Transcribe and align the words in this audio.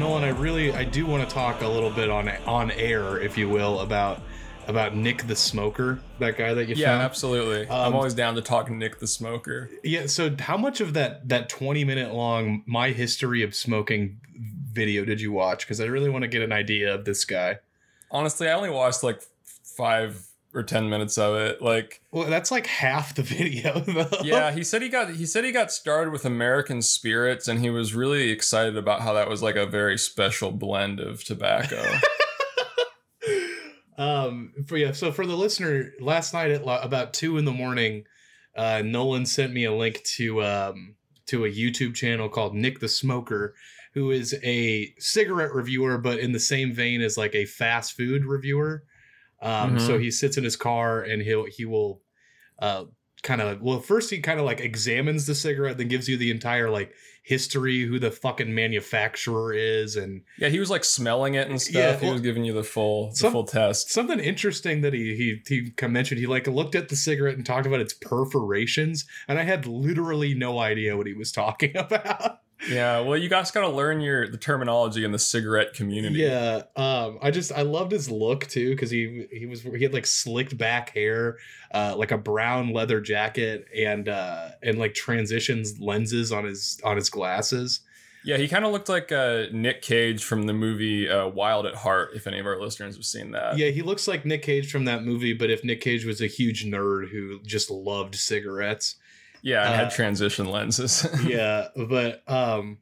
Nolan, 0.00 0.24
I 0.24 0.30
really, 0.30 0.72
I 0.72 0.84
do 0.84 1.04
want 1.04 1.28
to 1.28 1.32
talk 1.32 1.60
a 1.60 1.68
little 1.68 1.90
bit 1.90 2.08
on 2.08 2.30
on 2.46 2.70
air, 2.70 3.20
if 3.20 3.36
you 3.36 3.50
will, 3.50 3.80
about 3.80 4.22
about 4.66 4.96
Nick 4.96 5.26
the 5.26 5.36
Smoker, 5.36 6.00
that 6.20 6.38
guy 6.38 6.54
that 6.54 6.68
you 6.68 6.74
found. 6.74 6.78
Yeah, 6.78 6.86
found. 6.86 7.02
absolutely. 7.02 7.68
Um, 7.68 7.88
I'm 7.88 7.94
always 7.94 8.14
down 8.14 8.34
to 8.36 8.40
talk 8.40 8.70
Nick 8.70 8.98
the 8.98 9.06
Smoker. 9.06 9.68
Yeah. 9.84 10.06
So, 10.06 10.34
how 10.38 10.56
much 10.56 10.80
of 10.80 10.94
that 10.94 11.28
that 11.28 11.50
twenty 11.50 11.84
minute 11.84 12.14
long 12.14 12.62
my 12.64 12.92
history 12.92 13.42
of 13.42 13.54
smoking 13.54 14.20
video 14.72 15.04
did 15.04 15.20
you 15.20 15.32
watch? 15.32 15.66
Because 15.66 15.82
I 15.82 15.84
really 15.84 16.08
want 16.08 16.22
to 16.22 16.28
get 16.28 16.40
an 16.40 16.52
idea 16.52 16.94
of 16.94 17.04
this 17.04 17.26
guy. 17.26 17.58
Honestly, 18.10 18.48
I 18.48 18.54
only 18.54 18.70
watched 18.70 19.02
like 19.02 19.20
five 19.44 20.26
or 20.54 20.62
ten 20.62 20.88
minutes 20.90 21.16
of 21.18 21.36
it. 21.36 21.62
Like, 21.62 22.00
Well, 22.10 22.28
that's 22.28 22.50
like 22.50 22.66
half 22.66 23.14
the 23.14 23.22
video. 23.22 23.80
Though. 23.86 24.08
yeah, 24.22 24.50
he 24.52 24.64
said 24.64 24.82
he 24.82 24.88
got 24.88 25.10
he 25.10 25.26
said 25.26 25.44
he 25.44 25.52
got 25.52 25.70
started 25.72 26.10
with 26.10 26.24
American 26.24 26.82
spirits, 26.82 27.48
and 27.48 27.60
he 27.60 27.70
was 27.70 27.94
really 27.94 28.30
excited 28.30 28.76
about 28.76 29.00
how 29.02 29.12
that 29.14 29.28
was 29.28 29.42
like 29.42 29.56
a 29.56 29.66
very 29.66 29.98
special 29.98 30.50
blend 30.50 31.00
of 31.00 31.22
tobacco. 31.24 31.82
um 33.98 34.52
for 34.66 34.78
yeah 34.78 34.92
so 34.92 35.12
for 35.12 35.26
the 35.26 35.36
listener 35.36 35.90
last 36.00 36.32
night 36.32 36.50
at 36.50 36.64
lo- 36.64 36.80
about 36.82 37.12
two 37.12 37.36
in 37.36 37.44
the 37.44 37.52
morning 37.52 38.04
uh 38.56 38.80
nolan 38.82 39.26
sent 39.26 39.52
me 39.52 39.64
a 39.64 39.74
link 39.74 40.02
to 40.04 40.42
um 40.42 40.94
to 41.26 41.44
a 41.44 41.50
youtube 41.50 41.94
channel 41.94 42.28
called 42.28 42.54
nick 42.54 42.80
the 42.80 42.88
smoker 42.88 43.54
who 43.92 44.10
is 44.10 44.34
a 44.42 44.94
cigarette 44.98 45.52
reviewer 45.52 45.98
but 45.98 46.18
in 46.18 46.32
the 46.32 46.40
same 46.40 46.72
vein 46.72 47.02
as 47.02 47.18
like 47.18 47.34
a 47.34 47.44
fast 47.44 47.92
food 47.94 48.24
reviewer 48.24 48.84
um 49.42 49.76
Mhm. 49.76 49.86
so 49.86 49.98
he 49.98 50.10
sits 50.10 50.36
in 50.36 50.44
his 50.44 50.56
car 50.56 51.00
and 51.02 51.22
he'll 51.22 51.46
he 51.46 51.64
will 51.64 52.02
uh 52.58 52.84
kind 53.22 53.40
of 53.42 53.60
well 53.60 53.80
first 53.80 54.10
he 54.10 54.18
kind 54.20 54.40
of 54.40 54.46
like 54.46 54.60
examines 54.60 55.26
the 55.26 55.34
cigarette 55.34 55.76
then 55.78 55.88
gives 55.88 56.08
you 56.08 56.16
the 56.16 56.30
entire 56.30 56.70
like 56.70 56.92
history 57.22 57.82
who 57.82 57.98
the 57.98 58.10
fucking 58.10 58.54
manufacturer 58.54 59.52
is 59.52 59.94
and 59.94 60.22
yeah, 60.38 60.48
he 60.48 60.58
was 60.58 60.70
like 60.70 60.82
smelling 60.84 61.34
it 61.34 61.48
and 61.50 61.60
stuff. 61.60 61.74
Yeah, 61.74 61.96
he 61.98 62.10
was 62.10 62.22
giving 62.22 62.44
you 62.46 62.54
the 62.54 62.64
full 62.64 63.10
the 63.10 63.16
some- 63.16 63.32
full 63.32 63.44
test. 63.44 63.90
something 63.90 64.18
interesting 64.18 64.80
that 64.80 64.94
he 64.94 65.14
he 65.46 65.70
he 65.78 65.86
mentioned 65.86 66.18
he 66.18 66.26
like 66.26 66.46
looked 66.46 66.74
at 66.74 66.88
the 66.88 66.96
cigarette 66.96 67.36
and 67.36 67.44
talked 67.44 67.66
about 67.66 67.80
its 67.80 67.92
perforations 67.92 69.04
and 69.28 69.38
i 69.38 69.42
had 69.42 69.66
literally 69.66 70.34
no 70.34 70.58
idea 70.58 70.96
what 70.96 71.06
he 71.06 71.12
was 71.12 71.30
talking 71.30 71.76
about 71.76 72.38
Yeah, 72.68 73.00
well, 73.00 73.16
you 73.16 73.28
guys 73.28 73.50
got 73.50 73.62
to 73.62 73.68
learn 73.68 74.00
your 74.00 74.28
the 74.28 74.36
terminology 74.36 75.04
in 75.04 75.12
the 75.12 75.18
cigarette 75.18 75.72
community. 75.74 76.18
yeah 76.20 76.62
um 76.76 77.18
i 77.22 77.30
just 77.30 77.52
i 77.52 77.62
loved 77.62 77.92
his 77.92 78.10
look 78.10 78.46
too 78.48 78.70
because 78.70 78.90
he 78.90 79.26
he 79.32 79.46
was 79.46 79.62
he 79.62 79.82
had 79.82 79.94
like 79.94 80.06
slicked 80.06 80.58
back 80.58 80.90
hair 80.90 81.38
uh 81.72 81.94
like 81.96 82.10
a 82.10 82.18
brown 82.18 82.72
leather 82.72 83.00
jacket 83.00 83.66
and 83.76 84.08
uh 84.08 84.50
and 84.62 84.78
like 84.78 84.92
transitions 84.94 85.80
lenses 85.80 86.32
on 86.32 86.44
his 86.44 86.78
on 86.84 86.96
his 86.96 87.08
glasses 87.08 87.80
Yeah, 88.22 88.36
he 88.36 88.48
kind 88.48 88.66
of 88.66 88.72
looked 88.72 88.90
like 88.90 89.10
uh, 89.12 89.44
Nick 89.50 89.80
Cage 89.80 90.22
from 90.22 90.42
the 90.42 90.52
movie 90.52 91.08
uh, 91.08 91.26
Wild 91.28 91.64
at 91.64 91.74
Heart. 91.74 92.10
If 92.14 92.26
any 92.26 92.38
of 92.38 92.44
our 92.44 92.60
listeners 92.60 92.94
have 92.96 93.04
seen 93.06 93.30
that. 93.30 93.56
yeah 93.56 93.70
he 93.70 93.80
looks 93.80 94.06
like 94.06 94.26
nick 94.26 94.42
cage 94.42 94.70
from 94.70 94.84
that 94.84 95.02
movie 95.04 95.32
but 95.32 95.48
if 95.50 95.64
nick 95.64 95.80
cage 95.80 96.04
was 96.04 96.20
a 96.20 96.26
huge 96.26 96.66
nerd 96.66 97.08
who 97.10 97.40
just 97.46 97.70
loved 97.70 98.14
cigarettes 98.14 98.96
yeah, 99.42 99.64
and 99.64 99.74
Uh, 99.74 99.76
had 99.76 99.90
transition 99.90 100.46
lenses. 100.46 101.06
yeah, 101.26 101.68
but 101.76 102.22
um 102.28 102.78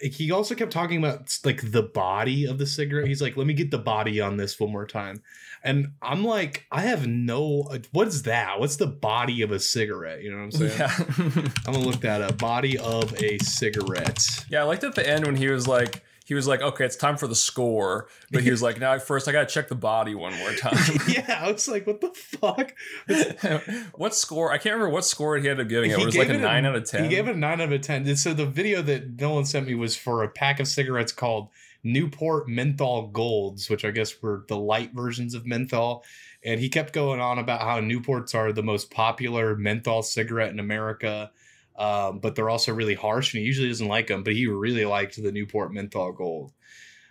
he 0.00 0.32
also 0.32 0.56
kept 0.56 0.72
talking 0.72 0.98
about 0.98 1.38
like 1.44 1.70
the 1.70 1.82
body 1.82 2.46
of 2.46 2.58
the 2.58 2.66
cigarette. 2.66 3.06
He's 3.06 3.22
like, 3.22 3.36
"Let 3.36 3.46
me 3.46 3.54
get 3.54 3.70
the 3.70 3.78
body 3.78 4.20
on 4.20 4.36
this 4.36 4.58
one 4.58 4.72
more 4.72 4.86
time." 4.86 5.22
And 5.62 5.92
I'm 6.02 6.24
like, 6.24 6.66
I 6.72 6.80
have 6.80 7.06
no 7.06 7.70
what 7.92 8.08
is 8.08 8.24
that? 8.24 8.58
What's 8.58 8.76
the 8.76 8.88
body 8.88 9.42
of 9.42 9.52
a 9.52 9.60
cigarette? 9.60 10.22
You 10.22 10.32
know 10.32 10.38
what 10.38 10.42
I'm 10.42 10.50
saying? 10.50 10.72
yeah. 10.76 10.92
I'm 11.66 11.72
going 11.72 11.84
to 11.84 11.88
look 11.88 12.00
that 12.00 12.20
up. 12.20 12.36
Body 12.38 12.78
of 12.78 13.14
a 13.22 13.38
cigarette. 13.38 14.26
yeah, 14.48 14.62
I 14.62 14.64
liked 14.64 14.82
at 14.82 14.96
the 14.96 15.08
end 15.08 15.24
when 15.24 15.36
he 15.36 15.46
was 15.48 15.68
like, 15.68 16.04
he 16.32 16.34
was 16.34 16.46
like, 16.48 16.62
okay, 16.62 16.86
it's 16.86 16.96
time 16.96 17.18
for 17.18 17.26
the 17.26 17.34
score, 17.34 18.08
but 18.30 18.42
he 18.42 18.50
was 18.50 18.62
like, 18.62 18.80
now 18.80 18.98
first 18.98 19.28
I 19.28 19.32
gotta 19.32 19.44
check 19.44 19.68
the 19.68 19.74
body 19.74 20.14
one 20.14 20.34
more 20.38 20.52
time. 20.54 20.78
yeah, 21.06 21.42
I 21.44 21.52
was 21.52 21.68
like, 21.68 21.86
what 21.86 22.00
the 22.00 22.08
fuck? 22.14 22.72
what 23.94 24.14
score? 24.14 24.50
I 24.50 24.56
can't 24.56 24.74
remember 24.74 24.88
what 24.94 25.04
score 25.04 25.36
he 25.36 25.46
ended 25.48 25.66
up 25.66 25.68
giving 25.70 25.90
it. 25.90 25.96
He 25.96 26.02
It 26.02 26.06
was 26.06 26.16
like 26.16 26.28
gave 26.28 26.36
a 26.36 26.38
it 26.38 26.42
a- 26.42 26.46
nine 26.46 26.64
out 26.64 26.74
of 26.74 26.84
ten. 26.88 27.02
He 27.04 27.10
gave 27.10 27.28
it 27.28 27.36
a 27.36 27.38
nine 27.38 27.60
out 27.60 27.70
of 27.72 27.80
ten. 27.82 28.06
And 28.08 28.18
So 28.18 28.32
the 28.32 28.46
video 28.46 28.80
that 28.82 29.20
Nolan 29.20 29.44
sent 29.44 29.66
me 29.66 29.74
was 29.74 29.94
for 29.94 30.22
a 30.22 30.28
pack 30.28 30.58
of 30.58 30.66
cigarettes 30.68 31.12
called 31.12 31.48
Newport 31.84 32.48
Menthol 32.48 33.08
Golds, 33.08 33.68
which 33.68 33.84
I 33.84 33.90
guess 33.90 34.22
were 34.22 34.44
the 34.48 34.56
light 34.56 34.92
versions 34.94 35.34
of 35.34 35.46
menthol. 35.46 36.04
And 36.44 36.58
he 36.60 36.68
kept 36.68 36.92
going 36.92 37.20
on 37.20 37.38
about 37.38 37.60
how 37.60 37.80
Newports 37.80 38.34
are 38.34 38.52
the 38.52 38.62
most 38.62 38.90
popular 38.90 39.54
menthol 39.56 40.02
cigarette 40.02 40.50
in 40.52 40.58
America, 40.58 41.30
um, 41.76 42.18
but 42.18 42.34
they're 42.34 42.50
also 42.50 42.72
really 42.72 42.94
harsh, 42.94 43.32
and 43.32 43.40
he 43.40 43.46
usually 43.46 43.68
doesn't 43.68 43.88
like 43.88 44.06
them. 44.08 44.22
But 44.22 44.34
he 44.34 44.46
really 44.46 44.84
liked 44.84 45.22
the 45.22 45.32
Newport 45.32 45.72
Menthol 45.72 46.12
Gold. 46.12 46.52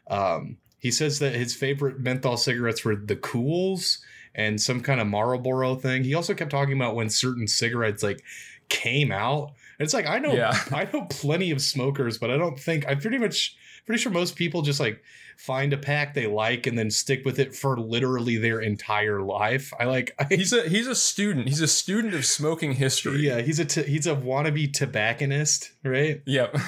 Um, 0.07 0.57
he 0.77 0.91
says 0.91 1.19
that 1.19 1.35
his 1.35 1.53
favorite 1.53 1.99
menthol 1.99 2.37
cigarettes 2.37 2.83
were 2.83 2.95
the 2.95 3.15
Cools 3.15 3.99
and 4.33 4.59
some 4.59 4.81
kind 4.81 4.99
of 4.99 5.07
Marlboro 5.07 5.75
thing. 5.75 6.03
He 6.03 6.15
also 6.15 6.33
kept 6.33 6.51
talking 6.51 6.75
about 6.75 6.95
when 6.95 7.09
certain 7.09 7.47
cigarettes 7.47 8.01
like 8.01 8.23
came 8.69 9.11
out. 9.11 9.51
And 9.77 9.85
it's 9.85 9.93
like 9.93 10.07
I 10.07 10.19
know 10.19 10.33
Yeah. 10.33 10.57
I 10.71 10.87
know 10.91 11.05
plenty 11.09 11.51
of 11.51 11.61
smokers, 11.61 12.17
but 12.17 12.31
I 12.31 12.37
don't 12.37 12.59
think 12.59 12.85
I'm 12.87 12.99
pretty 12.99 13.19
much 13.19 13.55
pretty 13.85 14.01
sure 14.01 14.11
most 14.11 14.35
people 14.35 14.61
just 14.61 14.79
like 14.79 15.01
find 15.37 15.73
a 15.73 15.77
pack 15.77 16.13
they 16.13 16.27
like 16.27 16.67
and 16.67 16.77
then 16.77 16.91
stick 16.91 17.25
with 17.25 17.39
it 17.39 17.55
for 17.55 17.77
literally 17.79 18.37
their 18.37 18.59
entire 18.59 19.21
life. 19.21 19.73
I 19.79 19.85
like 19.85 20.13
I, 20.19 20.25
He's 20.29 20.53
a 20.53 20.67
he's 20.69 20.87
a 20.87 20.95
student. 20.95 21.47
He's 21.47 21.61
a 21.61 21.67
student 21.67 22.13
of 22.13 22.25
smoking 22.25 22.73
history. 22.73 23.25
yeah, 23.27 23.41
he's 23.41 23.59
a 23.59 23.65
t- 23.65 23.83
he's 23.83 24.07
a 24.07 24.15
wannabe 24.15 24.71
tobacconist, 24.71 25.71
right? 25.83 26.21
Yep. 26.25 26.55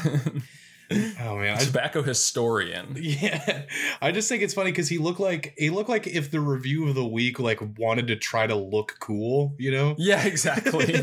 Oh 1.22 1.38
man, 1.38 1.58
I, 1.58 1.64
Tobacco 1.64 2.02
historian. 2.02 2.96
yeah, 3.00 3.64
I 4.02 4.12
just 4.12 4.30
think 4.30 4.44
it's 4.44 4.54
funny 4.54 4.72
because 4.72 4.90
he 4.90 4.98
looked 4.98 5.20
like 5.20 5.54
he 5.58 5.70
looked 5.70 5.90
like 5.90 6.08
if 6.08 6.32
the 6.32 6.40
review 6.40 6.88
of 6.88 6.96
the 6.96 7.06
week 7.06 7.40
like 7.40 7.60
wanted 7.78 8.08
to 8.08 8.16
try 8.16 8.48
to 8.48 8.56
look 8.56 8.98
cool, 9.00 9.56
you 9.58 9.72
know. 9.72 9.96
Yeah, 9.98 10.26
exactly. 10.26 10.86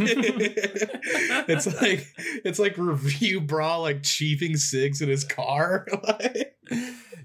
it's 1.49 1.67
like 1.81 2.06
it's 2.45 2.59
like 2.59 2.77
review 2.78 3.41
bra 3.41 3.77
like 3.77 4.03
chiefing 4.03 4.56
cigs 4.56 5.01
in 5.03 5.09
his 5.09 5.25
car. 5.25 5.87
Like, 6.03 6.57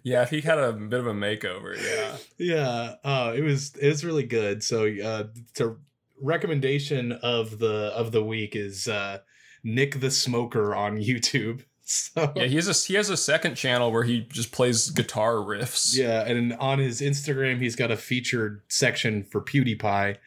yeah, 0.03 0.21
if 0.21 0.29
he 0.29 0.41
had 0.41 0.57
a 0.59 0.73
bit 0.73 0.99
of 0.99 1.07
a 1.07 1.13
makeover, 1.13 1.75
yeah. 1.81 2.17
yeah, 2.37 2.95
uh, 3.03 3.33
it 3.35 3.41
was 3.41 3.75
it 3.75 3.87
was 3.87 4.05
really 4.05 4.25
good. 4.25 4.63
So 4.63 4.85
uh, 4.87 5.25
to 5.55 5.77
recommendation 6.21 7.11
of 7.11 7.59
the 7.59 7.91
of 7.95 8.11
the 8.11 8.23
week 8.23 8.55
is 8.55 8.87
uh, 8.87 9.19
Nick 9.63 9.99
the 9.99 10.11
Smoker 10.11 10.75
on 10.75 10.97
YouTube. 10.97 11.63
So 11.87 12.33
Yeah, 12.35 12.45
he 12.45 12.55
has 12.55 12.67
a 12.67 12.73
he 12.87 12.95
has 12.95 13.11
a 13.11 13.17
second 13.17 13.53
channel 13.55 13.91
where 13.91 14.03
he 14.03 14.21
just 14.21 14.51
plays 14.51 14.89
guitar 14.89 15.33
riffs. 15.35 15.95
Yeah, 15.95 16.25
and 16.25 16.53
on 16.53 16.79
his 16.79 16.99
Instagram, 16.99 17.59
he's 17.61 17.75
got 17.75 17.91
a 17.91 17.97
featured 17.97 18.61
section 18.69 19.23
for 19.23 19.39
PewDiePie. 19.39 20.17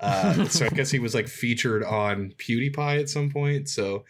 Uh, 0.00 0.44
so 0.48 0.66
I 0.66 0.70
guess 0.70 0.90
he 0.90 0.98
was 0.98 1.14
like 1.14 1.28
featured 1.28 1.84
on 1.84 2.32
PewDiePie 2.38 2.98
at 3.00 3.08
some 3.08 3.30
point. 3.30 3.68
So 3.68 4.04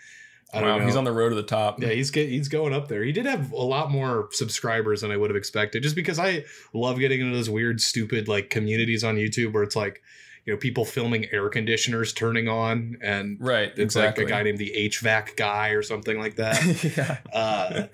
I 0.53 0.61
don't 0.61 0.71
Wow, 0.71 0.79
know. 0.79 0.87
he's 0.87 0.97
on 0.97 1.05
the 1.05 1.13
road 1.13 1.29
to 1.29 1.35
the 1.35 1.43
top. 1.43 1.83
yeah, 1.83 1.91
he's 1.91 2.11
get, 2.11 2.29
he's 2.31 2.49
going 2.49 2.73
up 2.73 2.89
there. 2.89 3.03
He 3.05 3.13
did 3.13 3.27
have 3.27 3.53
a 3.53 3.57
lot 3.57 3.91
more 3.91 4.29
subscribers 4.33 5.03
than 5.03 5.11
I 5.11 5.17
would 5.19 5.29
have 5.29 5.37
expected, 5.37 5.83
just 5.83 5.97
because 5.97 6.19
I 6.19 6.45
love 6.73 6.99
getting 6.99 7.21
into 7.21 7.37
those 7.37 7.51
weird, 7.51 7.83
stupid 7.83 8.29
like 8.29 8.49
communities 8.49 9.05
on 9.05 9.17
YouTube 9.17 9.53
where 9.53 9.63
it's 9.63 9.77
like, 9.77 10.01
you 10.47 10.53
know, 10.53 10.59
people 10.59 10.85
filming 10.85 11.27
air 11.33 11.49
conditioners 11.49 12.13
turning 12.13 12.49
on, 12.49 12.97
and 13.03 13.39
Right, 13.41 13.69
it's 13.71 13.79
exactly. 13.81 14.25
like 14.25 14.31
a 14.33 14.35
guy 14.37 14.43
named 14.43 14.59
the 14.59 14.73
HVAC 14.91 15.37
guy 15.37 15.71
or 15.71 15.83
something 15.83 16.19
like 16.19 16.37
that. 16.37 16.63
yeah. 16.97 17.19
uh, 17.33 17.87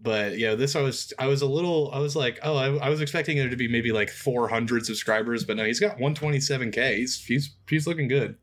but 0.00 0.36
yeah, 0.38 0.54
this 0.56 0.74
I 0.74 0.80
was 0.82 1.12
I 1.18 1.26
was 1.26 1.42
a 1.42 1.46
little 1.46 1.90
I 1.92 1.98
was 2.00 2.16
like 2.16 2.40
oh 2.42 2.56
I, 2.56 2.86
I 2.86 2.88
was 2.88 3.00
expecting 3.00 3.36
there 3.36 3.48
to 3.48 3.56
be 3.56 3.68
maybe 3.68 3.92
like 3.92 4.10
400 4.10 4.84
subscribers, 4.84 5.44
but 5.44 5.56
no, 5.56 5.64
he's 5.64 5.78
got 5.80 5.98
127k. 5.98 6.96
He's 6.96 7.24
he's 7.24 7.54
he's 7.68 7.86
looking 7.86 8.08
good. 8.08 8.36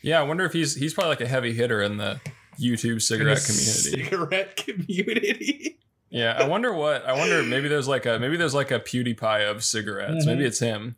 yeah, 0.00 0.18
I 0.20 0.22
wonder 0.22 0.44
if 0.44 0.52
he's 0.54 0.74
he's 0.74 0.94
probably 0.94 1.10
like 1.10 1.20
a 1.20 1.26
heavy 1.28 1.52
hitter 1.52 1.82
in 1.82 1.98
the 1.98 2.20
YouTube 2.58 3.02
cigarette 3.02 3.38
the 3.38 3.46
community. 3.92 4.04
Cigarette 4.10 4.56
community. 4.56 5.78
Yeah, 6.10 6.32
I 6.38 6.46
wonder 6.46 6.72
what 6.72 7.04
I 7.06 7.12
wonder 7.16 7.42
maybe 7.42 7.68
there's 7.68 7.88
like 7.88 8.06
a 8.06 8.18
maybe 8.18 8.36
there's 8.38 8.54
like 8.54 8.70
a 8.70 8.80
PewDiePie 8.80 9.50
of 9.50 9.62
cigarettes. 9.64 10.24
Mhm. 10.24 10.26
Maybe 10.26 10.44
it's 10.44 10.58
him. 10.60 10.96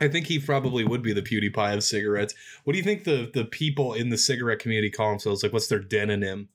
I 0.00 0.06
think 0.08 0.26
he 0.26 0.38
probably 0.38 0.84
would 0.84 1.02
be 1.02 1.12
the 1.12 1.22
PewDiePie 1.22 1.74
of 1.74 1.82
cigarettes. 1.82 2.34
What 2.64 2.72
do 2.72 2.78
you 2.78 2.84
think 2.84 3.04
the 3.04 3.30
the 3.32 3.44
people 3.44 3.94
in 3.94 4.10
the 4.10 4.18
cigarette 4.18 4.60
community 4.60 4.90
call 4.90 5.10
themselves? 5.10 5.42
Like, 5.42 5.52
what's 5.52 5.66
their 5.68 5.80
denonym? 5.82 6.48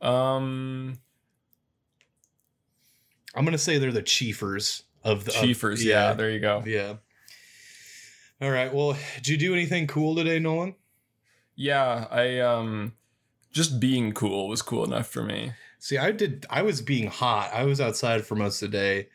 Um 0.00 0.98
I'm 3.34 3.44
gonna 3.44 3.58
say 3.58 3.78
they're 3.78 3.92
the 3.92 4.02
chiefers 4.02 4.82
of 5.04 5.24
the 5.24 5.32
of- 5.32 5.44
Chiefers, 5.44 5.82
yeah, 5.84 6.12
there 6.14 6.30
you 6.30 6.40
go. 6.40 6.62
yeah. 6.66 6.94
All 8.40 8.50
right. 8.50 8.72
Well, 8.72 8.96
did 9.16 9.28
you 9.28 9.36
do 9.36 9.52
anything 9.52 9.86
cool 9.88 10.14
today, 10.14 10.38
Nolan? 10.38 10.76
Yeah, 11.56 12.06
I 12.10 12.38
um 12.38 12.92
just 13.52 13.80
being 13.80 14.12
cool 14.12 14.48
was 14.48 14.62
cool 14.62 14.84
enough 14.84 15.08
for 15.08 15.22
me. 15.24 15.52
See, 15.80 15.98
I 15.98 16.12
did. 16.12 16.46
I 16.50 16.62
was 16.62 16.80
being 16.80 17.08
hot. 17.08 17.50
I 17.52 17.64
was 17.64 17.80
outside 17.80 18.24
for 18.24 18.34
most 18.36 18.62
of 18.62 18.70
the 18.70 18.76
day, 18.78 19.08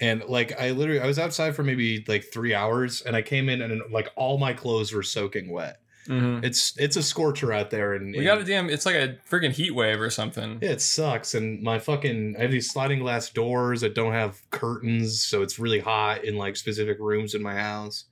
and 0.00 0.24
like 0.24 0.58
I 0.60 0.70
literally, 0.70 1.00
I 1.00 1.06
was 1.06 1.18
outside 1.18 1.54
for 1.54 1.62
maybe 1.62 2.04
like 2.08 2.24
three 2.32 2.54
hours, 2.54 3.02
and 3.02 3.14
I 3.16 3.22
came 3.22 3.48
in 3.48 3.62
and 3.62 3.80
like 3.92 4.10
all 4.16 4.38
my 4.38 4.52
clothes 4.52 4.92
were 4.92 5.02
soaking 5.02 5.50
wet. 5.50 5.78
Mhm. 6.08 6.44
It's 6.44 6.76
it's 6.78 6.96
a 6.96 7.02
scorcher 7.02 7.50
out 7.52 7.70
there, 7.70 7.94
and 7.94 8.14
We 8.14 8.24
got 8.24 8.38
a 8.38 8.44
damn. 8.44 8.68
It's 8.68 8.84
like 8.84 8.96
a 8.96 9.16
freaking 9.30 9.52
heat 9.52 9.74
wave 9.74 10.00
or 10.00 10.10
something. 10.10 10.58
Yeah, 10.60 10.72
it 10.72 10.82
sucks. 10.82 11.34
And 11.34 11.62
my 11.62 11.78
fucking 11.78 12.36
I 12.38 12.42
have 12.42 12.50
these 12.50 12.70
sliding 12.70 12.98
glass 12.98 13.30
doors 13.30 13.80
that 13.80 13.94
don't 13.94 14.12
have 14.12 14.42
curtains, 14.50 15.22
so 15.24 15.42
it's 15.42 15.58
really 15.58 15.80
hot 15.80 16.24
in 16.24 16.36
like 16.36 16.56
specific 16.56 16.98
rooms 17.00 17.34
in 17.34 17.42
my 17.42 17.54
house. 17.54 18.04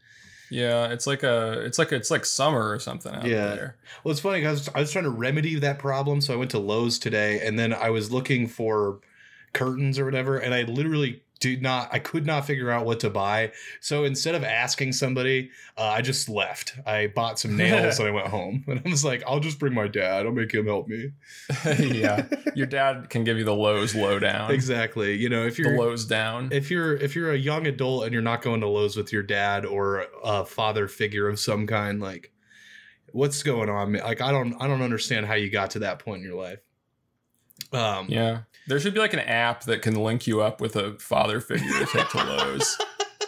Yeah, 0.50 0.87
it's 0.88 1.06
like 1.06 1.23
a. 1.23 1.61
It's 1.67 1.78
like 1.78 1.93
it's 1.93 2.11
like 2.11 2.25
summer 2.25 2.70
or 2.70 2.78
something 2.78 3.14
out 3.14 3.25
Yeah. 3.26 3.55
there. 3.55 3.76
Well, 4.05 4.12
it's 4.12 4.20
funny 4.20 4.40
because 4.40 4.69
I 4.75 4.81
was 4.81 4.90
trying 4.93 5.05
to 5.05 5.11
remedy 5.11 5.56
that 5.56 5.78
problem, 5.78 6.20
so 6.23 6.32
I 6.32 6.37
went 6.37 6.50
to 6.52 6.58
Lowe's 6.58 6.99
today, 6.99 7.40
and 7.46 7.58
then 7.58 7.73
I 7.75 7.90
was 7.90 8.11
looking 8.11 8.46
for 8.49 9.00
curtains 9.52 9.99
or 9.99 10.05
whatever, 10.06 10.38
and 10.38 10.55
I 10.55 10.62
literally 10.62 11.23
did 11.42 11.60
not, 11.60 11.88
I 11.92 11.98
could 11.98 12.24
not 12.24 12.46
figure 12.46 12.70
out 12.70 12.86
what 12.86 13.00
to 13.00 13.10
buy. 13.10 13.50
So 13.80 14.04
instead 14.04 14.36
of 14.36 14.44
asking 14.44 14.92
somebody, 14.92 15.50
uh, 15.76 15.82
I 15.82 16.00
just 16.00 16.28
left. 16.28 16.78
I 16.86 17.08
bought 17.08 17.40
some 17.40 17.56
nails 17.56 17.98
and 17.98 18.08
I 18.08 18.12
went 18.12 18.28
home, 18.28 18.64
and 18.68 18.80
I 18.86 18.88
was 18.88 19.04
like, 19.04 19.24
I'll 19.26 19.40
just 19.40 19.58
bring 19.58 19.74
my 19.74 19.88
dad. 19.88 20.24
I'll 20.24 20.32
make 20.32 20.54
him 20.54 20.66
help 20.66 20.86
me. 20.86 21.10
yeah, 21.64 22.26
your 22.54 22.68
dad 22.68 23.10
can 23.10 23.24
give 23.24 23.38
you 23.38 23.44
the 23.44 23.54
Lowe's 23.54 23.92
lowdown. 23.92 24.52
exactly. 24.52 25.14
You 25.16 25.28
know, 25.28 25.44
if 25.44 25.58
you're 25.58 25.76
Lowe's 25.76 26.04
down. 26.04 26.50
if 26.52 26.70
you're 26.70 26.94
if 26.94 27.16
you're 27.16 27.32
a 27.32 27.36
young 27.36 27.66
adult 27.66 28.04
and 28.04 28.12
you're 28.12 28.22
not 28.22 28.40
going 28.40 28.60
to 28.60 28.68
Lowe's 28.68 28.96
with 28.96 29.12
your 29.12 29.24
dad 29.24 29.66
or 29.66 30.06
a 30.22 30.44
father 30.44 30.86
figure 30.86 31.28
of 31.28 31.40
some 31.40 31.66
kind, 31.66 32.00
like 32.00 32.32
what's 33.10 33.42
going 33.42 33.68
on? 33.68 33.94
Like 33.94 34.20
I 34.20 34.30
don't 34.30 34.54
I 34.60 34.68
don't 34.68 34.82
understand 34.82 35.26
how 35.26 35.34
you 35.34 35.50
got 35.50 35.70
to 35.72 35.80
that 35.80 35.98
point 35.98 36.22
in 36.22 36.28
your 36.28 36.40
life. 36.40 36.60
Um, 37.72 38.06
Yeah. 38.08 38.42
There 38.69 38.79
should 38.81 38.94
be 38.94 39.00
like 39.00 39.12
an 39.12 39.20
app 39.20 39.64
that 39.64 39.82
can 39.82 39.94
link 39.97 40.26
you 40.26 40.41
up 40.41 40.61
with 40.61 40.76
a 40.76 40.94
father 40.99 41.41
figure 41.41 41.67
to 41.81 41.87
take 41.87 42.09
to 42.11 42.19
Lowe's. 42.25 42.79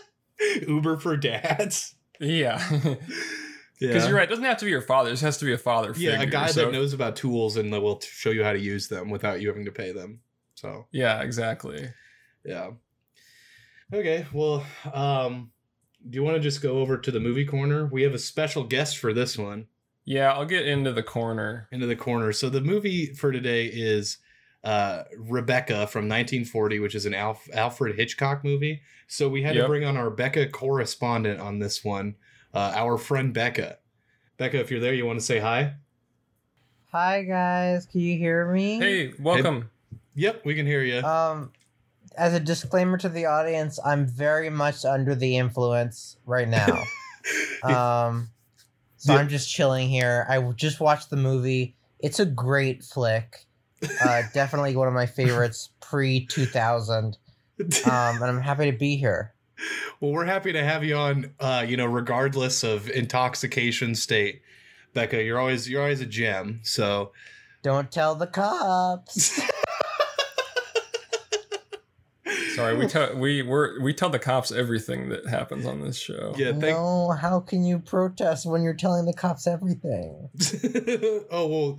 Uber 0.68 0.98
for 0.98 1.16
dads. 1.16 1.94
Yeah. 2.20 2.62
Because 2.70 2.96
Yeah, 3.80 4.06
you're 4.06 4.14
right. 4.16 4.24
It 4.24 4.30
doesn't 4.30 4.44
have 4.44 4.58
to 4.58 4.64
be 4.64 4.70
your 4.70 4.80
father. 4.80 5.10
It 5.10 5.20
has 5.20 5.38
to 5.38 5.44
be 5.44 5.52
a 5.52 5.58
father 5.58 5.92
figure. 5.94 6.12
Yeah, 6.12 6.22
a 6.22 6.26
guy 6.26 6.46
So- 6.48 6.66
that 6.66 6.72
knows 6.72 6.92
about 6.92 7.16
tools 7.16 7.56
and 7.56 7.72
that 7.72 7.80
will 7.80 8.00
show 8.00 8.30
you 8.30 8.44
how 8.44 8.52
to 8.52 8.58
use 8.60 8.88
them 8.88 9.10
without 9.10 9.40
you 9.40 9.48
having 9.48 9.64
to 9.64 9.72
pay 9.72 9.92
them. 9.92 10.20
So 10.54 10.86
Yeah, 10.92 11.20
exactly. 11.22 11.88
yeah. 12.44 12.70
Okay, 13.92 14.26
well, 14.32 14.64
um, 14.92 15.50
do 16.08 16.16
you 16.16 16.22
want 16.22 16.36
to 16.36 16.40
just 16.40 16.62
go 16.62 16.78
over 16.78 16.96
to 16.98 17.10
the 17.10 17.20
movie 17.20 17.44
corner? 17.44 17.86
We 17.86 18.02
have 18.02 18.14
a 18.14 18.18
special 18.18 18.64
guest 18.64 18.98
for 18.98 19.12
this 19.12 19.36
one. 19.36 19.66
Yeah, 20.04 20.32
I'll 20.32 20.44
get 20.46 20.66
into 20.66 20.92
the 20.92 21.02
corner. 21.02 21.68
into 21.72 21.86
the 21.86 21.96
corner. 21.96 22.32
So 22.32 22.48
the 22.48 22.60
movie 22.60 23.12
for 23.14 23.32
today 23.32 23.66
is 23.66 24.18
uh, 24.64 25.04
Rebecca 25.16 25.86
from 25.86 26.08
1940, 26.08 26.80
which 26.80 26.94
is 26.94 27.06
an 27.06 27.14
Alf- 27.14 27.48
Alfred 27.52 27.96
Hitchcock 27.96 28.42
movie. 28.42 28.80
So 29.06 29.28
we 29.28 29.42
had 29.42 29.54
to 29.54 29.66
bring 29.66 29.84
on 29.84 29.96
our 29.96 30.10
Becca 30.10 30.48
correspondent 30.48 31.38
on 31.38 31.58
this 31.58 31.84
one, 31.84 32.16
uh, 32.54 32.72
our 32.74 32.96
friend 32.96 33.32
Becca. 33.34 33.78
Becca, 34.38 34.58
if 34.58 34.70
you're 34.70 34.80
there, 34.80 34.94
you 34.94 35.06
want 35.06 35.18
to 35.18 35.24
say 35.24 35.38
hi? 35.38 35.74
Hi 36.92 37.22
guys, 37.24 37.86
can 37.86 38.00
you 38.00 38.16
hear 38.16 38.50
me? 38.50 38.78
Hey, 38.78 39.12
welcome. 39.18 39.70
Yep, 40.14 40.42
we 40.44 40.54
can 40.54 40.64
hear 40.64 40.82
you. 40.82 41.00
Um, 41.02 41.52
as 42.16 42.34
a 42.34 42.40
disclaimer 42.40 42.96
to 42.98 43.08
the 43.08 43.26
audience, 43.26 43.80
I'm 43.84 44.06
very 44.06 44.48
much 44.48 44.84
under 44.84 45.14
the 45.14 45.36
influence 45.36 46.16
right 46.24 46.48
now. 46.48 46.84
um, 47.64 48.30
so 48.96 49.12
Yeah. 49.12 49.18
I'm 49.18 49.28
just 49.28 49.50
chilling 49.50 49.88
here. 49.88 50.24
I 50.28 50.40
just 50.52 50.80
watched 50.80 51.10
the 51.10 51.16
movie. 51.16 51.76
It's 51.98 52.20
a 52.20 52.26
great 52.26 52.84
flick. 52.84 53.46
Uh, 54.04 54.22
definitely 54.32 54.76
one 54.76 54.88
of 54.88 54.94
my 54.94 55.06
favorites 55.06 55.70
pre 55.80 56.26
2000. 56.26 57.16
Um, 57.58 57.66
and 57.86 58.24
I'm 58.24 58.40
happy 58.40 58.70
to 58.70 58.76
be 58.76 58.96
here. 58.96 59.32
well, 60.00 60.10
we're 60.12 60.24
happy 60.24 60.52
to 60.52 60.64
have 60.64 60.82
you 60.84 60.96
on. 60.96 61.30
Uh, 61.38 61.64
you 61.66 61.76
know, 61.76 61.86
regardless 61.86 62.64
of 62.64 62.90
intoxication 62.90 63.94
state, 63.94 64.42
Becca, 64.92 65.22
you're 65.22 65.38
always 65.38 65.68
you're 65.68 65.82
always 65.82 66.00
a 66.00 66.06
gem. 66.06 66.60
So 66.62 67.12
Don't 67.62 67.90
tell 67.90 68.14
the 68.14 68.26
cops. 68.26 69.40
Sorry, 72.54 72.76
we 72.76 72.86
tell 72.86 73.16
we 73.16 73.42
we're, 73.42 73.80
we 73.80 73.92
tell 73.92 74.10
the 74.10 74.18
cops 74.18 74.52
everything 74.52 75.08
that 75.08 75.26
happens 75.26 75.66
on 75.66 75.80
this 75.80 75.96
show. 75.98 76.34
yeah, 76.36 76.52
thank. 76.52 76.62
no, 76.76 77.10
how 77.10 77.40
can 77.40 77.64
you 77.64 77.80
protest 77.80 78.46
when 78.46 78.62
you're 78.62 78.74
telling 78.74 79.06
the 79.06 79.12
cops 79.12 79.46
everything? 79.48 80.28
oh 81.30 81.46
well, 81.48 81.78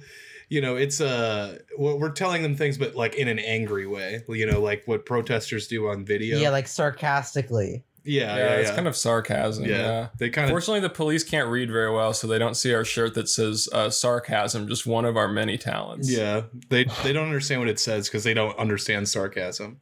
you 0.50 0.62
know 0.62 0.75
it's 0.75 1.01
uh 1.01 1.59
we're 1.77 2.12
telling 2.12 2.42
them 2.44 2.56
things, 2.56 2.77
but 2.77 2.95
like 2.95 3.15
in 3.15 3.27
an 3.27 3.39
angry 3.39 3.88
way. 3.88 4.24
You 4.27 4.45
know, 4.45 4.62
like 4.62 4.83
what 4.86 5.06
protesters 5.06 5.68
do 5.68 5.88
on 5.88 6.06
video. 6.06 6.38
Yeah, 6.38 6.50
like 6.50 6.68
sarcastically. 6.68 7.83
yeah, 8.03 8.36
Yeah, 8.36 8.38
yeah, 8.38 8.53
it's 8.56 8.69
yeah. 8.69 8.75
kind 8.75 8.88
of 8.88 8.95
sarcasm. 8.95 9.65
yeah. 9.65 9.77
Yeah. 9.77 10.07
They 10.19 10.30
kind 10.30 10.45
of 10.45 10.51
Fortunately, 10.51 10.80
the 10.81 10.89
police 10.89 11.24
can't 11.24 11.50
read 11.50 11.71
very 11.71 11.92
well, 11.92 12.13
so 12.13 12.27
they 12.27 12.38
don't 12.39 12.56
see 12.56 12.74
our 12.74 12.86
shirt 12.86 13.13
that 13.15 13.27
says 13.30 13.68
uh, 13.74 13.89
sarcasm, 13.89 14.68
just 14.68 14.86
one 14.86 15.06
of 15.06 15.18
our 15.18 15.27
many 15.27 15.57
talents. 15.57 16.12
yeah 16.12 16.44
they 16.69 16.86
they 17.03 17.13
don't 17.13 17.25
understand 17.25 17.62
what 17.62 17.69
it 17.69 17.80
says 17.80 18.07
because 18.07 18.24
they 18.24 18.33
don't 18.33 18.57
understand 18.59 19.09
sarcasm. 19.09 19.80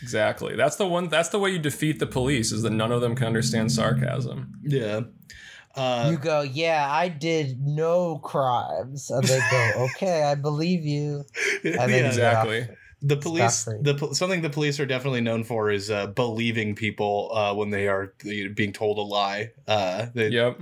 Exactly. 0.00 0.54
That's 0.54 0.76
the 0.76 0.86
one. 0.86 1.08
That's 1.08 1.30
the 1.30 1.40
way 1.40 1.50
you 1.50 1.58
defeat 1.58 1.98
the 1.98 2.06
police 2.06 2.52
is 2.52 2.62
that 2.62 2.70
none 2.70 2.92
of 2.92 3.00
them 3.00 3.16
can 3.16 3.26
understand 3.26 3.72
sarcasm. 3.72 4.52
Yeah. 4.62 5.00
Uh, 5.78 6.08
you 6.10 6.18
go, 6.18 6.42
yeah, 6.42 6.88
I 6.90 7.08
did 7.08 7.60
no 7.60 8.18
crimes, 8.18 9.10
and 9.10 9.24
they 9.24 9.40
go, 9.50 9.72
okay, 9.94 10.22
I 10.24 10.34
believe 10.34 10.84
you. 10.84 11.24
And 11.64 11.92
then 11.92 12.04
yeah, 12.04 12.08
Exactly. 12.08 12.62
off. 12.62 12.68
the 13.02 13.16
police 13.16 13.64
the 13.64 14.10
something 14.12 14.42
the 14.42 14.50
police 14.50 14.80
are 14.80 14.86
definitely 14.86 15.20
known 15.20 15.44
for 15.44 15.70
is 15.70 15.90
uh, 15.90 16.08
believing 16.08 16.74
people 16.74 17.30
uh, 17.32 17.54
when 17.54 17.70
they 17.70 17.88
are 17.88 18.12
being 18.54 18.72
told 18.72 18.98
a 18.98 19.02
lie. 19.02 19.52
Uh, 19.66 20.06
they 20.14 20.28
Yep. 20.28 20.60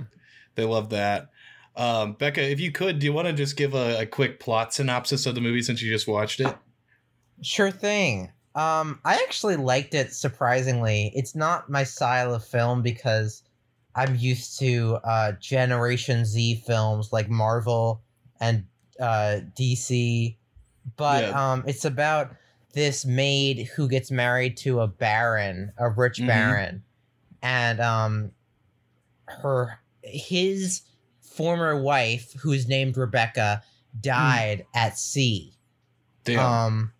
they 0.55 0.65
love 0.65 0.89
that. 0.91 1.29
Um, 1.75 2.13
Becca, 2.13 2.41
if 2.41 2.59
you 2.59 2.71
could, 2.71 2.97
do 2.99 3.05
you 3.05 3.13
want 3.13 3.27
to 3.27 3.33
just 3.33 3.55
give 3.55 3.75
a, 3.75 4.01
a 4.01 4.05
quick 4.05 4.39
plot 4.39 4.73
synopsis 4.73 5.25
of 5.27 5.35
the 5.35 5.41
movie 5.41 5.61
since 5.61 5.81
you 5.81 5.91
just 5.91 6.07
watched 6.07 6.39
it? 6.39 6.55
Sure 7.43 7.69
thing. 7.69 8.31
Um, 8.55 8.99
I 9.05 9.15
actually 9.27 9.57
liked 9.57 9.93
it 9.93 10.11
surprisingly. 10.13 11.11
It's 11.13 11.35
not 11.35 11.69
my 11.69 11.83
style 11.83 12.33
of 12.33 12.43
film 12.43 12.81
because 12.81 13.43
I'm 13.97 14.15
used 14.15 14.59
to 14.59 14.99
uh, 15.03 15.31
Generation 15.33 16.23
Z 16.23 16.63
films 16.67 17.11
like 17.11 17.29
Marvel 17.29 18.01
and 18.39 18.65
uh, 18.99 19.41
DC, 19.57 20.37
but 20.95 21.23
Yeah. 21.23 21.51
um, 21.51 21.63
it's 21.67 21.83
about 21.83 22.35
this 22.73 23.05
maid 23.05 23.67
who 23.75 23.89
gets 23.89 24.11
married 24.11 24.55
to 24.57 24.81
a 24.81 24.87
baron, 24.87 25.73
a 25.77 25.89
rich 25.89 26.19
Mhm. 26.19 26.27
baron, 26.27 26.83
and 27.41 27.79
um, 27.81 28.31
her 29.25 29.79
his 30.03 30.83
former 31.21 31.75
wife, 31.81 32.33
who's 32.33 32.67
named 32.67 32.95
Rebecca, 32.97 33.63
died 33.99 34.65
at 34.75 34.97
sea. 34.97 35.53
Damn. 36.23 36.39
Um, 36.39 36.93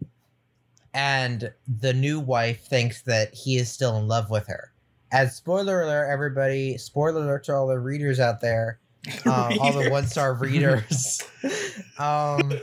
and 0.94 1.54
the 1.68 1.94
new 1.94 2.20
wife 2.20 2.66
thinks 2.66 3.01
that 3.04 3.34
he 3.34 3.58
is 3.58 3.72
still 3.72 3.98
in 3.98 4.08
love 4.08 4.30
with 4.30 4.48
her. 4.48 4.72
As 5.12 5.36
spoiler 5.36 5.82
alert, 5.84 6.10
everybody! 6.12 6.78
Spoiler 6.78 7.22
alert 7.24 7.46
to 7.46 7.54
all 7.56 7.68
the 7.68 7.80
readers 7.80 8.20
out 8.20 8.42
there, 8.42 8.80
um, 9.26 9.58
all 9.60 9.72
the 9.74 9.90
one 9.90 10.06
star 10.08 10.34
readers. 10.34 11.22
um, 12.00 12.54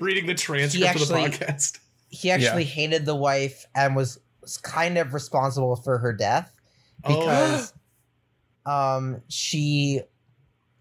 Reading 0.00 0.26
the 0.26 0.34
transcript 0.34 0.84
of 0.84 0.90
actually- 1.12 1.28
the 1.28 1.36
podcast. 1.44 1.78
he 2.08 2.30
actually 2.30 2.64
hated 2.64 3.04
the 3.06 3.14
wife 3.14 3.64
and 3.74 3.94
was, 3.96 4.18
was 4.40 4.56
kind 4.58 4.96
of 4.98 5.12
responsible 5.14 5.76
for 5.76 5.98
her 5.98 6.12
death 6.12 6.50
Oh. 7.04 7.20
because 7.20 7.72
um 8.64 9.20
she 9.28 10.00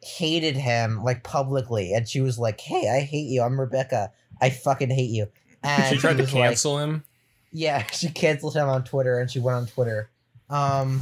hated 0.02 0.56
him 0.56 1.04
like 1.04 1.24
publicly 1.24 1.94
and 1.94 2.08
she 2.08 2.22
was 2.22 2.40
like 2.40 2.60
hey 2.62 2.90
i 2.90 3.02
hate 3.02 3.28
you 3.28 3.42
i'm 3.44 3.60
rebecca 3.60 4.12
i 4.42 4.50
fucking 4.50 4.90
hate 4.90 5.10
you 5.12 5.28
and 5.62 5.94
she 5.94 6.00
tried 6.00 6.14
to 6.18 6.24
was 6.24 6.34
like- 6.34 6.44
cancel 6.50 6.80
him. 6.80 7.04
yeah, 7.52 7.84
she 7.92 8.10
canceled 8.10 8.56
him 8.56 8.70
on 8.70 8.84
Twitter 8.86 9.20
and 9.20 9.30
she 9.30 9.40
went 9.40 9.58
on 9.58 9.66
Twitter. 9.68 10.10
Um 10.50 11.02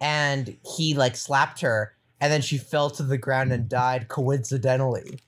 and 0.00 0.56
he 0.76 0.94
like 0.94 1.16
slapped 1.16 1.60
her 1.60 1.94
and 2.20 2.32
then 2.32 2.40
she 2.40 2.58
fell 2.58 2.90
to 2.90 3.02
the 3.02 3.18
ground 3.18 3.52
and 3.52 3.68
died 3.68 4.08
coincidentally. 4.08 5.18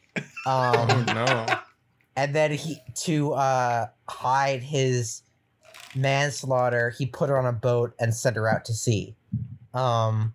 Oh 0.47 0.87
Um 0.89 1.05
no. 1.07 1.47
and 2.17 2.35
then 2.35 2.53
he 2.53 2.79
to 3.05 3.33
uh 3.35 3.87
hide 4.09 4.63
his 4.63 5.23
manslaughter, 5.95 6.91
he 6.91 7.07
put 7.07 7.29
her 7.31 7.39
on 7.39 7.47
a 7.47 7.53
boat 7.53 7.95
and 7.99 8.15
sent 8.15 8.37
her 8.37 8.49
out 8.49 8.65
to 8.67 8.75
sea. 8.75 9.15
Um 9.75 10.35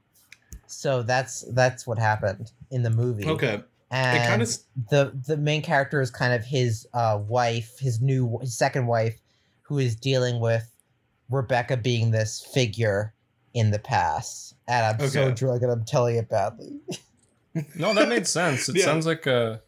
so 0.67 1.03
that's 1.03 1.41
that's 1.53 1.85
what 1.85 1.99
happened 1.99 2.51
in 2.71 2.83
the 2.83 2.89
movie. 2.89 3.25
Okay. 3.27 3.61
And 3.89 4.17
It 4.17 4.27
kind 4.27 4.41
of 4.41 4.49
the 4.89 5.11
the 5.27 5.37
main 5.37 5.61
character 5.61 5.99
is 6.01 6.09
kind 6.09 6.33
of 6.33 6.45
his 6.45 6.87
uh 6.93 7.19
wife, 7.27 7.77
his 7.79 7.99
new 8.01 8.37
his 8.39 8.57
second 8.57 8.87
wife, 8.87 9.17
who 9.63 9.77
is 9.79 9.95
dealing 9.95 10.39
with 10.39 10.70
Rebecca 11.31 11.77
being 11.77 12.11
this 12.11 12.41
figure 12.53 13.13
in 13.53 13.71
the 13.71 13.79
past. 13.79 14.55
And 14.67 14.85
I'm 15.01 15.09
so 15.09 15.31
drunk 15.31 15.61
and 15.63 15.71
I'm 15.71 15.83
telling 15.85 16.15
it 16.17 16.29
badly. 16.29 16.79
No, 17.75 17.93
that 17.93 18.07
made 18.07 18.27
sense. 18.27 18.69
It 18.69 18.77
Yeah. 18.77 18.85
sounds 18.85 19.05
like 19.05 19.25
a 19.27 19.61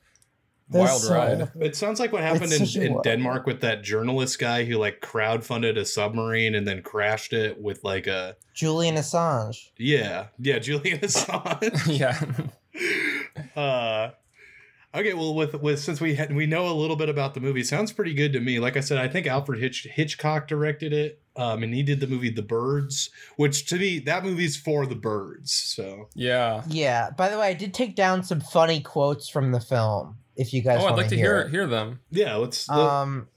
wild 0.70 1.02
so- 1.02 1.14
ride. 1.14 1.52
It 1.60 1.76
sounds 1.76 2.00
like 2.00 2.12
what 2.14 2.22
happened 2.22 2.54
in, 2.54 2.62
It's 2.62 2.74
such 2.74 2.82
a 2.82 2.86
in 2.86 3.02
Denmark 3.02 3.46
with 3.46 3.60
that 3.62 3.84
journalist 3.84 4.40
guy 4.40 4.64
who 4.64 4.78
like 4.78 5.02
crowdfunded 5.02 5.78
a 5.78 5.86
submarine 5.86 6.56
and 6.56 6.66
then 6.68 6.82
crashed 6.82 7.34
it 7.34 7.62
with 7.62 7.84
like 7.84 8.08
a 8.08 8.38
Julian 8.54 8.96
Assange. 8.96 9.72
yeah 9.78 10.28
yeah 10.40 10.60
Julian 10.60 11.00
Assange. 11.00 11.88
yeah. 12.00 12.20
uh, 13.62 14.12
okay, 14.94 15.14
well, 15.14 15.34
with 15.34 15.54
with 15.62 15.80
since 15.80 16.00
we 16.00 16.16
had, 16.16 16.36
we 16.36 16.46
know 16.46 16.68
a 16.68 16.74
little 16.74 16.96
bit 16.96 17.10
about 17.10 17.34
the 17.34 17.40
movie, 17.40 17.64
sounds 17.64 17.92
pretty 17.92 18.14
good 18.14 18.34
to 18.34 18.40
me. 18.40 18.60
Like 18.60 18.78
I 18.78 18.80
said, 18.80 18.98
I 18.98 19.08
think 19.08 19.28
Alfred 19.28 19.60
Hitch, 19.60 19.88
Hitchcock 19.92 20.48
directed 20.48 20.94
it, 20.94 21.22
um, 21.36 21.64
and 21.64 21.74
he 21.74 21.84
did 21.84 22.00
the 22.00 22.08
movie 22.08 22.30
The 22.30 22.42
Birds, 22.42 23.10
which 23.38 23.66
to 23.68 23.78
me 23.78 24.00
that 24.00 24.24
movie's 24.24 24.56
for 24.58 24.86
the 24.86 24.96
birds. 24.96 25.52
So 25.54 26.10
Yeah. 26.16 26.64
Yeah. 26.68 27.10
By 27.12 27.30
the 27.30 27.40
way, 27.40 27.48
I 27.48 27.54
did 27.54 27.74
take 27.74 27.96
down 27.96 28.24
some 28.24 28.40
funny 28.42 28.82
quotes 28.82 29.30
from 29.30 29.52
the 29.52 29.60
film. 29.60 30.18
If 30.36 30.54
you 30.54 30.62
guys 30.62 30.80
Oh, 30.82 30.88
I'd 30.88 30.98
like 30.98 31.10
to 31.10 31.16
hear, 31.16 31.42
hear 31.42 31.50
hear 31.50 31.68
them. 31.68 32.00
yeah, 32.12 32.36
let's. 32.36 32.70
Um. 32.70 33.28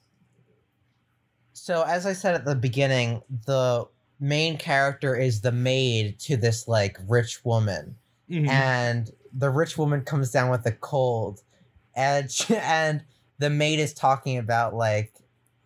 So 1.52 1.82
as 1.82 2.06
I 2.06 2.12
said 2.12 2.34
at 2.34 2.44
the 2.44 2.54
beginning, 2.54 3.22
the 3.46 3.86
main 4.20 4.56
character 4.56 5.14
is 5.16 5.40
the 5.40 5.52
maid 5.52 6.18
to 6.20 6.36
this 6.36 6.68
like 6.68 6.96
rich 7.08 7.44
woman, 7.44 7.96
mhm. 8.30 8.48
and 8.48 9.10
the 9.32 9.50
rich 9.50 9.76
woman 9.76 10.02
comes 10.02 10.30
down 10.30 10.50
with 10.50 10.64
a 10.64 10.72
cold, 10.72 11.42
and 11.96 12.30
she, 12.30 12.54
and 12.56 13.02
the 13.38 13.50
maid 13.50 13.80
is 13.80 13.92
talking 13.92 14.38
about 14.38 14.74
like 14.74 15.12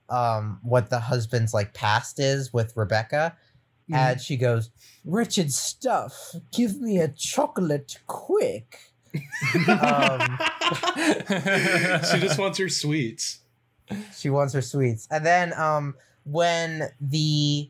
um 0.08 0.58
what 0.62 0.88
the 0.90 0.98
husband's 1.00 1.52
like 1.52 1.74
past 1.74 2.18
is 2.18 2.52
with 2.52 2.76
Rebecca, 2.76 3.36
Mhm. 3.90 3.96
and 3.96 4.20
she 4.20 4.36
goes, 4.36 4.70
"Wretched 5.04 5.52
stuff, 5.52 6.34
give 6.52 6.80
me 6.80 6.98
a 6.98 7.08
chocolate 7.08 7.98
quick." 8.06 8.78
um, 9.68 10.38
she 12.08 12.20
just 12.20 12.38
wants 12.38 12.58
her 12.58 12.68
sweets. 12.68 13.40
she 14.16 14.30
wants 14.30 14.54
her 14.54 14.62
sweets. 14.62 15.08
And 15.10 15.26
then 15.26 15.52
um 15.54 15.94
when 16.24 16.90
the 17.00 17.68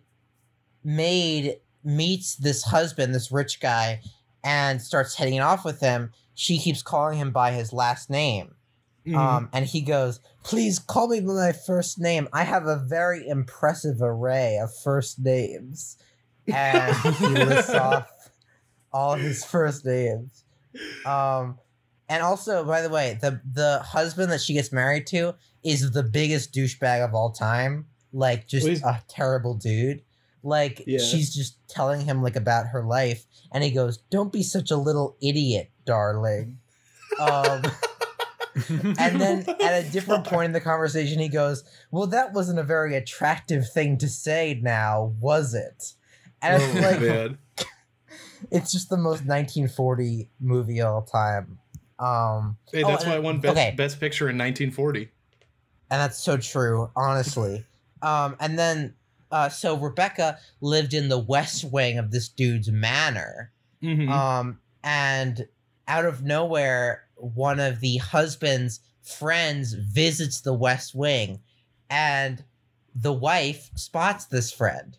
maid 0.84 1.56
meets 1.84 2.36
this 2.36 2.62
husband, 2.64 3.14
this 3.14 3.30
rich 3.32 3.60
guy, 3.60 4.00
and 4.44 4.80
starts 4.82 5.14
heading 5.14 5.40
off 5.40 5.64
with 5.64 5.80
him, 5.80 6.12
she 6.34 6.58
keeps 6.58 6.82
calling 6.82 7.18
him 7.18 7.30
by 7.32 7.52
his 7.52 7.72
last 7.72 8.10
name. 8.10 8.54
Mhm. 9.06 9.16
Um 9.16 9.48
and 9.52 9.64
he 9.66 9.80
goes, 9.80 10.20
"Please 10.42 10.78
call 10.78 11.08
me 11.08 11.20
by 11.20 11.32
my 11.32 11.52
first 11.52 11.98
name. 11.98 12.28
I 12.32 12.44
have 12.44 12.66
a 12.66 12.76
very 12.76 13.26
impressive 13.26 13.98
array 14.00 14.58
of 14.58 14.70
first 14.76 15.18
names." 15.18 15.96
And 16.52 16.96
he 17.16 17.26
lists 17.28 17.70
off 17.70 18.10
all 18.92 19.14
his 19.14 19.44
first 19.44 19.84
names. 19.84 20.44
Um, 21.06 21.58
and 22.08 22.22
also, 22.24 22.64
by 22.64 22.82
the 22.82 22.88
way, 22.88 23.18
the 23.20 23.40
the 23.52 23.80
husband 23.84 24.32
that 24.32 24.40
she 24.40 24.54
gets 24.54 24.72
married 24.72 25.06
to 25.08 25.34
is 25.62 25.92
the 25.92 26.02
biggest 26.02 26.52
douchebag 26.52 27.04
of 27.04 27.14
all 27.14 27.30
time. 27.30 27.86
Like, 28.12 28.48
just 28.48 28.66
a 28.66 29.00
terrible 29.06 29.54
dude. 29.54 30.02
Like, 30.42 30.82
Yeah. 30.86 30.98
she's 30.98 31.32
just 31.32 31.56
telling 31.68 32.00
him 32.00 32.22
like 32.22 32.34
about 32.34 32.66
her 32.68 32.82
life, 32.82 33.26
and 33.52 33.62
he 33.62 33.70
goes, 33.70 33.98
"Don't 34.10 34.32
be 34.32 34.42
such 34.42 34.70
a 34.72 34.76
little 34.76 35.16
idiot, 35.22 35.70
darling." 35.90 36.58
Um, 37.18 37.62
and 38.98 39.20
then 39.20 39.44
at 39.60 39.84
a 39.84 39.88
different 39.90 40.24
point 40.24 40.46
in 40.46 40.52
the 40.52 40.60
conversation, 40.60 41.18
he 41.18 41.28
goes, 41.28 41.64
"Well, 41.90 42.06
that 42.08 42.32
wasn't 42.32 42.58
a 42.58 42.62
very 42.62 42.94
attractive 42.96 43.68
thing 43.70 43.98
to 43.98 44.08
say, 44.08 44.58
now 44.62 45.14
was 45.20 45.54
it?" 45.54 45.94
And 46.42 46.62
it's 46.62 46.76
Oh, 46.76 46.80
like, 46.88 47.00
man. 47.00 47.38
it's 48.50 48.72
just 48.72 48.88
the 48.88 48.96
most 48.96 49.24
1940 49.26 50.28
movie 50.40 50.80
of 50.80 50.88
all 50.94 51.02
time. 51.02 51.58
Um, 51.98 52.56
Hey, 52.72 52.82
Oh, 52.82 52.88
that's 52.88 53.04
why 53.04 53.14
I 53.16 53.18
won 53.18 53.40
best, 53.40 53.52
okay. 53.58 53.74
best 53.76 54.00
picture 54.00 54.28
in 54.30 54.38
1940. 54.38 55.10
and 55.90 56.00
that's 56.00 56.18
so 56.18 56.36
true, 56.36 56.90
honestly. 56.96 57.64
um, 58.02 58.36
and 58.40 58.58
then, 58.58 58.94
uh, 59.32 59.48
so 59.50 59.76
Rebecca 59.76 60.38
lived 60.60 60.94
in 60.94 61.08
the 61.08 61.18
west 61.18 61.64
wing 61.64 61.98
of 61.98 62.10
this 62.10 62.28
dude's 62.28 62.70
manor. 62.70 63.52
Mhm. 63.82 64.08
Um, 64.08 64.60
and 64.82 65.46
out 65.90 66.04
of 66.04 66.22
nowhere, 66.22 67.02
one 67.16 67.58
of 67.58 67.80
the 67.80 67.96
husband's 67.96 68.78
friends 69.02 69.72
visits 69.72 70.40
the 70.40 70.54
West 70.54 70.94
Wing, 70.94 71.40
and 71.90 72.44
the 72.94 73.12
wife 73.12 73.70
spots 73.74 74.26
this 74.26 74.52
friend, 74.52 74.96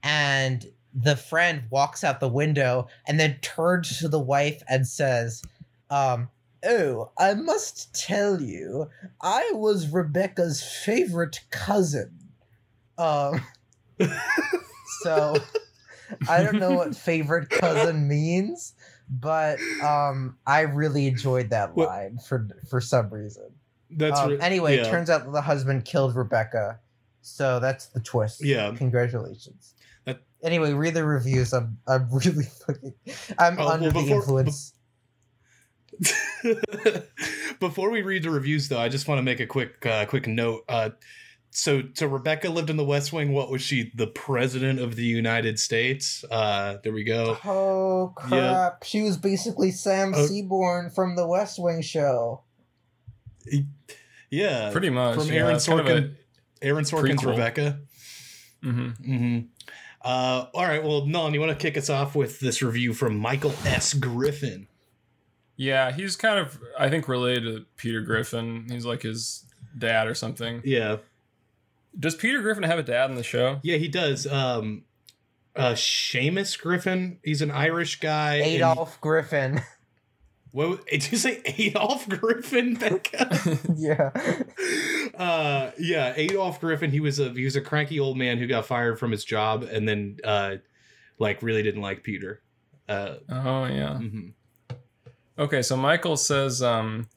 and 0.00 0.64
the 0.94 1.16
friend 1.16 1.64
walks 1.70 2.04
out 2.04 2.20
the 2.20 2.28
window 2.28 2.86
and 3.06 3.18
then 3.18 3.38
turns 3.42 3.98
to 3.98 4.08
the 4.08 4.20
wife 4.20 4.62
and 4.68 4.86
says, 4.86 5.42
um, 5.90 6.28
Oh, 6.64 7.10
I 7.18 7.34
must 7.34 7.94
tell 7.94 8.40
you, 8.40 8.90
I 9.20 9.52
was 9.54 9.90
Rebecca's 9.90 10.62
favorite 10.62 11.40
cousin. 11.50 12.10
Um, 12.96 13.42
so 15.02 15.36
I 16.28 16.42
don't 16.42 16.58
know 16.58 16.72
what 16.72 16.96
favorite 16.96 17.48
cousin 17.50 18.08
means, 18.08 18.74
but 19.10 19.58
um, 19.82 20.36
I 20.46 20.60
really 20.60 21.06
enjoyed 21.06 21.50
that 21.50 21.74
What- 21.74 21.88
line 21.88 22.18
for 22.26 22.48
for 22.68 22.80
some 22.80 23.10
reason. 23.10 23.44
That's 23.90 24.20
Um, 24.20 24.30
re- 24.30 24.38
anyway, 24.40 24.76
yeah. 24.76 24.82
it 24.86 24.90
turns 24.90 25.08
out 25.08 25.24
that 25.24 25.32
the 25.32 25.40
husband 25.40 25.84
killed 25.86 26.14
Rebecca, 26.14 26.78
so 27.22 27.58
that's 27.58 27.86
the 27.86 28.00
twist. 28.00 28.44
Yeah. 28.44 28.72
congratulations. 28.76 29.74
That- 30.04 30.20
Anyway, 30.42 30.72
read 30.74 30.94
the 30.94 31.04
reviews. 31.04 31.52
I'm 31.54 31.78
I'm 31.86 32.08
really 32.12 32.44
fucking. 32.66 32.94
I'm 33.38 33.54
Oh, 33.58 33.64
well, 33.64 33.68
under 33.72 33.88
the 33.88 33.94
before- 34.00 34.16
influence. 34.16 34.74
Before 37.60 37.90
we 37.90 38.02
read 38.02 38.22
the 38.22 38.30
reviews, 38.30 38.68
though, 38.68 38.78
I 38.78 38.88
just 38.88 39.08
want 39.08 39.18
to 39.18 39.22
make 39.22 39.40
a 39.40 39.46
quick 39.46 39.84
uh, 39.84 40.04
quick 40.06 40.26
note. 40.28 40.64
Uh, 40.68 40.90
so, 41.50 41.82
so 41.94 42.06
Rebecca 42.06 42.48
lived 42.50 42.70
in 42.70 42.76
the 42.76 42.84
West 42.84 43.12
Wing. 43.12 43.32
What 43.32 43.50
was 43.50 43.62
she? 43.62 43.90
The 43.94 44.06
president 44.06 44.80
of 44.80 44.96
the 44.96 45.04
United 45.04 45.58
States. 45.58 46.24
Uh, 46.30 46.78
there 46.84 46.92
we 46.92 47.04
go. 47.04 47.36
Oh 47.44 48.12
crap! 48.16 48.32
Yeah. 48.32 48.70
She 48.86 49.02
was 49.02 49.16
basically 49.16 49.70
Sam 49.70 50.12
Oh. 50.14 50.26
Seaborn 50.26 50.90
from 50.90 51.16
the 51.16 51.26
West 51.26 51.58
Wing 51.58 51.82
show. 51.82 52.42
Yeah, 54.30 54.70
Pretty 54.72 54.90
much. 54.90 55.18
from 55.18 55.26
yeah, 55.28 55.34
Aaron 55.46 55.58
kind 55.58 55.80
of 55.80 55.86
Sorkin. 55.86 56.14
Aaron 56.60 56.84
Sorkin's 56.84 57.22
prequel. 57.22 57.30
Rebecca. 57.30 57.80
a- 58.62 58.66
mhm. 58.66 58.96
hmm 59.04 59.38
Uh, 60.02 60.46
all 60.54 60.64
right. 60.66 60.82
Well, 60.84 61.06
Nolan, 61.06 61.32
you 61.34 61.40
want 61.40 61.52
to 61.52 61.58
kick 61.58 61.76
us 61.78 61.88
off 61.88 62.14
with 62.14 62.38
this 62.40 62.60
review 62.62 62.92
from 62.92 63.16
Michael 63.16 63.52
S. 63.64 63.94
Griffin? 63.94 64.68
Yeah, 65.56 65.90
he's 65.92 66.14
kind 66.14 66.38
of 66.38 66.58
I 66.78 66.88
think 66.88 67.08
related 67.08 67.44
to 67.44 67.64
Peter 67.76 68.00
Griffin. 68.02 68.66
He's 68.70 68.84
like 68.84 69.02
his 69.02 69.44
dad 69.76 70.06
or 70.06 70.14
something. 70.14 70.60
Yeah, 70.64 70.96
Does 71.98 72.14
Peter 72.16 72.40
Griffin 72.42 72.64
have 72.64 72.78
a 72.78 72.82
dad 72.82 73.10
in 73.10 73.16
the 73.16 73.22
show? 73.22 73.60
yeah, 73.62 73.76
he 73.76 73.86
does. 73.88 74.26
Um, 74.26 74.84
uh, 75.56 75.72
Seamus 75.72 76.58
Griffin. 76.60 77.18
He's 77.24 77.42
an 77.42 77.50
Irish 77.50 78.00
guy. 78.00 78.36
and- 78.36 78.46
Adolf 78.46 79.00
Griffin. 79.00 79.60
What 80.50 80.86
did 80.86 81.12
you 81.12 81.18
say? 81.18 81.42
Adolf 81.44 82.08
Griffin, 82.08 82.74
Becca? 82.74 83.58
yeah. 83.76 84.10
uh, 85.14 85.72
yeah, 85.78 86.14
Adolf 86.16 86.58
Griffin. 86.58 86.90
He 86.90 87.00
was 87.00 87.20
a 87.20 87.28
he 87.34 87.44
was 87.44 87.54
a 87.54 87.60
cranky 87.60 88.00
old 88.00 88.16
man 88.16 88.38
who 88.38 88.46
got 88.46 88.64
fired 88.64 88.98
from 88.98 89.10
his 89.10 89.26
job, 89.26 89.62
and 89.64 89.86
then 89.86 90.16
uh, 90.24 90.56
like 91.18 91.42
really 91.42 91.62
didn't 91.62 91.82
like 91.82 92.02
Peter. 92.02 92.42
Uh, 92.88 93.16
Oh 93.30 93.66
yeah. 93.66 93.98
mhm. 94.00 94.32
Okay, 95.38 95.60
so 95.60 95.76
Michael 95.76 96.16
says 96.16 96.62
um 96.62 97.08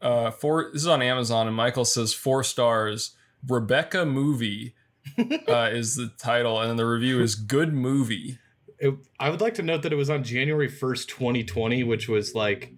uh 0.00 0.30
four 0.30 0.70
this 0.72 0.80
is 0.82 0.88
on 0.88 1.02
Amazon 1.02 1.46
and 1.46 1.54
Michael 1.54 1.84
says 1.84 2.14
four 2.14 2.42
stars. 2.42 3.14
Rebecca 3.48 4.04
movie 4.06 4.74
uh, 5.48 5.70
is 5.72 5.96
the 5.96 6.10
title, 6.18 6.60
and 6.60 6.78
the 6.78 6.86
review 6.86 7.20
is 7.20 7.34
good 7.34 7.72
movie. 7.74 8.38
It- 8.78 8.94
I 9.20 9.30
would 9.30 9.40
like 9.40 9.54
to 9.54 9.62
note 9.62 9.82
that 9.82 9.92
it 9.92 9.96
was 9.96 10.10
on 10.10 10.24
January 10.24 10.68
first, 10.68 11.08
twenty 11.08 11.44
twenty, 11.44 11.82
which 11.84 12.08
was 12.08 12.34
like 12.34 12.72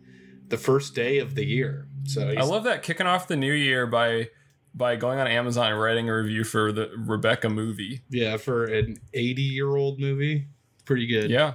the 0.48 0.56
first 0.56 0.94
day 0.94 1.18
of 1.18 1.34
the 1.34 1.44
year. 1.44 1.88
So 2.04 2.28
I 2.36 2.42
love 2.42 2.64
that 2.64 2.82
kicking 2.82 3.06
off 3.06 3.26
the 3.28 3.36
new 3.36 3.52
year 3.52 3.86
by 3.86 4.28
by 4.74 4.94
going 4.96 5.18
on 5.18 5.26
Amazon 5.26 5.72
and 5.72 5.80
writing 5.80 6.08
a 6.08 6.14
review 6.14 6.44
for 6.44 6.70
the 6.70 6.90
Rebecca 6.98 7.48
movie. 7.48 8.02
yeah 8.10 8.36
for 8.36 8.64
an 8.64 8.98
eighty 9.14 9.42
year 9.42 9.74
old 9.74 9.98
movie, 9.98 10.46
pretty 10.84 11.06
good. 11.06 11.30
Yeah. 11.30 11.54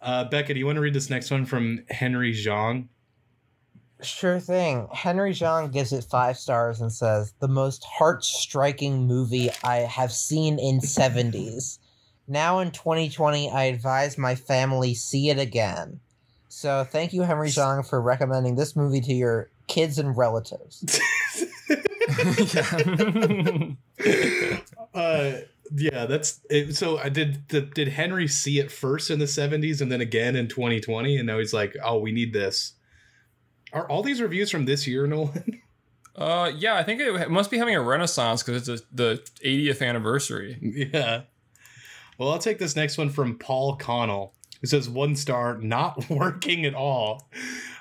Uh, 0.00 0.24
Becca, 0.24 0.54
do 0.54 0.60
you 0.60 0.66
want 0.66 0.76
to 0.76 0.80
read 0.80 0.94
this 0.94 1.10
next 1.10 1.30
one 1.30 1.44
from 1.44 1.80
Henry 1.90 2.32
Zhang? 2.32 2.86
Sure 4.00 4.38
thing. 4.38 4.86
Henry 4.92 5.32
Zhang 5.32 5.72
gives 5.72 5.92
it 5.92 6.04
five 6.04 6.36
stars 6.36 6.80
and 6.80 6.92
says, 6.92 7.32
the 7.40 7.48
most 7.48 7.84
heart 7.84 8.24
striking 8.24 9.06
movie 9.06 9.50
I 9.64 9.78
have 9.78 10.12
seen 10.12 10.58
in 10.58 10.78
70s. 10.78 11.78
Now 12.28 12.60
in 12.60 12.70
2020, 12.70 13.50
I 13.50 13.64
advise 13.64 14.16
my 14.16 14.34
family 14.34 14.94
see 14.94 15.30
it 15.30 15.38
again. 15.38 16.00
So 16.48 16.84
thank 16.84 17.12
you, 17.12 17.22
Henry 17.22 17.48
Zhang, 17.48 17.88
for 17.88 18.00
recommending 18.00 18.54
this 18.54 18.76
movie 18.76 19.00
to 19.00 19.12
your 19.12 19.50
kids 19.66 19.98
and 19.98 20.16
relatives. 20.16 20.82
uh 24.94 25.32
yeah 25.74 26.06
that's 26.06 26.40
it, 26.48 26.74
so 26.74 26.96
i 26.98 27.08
did 27.10 27.46
did 27.48 27.74
did 27.74 27.88
henry 27.88 28.26
see 28.26 28.58
it 28.58 28.72
first 28.72 29.10
in 29.10 29.18
the 29.18 29.26
70s 29.26 29.82
and 29.82 29.92
then 29.92 30.00
again 30.00 30.34
in 30.34 30.48
2020 30.48 31.18
and 31.18 31.26
now 31.26 31.38
he's 31.38 31.52
like 31.52 31.76
oh 31.84 31.98
we 31.98 32.10
need 32.10 32.32
this 32.32 32.72
are 33.72 33.88
all 33.88 34.02
these 34.02 34.20
reviews 34.20 34.50
from 34.50 34.64
this 34.64 34.86
year 34.86 35.06
nolan 35.08 35.62
uh, 36.16 36.50
yeah, 36.56 36.74
I 36.74 36.82
think 36.82 37.00
it 37.00 37.30
must 37.30 37.48
be 37.48 37.58
having 37.58 37.76
a 37.76 37.80
renaissance 37.80 38.42
because 38.42 38.68
it's 38.68 38.82
a, 38.82 38.84
the 38.92 39.22
80th 39.44 39.86
anniversary. 39.86 40.58
yeah 40.92 41.22
well 42.18 42.30
i'll 42.32 42.38
take 42.40 42.58
this 42.58 42.74
next 42.74 42.98
one 42.98 43.08
from 43.10 43.38
paul 43.38 43.76
connell 43.76 44.34
who 44.60 44.66
says 44.66 44.88
one 44.88 45.14
star 45.14 45.58
not 45.58 46.10
working 46.10 46.64
at 46.64 46.74
all 46.74 47.30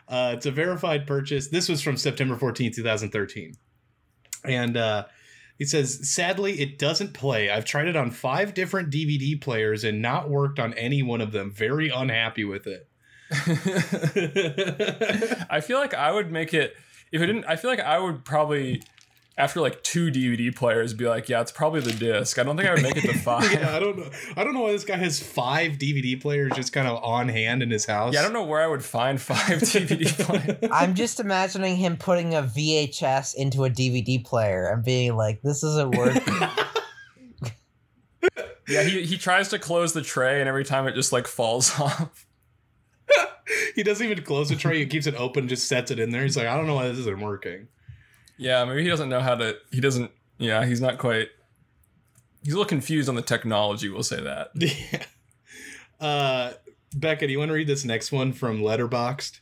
Uh, 0.09 0.31
it's 0.37 0.45
a 0.45 0.51
verified 0.51 1.05
purchase. 1.05 1.49
This 1.49 1.67
was 1.67 1.81
from 1.81 1.97
September 1.97 2.37
14, 2.37 2.71
2013. 2.71 3.55
And 4.45 4.77
uh, 4.77 5.03
he 5.57 5.65
says, 5.65 6.09
sadly, 6.09 6.61
it 6.61 6.79
doesn't 6.79 7.13
play. 7.13 7.49
I've 7.49 7.65
tried 7.65 7.87
it 7.89 7.97
on 7.97 8.11
five 8.11 8.53
different 8.53 8.89
DVD 8.89 9.39
players 9.41 9.83
and 9.83 10.01
not 10.01 10.29
worked 10.29 10.59
on 10.59 10.73
any 10.75 11.03
one 11.03 11.19
of 11.19 11.33
them. 11.33 11.51
Very 11.51 11.89
unhappy 11.89 12.45
with 12.45 12.67
it. 12.67 12.87
I 15.49 15.61
feel 15.61 15.79
like 15.79 15.93
I 15.93 16.11
would 16.11 16.31
make 16.31 16.53
it 16.53 16.75
if 17.11 17.21
it 17.21 17.27
didn't. 17.27 17.45
I 17.45 17.55
feel 17.55 17.69
like 17.69 17.79
I 17.79 17.99
would 17.99 18.25
probably 18.25 18.81
after 19.37 19.61
like 19.61 19.83
two 19.83 20.09
DVD 20.09 20.55
players 20.55 20.93
be 20.93 21.07
like, 21.07 21.29
yeah, 21.29 21.41
it's 21.41 21.51
probably 21.51 21.81
the 21.81 21.91
disc. 21.91 22.39
I 22.39 22.43
don't 22.43 22.57
think 22.57 22.67
I 22.67 22.73
would 22.73 22.81
make 22.81 22.97
it 22.97 23.01
to 23.01 23.13
five. 23.19 23.51
yeah, 23.53 23.75
I 23.75 23.79
don't 23.79 23.97
know. 23.97 24.09
I 24.35 24.43
don't 24.43 24.53
know 24.53 24.61
why 24.61 24.71
this 24.71 24.83
guy 24.83 24.97
has 24.97 25.21
five 25.21 25.73
DVD 25.73 26.19
players 26.19 26.53
just 26.55 26.73
kind 26.73 26.87
of 26.87 27.03
on 27.03 27.29
hand 27.29 27.61
in 27.61 27.69
his 27.69 27.85
house. 27.85 28.13
Yeah, 28.13 28.21
I 28.21 28.23
don't 28.23 28.33
know 28.33 28.45
where 28.45 28.61
I 28.61 28.67
would 28.67 28.83
find 28.83 29.21
five 29.21 29.39
DVD 29.61 30.07
players. 30.07 30.71
I'm 30.71 30.95
just 30.95 31.19
imagining 31.19 31.75
him 31.75 31.97
putting 31.97 32.33
a 32.33 32.41
VHS 32.41 33.35
into 33.35 33.65
a 33.65 33.69
DVD 33.69 34.23
player 34.23 34.67
and 34.67 34.83
being 34.83 35.15
like, 35.15 35.41
"This 35.43 35.63
isn't 35.63 35.95
working." 35.95 36.33
yeah, 38.67 38.83
he 38.83 39.05
he 39.05 39.17
tries 39.17 39.49
to 39.49 39.59
close 39.59 39.93
the 39.93 40.01
tray, 40.01 40.39
and 40.39 40.49
every 40.49 40.65
time 40.65 40.87
it 40.87 40.95
just 40.95 41.13
like 41.13 41.27
falls 41.27 41.79
off. 41.79 42.25
he 43.75 43.83
doesn't 43.83 44.05
even 44.05 44.23
close 44.23 44.49
the 44.49 44.55
tray. 44.55 44.79
He 44.79 44.85
keeps 44.85 45.07
it 45.07 45.15
open, 45.15 45.47
just 45.47 45.67
sets 45.67 45.91
it 45.91 45.99
in 45.99 46.11
there. 46.11 46.23
He's 46.23 46.37
like, 46.37 46.47
I 46.47 46.55
don't 46.57 46.67
know 46.67 46.75
why 46.75 46.87
this 46.87 46.99
isn't 46.99 47.19
working. 47.19 47.67
Yeah, 48.37 48.63
maybe 48.65 48.83
he 48.83 48.89
doesn't 48.89 49.09
know 49.09 49.21
how 49.21 49.35
to. 49.35 49.57
He 49.71 49.81
doesn't. 49.81 50.11
Yeah, 50.37 50.65
he's 50.65 50.81
not 50.81 50.97
quite. 50.97 51.29
He's 52.43 52.53
a 52.53 52.57
little 52.57 52.69
confused 52.69 53.09
on 53.09 53.15
the 53.15 53.21
technology. 53.21 53.89
We'll 53.89 54.03
say 54.03 54.21
that. 54.21 54.51
Yeah. 54.59 55.03
Uh, 55.99 56.53
Becca, 56.95 57.25
do 57.25 57.31
you 57.31 57.39
want 57.39 57.49
to 57.49 57.55
read 57.55 57.67
this 57.67 57.83
next 57.83 58.11
one 58.11 58.31
from 58.31 58.61
Letterboxd? 58.61 59.39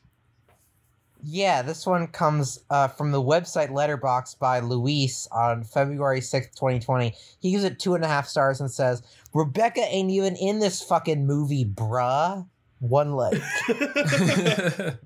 Yeah, 1.27 1.63
this 1.63 1.88
one 1.88 2.07
comes 2.07 2.60
uh, 2.69 2.88
from 2.88 3.12
the 3.12 3.22
website 3.22 3.69
Letterboxd 3.69 4.38
by 4.38 4.60
Luis 4.60 5.27
on 5.31 5.63
February 5.63 6.19
6th, 6.19 6.53
2020. 6.55 7.13
He 7.39 7.51
gives 7.51 7.63
it 7.63 7.79
two 7.79 7.95
and 7.95 8.05
a 8.05 8.07
half 8.07 8.27
stars 8.27 8.62
and 8.62 8.69
says, 8.69 9.01
Rebecca 9.34 9.81
ain't 9.81 10.12
even 10.12 10.36
in 10.36 10.60
this 10.60 10.84
fucking 10.84 11.25
movie, 11.25 11.65
bruh. 11.65 12.48
One 12.89 13.13
leg. 13.15 13.42
and 13.68 14.98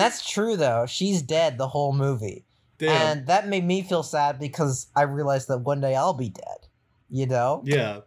that's 0.00 0.28
true, 0.28 0.56
though. 0.56 0.86
She's 0.86 1.22
dead 1.22 1.58
the 1.58 1.68
whole 1.68 1.92
movie. 1.92 2.44
Damn. 2.78 2.90
And 3.18 3.26
that 3.26 3.48
made 3.48 3.64
me 3.64 3.82
feel 3.82 4.02
sad 4.02 4.38
because 4.38 4.88
I 4.96 5.02
realized 5.02 5.48
that 5.48 5.58
one 5.58 5.80
day 5.80 5.94
I'll 5.94 6.14
be 6.14 6.28
dead. 6.30 6.66
You 7.10 7.26
know? 7.26 7.62
yeah. 7.64 8.00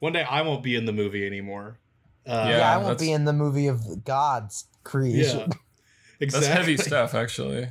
One 0.00 0.12
day 0.12 0.22
I 0.22 0.42
won't 0.42 0.62
be 0.62 0.76
in 0.76 0.84
the 0.84 0.92
movie 0.92 1.26
anymore. 1.26 1.78
Uh, 2.26 2.46
Yeah, 2.48 2.58
Yeah, 2.58 2.74
I 2.74 2.76
won't 2.76 2.98
be 2.98 3.12
in 3.12 3.24
the 3.24 3.32
movie 3.32 3.66
of 3.66 4.04
God's 4.04 4.66
creation. 4.84 5.48
yeah. 5.50 5.56
Exactly. 6.18 6.48
That's 6.48 6.58
heavy 6.58 6.76
stuff, 6.78 7.14
actually. 7.14 7.68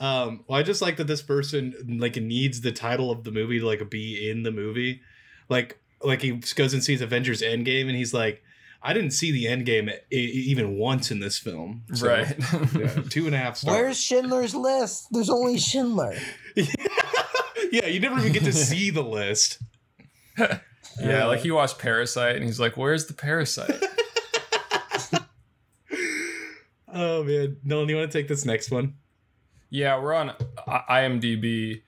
Um, 0.00 0.44
well, 0.48 0.58
I 0.58 0.62
just 0.62 0.80
like 0.80 0.96
that 0.96 1.06
this 1.06 1.20
person 1.20 1.98
like 2.00 2.16
needs 2.16 2.62
the 2.62 2.72
title 2.72 3.10
of 3.10 3.22
the 3.22 3.30
movie 3.30 3.58
to 3.60 3.66
like 3.66 3.90
be 3.90 4.30
in 4.30 4.44
the 4.44 4.50
movie. 4.50 5.02
Like, 5.50 5.78
like 6.02 6.22
he 6.22 6.40
goes 6.54 6.72
and 6.72 6.82
sees 6.82 7.02
Avengers 7.02 7.42
Endgame, 7.42 7.88
and 7.88 7.94
he's 7.94 8.14
like, 8.14 8.42
I 8.84 8.92
didn't 8.92 9.12
see 9.12 9.30
the 9.30 9.46
end 9.46 9.64
game 9.66 9.88
e- 10.12 10.16
even 10.16 10.76
once 10.76 11.10
in 11.10 11.20
this 11.20 11.38
film. 11.38 11.84
So, 11.94 12.08
right. 12.08 12.26
Yeah, 12.76 13.02
two 13.08 13.26
and 13.26 13.34
a 13.34 13.38
half 13.38 13.56
stars. 13.56 13.74
Where's 13.76 14.00
Schindler's 14.00 14.54
List? 14.54 15.06
There's 15.12 15.30
only 15.30 15.58
Schindler. 15.58 16.16
yeah, 16.56 17.86
you 17.86 18.00
never 18.00 18.18
even 18.18 18.32
get 18.32 18.44
to 18.44 18.52
see 18.52 18.90
the 18.90 19.02
list. 19.02 19.58
yeah, 20.38 20.58
Uh, 21.24 21.26
like 21.28 21.40
he 21.40 21.50
watched 21.50 21.78
Parasite, 21.78 22.36
and 22.36 22.44
he's 22.44 22.58
like, 22.60 22.76
"Where's 22.76 23.06
the 23.06 23.14
parasite?" 23.14 23.82
Oh 26.94 27.22
man, 27.24 27.56
Nolan, 27.64 27.88
you 27.88 27.96
want 27.96 28.10
to 28.10 28.18
take 28.18 28.28
this 28.28 28.44
next 28.44 28.70
one? 28.70 28.94
Yeah, 29.70 29.98
we're 30.00 30.12
on 30.12 30.32
I- 30.66 31.02
IMDb, 31.02 31.82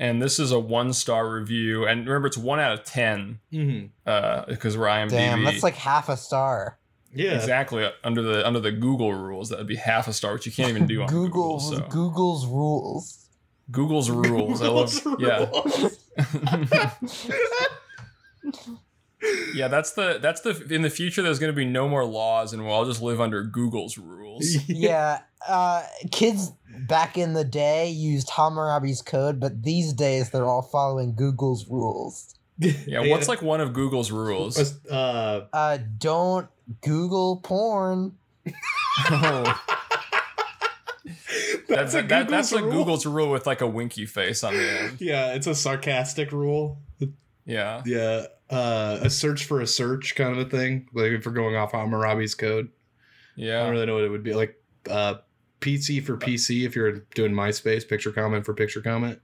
and 0.00 0.20
this 0.20 0.40
is 0.40 0.50
a 0.50 0.58
one 0.58 0.92
star 0.92 1.32
review. 1.32 1.86
And 1.86 2.04
remember, 2.08 2.26
it's 2.26 2.36
one 2.38 2.58
out 2.58 2.72
of 2.72 2.82
ten 2.84 3.38
Mm-hmm. 3.52 3.86
uh, 4.06 4.44
because 4.48 4.76
we're 4.76 4.86
IMDb. 4.86 5.10
Damn, 5.10 5.44
that's 5.44 5.62
like 5.62 5.76
half 5.76 6.08
a 6.08 6.16
star. 6.16 6.76
Yeah, 7.12 7.34
exactly 7.34 7.88
under 8.04 8.22
the 8.22 8.46
under 8.46 8.60
the 8.60 8.70
Google 8.72 9.12
rules. 9.14 9.48
That 9.50 9.58
would 9.58 9.66
be 9.68 9.76
half 9.76 10.06
a 10.08 10.12
star, 10.12 10.32
which 10.32 10.46
you 10.46 10.52
can't 10.52 10.70
even 10.70 10.86
do 10.86 11.02
on 11.02 11.08
Google. 11.08 11.58
Google's 11.58 11.76
So. 11.76 11.86
Google's 11.88 12.46
rules. 12.46 13.26
Google's 13.70 14.10
rules. 14.10 14.62
I 14.62 14.68
love. 14.68 14.92
Yeah, 15.20 15.46
yeah. 19.54 19.68
That's 19.68 19.92
the 19.92 20.18
that's 20.20 20.40
the 20.40 20.50
in 20.72 20.82
the 20.82 20.90
future. 20.90 21.22
There's 21.22 21.38
going 21.38 21.52
to 21.52 21.56
be 21.56 21.64
no 21.64 21.88
more 21.88 22.04
laws, 22.04 22.52
and 22.52 22.64
we'll 22.64 22.72
all 22.72 22.84
just 22.84 23.02
live 23.02 23.20
under 23.20 23.42
Google's 23.42 23.98
rules. 23.98 24.56
yeah, 24.68 25.20
uh, 25.48 25.82
kids 26.10 26.52
back 26.88 27.18
in 27.18 27.34
the 27.34 27.44
day 27.44 27.90
used 27.90 28.30
Hammurabi's 28.30 29.02
code, 29.02 29.40
but 29.40 29.62
these 29.62 29.92
days 29.92 30.30
they're 30.30 30.46
all 30.46 30.62
following 30.62 31.14
Google's 31.14 31.68
rules. 31.68 32.34
Yeah, 32.58 33.06
what's 33.08 33.26
like 33.28 33.40
one 33.40 33.60
of 33.60 33.72
Google's 33.72 34.10
rules? 34.10 34.58
uh, 34.86 35.46
Uh, 35.52 35.78
don't 35.98 36.46
Google 36.82 37.38
porn. 37.38 38.16
Oh. 39.10 39.60
That's 41.68 41.94
a 41.94 42.00
a, 42.00 42.02
that, 42.02 42.28
that's 42.28 42.50
Google's 42.50 42.52
a 42.52 42.64
rule. 42.64 42.72
Google's 42.72 43.06
rule 43.06 43.30
with 43.30 43.46
like 43.46 43.60
a 43.60 43.66
winky 43.66 44.04
face 44.04 44.42
on 44.44 44.54
the 44.54 44.70
end. 44.80 44.96
Yeah, 45.00 45.34
it's 45.34 45.46
a 45.46 45.54
sarcastic 45.54 46.32
rule. 46.32 46.78
Yeah. 47.46 47.82
Yeah, 47.86 48.26
uh, 48.50 48.98
a 49.02 49.10
search 49.10 49.44
for 49.44 49.60
a 49.60 49.66
search 49.66 50.14
kind 50.16 50.32
of 50.36 50.38
a 50.38 50.50
thing. 50.50 50.88
Like 50.92 51.12
if 51.12 51.24
we're 51.26 51.32
going 51.32 51.56
off 51.56 51.72
Hammurabi's 51.72 52.34
code, 52.34 52.68
Yeah. 53.36 53.60
I 53.60 53.64
don't 53.64 53.72
really 53.72 53.86
know 53.86 53.94
what 53.94 54.04
it 54.04 54.10
would 54.10 54.22
be. 54.22 54.34
Like 54.34 54.56
uh, 54.90 55.16
PC 55.60 56.02
for 56.04 56.16
PC 56.16 56.64
if 56.66 56.74
you're 56.74 57.00
doing 57.14 57.32
MySpace, 57.32 57.88
picture 57.88 58.12
comment 58.12 58.44
for 58.44 58.54
picture 58.54 58.80
comment. 58.80 59.20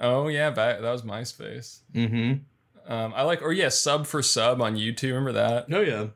Oh 0.00 0.28
yeah, 0.28 0.50
back, 0.50 0.80
that 0.80 0.90
was 0.90 1.02
MySpace. 1.02 1.80
Mm-hmm. 1.94 2.92
Um, 2.92 3.12
I 3.14 3.22
like, 3.22 3.42
or 3.42 3.52
yeah, 3.52 3.68
sub 3.68 4.06
for 4.06 4.22
sub 4.22 4.60
on 4.60 4.76
YouTube. 4.76 5.08
Remember 5.10 5.32
that? 5.32 5.66
Oh 5.72 5.80
yeah. 5.80 6.06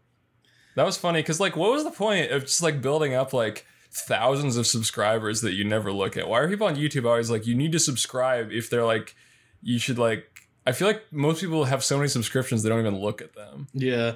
That 0.74 0.85
was 0.85 0.96
funny 0.96 1.20
because 1.20 1.40
like, 1.40 1.56
what 1.56 1.72
was 1.72 1.85
the 1.85 1.90
point 1.90 2.30
of 2.32 2.42
just 2.42 2.62
like 2.62 2.82
building 2.82 3.14
up 3.14 3.32
like 3.32 3.64
thousands 3.90 4.56
of 4.56 4.66
subscribers 4.66 5.40
that 5.40 5.54
you 5.54 5.64
never 5.64 5.90
look 5.92 6.16
at? 6.16 6.28
Why 6.28 6.40
are 6.40 6.48
people 6.48 6.66
on 6.66 6.76
YouTube 6.76 7.06
always 7.06 7.30
like, 7.30 7.46
you 7.46 7.54
need 7.54 7.72
to 7.72 7.78
subscribe 7.78 8.50
if 8.52 8.68
they're 8.68 8.85
like, 8.85 9.14
you 9.62 9.78
should 9.78 9.98
like. 9.98 10.30
I 10.66 10.72
feel 10.72 10.88
like 10.88 11.05
most 11.12 11.40
people 11.40 11.64
have 11.64 11.85
so 11.85 11.96
many 11.96 12.09
subscriptions 12.09 12.62
they 12.62 12.68
don't 12.68 12.81
even 12.81 13.00
look 13.00 13.22
at 13.22 13.35
them. 13.35 13.68
Yeah. 13.72 14.14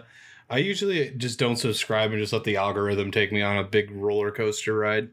I 0.51 0.59
usually 0.59 1.11
just 1.11 1.39
don't 1.39 1.57
subscribe 1.57 2.11
and 2.11 2.21
just 2.21 2.33
let 2.33 2.43
the 2.43 2.57
algorithm 2.57 3.13
take 3.13 3.31
me 3.31 3.41
on 3.41 3.57
a 3.57 3.63
big 3.63 3.91
roller 3.93 4.33
coaster 4.33 4.77
ride. 4.77 5.11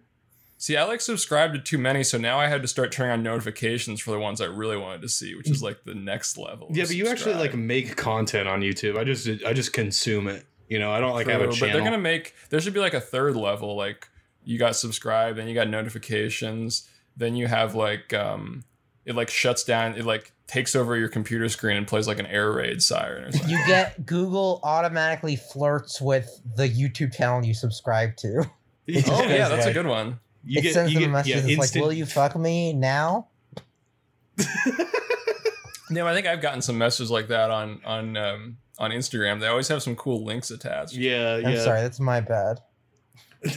See, 0.60 0.76
I 0.76 0.84
like 0.86 1.02
subscribed 1.02 1.54
to 1.54 1.60
too 1.60 1.78
many, 1.78 2.04
so 2.04 2.18
now 2.18 2.40
I 2.40 2.48
had 2.48 2.64
to 2.64 2.68
start 2.68 2.92
turning 2.92 3.12
on 3.12 3.22
notifications 3.22 4.02
for 4.02 4.10
the 4.10 4.18
ones 4.18 4.42
I 4.42 4.46
really 4.46 4.76
wanted 4.76 5.04
to 5.04 5.10
see, 5.10 5.36
which 5.36 5.52
is 5.52 5.62
like 5.62 5.84
the 5.84 5.94
next 5.94 6.36
level. 6.36 6.70
Yeah, 6.72 6.86
but 6.86 6.96
you 6.96 7.08
actually 7.08 7.36
like 7.36 7.54
make 7.54 7.96
content 7.96 8.48
on 8.48 8.62
YouTube. 8.62 8.98
I 8.98 9.04
just 9.04 9.28
I 9.46 9.54
just 9.54 9.72
consume 9.72 10.28
it. 10.28 10.44
You 10.68 10.80
know, 10.80 10.92
I 10.92 11.00
don't 11.00 11.14
like 11.14 11.28
have 11.28 11.42
a 11.42 11.52
channel. 11.52 11.60
But 11.60 11.74
they're 11.74 11.84
gonna 11.84 12.02
make 12.02 12.34
there 12.50 12.60
should 12.60 12.74
be 12.74 12.80
like 12.80 12.96
a 12.96 13.00
third 13.00 13.36
level. 13.36 13.76
Like 13.76 14.10
you 14.44 14.58
got 14.58 14.76
subscribed, 14.76 15.38
then 15.38 15.48
you 15.48 15.54
got 15.54 15.70
notifications, 15.70 16.90
then 17.16 17.36
you 17.36 17.46
have 17.46 17.76
like 17.76 18.12
um 18.16 18.64
it 19.06 19.16
like 19.16 19.30
shuts 19.30 19.64
down, 19.64 19.96
it 19.96 20.06
like 20.06 20.32
takes 20.48 20.76
over 20.76 20.96
your 20.96 21.10
computer 21.10 21.50
screen 21.50 21.76
and 21.78 21.86
plays 21.88 22.08
like 22.08 22.20
an 22.20 22.26
air 22.26 22.52
raid 22.52 22.82
siren 22.82 23.26
or 23.26 23.32
something. 23.32 23.50
You 23.50 23.58
get 23.68 24.06
Google 24.06 24.60
automatically 24.64 25.36
flirts 25.36 26.00
with 26.02 26.40
the 26.56 26.68
YouTube 26.70 27.14
channel 27.14 27.44
you 27.46 27.54
subscribe 27.54 28.16
to. 28.18 28.40
oh 28.40 28.46
yeah, 28.88 29.02
Yeah. 29.28 29.50
that's 29.50 29.66
a 29.66 29.74
good 29.74 29.88
one. 29.88 30.20
you 30.46 30.60
it 30.60 30.62
get 30.64 30.74
sends 30.74 30.94
you 30.94 31.00
them 31.02 31.12
get 31.12 31.28
yeah, 31.28 31.36
messages 31.36 31.58
like, 31.58 31.76
"Will 31.84 31.92
you 31.92 32.06
fuck 32.06 32.36
me 32.38 32.72
now?" 32.74 33.28
no, 35.90 36.08
I 36.08 36.14
think 36.14 36.28
I've 36.28 36.42
gotten 36.42 36.62
some 36.62 36.78
messages 36.78 37.12
like 37.12 37.28
that 37.28 37.52
on 37.52 37.82
on 37.86 38.16
um 38.16 38.58
on 38.80 38.92
Instagram. 38.92 39.40
They 39.42 39.48
always 39.48 39.68
have 39.68 39.82
some 39.84 39.96
cool 39.96 40.24
links 40.24 40.52
attached. 40.52 40.94
yeah, 40.94 41.42
I'm 41.44 41.54
yeah. 41.54 41.64
sorry, 41.64 41.82
that's 41.82 42.00
my 42.00 42.22
bad. 42.22 42.60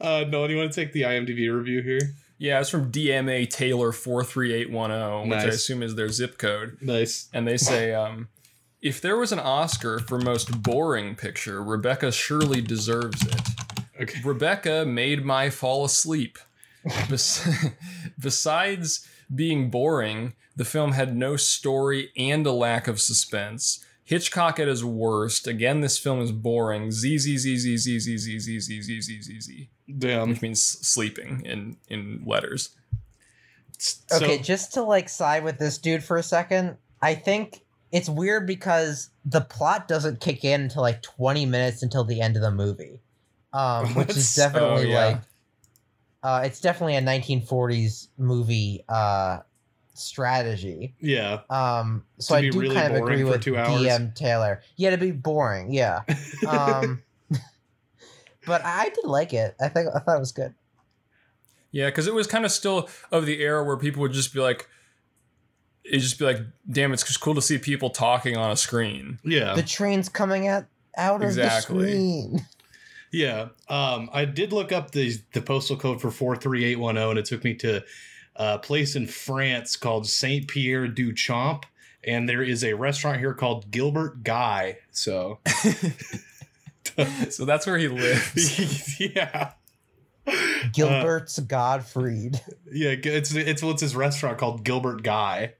uh, 0.00 0.24
no, 0.28 0.46
do 0.46 0.52
you 0.52 0.58
want 0.58 0.72
to 0.72 0.74
take 0.74 0.92
the 0.92 1.02
IMDb 1.02 1.54
review 1.54 1.82
here? 1.82 2.00
Yeah, 2.38 2.60
it's 2.60 2.68
from 2.70 2.92
DMA 2.92 3.48
Taylor 3.48 3.92
four 3.92 4.22
three 4.24 4.52
eight 4.52 4.70
one 4.70 4.90
zero, 4.90 5.22
which 5.26 5.38
I 5.38 5.44
assume 5.44 5.82
is 5.82 5.94
their 5.94 6.08
zip 6.10 6.36
code. 6.38 6.76
Nice. 6.80 7.28
and 7.32 7.46
they 7.48 7.56
say 7.56 7.94
um, 7.94 8.28
if 8.82 9.00
there 9.00 9.16
was 9.16 9.32
an 9.32 9.38
oscar 9.40 9.98
for 10.00 10.18
most 10.18 10.62
boring 10.62 11.14
picture 11.16 11.62
rebecca 11.62 12.12
surely 12.12 12.60
deserves 12.60 13.22
it 13.26 13.40
Okay. 14.00 14.20
rebecca 14.22 14.84
made 14.84 15.24
my 15.24 15.48
fall 15.48 15.84
asleep 15.86 16.38
Bes- 17.08 17.48
besides 18.18 19.08
being 19.34 19.70
boring 19.70 20.34
the 20.54 20.64
film 20.66 20.92
had 20.92 21.16
no 21.16 21.36
story 21.36 22.10
and 22.16 22.46
a 22.46 22.52
lack 22.52 22.86
of 22.86 23.00
suspense 23.00 23.82
hitchcock 24.04 24.60
at 24.60 24.68
his 24.68 24.84
worst 24.84 25.46
again 25.46 25.80
this 25.80 25.98
film 25.98 26.20
is 26.20 26.30
boring 26.32 26.90
z 26.92 27.16
z 27.18 27.38
z 27.38 27.56
z 27.56 27.76
z 27.78 27.98
z 27.98 28.18
z 28.18 28.38
z 28.38 28.60
z 28.60 28.80
z 28.82 29.00
z 29.00 29.22
z 29.22 29.40
z 29.40 29.68
Damn. 29.98 30.30
which 30.30 30.42
means 30.42 30.62
sleeping 30.62 31.42
in 31.44 31.76
in 31.88 32.22
letters 32.26 32.70
So, 33.78 34.16
Okay, 34.16 34.38
just 34.38 34.72
to 34.74 34.82
like 34.82 35.08
side 35.08 35.44
with 35.44 35.58
this 35.58 35.78
dude 35.78 36.02
for 36.02 36.16
a 36.16 36.22
second, 36.22 36.76
I 37.02 37.14
think 37.14 37.62
it's 37.92 38.08
weird 38.08 38.46
because 38.46 39.10
the 39.24 39.40
plot 39.40 39.86
doesn't 39.86 40.20
kick 40.20 40.44
in 40.44 40.62
until 40.62 40.82
like 40.82 41.02
20 41.02 41.46
minutes 41.46 41.82
until 41.82 42.04
the 42.04 42.20
end 42.20 42.36
of 42.36 42.42
the 42.42 42.50
movie. 42.50 43.00
um, 43.52 43.86
which 43.94 44.10
is 44.16 44.34
definitely 44.34 44.86
oh, 44.86 44.88
yeah. 44.88 45.06
like, 45.06 45.20
uh, 46.22 46.42
it's 46.44 46.60
definitely 46.60 46.96
a 46.96 47.02
1940s 47.02 48.08
movie 48.18 48.82
uh, 48.88 49.38
strategy. 49.94 50.94
Yeah. 51.00 51.40
Um, 51.50 52.04
so 52.18 52.34
To 52.34 52.38
I 52.46 52.50
do 52.50 52.60
really 52.60 52.74
kind 52.74 52.92
of 52.94 53.02
agree 53.02 53.24
with 53.24 53.42
two? 53.42 53.52
DM 53.52 54.14
Taylor. 54.14 54.62
Yeah, 54.76 54.90
to 54.90 54.98
be 54.98 55.12
boring. 55.12 55.72
Yeah. 55.72 56.00
Um, 56.48 57.02
but 58.46 58.64
I 58.64 58.88
did 58.88 59.04
like 59.04 59.32
it. 59.34 59.54
I 59.60 59.68
think 59.68 59.88
I 59.94 59.98
thought 59.98 60.16
it 60.16 60.20
was 60.20 60.32
good. 60.32 60.54
Yeah, 61.72 61.86
because 61.86 62.06
it 62.06 62.14
was 62.14 62.26
kind 62.26 62.44
of 62.44 62.52
still 62.52 62.88
of 63.10 63.26
the 63.26 63.40
era 63.42 63.62
where 63.62 63.76
people 63.76 64.00
would 64.02 64.12
just 64.12 64.32
be 64.32 64.40
like, 64.40 64.68
it'd 65.84 66.00
just 66.00 66.18
be 66.18 66.24
like, 66.24 66.38
damn, 66.70 66.92
it's 66.92 67.02
just 67.02 67.20
cool 67.20 67.34
to 67.34 67.42
see 67.42 67.58
people 67.58 67.90
talking 67.90 68.36
on 68.36 68.50
a 68.50 68.56
screen. 68.56 69.18
yeah. 69.24 69.54
The 69.54 69.62
train's 69.62 70.08
coming 70.08 70.46
at 70.48 70.66
out 70.96 71.22
of 71.22 71.34
the 71.34 71.50
screen. 71.60 72.46
Yeah. 73.12 73.48
Um, 73.68 74.10
I 74.12 74.24
did 74.24 74.52
look 74.52 74.72
up 74.72 74.90
the 74.90 75.16
the 75.32 75.40
postal 75.40 75.76
code 75.76 76.00
for 76.00 76.10
43810 76.10 77.10
and 77.10 77.18
it 77.18 77.24
took 77.24 77.44
me 77.44 77.54
to 77.54 77.82
a 78.34 78.58
place 78.58 78.96
in 78.96 79.06
France 79.06 79.76
called 79.76 80.06
Saint 80.06 80.48
Pierre 80.48 80.88
du 80.88 81.12
Champ. 81.12 81.64
And 82.04 82.28
there 82.28 82.42
is 82.42 82.62
a 82.62 82.74
restaurant 82.74 83.18
here 83.18 83.34
called 83.34 83.70
Gilbert 83.70 84.22
Guy. 84.22 84.78
So 84.90 85.40
so 87.30 87.44
that's 87.44 87.66
where 87.66 87.78
he 87.78 87.88
lives. 87.88 89.00
yeah. 89.00 89.52
Gilbert's 90.72 91.38
Godfried. 91.40 92.40
Yeah, 92.72 92.94
it's 93.02 93.32
it's 93.34 93.62
what's 93.62 93.80
his 93.80 93.94
restaurant 93.94 94.38
called 94.38 94.64
Gilbert 94.64 95.02
Guy. 95.02 95.54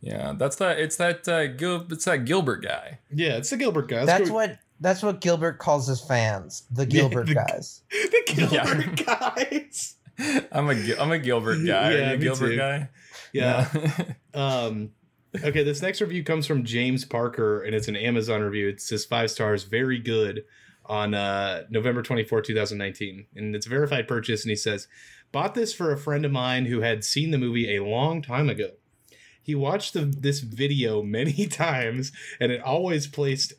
Yeah, 0.00 0.34
that's 0.36 0.56
that. 0.56 0.78
It's 0.78 0.96
that. 0.96 1.26
Uh, 1.26 1.46
Gil, 1.48 1.86
it's 1.90 2.04
that 2.04 2.24
Gilbert 2.24 2.62
guy. 2.62 3.00
Yeah, 3.12 3.36
it's 3.36 3.50
the 3.50 3.56
Gilbert 3.56 3.88
Guy. 3.88 4.04
That's 4.04 4.28
go- 4.28 4.34
what 4.34 4.58
that's 4.80 5.02
what 5.02 5.20
Gilbert 5.20 5.58
calls 5.58 5.86
his 5.88 6.00
fans, 6.00 6.62
the 6.70 6.82
Yeah, 6.82 6.86
Gilbert 7.02 7.26
the- 7.26 7.34
guys. 7.34 7.82
the 7.90 8.22
Gilbert 8.26 9.00
Yeah. 9.00 9.34
Guys. 9.34 9.96
I'm 10.52 10.68
a 10.68 10.74
Gil- 10.74 11.00
I'm 11.00 11.10
a 11.12 11.18
Gilbert 11.18 11.56
guy. 11.56 11.62
Yeah, 11.64 11.86
Are 11.88 11.92
you 11.92 12.12
a 12.14 12.16
Gilbert 12.18 12.48
too. 12.50 12.56
guy? 12.56 12.88
Yeah. 13.32 13.68
Um, 14.34 14.90
okay, 15.44 15.62
this 15.62 15.82
next 15.82 16.00
review 16.00 16.24
comes 16.24 16.46
from 16.46 16.64
James 16.64 17.04
Parker, 17.04 17.62
and 17.62 17.74
it's 17.74 17.88
an 17.88 17.96
Amazon 17.96 18.42
review. 18.42 18.68
It 18.68 18.80
says 18.80 19.04
five 19.04 19.30
stars, 19.30 19.64
very 19.64 19.98
good, 19.98 20.44
on 20.86 21.14
uh, 21.14 21.64
November 21.70 22.02
24, 22.02 22.42
2019. 22.42 23.26
And 23.36 23.54
it's 23.54 23.66
a 23.66 23.70
verified 23.70 24.08
purchase, 24.08 24.42
and 24.42 24.50
he 24.50 24.56
says, 24.56 24.88
Bought 25.32 25.54
this 25.54 25.72
for 25.72 25.92
a 25.92 25.98
friend 25.98 26.24
of 26.24 26.32
mine 26.32 26.66
who 26.66 26.80
had 26.80 27.04
seen 27.04 27.30
the 27.30 27.38
movie 27.38 27.76
a 27.76 27.84
long 27.84 28.20
time 28.20 28.48
ago. 28.48 28.70
He 29.40 29.54
watched 29.54 29.94
the, 29.94 30.00
this 30.00 30.40
video 30.40 31.02
many 31.02 31.46
times, 31.50 32.12
and 32.40 32.50
it 32.50 32.62
always 32.62 33.06
placed. 33.06 33.52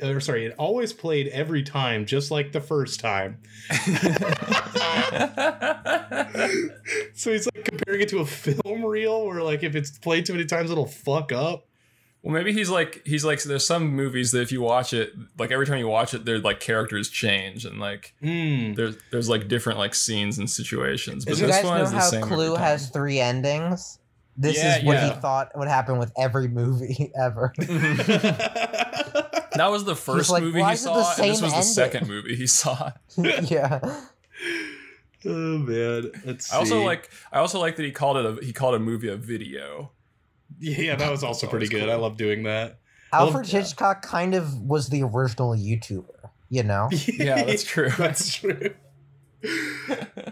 Or 0.00 0.20
sorry, 0.20 0.44
it 0.44 0.54
always 0.58 0.92
played 0.92 1.28
every 1.28 1.62
time, 1.62 2.04
just 2.04 2.30
like 2.30 2.52
the 2.52 2.60
first 2.60 3.00
time. 3.00 3.38
So 7.14 7.32
he's 7.32 7.46
like 7.54 7.64
comparing 7.64 8.00
it 8.02 8.08
to 8.10 8.18
a 8.18 8.26
film 8.26 8.84
reel, 8.84 9.26
where 9.26 9.42
like 9.42 9.62
if 9.62 9.74
it's 9.74 9.98
played 9.98 10.26
too 10.26 10.34
many 10.34 10.44
times, 10.44 10.70
it'll 10.70 10.86
fuck 10.86 11.32
up. 11.32 11.66
well, 12.22 12.34
maybe 12.34 12.52
he's 12.52 12.68
like 12.70 13.02
he's 13.06 13.24
like. 13.24 13.42
There's 13.42 13.66
some 13.66 13.88
movies 13.94 14.32
that 14.32 14.42
if 14.42 14.52
you 14.52 14.60
watch 14.60 14.92
it, 14.92 15.12
like 15.38 15.50
every 15.50 15.66
time 15.66 15.78
you 15.78 15.88
watch 15.88 16.14
it, 16.14 16.24
their 16.24 16.38
like 16.38 16.60
characters 16.60 17.08
change 17.08 17.64
and 17.64 17.80
like 17.80 18.14
Hmm. 18.20 18.74
there's 18.74 18.96
there's 19.10 19.28
like 19.28 19.48
different 19.48 19.78
like 19.78 19.94
scenes 19.94 20.38
and 20.38 20.48
situations. 20.50 21.24
But 21.24 21.34
Do 21.34 21.40
you 21.40 21.46
this 21.46 21.56
guys 21.56 21.64
one 21.64 21.78
know 21.78 21.84
is 21.84 21.90
the 21.90 21.98
how 21.98 22.10
same. 22.10 22.22
Clue 22.22 22.54
has 22.54 22.90
three 22.90 23.18
endings? 23.18 23.98
This 24.36 24.58
Yeah, 24.58 24.78
is 24.78 24.84
what 24.84 24.92
yeah. 24.94 25.14
he 25.14 25.20
thought 25.20 25.50
would 25.56 25.68
happen 25.68 25.98
with 25.98 26.12
every 26.18 26.48
movie 26.48 27.10
ever. 27.18 27.52
That 29.56 29.70
was 29.70 29.84
the 29.86 29.96
first 29.96 30.28
like, 30.28 30.42
movie 30.42 30.62
he 30.62 30.70
is 30.70 30.84
it 30.84 30.88
the 30.92 31.02
saw, 31.02 31.22
and 31.22 31.30
this 31.30 31.38
same 31.38 31.44
was 31.46 31.54
the 31.54 31.62
second 31.62 32.08
movie 32.08 32.36
he 32.36 32.46
saw. 32.46 32.90
yeah. 33.16 33.80
Oh 35.26 35.58
man, 35.58 36.10
let's 36.24 36.52
I 36.52 36.56
also 36.56 36.80
see. 36.80 36.84
like 36.84 37.10
I 37.32 37.38
also 37.38 37.60
like 37.60 37.76
that 37.76 37.84
he 37.84 37.92
called 37.92 38.16
it 38.16 38.26
a 38.26 38.44
he 38.44 38.52
called 38.52 38.74
a 38.74 38.78
movie 38.78 39.08
a 39.08 39.16
video. 39.16 39.92
Yeah, 40.58 40.96
that 40.96 41.10
was 41.10 41.22
also 41.24 41.46
That's 41.46 41.50
pretty 41.50 41.66
always 41.66 41.80
good. 41.80 41.86
cool. 41.86 41.90
I 41.90 41.96
love 41.96 42.16
doing 42.16 42.44
that. 42.44 42.78
Alfred 43.12 43.52
yeah. 43.52 43.60
Hitchcock 43.60 44.02
kind 44.02 44.34
of 44.34 44.60
was 44.60 44.88
the 44.88 45.02
original 45.02 45.54
YouTuber, 45.54 46.30
you 46.48 46.62
know? 46.62 46.88
Yeah, 47.06 47.44
that's 47.44 47.64
true. 47.64 47.90
that's 47.98 48.34
true. 48.34 48.74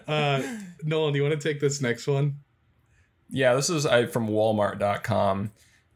Uh, 0.08 0.42
Nolan, 0.82 1.12
do 1.12 1.18
you 1.18 1.22
want 1.22 1.40
to 1.40 1.48
take 1.48 1.60
this 1.60 1.80
next 1.80 2.06
one? 2.06 2.40
Yeah, 3.30 3.54
this 3.54 3.70
is 3.70 3.86
I, 3.86 4.06
from 4.06 4.28
Walmart.com, 4.28 5.52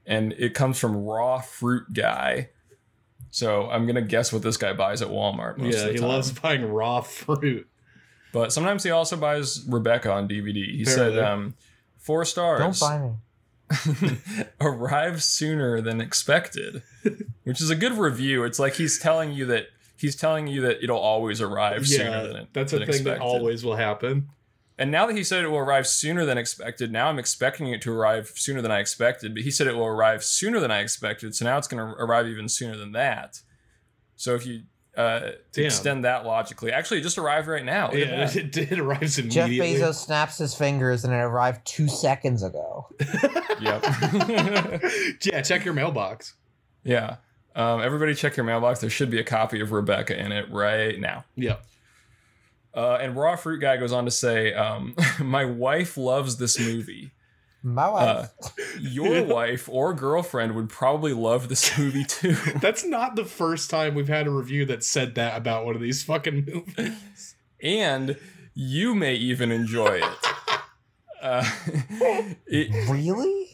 and 0.06 0.32
it 0.34 0.54
comes 0.54 0.78
from 0.78 1.04
Raw 1.04 1.40
Fruit 1.40 1.92
Guy. 1.92 2.50
So 3.30 3.68
I'm 3.68 3.86
gonna 3.86 4.02
guess 4.02 4.32
what 4.32 4.42
this 4.42 4.56
guy 4.56 4.72
buys 4.72 5.02
at 5.02 5.08
Walmart. 5.08 5.58
Most 5.58 5.74
yeah, 5.74 5.80
of 5.80 5.86
the 5.88 5.92
he 5.94 5.98
time. 5.98 6.08
loves 6.08 6.32
buying 6.32 6.64
raw 6.64 7.00
fruit. 7.00 7.68
But 8.32 8.52
sometimes 8.52 8.82
he 8.84 8.90
also 8.90 9.16
buys 9.16 9.64
Rebecca 9.66 10.12
on 10.12 10.28
DVD. 10.28 10.70
He 10.70 10.84
said 10.84 11.18
um, 11.18 11.54
four 11.96 12.24
stars. 12.24 12.60
Don't 12.60 12.80
buy 12.80 12.98
me. 12.98 13.14
arrived 14.60 15.22
sooner 15.22 15.80
than 15.80 16.00
expected, 16.00 16.82
which 17.44 17.60
is 17.60 17.70
a 17.70 17.76
good 17.76 17.92
review. 17.92 18.44
It's 18.44 18.58
like 18.58 18.74
he's 18.74 18.98
telling 18.98 19.32
you 19.32 19.46
that 19.46 19.66
he's 19.96 20.16
telling 20.16 20.46
you 20.46 20.62
that 20.62 20.82
it'll 20.82 20.98
always 20.98 21.40
arrive 21.40 21.86
sooner 21.86 22.26
than 22.26 22.36
it. 22.36 22.48
that's 22.52 22.72
a 22.72 22.78
than 22.78 22.90
thing 22.90 23.04
that 23.04 23.20
always 23.20 23.64
will 23.64 23.76
happen. 23.76 24.30
And 24.80 24.92
now 24.92 25.06
that 25.06 25.16
he 25.16 25.24
said 25.24 25.42
it 25.44 25.48
will 25.48 25.58
arrive 25.58 25.88
sooner 25.88 26.24
than 26.24 26.38
expected, 26.38 26.92
now 26.92 27.08
I'm 27.08 27.18
expecting 27.18 27.66
it 27.68 27.82
to 27.82 27.92
arrive 27.92 28.32
sooner 28.36 28.62
than 28.62 28.70
I 28.70 28.78
expected. 28.78 29.34
But 29.34 29.42
he 29.42 29.50
said 29.50 29.66
it 29.66 29.74
will 29.74 29.86
arrive 29.86 30.22
sooner 30.22 30.60
than 30.60 30.70
I 30.70 30.78
expected, 30.78 31.34
so 31.34 31.44
now 31.44 31.58
it's 31.58 31.66
going 31.66 31.84
to 31.84 32.00
arrive 32.00 32.28
even 32.28 32.48
sooner 32.48 32.76
than 32.76 32.92
that. 32.92 33.42
So 34.14 34.34
if 34.34 34.46
you 34.46 34.62
uh, 34.98 35.30
Damn. 35.52 35.64
extend 35.66 36.04
that 36.04 36.26
logically, 36.26 36.72
actually, 36.72 36.98
it 36.98 37.02
just 37.02 37.18
arrived 37.18 37.46
right 37.46 37.64
now. 37.64 37.86
Look 37.90 37.98
Yeah, 37.98 38.26
that. 38.26 38.36
it, 38.36 38.56
it 38.56 38.78
arrives 38.78 39.16
Jeff. 39.16 39.48
Bezos 39.48 39.94
snaps 39.94 40.38
his 40.38 40.54
fingers 40.54 41.04
and 41.04 41.14
it 41.14 41.18
arrived 41.18 41.64
two 41.64 41.88
seconds 41.88 42.42
ago. 42.42 42.88
Yep. 43.60 43.82
yeah, 45.24 45.42
check 45.42 45.64
your 45.64 45.74
mailbox. 45.74 46.34
yeah. 46.84 47.16
Um, 47.56 47.80
everybody, 47.80 48.14
check 48.14 48.36
your 48.36 48.44
mailbox. 48.46 48.80
There 48.80 48.88
should 48.88 49.10
be 49.10 49.18
a 49.18 49.24
copy 49.24 49.60
of 49.60 49.72
Rebecca 49.72 50.16
in 50.16 50.30
it 50.30 50.48
right 50.52 51.00
now. 51.00 51.24
Yeah. 51.34 51.56
Uh, 52.72 52.98
and 53.00 53.16
Raw 53.16 53.34
Fruit 53.34 53.58
Guy 53.58 53.76
goes 53.78 53.92
on 53.92 54.04
to 54.04 54.12
say, 54.12 54.54
um, 54.54 54.94
"My 55.18 55.44
wife 55.44 55.96
loves 55.96 56.36
this 56.36 56.56
movie. 56.60 57.10
My 57.62 57.88
wife. 57.90 58.30
Your 58.80 59.16
Yeah. 59.16 59.20
wife 59.22 59.68
or 59.70 59.92
girlfriend 59.94 60.54
would 60.54 60.68
probably 60.68 61.12
love 61.12 61.48
this 61.48 61.76
movie 61.78 62.04
too." 62.04 62.34
That's 62.60 62.84
not 62.84 63.16
the 63.16 63.24
first 63.24 63.68
time 63.70 63.94
we've 63.94 64.08
had 64.08 64.26
a 64.26 64.30
review 64.30 64.64
that 64.66 64.84
said 64.84 65.14
that 65.16 65.36
about 65.36 65.66
one 65.66 65.74
of 65.74 65.80
these 65.80 66.02
fucking 66.04 66.44
movies. 66.46 67.34
and 67.62 68.16
you 68.54 68.94
may 68.94 69.14
even 69.14 69.50
enjoy 69.52 70.00
it. 70.02 70.04
Uh, 71.20 71.44
it 72.46 72.88
really? 72.88 73.48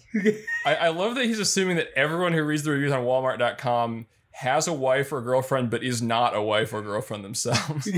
I, 0.67 0.75
I 0.75 0.89
love 0.89 1.15
that 1.15 1.25
he's 1.25 1.39
assuming 1.39 1.77
that 1.77 1.89
everyone 1.97 2.35
who 2.35 2.43
reads 2.43 2.63
the 2.63 2.71
reviews 2.73 2.93
on 2.93 3.05
Walmart.com 3.05 4.05
has 4.33 4.67
a 4.69 4.73
wife 4.75 5.11
or 5.15 5.23
girlfriend, 5.23 5.71
but 5.71 5.83
is 5.83 6.03
not 6.03 6.37
a 6.37 6.43
wife 6.43 6.75
or 6.75 6.83
girlfriend 6.83 7.25
themselves. 7.25 7.89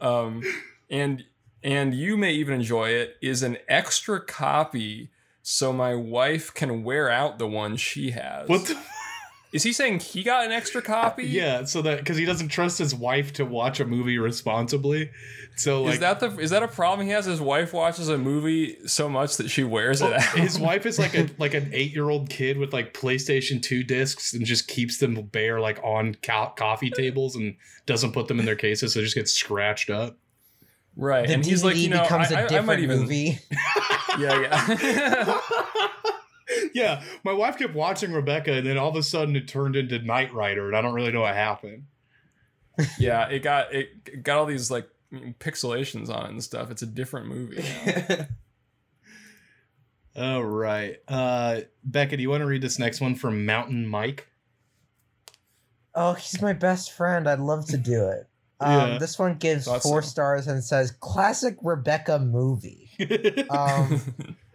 um, 0.00 0.42
and 0.88 1.24
and 1.62 1.94
you 1.94 2.16
may 2.16 2.32
even 2.32 2.54
enjoy 2.54 2.90
it 2.90 3.16
is 3.20 3.42
an 3.42 3.58
extra 3.68 4.20
copy, 4.20 5.10
so 5.42 5.72
my 5.72 5.94
wife 5.94 6.52
can 6.52 6.84
wear 6.84 7.10
out 7.10 7.38
the 7.38 7.46
one 7.46 7.76
she 7.76 8.10
has. 8.10 8.48
What 8.48 8.66
the 8.66 8.78
is 9.52 9.62
he 9.62 9.72
saying? 9.72 10.00
He 10.00 10.22
got 10.22 10.46
an 10.46 10.52
extra 10.52 10.80
copy? 10.82 11.24
Yeah, 11.24 11.64
so 11.64 11.82
that 11.82 11.98
because 11.98 12.16
he 12.16 12.24
doesn't 12.24 12.48
trust 12.48 12.78
his 12.78 12.94
wife 12.94 13.32
to 13.34 13.44
watch 13.44 13.80
a 13.80 13.84
movie 13.84 14.18
responsibly. 14.18 15.10
So 15.54 15.82
like 15.82 15.94
is 15.94 16.00
that 16.00 16.20
the 16.20 16.38
is 16.38 16.50
that 16.50 16.62
a 16.62 16.68
problem 16.68 17.06
he 17.06 17.12
has? 17.12 17.26
His 17.26 17.40
wife 17.40 17.74
watches 17.74 18.08
a 18.08 18.16
movie 18.16 18.78
so 18.86 19.08
much 19.08 19.36
that 19.36 19.50
she 19.50 19.64
wears 19.64 20.00
it 20.00 20.12
out. 20.12 20.22
his 20.38 20.58
wife 20.68 20.86
is 20.86 20.98
like 20.98 21.14
a 21.14 21.28
like 21.38 21.52
an 21.52 21.68
eight 21.72 21.92
year 21.92 22.08
old 22.08 22.30
kid 22.30 22.56
with 22.56 22.72
like 22.72 22.94
PlayStation 22.94 23.62
Two 23.62 23.84
discs 23.84 24.32
and 24.32 24.46
just 24.46 24.66
keeps 24.66 24.96
them 24.98 25.20
bare 25.20 25.60
like 25.60 25.78
on 25.84 26.16
co- 26.22 26.54
coffee 26.56 26.90
tables 26.90 27.36
and 27.36 27.54
doesn't 27.84 28.12
put 28.12 28.28
them 28.28 28.40
in 28.40 28.46
their 28.46 28.56
cases, 28.56 28.94
so 28.94 29.00
they 29.00 29.04
just 29.04 29.14
get 29.14 29.28
scratched 29.28 29.90
up. 29.90 30.16
Right, 30.96 31.26
The 31.26 31.34
and 31.34 31.44
he's 31.44 31.62
like, 31.64 31.76
you 31.76 31.88
know, 31.88 32.02
becomes 32.02 32.30
I, 32.32 32.40
a 32.40 32.42
I- 32.42 32.44
I 32.44 32.48
different 32.48 32.66
might 32.66 32.80
even, 32.80 33.00
movie. 33.00 33.38
yeah, 34.18 34.40
yeah. 34.40 35.40
yeah, 36.74 37.02
my 37.24 37.32
wife 37.32 37.56
kept 37.58 37.74
watching 37.74 38.12
Rebecca, 38.12 38.52
and 38.52 38.66
then 38.66 38.76
all 38.78 38.90
of 38.90 38.96
a 38.96 39.02
sudden 39.02 39.36
it 39.36 39.48
turned 39.48 39.76
into 39.76 39.98
Knight 40.00 40.32
Rider, 40.34 40.66
and 40.68 40.76
I 40.76 40.80
don't 40.82 40.94
really 40.94 41.12
know 41.12 41.22
what 41.22 41.34
happened. 41.34 41.84
yeah, 42.98 43.28
it 43.28 43.40
got 43.42 43.72
it 43.74 44.22
got 44.22 44.38
all 44.38 44.46
these 44.46 44.70
like 44.70 44.88
pixelations 45.12 46.08
on 46.08 46.24
it 46.26 46.30
and 46.30 46.42
stuff. 46.42 46.70
It's 46.70 46.82
a 46.82 46.86
different 46.86 47.26
movie. 47.26 47.62
All 50.14 50.44
right, 50.44 50.96
uh, 51.08 51.60
Becca, 51.84 52.16
do 52.18 52.22
you 52.22 52.28
want 52.28 52.42
to 52.42 52.46
read 52.46 52.60
this 52.62 52.78
next 52.78 53.00
one 53.00 53.14
from 53.14 53.46
Mountain 53.46 53.86
Mike? 53.86 54.28
Oh, 55.94 56.12
he's 56.14 56.40
my 56.42 56.52
best 56.52 56.92
friend. 56.92 57.26
I'd 57.28 57.38
love 57.40 57.66
to 57.68 57.78
do 57.78 58.08
it. 58.08 58.26
Yeah. 58.62 58.82
Um, 58.94 58.98
this 58.98 59.18
one 59.18 59.34
gives 59.36 59.64
Thought 59.66 59.82
four 59.82 60.02
so. 60.02 60.08
stars 60.08 60.46
and 60.46 60.62
says 60.64 60.90
classic 60.92 61.56
Rebecca 61.62 62.18
movie. 62.18 62.88
Um, 63.50 64.00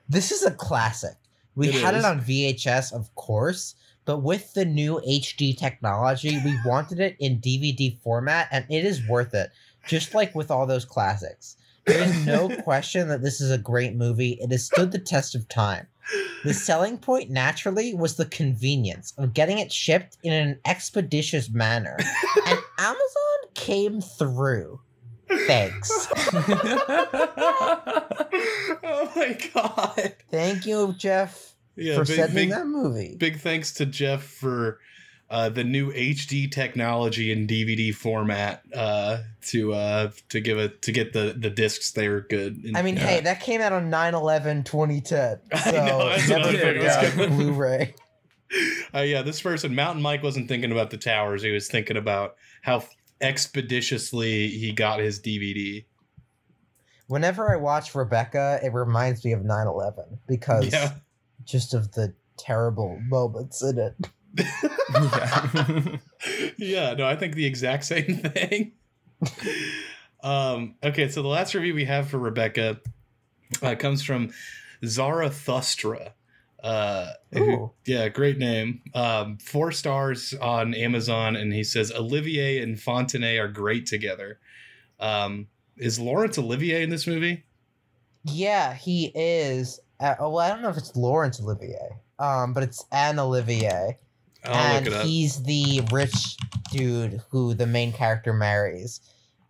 this 0.10 0.32
is 0.32 0.44
a 0.46 0.52
classic. 0.52 1.16
We 1.56 1.70
It 1.70 1.76
had 1.76 1.96
is. 1.96 2.04
it 2.04 2.08
on 2.08 2.22
VHS, 2.22 2.94
of 2.94 3.14
course, 3.16 3.76
but 4.06 4.20
with 4.20 4.54
the 4.54 4.64
new 4.64 5.02
HD 5.08 5.58
technology, 5.58 6.38
we 6.46 6.58
wanted 6.66 7.00
it 7.00 7.18
in 7.20 7.40
DVD 7.42 7.98
format, 8.02 8.48
and 8.52 8.66
it 8.70 8.86
is 8.86 9.06
worth 9.08 9.34
it. 9.34 9.52
Just 9.88 10.14
like 10.14 10.34
with 10.36 10.50
all 10.52 10.66
those 10.66 10.86
classics. 10.86 11.58
There 11.86 12.02
is 12.04 12.26
no 12.26 12.50
question 12.64 13.08
that 13.10 13.22
this 13.22 13.42
is 13.42 13.52
a 13.52 13.58
great 13.58 13.96
movie. 13.96 14.38
It 14.42 14.52
has 14.52 14.66
stood 14.66 14.92
the 14.92 15.00
test 15.00 15.36
of 15.36 15.48
time. 15.50 15.88
The 16.44 16.54
selling 16.54 16.98
point, 16.98 17.30
naturally, 17.30 17.94
was 17.94 18.16
the 18.16 18.26
convenience 18.26 19.14
of 19.18 19.34
getting 19.34 19.60
it 19.60 19.72
shipped 19.72 20.18
in 20.24 20.32
an 20.34 20.60
expeditious 20.66 21.50
manner. 21.50 21.98
And 22.48 22.60
Amazon 22.80 23.40
came 23.56 24.02
through. 24.02 24.80
Thanks. 25.46 26.08
oh 28.84 29.12
my 29.16 29.38
god. 29.54 30.14
Thank 30.32 30.66
you, 30.66 30.94
Jeff, 30.98 31.54
Yeah, 31.76 31.96
for 31.96 32.06
big, 32.06 32.16
sending 32.16 32.36
big, 32.36 32.50
that 32.52 32.68
movie. 32.68 33.16
big 33.18 33.40
thanks 33.40 33.74
to 33.76 33.86
Jeff 33.86 34.24
for 34.24 34.80
uh, 35.30 35.50
the 35.50 35.64
new 35.64 35.92
HD 35.92 36.50
technology 36.52 37.32
in 37.32 37.46
DVD 37.48 37.94
format 37.94 38.64
uh, 38.74 39.18
to 39.48 39.74
uh, 39.74 40.12
to 40.30 40.40
give 40.40 40.58
it 40.58 40.82
to 40.84 40.92
get 40.92 41.14
the 41.14 41.36
the 41.38 41.50
discs 41.50 41.92
there 41.92 42.22
good. 42.22 42.64
And- 42.64 42.78
I 42.78 42.82
mean, 42.82 42.96
hey, 42.98 43.20
that 43.22 43.42
came 43.42 43.60
out 43.62 43.74
on 43.74 43.90
9 43.90 44.14
11 44.14 44.64
2010. 44.64 45.40
I 45.54 45.58
So 45.60 45.72
know, 45.72 45.98
never 46.08 46.48
what 46.48 46.56
I 46.56 46.58
figured. 46.58 46.92
forget 47.12 47.30
Blu 47.32 47.52
ray. 47.54 47.96
uh, 48.96 49.00
yeah, 49.02 49.22
this 49.22 49.42
person, 49.42 49.76
Mountain 49.76 50.02
Mike, 50.02 50.24
wasn't 50.24 50.48
thinking 50.48 50.72
about 50.72 50.90
the 50.92 50.98
towers. 50.98 51.44
He 51.44 51.52
was 51.52 51.68
thinking 51.68 51.98
about 51.98 52.36
how 52.62 52.84
expeditiously 53.20 54.48
he 54.50 54.72
got 54.72 55.00
his 55.00 55.20
DVD. 55.20 55.84
Whenever 57.08 57.52
I 57.52 57.56
watch 57.56 57.96
Rebecca, 57.96 58.60
it 58.64 58.74
reminds 58.74 59.24
me 59.26 59.32
of 59.34 59.44
9 59.44 59.68
11 59.68 60.20
because 60.28 60.72
Yeah. 60.72 60.94
just 61.46 61.74
of 61.74 61.92
the 61.94 62.14
terrible 62.38 63.00
moments 63.08 63.62
in 63.64 63.78
it. 63.80 63.96
yeah. 64.94 65.98
yeah, 66.58 66.94
no, 66.94 67.06
I 67.06 67.16
think 67.16 67.36
the 67.36 67.46
exact 67.46 67.86
same 67.86 68.18
thing. 68.18 68.74
um, 70.24 70.76
okay, 70.84 71.10
so 71.10 71.22
the 71.22 71.28
last 71.28 71.54
review 71.54 71.74
we 71.74 71.86
have 71.86 72.10
for 72.10 72.18
Rebecca 72.18 72.80
uh, 73.62 73.76
comes 73.76 74.04
from 74.04 74.32
Zarathustra. 74.86 76.14
Uh, 76.64 77.12
who- 77.34 77.72
yeah, 77.86 78.10
great 78.10 78.38
name. 78.38 78.82
Um, 78.94 79.38
four 79.38 79.72
stars 79.72 80.34
on 80.42 80.74
Amazon, 80.74 81.36
and 81.36 81.54
he 81.54 81.64
says 81.64 81.92
Olivier 81.92 82.62
and 82.62 82.80
Fontaine 82.80 83.40
are 83.40 83.48
great 83.48 83.86
together. 83.86 84.40
Um, 85.00 85.48
is 85.78 86.00
Laurence 86.00 86.38
Olivier 86.40 86.84
in 86.84 86.90
this 86.90 87.06
movie? 87.06 87.44
Yeah, 88.24 88.74
he 88.74 89.12
is. 89.16 89.80
Uh, 90.00 90.16
oh, 90.20 90.30
well, 90.30 90.40
I 90.46 90.50
don't 90.50 90.62
know 90.62 90.70
if 90.70 90.78
it's 90.78 90.96
Laurence 90.96 91.40
Olivier, 91.40 91.98
um, 92.20 92.54
but 92.54 92.64
it's 92.64 92.84
Anne 92.92 93.20
Olivier. 93.20 94.00
I'll 94.46 94.54
and 94.76 94.86
look 94.86 94.94
it 94.94 95.00
up. 95.00 95.06
he's 95.06 95.44
the 95.44 95.82
rich 95.92 96.38
dude 96.72 97.22
who 97.32 97.54
the 97.54 97.68
main 97.68 97.92
character 97.94 98.34
marries. 98.34 99.02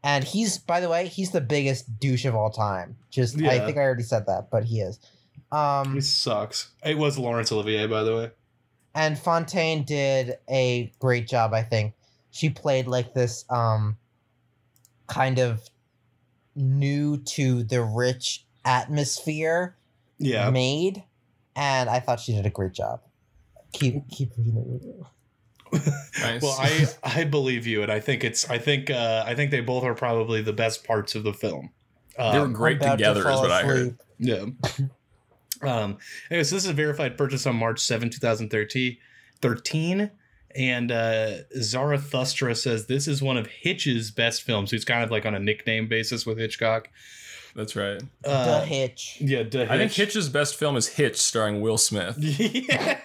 And 0.04 0.24
he's, 0.24 0.58
by 0.58 0.80
the 0.80 0.90
way, 0.90 1.08
he's 1.08 1.32
the 1.32 1.42
biggest 1.42 2.00
douche 2.00 2.26
of 2.26 2.36
all 2.36 2.50
time. 2.52 2.96
Just, 3.10 3.42
I 3.42 3.60
think 3.60 3.78
I 3.78 3.82
already 3.82 4.04
said 4.04 4.26
that, 4.28 4.50
but 4.52 4.64
he 4.64 4.80
is. 4.80 5.00
Um, 5.52 5.96
He 5.96 6.02
sucks. 6.02 6.70
It 6.84 6.98
was 6.98 7.18
Laurence 7.18 7.52
Olivier, 7.52 7.88
by 7.88 8.04
the 8.04 8.16
way. 8.16 8.32
and 8.96 9.18
Fontaine 9.18 9.84
did 9.84 10.38
a 10.50 10.92
great 11.00 11.28
job, 11.28 11.54
I 11.54 11.64
think. 11.64 11.94
She 12.32 12.50
played 12.50 12.88
like 12.88 13.14
this, 13.14 13.44
um, 13.50 13.98
kind 15.08 15.40
of 15.40 15.62
new 16.56 17.18
to 17.18 17.64
the 17.64 17.82
rich 17.84 18.46
atmosphere 18.66 19.76
Yeah. 20.20 20.50
made, 20.50 21.04
and 21.56 21.90
I 21.90 22.00
thought 22.00 22.20
she 22.20 22.34
did 22.34 22.46
a 22.46 22.50
great 22.50 22.74
job. 22.74 23.02
Keep 23.74 24.10
keep 24.10 24.30
reading 24.38 24.54
the 24.56 24.62
review. 24.62 25.06
Nice. 26.22 26.42
Well, 26.42 26.56
I 26.60 26.86
I 27.04 27.24
believe 27.26 27.68
you, 27.68 27.84
and 27.84 27.92
I 27.92 28.00
think 28.00 28.24
it's 28.24 28.50
I 28.50 28.58
think 28.58 28.90
uh, 28.90 29.24
I 29.28 29.36
think 29.36 29.52
they 29.52 29.60
both 29.62 29.84
are 29.84 29.94
probably 29.96 30.42
the 30.42 30.54
best 30.54 30.84
parts 30.86 31.14
of 31.16 31.24
the 31.24 31.34
film. 31.34 31.72
they 32.18 32.24
were 32.40 32.46
Um, 32.46 32.54
great 32.54 32.82
I'm 32.82 32.92
to 32.92 32.98
together, 32.98 33.20
is 33.22 33.26
fall 33.26 33.42
what 33.42 33.52
I 33.52 33.64
heard. 33.64 33.98
yeah. 34.20 34.46
Um. 35.64 35.98
Anyway, 36.30 36.44
so 36.44 36.56
this 36.56 36.66
is 36.66 36.70
a 36.70 36.74
verified 36.74 37.18
purchase 37.18 37.48
on 37.48 37.56
March 37.56 37.80
7, 37.80 38.12
2013. 38.12 38.98
13, 39.42 40.12
and 40.56 40.92
uh, 40.92 41.38
Zarathustra 41.60 42.54
says 42.56 42.86
this 42.88 43.08
is 43.08 43.22
one 43.24 43.38
of 43.38 43.48
Hitch's 43.48 44.10
best 44.12 44.44
films. 44.44 44.70
He's 44.72 44.86
kind 44.86 45.04
of 45.04 45.10
like 45.12 45.26
on 45.26 45.34
a 45.36 45.40
nickname 45.40 45.88
basis 45.88 46.26
with 46.28 46.38
Hitchcock. 46.38 46.90
That's 47.56 47.76
right. 47.76 48.02
Uh, 48.24 48.60
the 48.62 48.66
hitch. 48.68 49.18
Yeah, 49.20 49.44
the 49.44 49.72
I 49.72 49.78
think 49.78 49.92
Hitch's 49.92 50.30
best 50.30 50.56
film 50.56 50.76
is 50.78 50.88
Hitch, 50.90 51.18
starring 51.18 51.60
Will 51.62 51.78
Smith. 51.80 52.18
Yeah. 52.22 53.00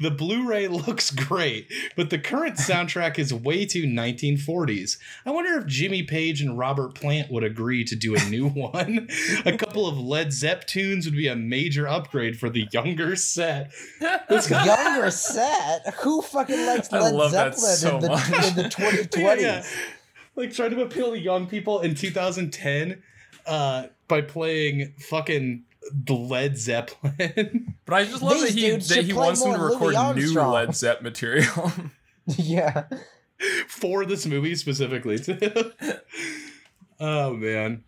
The 0.00 0.10
Blu-ray 0.10 0.68
looks 0.68 1.10
great, 1.10 1.72
but 1.96 2.10
the 2.10 2.18
current 2.18 2.56
soundtrack 2.56 3.18
is 3.18 3.32
way 3.32 3.64
too 3.66 3.84
1940s. 3.84 4.98
I 5.24 5.30
wonder 5.30 5.58
if 5.58 5.66
Jimmy 5.66 6.02
Page 6.02 6.40
and 6.40 6.58
Robert 6.58 6.94
Plant 6.94 7.30
would 7.30 7.44
agree 7.44 7.84
to 7.84 7.96
do 7.96 8.14
a 8.14 8.24
new 8.28 8.48
one. 8.48 9.08
a 9.44 9.56
couple 9.56 9.86
of 9.86 9.98
Led 9.98 10.32
Zepp 10.32 10.66
tunes 10.66 11.06
would 11.06 11.16
be 11.16 11.28
a 11.28 11.36
major 11.36 11.88
upgrade 11.88 12.38
for 12.38 12.50
the 12.50 12.66
younger 12.72 13.16
set. 13.16 13.72
This 14.28 14.50
Younger 14.68 15.10
set. 15.10 15.94
Who 16.00 16.22
fucking 16.22 16.66
likes 16.66 16.92
I 16.92 17.10
Led 17.10 17.30
Zeppelin 17.30 17.76
so 17.76 17.96
in, 17.96 18.00
the, 18.02 18.12
in 18.48 18.56
the 18.56 18.64
2020s? 18.64 19.16
Yeah, 19.16 19.34
yeah. 19.34 19.64
Like 20.36 20.52
trying 20.52 20.70
to 20.70 20.82
appeal 20.82 21.10
to 21.12 21.18
young 21.18 21.46
people 21.46 21.80
in 21.80 21.94
2010 21.94 23.02
uh, 23.46 23.86
by 24.06 24.20
playing 24.20 24.94
fucking 24.98 25.64
the 25.67 25.67
Led 26.08 26.58
Zeppelin. 26.58 27.74
But 27.86 27.94
I 27.94 28.04
just 28.04 28.22
love 28.22 28.40
These 28.40 28.54
that 28.54 28.94
he 28.94 28.94
that 28.94 29.04
he 29.04 29.12
wants 29.14 29.42
them 29.42 29.54
to 29.54 29.58
record 29.58 29.94
new 29.94 29.98
Armstrong. 29.98 30.52
Led 30.52 30.74
Zepp 30.74 31.00
material. 31.00 31.72
yeah. 32.26 32.84
for 33.66 34.04
this 34.04 34.26
movie 34.26 34.54
specifically 34.54 35.18
too. 35.18 35.38
oh 37.00 37.32
man. 37.34 37.84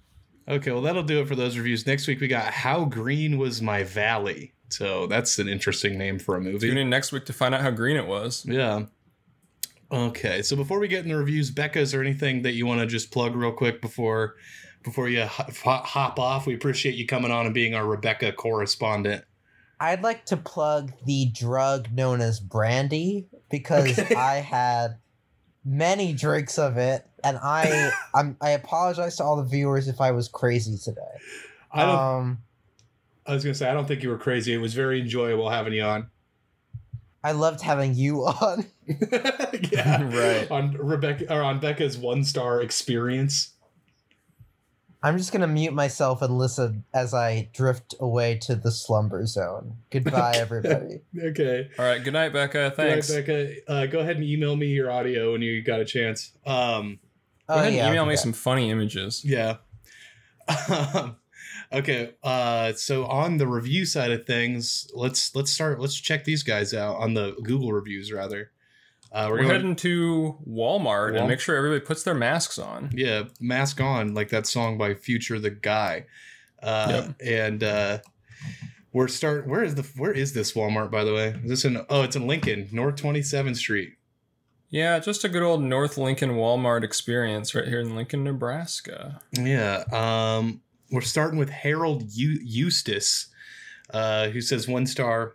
Okay, 0.48 0.72
well 0.72 0.80
that'll 0.80 1.02
do 1.02 1.20
it 1.20 1.28
for 1.28 1.36
those 1.36 1.58
reviews. 1.58 1.86
Next 1.86 2.06
week 2.06 2.20
we 2.20 2.28
got 2.28 2.52
How 2.52 2.84
Green 2.84 3.36
Was 3.36 3.60
My 3.60 3.82
Valley. 3.82 4.54
So 4.70 5.06
that's 5.06 5.38
an 5.38 5.48
interesting 5.48 5.98
name 5.98 6.18
for 6.18 6.36
a 6.36 6.40
movie. 6.40 6.68
Tune 6.68 6.78
in 6.78 6.88
next 6.88 7.12
week 7.12 7.26
to 7.26 7.32
find 7.32 7.54
out 7.54 7.60
how 7.60 7.70
green 7.70 7.96
it 7.96 8.06
was. 8.06 8.46
Yeah. 8.46 8.84
Okay, 9.92 10.40
so 10.42 10.54
before 10.54 10.78
we 10.78 10.86
get 10.86 11.02
in 11.02 11.10
the 11.10 11.16
reviews, 11.16 11.50
Becca, 11.50 11.80
is 11.80 11.90
there 11.90 12.00
anything 12.00 12.42
that 12.42 12.52
you 12.52 12.64
want 12.64 12.80
to 12.80 12.86
just 12.86 13.10
plug 13.10 13.34
real 13.34 13.50
quick 13.50 13.82
before 13.82 14.36
before 14.82 15.08
you 15.08 15.22
ho- 15.24 15.44
ho- 15.64 15.82
hop 15.84 16.18
off? 16.18 16.46
We 16.46 16.54
appreciate 16.54 16.94
you 16.94 17.06
coming 17.06 17.30
on 17.30 17.46
and 17.46 17.54
being 17.54 17.74
our 17.74 17.86
Rebecca 17.86 18.32
correspondent. 18.32 19.24
I'd 19.78 20.02
like 20.02 20.26
to 20.26 20.36
plug 20.36 20.92
the 21.06 21.26
drug 21.26 21.90
known 21.92 22.20
as 22.20 22.38
brandy 22.40 23.26
because 23.50 23.98
Okay. 23.98 24.14
I 24.14 24.36
had 24.36 24.96
many 25.64 26.12
drinks 26.12 26.58
of 26.58 26.76
it, 26.76 27.06
and 27.24 27.38
I 27.42 27.90
I'm, 28.14 28.36
I 28.40 28.50
apologize 28.50 29.16
to 29.16 29.24
all 29.24 29.36
the 29.36 29.44
viewers 29.48 29.88
if 29.88 30.00
I 30.00 30.10
was 30.10 30.28
crazy 30.28 30.76
today. 30.76 31.00
I 31.72 31.86
don't. 31.86 31.98
um, 31.98 32.38
I 33.26 33.34
was 33.34 33.44
gonna 33.44 33.54
say 33.54 33.70
I 33.70 33.74
don't 33.74 33.86
think 33.86 34.02
you 34.02 34.08
were 34.10 34.18
crazy. 34.18 34.52
It 34.52 34.58
was 34.58 34.74
very 34.74 35.00
enjoyable 35.00 35.48
having 35.50 35.72
you 35.72 35.82
on. 35.82 36.10
I 37.22 37.32
loved 37.32 37.60
having 37.60 37.94
you 37.94 38.20
on. 38.26 38.66
yeah, 39.70 40.02
Right. 40.02 40.50
On 40.50 40.72
Rebecca 40.72 41.32
or 41.34 41.42
on 41.42 41.60
Becca's 41.60 41.96
one 41.96 42.24
star 42.24 42.60
experience. 42.62 43.52
I'm 45.02 45.16
just 45.16 45.32
gonna 45.32 45.46
mute 45.46 45.72
myself 45.72 46.20
and 46.22 46.36
listen 46.36 46.84
as 46.92 47.14
I 47.14 47.48
drift 47.54 47.94
away 48.00 48.36
to 48.42 48.54
the 48.54 48.70
slumber 48.70 49.24
zone. 49.26 49.76
Goodbye, 49.90 50.34
everybody. 50.36 51.00
Okay. 51.18 51.70
All 51.78 51.84
right. 51.84 52.02
Good 52.04 52.12
night, 52.12 52.32
Becca. 52.32 52.58
All 52.58 52.64
right, 52.68 52.76
Thanks. 52.76 53.10
Becca. 53.10 53.54
Uh, 53.66 53.86
go 53.86 54.00
ahead 54.00 54.16
and 54.16 54.24
email 54.24 54.56
me 54.56 54.66
your 54.66 54.90
audio 54.90 55.32
when 55.32 55.42
you 55.42 55.62
got 55.62 55.80
a 55.80 55.84
chance. 55.84 56.32
Um, 56.46 56.98
Go 57.48 57.54
Oh, 57.54 57.58
ahead 57.60 57.74
yeah, 57.74 57.86
and 57.86 57.94
email 57.94 58.04
me 58.06 58.14
that. 58.14 58.20
some 58.20 58.32
funny 58.32 58.70
images. 58.70 59.24
yeah. 59.24 59.56
Um, 60.68 61.16
okay. 61.72 62.12
Uh, 62.22 62.72
so 62.74 63.06
on 63.06 63.38
the 63.38 63.46
review 63.46 63.84
side 63.86 64.10
of 64.12 64.26
things, 64.26 64.90
let's 64.94 65.34
let's 65.34 65.50
start. 65.50 65.80
Let's 65.80 65.96
check 65.98 66.24
these 66.24 66.42
guys 66.42 66.74
out 66.74 66.96
on 66.96 67.14
the 67.14 67.32
Google 67.42 67.72
reviews. 67.72 68.12
Rather, 68.12 68.50
uh, 69.12 69.26
We're, 69.28 69.32
we're, 69.36 69.42
going. 69.42 69.50
heading 69.50 69.76
to 69.76 70.38
Walmart 70.48 71.12
Wal- 71.12 71.20
and 71.20 71.28
make 71.28 71.40
sure 71.40 71.56
everybody 71.56 71.80
puts 71.80 72.02
their 72.02 72.14
masks 72.14 72.58
on. 72.58 72.90
Yeah, 72.94 73.24
mask 73.40 73.80
on, 73.80 74.14
like 74.14 74.28
that 74.30 74.46
song 74.46 74.78
by 74.78 74.94
Future 74.94 75.38
the 75.38 75.50
Guy. 75.50 76.06
Uh, 76.62 77.08
And 77.24 77.62
uh, 77.64 77.98
we're 78.92 79.08
start. 79.08 79.46
Where 79.46 79.62
is 79.62 79.74
the 79.76 79.82
where 79.96 80.12
is 80.12 80.32
this 80.32 80.52
Walmart 80.52 80.90
by 80.90 81.04
the 81.04 81.14
way? 81.14 81.28
Is 81.44 81.48
this 81.50 81.64
in? 81.64 81.84
Oh, 81.88 82.02
it's 82.02 82.16
in 82.16 82.26
Lincoln, 82.26 82.68
North 82.72 82.96
Twenty 82.96 83.22
Seventh 83.22 83.56
Street. 83.56 83.94
Yeah, 84.68 84.98
just 85.00 85.24
a 85.24 85.28
good 85.28 85.42
old 85.42 85.62
North 85.62 85.96
Lincoln 85.98 86.30
Walmart 86.32 86.84
experience 86.84 87.54
right 87.56 87.66
here 87.66 87.80
in 87.80 87.96
Lincoln, 87.96 88.22
Nebraska. 88.22 89.20
Yeah. 89.32 89.82
Um, 89.90 90.60
we're 90.92 91.00
starting 91.00 91.38
with 91.40 91.50
Harold 91.50 92.04
Eu- 92.12 92.38
Eustace, 92.42 93.26
uh, 93.92 94.28
who 94.28 94.40
says 94.40 94.68
one 94.68 94.86
star. 94.86 95.34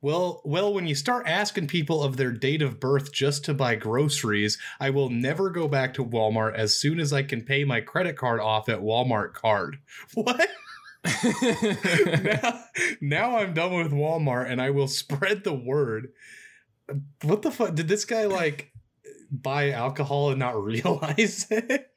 Well, 0.00 0.42
well, 0.44 0.72
when 0.72 0.86
you 0.86 0.94
start 0.94 1.26
asking 1.26 1.66
people 1.66 2.04
of 2.04 2.16
their 2.16 2.30
date 2.30 2.62
of 2.62 2.78
birth 2.78 3.12
just 3.12 3.44
to 3.46 3.54
buy 3.54 3.74
groceries, 3.74 4.56
I 4.78 4.90
will 4.90 5.10
never 5.10 5.50
go 5.50 5.66
back 5.66 5.94
to 5.94 6.04
Walmart 6.04 6.54
as 6.54 6.78
soon 6.78 7.00
as 7.00 7.12
I 7.12 7.24
can 7.24 7.42
pay 7.42 7.64
my 7.64 7.80
credit 7.80 8.16
card 8.16 8.38
off 8.40 8.68
at 8.68 8.80
Walmart 8.80 9.32
card. 9.34 9.78
What? 10.14 10.48
now, 12.24 12.64
now 13.00 13.36
I'm 13.38 13.54
done 13.54 13.74
with 13.74 13.92
Walmart 13.92 14.50
and 14.50 14.60
I 14.60 14.70
will 14.70 14.88
spread 14.88 15.44
the 15.44 15.54
word. 15.54 16.08
what 17.22 17.42
the 17.42 17.50
fuck? 17.50 17.74
Did 17.74 17.88
this 17.88 18.04
guy 18.04 18.26
like 18.26 18.72
buy 19.30 19.70
alcohol 19.70 20.30
and 20.30 20.38
not 20.38 20.62
realize 20.62 21.46
it? 21.50 21.90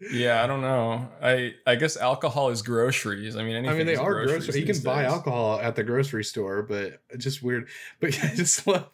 Yeah, 0.00 0.42
I 0.42 0.46
don't 0.46 0.60
know. 0.60 1.08
I 1.22 1.54
I 1.66 1.76
guess 1.76 1.96
alcohol 1.96 2.50
is 2.50 2.62
groceries. 2.62 3.36
I 3.36 3.42
mean, 3.42 3.56
anything 3.56 3.74
I 3.74 3.78
mean, 3.78 3.86
they 3.86 3.96
are 3.96 4.12
groceries. 4.12 4.46
grocery. 4.46 4.60
You 4.60 4.66
can 4.66 4.82
buy 4.82 5.02
days. 5.02 5.12
alcohol 5.12 5.58
at 5.60 5.74
the 5.74 5.84
grocery 5.84 6.24
store, 6.24 6.62
but 6.62 7.00
it's 7.10 7.24
just 7.24 7.42
weird. 7.42 7.68
But 8.00 8.16
yeah, 8.16 8.30
I 8.32 8.34
just 8.36 8.66
love. 8.66 8.90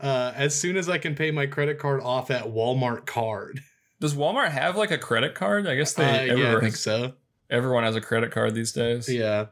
Uh, 0.00 0.32
as 0.34 0.58
soon 0.58 0.78
as 0.78 0.88
I 0.88 0.96
can 0.96 1.14
pay 1.14 1.30
my 1.30 1.46
credit 1.46 1.78
card 1.78 2.00
off 2.02 2.30
at 2.30 2.44
Walmart 2.44 3.04
card, 3.04 3.60
Does 4.00 4.14
Walmart 4.14 4.50
have 4.50 4.76
like 4.76 4.90
a 4.90 4.98
credit 4.98 5.34
card? 5.34 5.66
I 5.66 5.74
guess 5.74 5.92
they 5.92 6.30
uh, 6.30 6.36
yeah, 6.36 6.56
I 6.56 6.60
think 6.60 6.76
so. 6.76 7.12
everyone 7.50 7.84
has 7.84 7.96
a 7.96 8.00
credit 8.00 8.30
card 8.30 8.54
these 8.54 8.72
days. 8.72 9.08
Yeah. 9.08 9.46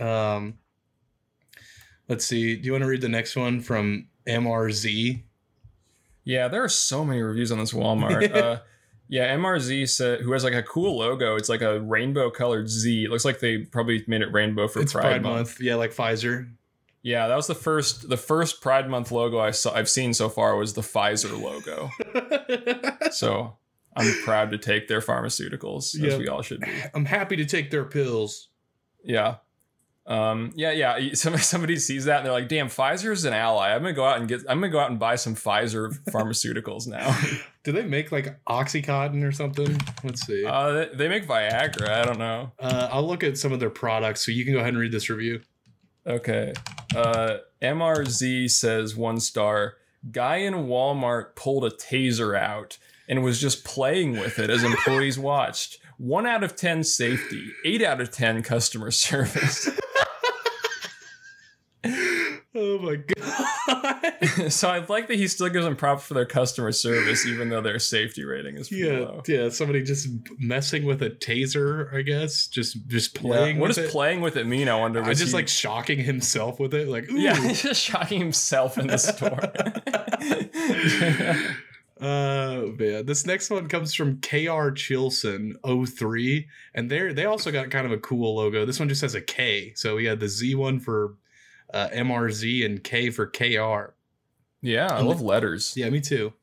Um. 0.00 0.58
Let's 2.08 2.26
see. 2.26 2.56
Do 2.56 2.66
you 2.66 2.72
want 2.72 2.82
to 2.82 2.88
read 2.88 3.00
the 3.00 3.08
next 3.08 3.34
one 3.36 3.60
from 3.60 4.08
MRZ? 4.28 5.22
Yeah, 6.24 6.48
there 6.48 6.64
are 6.64 6.68
so 6.68 7.04
many 7.04 7.22
reviews 7.22 7.52
on 7.52 7.58
this 7.58 7.72
Walmart. 7.72 8.34
uh, 8.36 8.60
yeah, 9.14 9.32
MRZ 9.36 9.88
said 9.90 10.22
who 10.22 10.32
has 10.32 10.42
like 10.42 10.54
a 10.54 10.62
cool 10.64 10.98
logo. 10.98 11.36
It's 11.36 11.48
like 11.48 11.62
a 11.62 11.78
rainbow 11.78 12.32
colored 12.32 12.68
Z. 12.68 13.04
It 13.04 13.10
looks 13.10 13.24
like 13.24 13.38
they 13.38 13.58
probably 13.58 14.02
made 14.08 14.22
it 14.22 14.32
rainbow 14.32 14.66
for 14.66 14.80
it's 14.80 14.92
Pride, 14.92 15.22
Month. 15.22 15.60
Yeah, 15.60 15.76
like 15.76 15.94
Pfizer. 15.94 16.50
Yeah, 17.02 17.28
that 17.28 17.36
was 17.36 17.46
the 17.46 17.54
first 17.54 18.08
the 18.08 18.16
first 18.16 18.60
Pride 18.60 18.90
Month 18.90 19.12
logo 19.12 19.38
I 19.38 19.52
saw 19.52 19.72
I've 19.72 19.88
seen 19.88 20.14
so 20.14 20.28
far 20.28 20.56
was 20.56 20.72
the 20.72 20.80
Pfizer 20.80 21.40
logo. 21.40 21.90
so 23.12 23.56
I'm 23.96 24.12
proud 24.24 24.50
to 24.50 24.58
take 24.58 24.88
their 24.88 25.00
pharmaceuticals, 25.00 25.94
as 25.94 26.00
Yep. 26.00 26.18
we 26.18 26.26
all 26.26 26.42
should 26.42 26.62
be. 26.62 26.72
I'm 26.92 27.04
happy 27.04 27.36
to 27.36 27.44
take 27.44 27.70
their 27.70 27.84
pills. 27.84 28.48
Yeah. 29.04 29.36
Um, 30.06 30.52
yeah, 30.54 30.72
yeah. 30.72 30.98
Somebody, 31.14 31.42
somebody 31.42 31.76
sees 31.78 32.04
that 32.04 32.18
and 32.18 32.26
they're 32.26 32.32
like, 32.32 32.48
"Damn, 32.48 32.68
Pfizer's 32.68 33.24
an 33.24 33.32
ally. 33.32 33.70
I'm 33.74 33.80
gonna 33.80 33.94
go 33.94 34.04
out 34.04 34.18
and 34.18 34.28
get. 34.28 34.40
I'm 34.48 34.60
gonna 34.60 34.70
go 34.70 34.78
out 34.78 34.90
and 34.90 34.98
buy 34.98 35.16
some 35.16 35.34
Pfizer 35.34 35.92
pharmaceuticals 36.10 36.86
now." 36.86 37.18
Do 37.64 37.72
they 37.72 37.84
make 37.84 38.12
like 38.12 38.38
Oxycontin 38.46 39.26
or 39.26 39.32
something? 39.32 39.80
Let's 40.02 40.26
see. 40.26 40.44
Uh, 40.44 40.52
uh, 40.52 40.72
they, 40.72 40.96
they 40.96 41.08
make 41.08 41.26
Viagra. 41.26 41.88
I 41.88 42.04
don't 42.04 42.18
know. 42.18 42.52
Uh, 42.58 42.88
I'll 42.92 43.06
look 43.06 43.24
at 43.24 43.38
some 43.38 43.52
of 43.52 43.60
their 43.60 43.70
products 43.70 44.26
so 44.26 44.32
you 44.32 44.44
can 44.44 44.52
go 44.52 44.58
ahead 44.58 44.70
and 44.70 44.78
read 44.78 44.92
this 44.92 45.08
review. 45.08 45.40
Okay. 46.06 46.52
Uh, 46.94 47.38
MRZ 47.62 48.50
says 48.50 48.94
one 48.94 49.18
star. 49.18 49.76
Guy 50.12 50.36
in 50.36 50.54
Walmart 50.66 51.34
pulled 51.34 51.64
a 51.64 51.70
taser 51.70 52.38
out 52.38 52.76
and 53.08 53.24
was 53.24 53.40
just 53.40 53.64
playing 53.64 54.12
with 54.12 54.38
it 54.38 54.50
as 54.50 54.62
employees 54.62 55.18
watched. 55.18 55.78
One 55.98 56.26
out 56.26 56.42
of 56.44 56.56
ten 56.56 56.82
safety. 56.84 57.50
Eight 57.64 57.82
out 57.82 58.00
of 58.00 58.10
ten 58.10 58.42
customer 58.42 58.90
service. 58.92 59.68
Oh 62.56 62.78
my 62.78 62.96
god. 62.96 64.50
so 64.52 64.68
I 64.70 64.78
like 64.86 65.08
that 65.08 65.16
he 65.16 65.26
still 65.26 65.48
gives 65.48 65.64
them 65.64 65.74
props 65.74 66.04
for 66.04 66.14
their 66.14 66.24
customer 66.24 66.70
service, 66.70 67.26
even 67.26 67.48
though 67.48 67.60
their 67.60 67.80
safety 67.80 68.24
rating 68.24 68.56
is 68.56 68.68
pretty 68.68 68.84
yeah, 68.84 68.98
low. 69.00 69.22
yeah. 69.26 69.48
Somebody 69.48 69.82
just 69.82 70.08
messing 70.38 70.84
with 70.84 71.02
a 71.02 71.10
taser, 71.10 71.92
I 71.92 72.02
guess. 72.02 72.46
Just 72.46 72.86
just 72.86 73.14
playing. 73.16 73.56
Yeah. 73.56 73.60
What 73.60 73.68
with 73.68 73.76
does 73.76 73.86
it. 73.86 73.90
playing 73.90 74.20
with 74.20 74.36
it 74.36 74.46
mean? 74.46 74.68
I 74.68 74.76
wonder. 74.78 75.02
I 75.02 75.14
just 75.14 75.28
he- 75.30 75.34
like 75.34 75.48
shocking 75.48 75.98
himself 75.98 76.60
with 76.60 76.74
it, 76.74 76.86
like 76.88 77.10
ooh. 77.10 77.18
yeah, 77.18 77.34
he's 77.40 77.62
just 77.62 77.80
shocking 77.82 78.20
himself 78.20 78.78
in 78.78 78.86
the 78.86 78.98
store. 78.98 79.40
Uh 82.04 82.66
man, 82.78 83.06
this 83.06 83.24
next 83.24 83.48
one 83.50 83.66
comes 83.68 83.94
from 83.94 84.20
KR 84.20 84.70
Chilson 84.74 85.54
03 85.64 86.46
and 86.74 86.90
they 86.90 87.12
they 87.12 87.24
also 87.24 87.50
got 87.50 87.70
kind 87.70 87.86
of 87.86 87.92
a 87.92 87.98
cool 87.98 88.34
logo. 88.36 88.66
This 88.66 88.78
one 88.78 88.88
just 88.90 89.00
has 89.02 89.14
a 89.14 89.20
K. 89.22 89.72
So 89.74 89.96
we 89.96 90.04
had 90.04 90.20
the 90.20 90.28
Z 90.28 90.54
one 90.54 90.80
for 90.80 91.14
uh, 91.72 91.88
MRZ 91.94 92.66
and 92.66 92.84
K 92.84 93.08
for 93.10 93.26
KR. 93.26 93.94
yeah, 94.60 94.88
I 94.92 94.98
And 94.98 95.08
love 95.08 95.22
letters. 95.22 95.74
Yeah, 95.76 95.88
me 95.90 96.00
too. 96.00 96.34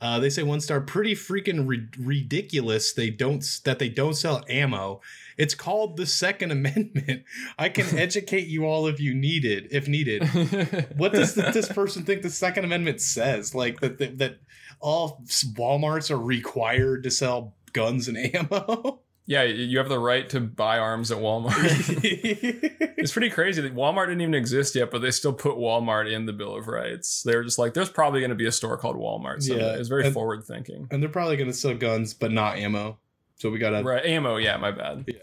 Uh, 0.00 0.18
they 0.18 0.28
say 0.30 0.42
one 0.42 0.60
star, 0.60 0.80
pretty 0.80 1.14
freaking 1.14 1.66
ri- 1.66 1.88
ridiculous. 1.98 2.92
They 2.92 3.08
don't 3.08 3.42
that 3.64 3.78
they 3.78 3.88
don't 3.88 4.14
sell 4.14 4.44
ammo. 4.48 5.00
It's 5.38 5.54
called 5.54 5.96
the 5.96 6.06
Second 6.06 6.50
Amendment. 6.58 7.22
I 7.58 7.68
can 7.70 7.98
educate 7.98 8.48
you 8.48 8.66
all 8.66 8.86
if 8.88 9.00
you 9.00 9.14
need 9.14 9.44
it, 9.44 9.68
if 9.70 9.88
needed. 9.88 10.24
What 10.96 11.12
does 11.12 11.34
th- 11.34 11.54
this 11.54 11.68
person 11.72 12.02
think 12.04 12.22
the 12.22 12.30
Second 12.30 12.64
Amendment 12.64 13.00
says? 13.00 13.54
Like 13.54 13.80
that 13.80 13.98
that, 13.98 14.18
that 14.18 14.38
all 14.82 15.22
WalMarts 15.26 16.10
are 16.10 16.18
required 16.18 17.04
to 17.04 17.10
sell 17.10 17.54
guns 17.72 18.08
and 18.08 18.18
ammo. 18.34 19.00
yeah, 19.26 19.44
you 19.44 19.78
have 19.78 19.88
the 19.88 19.98
right 19.98 20.28
to 20.30 20.40
buy 20.40 20.78
arms 20.78 21.10
at 21.10 21.18
Walmart. 21.18 21.54
it's 22.98 23.12
pretty 23.12 23.30
crazy 23.30 23.62
that 23.62 23.74
Walmart 23.74 24.06
didn't 24.06 24.20
even 24.22 24.34
exist 24.34 24.74
yet, 24.74 24.90
but 24.90 25.00
they 25.00 25.10
still 25.10 25.32
put 25.32 25.56
Walmart 25.56 26.10
in 26.12 26.26
the 26.26 26.32
Bill 26.32 26.56
of 26.56 26.66
Rights. 26.68 27.22
They 27.22 27.34
were 27.36 27.44
just 27.44 27.58
like, 27.58 27.72
there's 27.74 27.88
probably 27.88 28.20
going 28.20 28.30
to 28.30 28.34
be 28.36 28.46
a 28.46 28.52
store 28.52 28.76
called 28.76 28.96
Walmart. 28.96 29.42
So 29.42 29.54
Yeah, 29.56 29.74
it's 29.74 29.88
very 29.88 30.04
and- 30.04 30.12
forward 30.14 30.44
thinking. 30.44 30.88
and 30.90 31.02
they're 31.02 31.08
probably 31.10 31.36
gonna 31.36 31.52
sell 31.52 31.74
guns, 31.74 32.12
but 32.14 32.32
not 32.32 32.56
ammo. 32.58 32.98
So 33.36 33.50
we 33.50 33.58
gotta 33.58 33.82
Right, 33.82 34.04
ammo. 34.04 34.36
Yeah, 34.36 34.56
my 34.58 34.70
bad. 34.72 35.04
Yeah. 35.06 35.14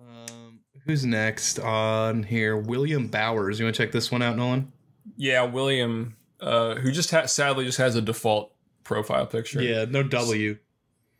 Um, 0.00 0.60
who's 0.84 1.04
next 1.04 1.58
on 1.58 2.22
here? 2.22 2.56
William 2.56 3.08
Bowers. 3.08 3.58
You 3.58 3.66
want 3.66 3.76
to 3.76 3.82
check 3.82 3.92
this 3.92 4.10
one 4.10 4.22
out, 4.22 4.36
Nolan? 4.36 4.72
Yeah, 5.16 5.42
William, 5.44 6.16
uh, 6.40 6.76
who 6.76 6.90
just 6.92 7.10
ha- 7.10 7.26
sadly 7.26 7.64
just 7.64 7.78
has 7.78 7.94
a 7.96 8.02
default 8.02 8.52
profile 8.84 9.26
picture. 9.26 9.60
Yeah, 9.62 9.84
no 9.88 10.02
W. 10.02 10.58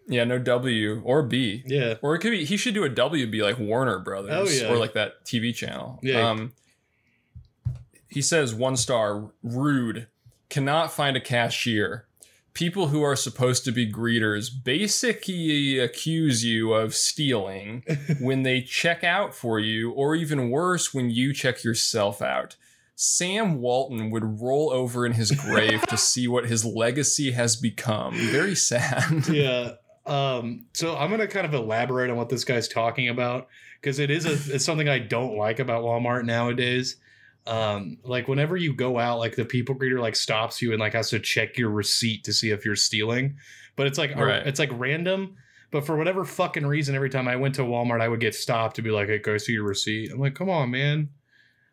yeah, 0.09 0.25
no 0.25 0.39
W 0.39 1.03
or 1.05 1.23
B. 1.23 1.63
Yeah. 1.67 1.95
Or 2.03 2.15
it 2.15 2.21
could 2.21 2.31
be 2.31 2.45
he 2.45 2.57
should 2.57 2.75
do 2.75 2.85
a 2.85 2.89
W 2.89 3.27
be 3.27 3.43
like 3.43 3.59
Warner 3.59 3.99
Brothers 3.99 4.33
Oh, 4.33 4.45
yeah. 4.67 4.73
or 4.73 4.79
like 4.79 4.95
that 4.95 5.25
TV 5.25 5.55
channel. 5.55 5.99
Yeah. 6.03 6.31
Um 6.31 6.53
he 8.09 8.23
says 8.23 8.55
one 8.55 8.77
star 8.77 9.31
rude 9.43 10.07
cannot 10.49 10.93
find 10.93 11.17
a 11.17 11.21
cashier. 11.21 12.07
People 12.55 12.89
who 12.89 13.03
are 13.03 13.15
supposed 13.15 13.65
to 13.67 13.71
be 13.71 13.91
greeters 13.91 14.49
basically 14.65 15.79
accuse 15.79 16.45
you 16.45 16.73
of 16.73 16.95
stealing 16.95 17.85
when 18.21 18.43
they 18.43 18.63
check 18.63 19.05
out 19.05 19.35
for 19.35 19.61
you 19.61 19.91
or 19.93 20.15
even 20.17 20.51
worse 20.51 20.93
when 20.95 21.11
you 21.11 21.33
check 21.35 21.63
yourself 21.63 22.21
out. 22.23 22.57
Sam 23.01 23.61
Walton 23.61 24.11
would 24.11 24.41
roll 24.41 24.73
over 24.73 25.07
in 25.07 25.13
his 25.13 25.31
grave 25.31 25.81
to 25.83 25.97
see 25.97 26.27
what 26.27 26.47
his 26.47 26.65
legacy 26.65 27.31
has 27.31 27.55
become. 27.55 28.13
Very 28.17 28.57
sad. 28.57 29.29
yeah. 29.31 29.75
Um, 30.05 30.67
so 30.73 30.97
I'm 30.97 31.09
gonna 31.09 31.29
kind 31.29 31.47
of 31.47 31.55
elaborate 31.55 32.11
on 32.11 32.17
what 32.17 32.29
this 32.29 32.43
guy's 32.43 32.67
talking 32.67 33.09
about 33.09 33.47
because 33.81 34.01
it 34.01 34.11
is 34.11 34.27
a 34.27 34.33
it's 34.53 34.65
something 34.65 34.89
I 34.89 34.99
don't 34.99 35.37
like 35.37 35.61
about 35.61 35.85
Walmart 35.85 36.25
nowadays. 36.25 36.97
Um, 37.47 37.99
like 38.03 38.27
whenever 38.27 38.57
you 38.57 38.75
go 38.75 38.99
out, 38.99 39.21
like 39.21 39.37
the 39.37 39.45
people 39.45 39.77
greeter 39.77 40.01
like 40.01 40.17
stops 40.17 40.61
you 40.61 40.73
and 40.73 40.81
like 40.81 40.95
has 40.95 41.11
to 41.11 41.21
check 41.21 41.57
your 41.57 41.71
receipt 41.71 42.25
to 42.25 42.33
see 42.33 42.51
if 42.51 42.65
you're 42.65 42.75
stealing, 42.75 43.37
but 43.77 43.87
it's 43.87 43.97
like 43.97 44.17
Right. 44.17 44.45
it's 44.45 44.59
like 44.59 44.71
random. 44.73 45.37
But 45.71 45.87
for 45.87 45.97
whatever 45.97 46.25
fucking 46.25 46.67
reason, 46.67 46.97
every 46.97 47.11
time 47.11 47.29
I 47.29 47.37
went 47.37 47.55
to 47.57 47.63
Walmart, 47.63 48.01
I 48.01 48.09
would 48.09 48.19
get 48.21 48.35
stopped 48.35 48.75
to 48.77 48.83
be 48.83 48.91
like, 48.91 49.07
"Hey, 49.07 49.21
I 49.25 49.37
see 49.37 49.53
your 49.53 49.65
receipt?" 49.65 50.11
I'm 50.11 50.19
like, 50.19 50.35
"Come 50.35 50.51
on, 50.51 50.73
man, 50.73 51.11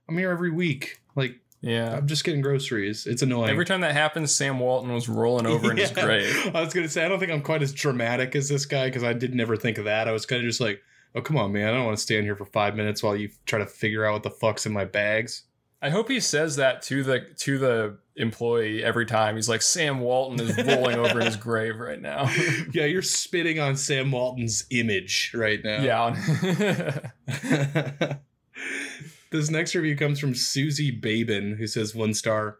I'm 0.10 0.18
here 0.18 0.32
every 0.32 0.52
week. 0.52 1.02
Like, 1.16 1.40
Yeah. 1.62 1.96
I'm 1.98 2.08
just 2.08 2.24
getting 2.24 2.42
groceries. 2.42 3.08
It's 3.08 3.22
annoying." 3.22 3.50
Every 3.50 3.66
time 3.66 3.82
that 3.82 3.94
happens, 3.94 4.34
Sam 4.34 4.60
Walton 4.60 4.94
was 4.94 5.10
rolling 5.10 5.46
over 5.48 5.72
in 5.72 5.78
his 5.78 5.92
Yeah. 5.98 6.04
grave. 6.06 6.52
I 6.56 6.62
was 6.62 6.74
gonna 6.74 6.90
say 6.90 7.04
I 7.06 7.08
don't 7.10 7.20
think 7.20 7.32
I'm 7.32 7.42
quite 7.42 7.62
as 7.64 7.74
dramatic 7.74 8.36
as 8.36 8.50
this 8.50 8.66
guy 8.66 8.86
because 8.88 9.04
I 9.04 9.14
did 9.14 9.34
never 9.34 9.56
think 9.58 9.78
of 9.78 9.86
that. 9.86 10.08
I 10.08 10.12
was 10.12 10.26
kind 10.26 10.42
of 10.42 10.48
just 10.48 10.62
like, 10.62 10.82
oh 11.16 11.22
come 11.22 11.38
on, 11.38 11.52
man, 11.54 11.68
I 11.70 11.72
don't 11.78 11.86
want 11.86 11.98
to 11.98 12.04
stand 12.04 12.26
here 12.26 12.36
for 12.36 12.46
five 12.46 12.76
minutes 12.76 13.02
while 13.02 13.16
you 13.16 13.30
try 13.46 13.60
to 13.60 13.66
figure 13.66 14.06
out 14.06 14.14
what 14.14 14.24
the 14.24 14.32
fuck's 14.32 14.66
in 14.66 14.74
my 14.74 14.86
bags. 14.86 15.44
I 15.82 15.90
hope 15.90 16.10
he 16.10 16.20
says 16.20 16.56
that 16.56 16.82
to 16.84 17.04
the 17.04 17.20
to 17.40 17.58
the 17.60 17.98
employee 18.16 18.84
every 18.84 19.06
time. 19.06 19.36
He's 19.36 19.50
like, 19.50 19.62
Sam 19.62 20.00
Walton 20.00 20.40
is 20.40 20.58
rolling 20.66 20.96
over 20.98 21.20
in 21.20 21.26
his 21.26 21.36
grave 21.48 21.78
right 21.80 22.02
now. 22.02 22.32
yeah, 22.74 22.86
you're 22.86 23.02
spitting 23.02 23.60
on 23.60 23.76
Sam 23.76 24.10
Walton's 24.12 24.66
image 24.72 25.32
right 25.36 25.60
now. 25.64 25.82
yeah. 25.84 27.00
This 29.32 29.50
next 29.50 29.76
review 29.76 29.96
comes 29.96 30.20
from 30.20 30.36
Susie 30.36 30.92
Babin, 30.92 31.58
who 31.58 31.68
says 31.68 31.96
one 31.96 32.14
star. 32.14 32.60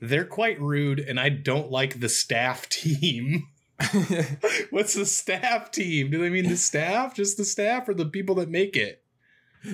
They're 0.00 0.24
quite 0.24 0.60
rude, 0.60 1.00
and 1.00 1.20
I 1.20 1.28
don't 1.28 1.70
like 1.70 2.00
the 2.00 2.08
staff 2.08 2.68
team. 2.70 3.48
What's 4.70 4.94
the 4.94 5.06
staff 5.06 5.70
team? 5.70 6.10
Do 6.10 6.18
they 6.18 6.30
mean 6.30 6.48
the 6.48 6.56
staff, 6.56 7.14
just 7.14 7.36
the 7.36 7.44
staff, 7.44 7.88
or 7.88 7.94
the 7.94 8.06
people 8.06 8.34
that 8.36 8.50
make 8.50 8.76
it? 8.76 9.02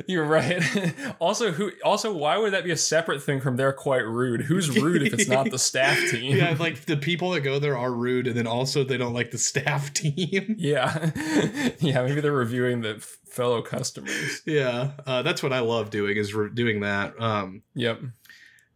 You're 0.06 0.24
right. 0.24 0.62
also, 1.20 1.52
who? 1.52 1.70
Also, 1.84 2.12
why 2.12 2.36
would 2.38 2.52
that 2.52 2.64
be 2.64 2.70
a 2.72 2.76
separate 2.76 3.22
thing 3.22 3.40
from 3.40 3.56
they're 3.56 3.72
quite 3.72 4.04
rude? 4.04 4.42
Who's 4.42 4.68
rude 4.80 5.02
if 5.02 5.12
it's 5.14 5.28
not 5.28 5.50
the 5.50 5.58
staff 5.58 5.96
team? 6.10 6.36
yeah, 6.36 6.56
like 6.58 6.86
the 6.86 6.96
people 6.96 7.30
that 7.32 7.42
go 7.42 7.58
there 7.58 7.78
are 7.78 7.92
rude, 7.92 8.26
and 8.26 8.36
then 8.36 8.46
also 8.48 8.82
they 8.82 8.96
don't 8.96 9.14
like 9.14 9.30
the 9.30 9.38
staff 9.38 9.92
team. 9.94 10.56
yeah, 10.58 11.10
yeah. 11.78 12.02
Maybe 12.02 12.20
they're 12.20 12.32
reviewing 12.32 12.80
the 12.80 12.98
fellow 13.28 13.62
customers. 13.62 14.42
yeah, 14.44 14.92
uh, 15.06 15.22
that's 15.22 15.42
what 15.42 15.52
I 15.52 15.60
love 15.60 15.90
doing 15.90 16.16
is 16.16 16.34
re- 16.34 16.50
doing 16.52 16.80
that. 16.80 17.20
Um, 17.22 17.62
Yep. 17.74 18.00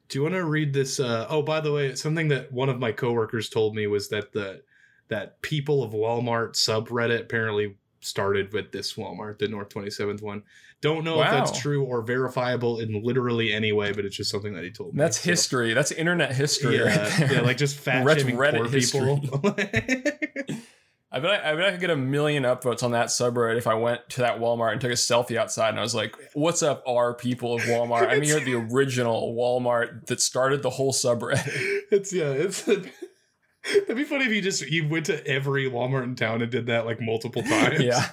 do 0.09 0.19
you 0.19 0.23
want 0.23 0.35
to 0.37 0.45
read 0.45 0.73
this? 0.73 1.01
Uh, 1.01 1.27
oh, 1.29 1.43
by 1.43 1.61
the 1.61 1.73
way, 1.73 1.95
something 1.97 2.29
that 2.29 2.53
one 2.53 2.69
of 2.69 2.79
my 2.79 2.93
coworkers 2.93 3.49
told 3.49 3.75
me 3.75 3.87
was 3.89 4.09
that 4.11 4.33
the 4.33 4.63
that 5.09 5.43
people 5.43 5.83
of 5.83 5.91
Walmart 5.91 6.53
subreddit 6.53 7.23
apparently 7.23 7.75
started 7.99 8.53
with 8.53 8.71
this 8.71 8.95
Walmart, 8.95 9.39
the 9.39 9.49
North 9.49 9.71
27th 9.71 10.23
one. 10.23 10.43
Don't 10.83 11.05
know 11.05 11.21
if 11.23 11.31
that's 11.31 11.61
true 11.61 11.85
or 11.85 12.01
verifiable 12.01 12.81
in 12.81 13.03
literally 13.05 13.53
any 13.53 13.71
way, 13.71 13.93
but 13.93 14.07
it's 14.07 14.17
just 14.17 14.31
something 14.31 14.55
that 14.55 14.65
he 14.65 14.71
told 14.71 14.95
me. 14.95 14.99
That's 14.99 15.21
So, 15.21 15.29
history. 15.31 15.75
That's 15.75 15.93
internet 15.93 16.35
history. 16.35 16.79
Yeah, 16.79 16.85
right 16.85 17.19
there. 17.19 17.33
yeah, 17.35 17.41
like 17.43 17.59
just 17.59 17.77
fat 17.85 18.05
That's 18.05 18.23
shaming 18.23 18.37
Reddit 18.37 18.93
poor 18.93 19.21
people. 19.21 20.57
I 21.13 21.19
bet 21.19 21.45
I, 21.45 21.53
I 21.53 21.57
bet 21.57 21.65
I 21.67 21.71
could 21.73 21.81
get 21.81 21.91
a 21.91 21.97
million 21.97 22.45
upvotes 22.45 22.83
on 22.85 22.93
that 22.93 23.09
subreddit 23.09 23.59
if 23.59 23.67
I 23.67 23.75
went 23.75 24.09
to 24.11 24.21
that 24.21 24.39
Walmart 24.39 24.73
and 24.73 24.81
took 24.81 24.93
a 24.93 24.95
selfie 24.95 25.37
outside 25.37 25.71
and 25.71 25.79
I 25.79 25.83
was 25.83 25.95
like, 25.95 26.15
"What's 26.35 26.63
up, 26.63 26.85
R 26.87 27.15
people 27.15 27.55
of 27.57 27.63
Walmart? 27.63 28.09
I'm 28.09 28.23
here 28.23 28.37
at 28.37 28.45
the 28.45 28.55
original 28.55 29.35
Walmart 29.35 30.07
that 30.07 30.21
started 30.21 30.63
the 30.63 30.71
whole 30.71 30.93
subreddit." 30.93 31.49
it's 31.91 32.13
yeah, 32.13 32.31
it's. 32.31 32.63
That'd 32.63 33.97
be 33.97 34.05
funny 34.05 34.25
if 34.25 34.31
you 34.33 34.41
just 34.41 34.63
you 34.71 34.89
went 34.89 35.07
to 35.07 35.27
every 35.27 35.69
Walmart 35.69 36.05
in 36.05 36.15
town 36.15 36.43
and 36.43 36.51
did 36.51 36.67
that 36.67 36.87
like 36.87 37.01
multiple 37.01 37.43
times. 37.43 37.81
yeah. 37.83 38.07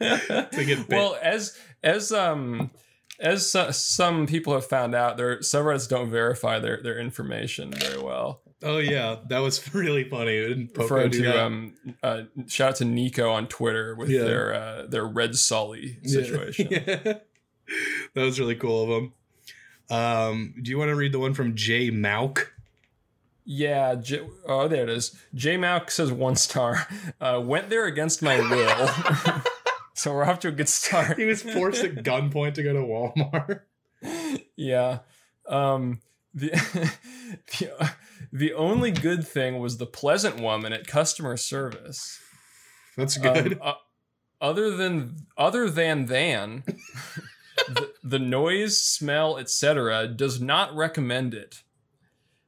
To 0.00 0.64
get 0.64 0.88
bit. 0.88 0.96
well, 0.96 1.16
as 1.22 1.56
as 1.84 2.10
um 2.10 2.70
as 3.20 3.54
uh, 3.54 3.70
some 3.70 4.26
people 4.26 4.52
have 4.54 4.66
found 4.66 4.92
out, 4.94 5.16
their 5.16 5.38
subreddits 5.38 5.88
don't 5.88 6.10
verify 6.10 6.58
their 6.58 6.80
their 6.82 6.98
information 6.98 7.70
very 7.72 8.02
well. 8.02 8.40
Oh 8.62 8.78
yeah, 8.78 9.16
that 9.28 9.38
was 9.38 9.72
really 9.74 10.02
funny. 10.08 10.68
Referring 10.76 11.10
to 11.12 11.44
um 11.44 11.74
uh, 12.02 12.22
shout 12.48 12.70
out 12.70 12.76
to 12.76 12.84
Nico 12.84 13.30
on 13.30 13.46
Twitter 13.46 13.94
with 13.94 14.08
Yeah. 14.10 14.24
their 14.24 14.54
uh, 14.54 14.86
their 14.88 15.04
Red 15.06 15.36
Sully 15.36 15.98
situation. 16.02 16.68
Yeah. 16.72 17.18
that 18.14 18.22
was 18.22 18.38
really 18.40 18.56
cool 18.56 18.82
of 18.82 18.90
him. 18.90 19.12
Um, 19.90 20.54
do 20.62 20.70
you 20.70 20.76
want 20.78 20.90
to 20.90 20.94
read 20.96 21.12
the 21.12 21.18
one 21.18 21.32
from 21.34 21.54
Jay 21.54 21.90
Mauk? 21.90 22.48
Yeah, 23.46 23.94
J- 23.94 24.26
oh, 24.46 24.68
there 24.68 24.82
it 24.84 24.90
is. 24.90 25.14
J 25.34 25.56
Malk 25.56 25.90
says 25.90 26.10
one 26.12 26.36
star. 26.36 26.86
Uh, 27.20 27.40
went 27.42 27.70
there 27.70 27.86
against 27.86 28.20
my 28.22 28.38
will. 28.38 29.40
So 29.94 30.12
we're 30.12 30.24
off 30.24 30.40
to 30.40 30.48
a 30.48 30.52
good 30.52 30.68
start. 30.68 31.18
He 31.18 31.24
was 31.24 31.42
forced 31.42 31.82
at 31.84 31.94
gunpoint 32.04 32.54
to 32.54 32.62
go 32.62 32.72
to 32.72 32.80
Walmart. 32.80 33.60
yeah. 34.56 34.98
Um, 35.48 36.00
the, 36.34 36.50
the, 37.58 37.92
the 38.32 38.52
only 38.54 38.90
good 38.90 39.26
thing 39.26 39.58
was 39.58 39.78
the 39.78 39.86
pleasant 39.86 40.40
woman 40.40 40.72
at 40.72 40.86
customer 40.86 41.36
service. 41.36 42.20
That's 42.96 43.16
Um, 43.16 43.22
good. 43.22 43.58
uh, 43.62 43.74
other 44.40 44.76
than 44.76 45.26
other 45.36 45.68
than 45.70 46.06
than 46.06 46.64
the, 47.68 47.92
the 48.02 48.18
noise, 48.18 48.80
smell, 48.80 49.38
etc. 49.38 50.06
does 50.08 50.40
not 50.40 50.74
recommend 50.76 51.34
it. 51.34 51.62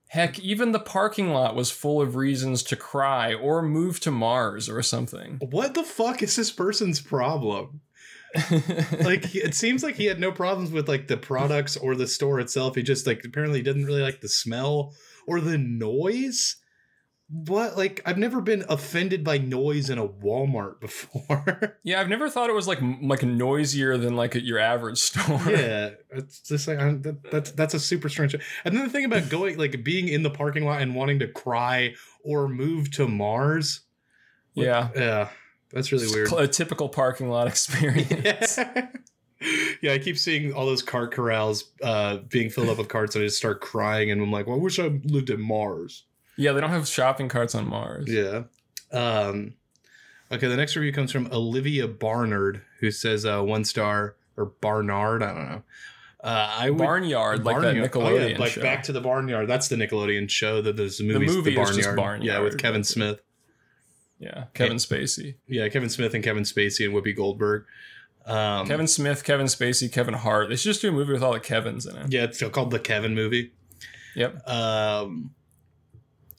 Heck, 0.09 0.39
even 0.39 0.73
the 0.73 0.79
parking 0.79 1.33
lot 1.33 1.57
was 1.57 1.71
full 1.71 2.01
of 2.01 2.15
reasons 2.15 2.63
to 2.65 2.77
cry 2.77 3.35
or 3.35 3.61
move 3.63 3.99
to 4.01 4.11
Mars 4.11 4.69
or 4.69 4.83
something. 4.83 5.39
what 5.51 5.75
the 5.75 5.83
fuck 5.83 6.23
is 6.23 6.37
this 6.37 6.53
person's 6.53 7.01
problem? 7.01 7.81
Like 8.35 9.35
it 9.35 9.55
seems 9.55 9.83
like 9.83 9.97
he 9.97 10.05
had 10.07 10.21
no 10.21 10.31
problems 10.31 10.71
with 10.71 10.89
like 10.89 11.09
the 11.09 11.17
products 11.17 11.77
or 11.77 11.95
the 11.95 12.07
store 12.07 12.39
itself. 12.39 12.75
He 12.75 12.83
just 12.83 13.07
like 13.07 13.25
apparently 13.25 13.63
didn't 13.63 13.87
really 13.87 14.03
like 14.03 14.21
the 14.21 14.29
smell 14.29 14.95
or 15.27 15.41
the 15.41 15.59
noise. 15.59 16.57
What 17.29 17.77
like 17.77 18.01
I've 18.07 18.19
never 18.19 18.41
been 18.41 18.65
offended 18.69 19.25
by 19.25 19.39
noise 19.39 19.91
in 19.91 19.99
a 19.99 20.07
Walmart 20.07 20.81
before. 20.81 21.79
yeah, 21.83 22.01
I've 22.01 22.09
never 22.09 22.29
thought 22.31 22.51
it 22.51 22.55
was 22.55 22.69
like 22.69 22.79
like 23.03 23.25
noisier 23.25 23.99
than 23.99 24.15
like 24.15 24.37
at 24.37 24.45
your 24.45 24.59
average 24.61 24.99
store. 25.11 25.41
yeah, 25.51 25.91
it's 26.11 26.41
just 26.41 26.69
like 26.69 26.79
I'm, 26.79 27.03
that, 27.03 27.31
that's 27.31 27.51
that's 27.51 27.75
a 27.75 27.81
super 27.81 28.09
strange. 28.09 28.35
And 28.65 28.77
then 28.77 28.85
the 28.85 28.91
thing 28.91 29.05
about 29.05 29.29
going 29.29 29.59
like 29.59 29.83
being 29.83 30.07
in 30.09 30.23
the 30.23 30.31
parking 30.31 30.65
lot 30.65 30.81
and 30.81 30.95
wanting 30.95 31.19
to 31.19 31.27
cry 31.27 31.95
or 32.23 32.49
move 32.49 32.91
to 32.93 33.09
Mars. 33.09 33.81
yeah. 34.55 34.91
Yeah, 34.95 35.29
that's 35.73 35.91
really 35.91 36.07
weird. 36.07 36.33
A 36.33 36.47
typical 36.47 36.89
parking 36.89 37.29
lot 37.29 37.47
experience. 37.49 38.57
yeah. 38.57 38.89
yeah, 39.83 39.93
I 39.93 39.99
keep 39.99 40.17
seeing 40.17 40.53
all 40.53 40.65
those 40.67 40.83
cart 40.83 41.13
corrals 41.13 41.73
uh, 41.83 42.19
being 42.29 42.51
filled 42.51 42.69
up 42.69 42.79
with 42.79 42.89
carts, 42.89 43.17
and 43.17 43.23
I 43.25 43.27
just 43.27 43.37
start 43.39 43.61
crying, 43.61 44.13
and 44.13 44.23
I'm 44.23 44.31
like, 44.31 44.47
well, 44.47 44.57
I 44.57 44.61
wish 44.61 44.79
I 44.79 45.01
lived 45.05 45.31
in 45.31 45.41
Mars. 45.41 46.05
Yeah, 46.37 46.53
they 46.53 46.61
don't 46.61 46.71
have 46.71 46.87
shopping 46.87 47.29
carts 47.29 47.55
on 47.55 47.67
Mars. 47.69 48.07
Yeah. 48.09 48.45
Um, 48.93 49.55
okay, 50.31 50.47
the 50.49 50.57
next 50.57 50.77
review 50.77 50.93
comes 50.93 51.13
from 51.13 51.29
Olivia 51.33 51.89
Barnard, 51.89 52.63
who 52.81 52.91
says 52.91 53.25
uh, 53.27 53.43
one 53.43 53.65
star 53.65 54.17
or 54.37 54.47
Barnard, 54.47 55.23
I 55.23 55.35
don't 55.35 55.49
know. 55.51 55.63
Uh, 56.23 56.51
I 56.59 56.71
would, 56.71 56.79
Barnyard, 56.79 57.45
like 57.45 57.61
that 57.61 57.77
Nickelodeon 57.77 58.21
Oh, 58.23 58.27
yeah, 58.27 58.39
like 58.39 58.53
show. 58.53 58.63
Back 58.63 58.83
to 58.85 58.93
the 58.93 59.01
Barnyard. 59.01 59.49
That's 59.49 59.69
the 59.69 59.77
Nickelodeon 59.77 60.29
show. 60.29 60.61
That 60.61 60.77
there's 60.77 60.99
the 60.99 61.05
movie. 61.05 61.27
the 61.55 61.61
is 61.61 61.77
just 61.77 61.95
Barnyard. 61.95 62.25
Yeah, 62.25 62.41
with 62.41 62.59
Kevin 62.59 62.83
Smith. 62.83 63.21
yeah, 64.19 64.45
Kevin 64.55 64.79
Spacey. 64.79 65.35
Yeah, 65.47 65.69
Kevin 65.69 65.89
Smith 65.89 66.15
and 66.15 66.25
Kevin 66.25 66.43
Spacey 66.43 66.85
and 66.85 66.95
Whoopi 66.95 67.15
Goldberg. 67.15 67.65
Um, 68.25 68.67
Kevin 68.67 68.89
Smith, 68.89 69.23
Kevin 69.23 69.47
Spacey, 69.47 69.93
Kevin 69.93 70.15
Hart. 70.15 70.49
They 70.49 70.57
should 70.57 70.71
just 70.71 70.81
do 70.83 70.89
a 70.89 70.93
movie 70.93 71.13
with 71.13 71.23
all 71.23 71.33
the 71.33 71.39
Kevins 71.39 71.87
in 71.87 71.95
it. 71.97 72.13
Yeah, 72.13 72.25
it's 72.25 72.43
called 72.43 72.73
the 72.73 72.81
Kevin 72.81 73.15
movie. 73.15 73.53
Yep. 74.17 74.49
Um, 74.49 75.31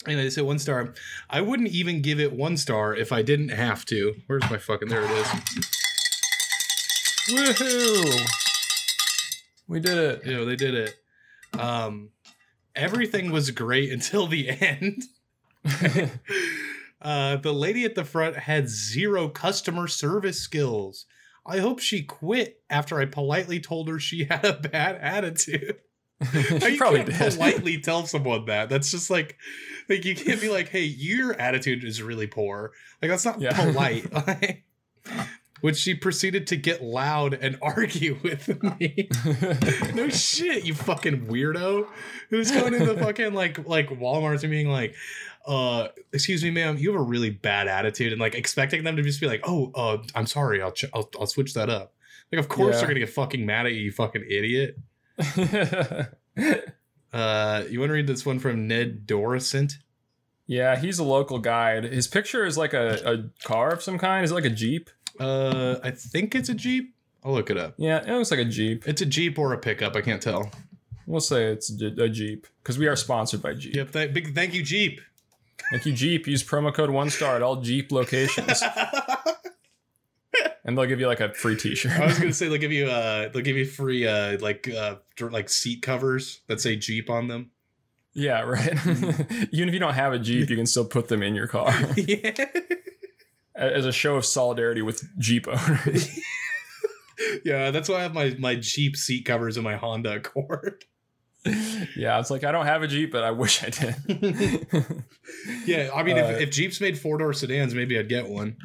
anyway, 0.07 0.23
they 0.23 0.29
said 0.29 0.45
one 0.45 0.59
star. 0.59 0.93
I 1.29 1.41
wouldn't 1.41 1.69
even 1.69 2.01
give 2.01 2.19
it 2.19 2.33
one 2.33 2.57
star 2.57 2.95
if 2.95 3.11
I 3.11 3.21
didn't 3.21 3.49
have 3.49 3.85
to. 3.85 4.15
Where's 4.27 4.49
my 4.49 4.57
fucking? 4.57 4.87
There 4.87 5.03
it 5.03 5.11
is. 5.11 5.27
Woohoo! 7.29 8.27
We 9.67 9.79
did 9.79 9.97
it. 9.97 10.25
Know, 10.25 10.45
they 10.45 10.55
did 10.55 10.73
it. 10.73 10.95
Um, 11.59 12.09
everything 12.75 13.31
was 13.31 13.51
great 13.51 13.91
until 13.93 14.27
the 14.27 14.49
end. 14.49 15.03
uh, 17.01 17.35
the 17.37 17.53
lady 17.53 17.83
at 17.83 17.95
the 17.95 18.05
front 18.05 18.37
had 18.37 18.69
zero 18.69 19.27
customer 19.27 19.87
service 19.87 20.39
skills. 20.39 21.05
I 21.45 21.59
hope 21.59 21.79
she 21.79 22.03
quit 22.03 22.61
after 22.69 22.99
I 22.99 23.05
politely 23.05 23.59
told 23.59 23.87
her 23.87 23.99
she 23.99 24.25
had 24.25 24.45
a 24.45 24.53
bad 24.53 24.95
attitude. 24.95 25.77
You 26.33 26.77
probably 26.77 27.03
can't 27.03 27.17
did. 27.19 27.33
politely 27.33 27.79
tell 27.79 28.05
someone 28.07 28.45
that. 28.45 28.69
That's 28.69 28.89
just 28.91 29.09
like, 29.09 29.37
like 29.89 30.03
you 30.05 30.15
can't 30.15 30.41
be 30.41 30.49
like, 30.49 30.69
"Hey, 30.69 30.83
your 30.85 31.33
attitude 31.39 31.83
is 31.83 32.01
really 32.01 32.27
poor." 32.27 32.71
Like 33.01 33.11
that's 33.11 33.25
not 33.25 33.39
Yeah. 33.39 33.53
polite. 33.55 34.05
Which 35.61 35.77
she 35.77 35.95
proceeded 35.95 36.45
to 36.47 36.55
get 36.55 36.83
loud 36.83 37.33
and 37.33 37.57
argue 37.63 38.19
with 38.21 38.61
me. 38.79 39.09
no 39.95 40.07
shit, 40.09 40.65
you 40.65 40.75
fucking 40.75 41.25
weirdo. 41.27 41.87
Who's 42.29 42.51
going 42.51 42.75
into 42.75 42.95
fucking 42.95 43.33
like 43.33 43.67
like 43.67 43.89
Walmart's 43.89 44.43
and 44.43 44.51
being 44.51 44.69
like, 44.69 44.93
uh, 45.47 45.87
excuse 46.13 46.43
me, 46.43 46.51
ma'am, 46.51 46.77
you 46.77 46.91
have 46.91 47.01
a 47.01 47.03
really 47.03 47.31
bad 47.31 47.67
attitude, 47.67 48.11
and 48.11 48.21
like 48.21 48.35
expecting 48.35 48.83
them 48.83 48.97
to 48.97 49.01
just 49.01 49.19
be 49.19 49.25
like, 49.27 49.41
oh, 49.47 49.71
uh, 49.73 49.97
I'm 50.13 50.27
sorry, 50.27 50.61
I'll 50.61 50.71
ch- 50.73 50.85
I'll, 50.93 51.09
I'll 51.19 51.25
switch 51.25 51.55
that 51.55 51.69
up. 51.71 51.93
Like, 52.31 52.39
of 52.39 52.49
course 52.49 52.73
Yeah. 52.75 52.79
they're 52.81 52.87
gonna 52.89 52.99
get 52.99 53.09
fucking 53.09 53.43
mad 53.43 53.65
at 53.65 53.73
you, 53.73 53.81
you 53.81 53.91
fucking 53.91 54.25
idiot. 54.29 54.77
Uh, 57.13 57.63
you 57.69 57.79
want 57.79 57.89
to 57.89 57.93
read 57.93 58.05
this 58.05 58.25
one 58.25 58.37
from 58.37 58.67
Ned 58.67 59.07
Doricent? 59.07 59.79
yeah, 60.45 60.77
he's 60.77 60.99
a 60.99 61.03
local 61.03 61.39
guide. 61.39 61.85
His 61.85 62.05
picture 62.07 62.45
is 62.45 62.57
like 62.57 62.73
a, 62.73 62.99
a 63.05 63.45
car 63.47 63.71
of 63.71 63.81
some 63.81 63.97
kind. 63.97 64.23
Is 64.25 64.31
it 64.31 64.35
like 64.35 64.45
a 64.45 64.49
Jeep? 64.49 64.89
Uh, 65.19 65.77
I 65.83 65.91
think 65.91 66.35
it's 66.35 66.49
a 66.49 66.53
Jeep. 66.53 66.93
I'll 67.23 67.33
look 67.33 67.49
it 67.49 67.57
up. 67.57 67.73
Yeah, 67.77 68.03
it 68.05 68.11
looks 68.13 68.29
like 68.29 68.41
a 68.41 68.45
Jeep. 68.45 68.87
It's 68.87 69.01
a 69.01 69.05
Jeep 69.05 69.39
or 69.39 69.53
a 69.53 69.57
pickup. 69.57 69.95
I 69.95 70.01
can't 70.01 70.21
tell. 70.21 70.51
We'll 71.07 71.21
say 71.21 71.45
it's 71.45 71.71
a 71.81 71.87
a 72.03 72.09
Jeep 72.09 72.45
because 72.61 72.77
we 72.77 72.87
are 72.87 72.95
sponsored 72.95 73.41
by 73.41 73.53
Jeep. 73.53 73.73
Yep. 73.75 73.91
Th- 73.93 74.13
big 74.13 74.35
thank 74.35 74.53
you, 74.53 74.61
Jeep. 74.61 74.99
Thank 75.71 75.85
you, 75.85 75.93
Jeep. 75.93 76.27
Use 76.27 76.43
promo 76.43 76.73
code 76.73 76.89
one 76.91 77.09
star 77.09 77.35
at 77.37 77.41
all 77.41 77.55
Jeep 77.61 77.91
locations, 77.91 78.61
and 80.67 80.77
they'll 80.77 80.85
give 80.85 80.99
you 80.99 81.07
like 81.07 81.21
a 81.21 81.33
free 81.33 81.55
T-shirt. 81.55 81.93
I 81.99 82.05
was 82.05 82.19
gonna 82.19 82.33
say 82.39 82.47
they'll 82.49 82.59
give 82.59 82.71
you 82.71 82.85
uh 82.87 83.29
they'll 83.29 83.41
give 83.43 83.57
you 83.57 83.65
free 83.65 84.05
uh 84.05 84.37
like 84.39 84.67
uh 84.69 84.95
like 85.19 85.49
seat 85.49 85.81
covers 85.81 86.41
that 86.47 86.61
say 86.61 86.75
Jeep 86.75 87.09
on 87.09 87.27
them. 87.27 87.49
yeah, 88.13 88.41
right. 88.41 88.73
Even 89.51 89.67
if 89.69 89.73
you 89.73 89.79
don't 89.79 89.93
have 89.95 90.13
a 90.13 90.19
Jeep, 90.19 90.49
you 90.49 90.55
can 90.55 90.65
still 90.67 90.85
put 90.85 91.07
them 91.07 91.23
in 91.23 91.33
your 91.33 91.47
car 91.47 91.73
yeah. 91.97 92.31
as 93.55 93.85
a 93.85 93.91
show 93.91 94.15
of 94.17 94.25
solidarity 94.25 94.81
with 94.83 95.03
Jeep 95.17 95.47
owners. 95.47 96.19
Yeah, 97.43 97.71
that's 97.71 97.89
why 97.89 97.95
I 97.95 98.01
have 98.03 98.13
my 98.13 98.35
my 98.37 98.55
Jeep 98.55 98.95
seat 98.95 99.25
covers 99.25 99.57
in 99.57 99.63
my 99.63 99.75
Honda 99.75 100.15
Accord. 100.17 100.85
yeah, 101.95 102.19
it's 102.19 102.29
like 102.29 102.43
I 102.43 102.51
don't 102.51 102.65
have 102.65 102.83
a 102.83 102.87
Jeep, 102.87 103.11
but 103.11 103.23
I 103.23 103.31
wish 103.31 103.63
I 103.63 103.69
did. 103.69 103.95
Yeah, 105.65 105.89
I 105.95 106.03
mean 106.03 106.17
Uh, 106.17 106.25
if, 106.25 106.41
if 106.41 106.49
Jeeps 106.51 106.79
made 106.81 106.97
four 106.97 107.17
door 107.17 107.33
sedans, 107.33 107.73
maybe 107.73 107.97
I'd 107.97 108.09
get 108.09 108.27
one. 108.27 108.57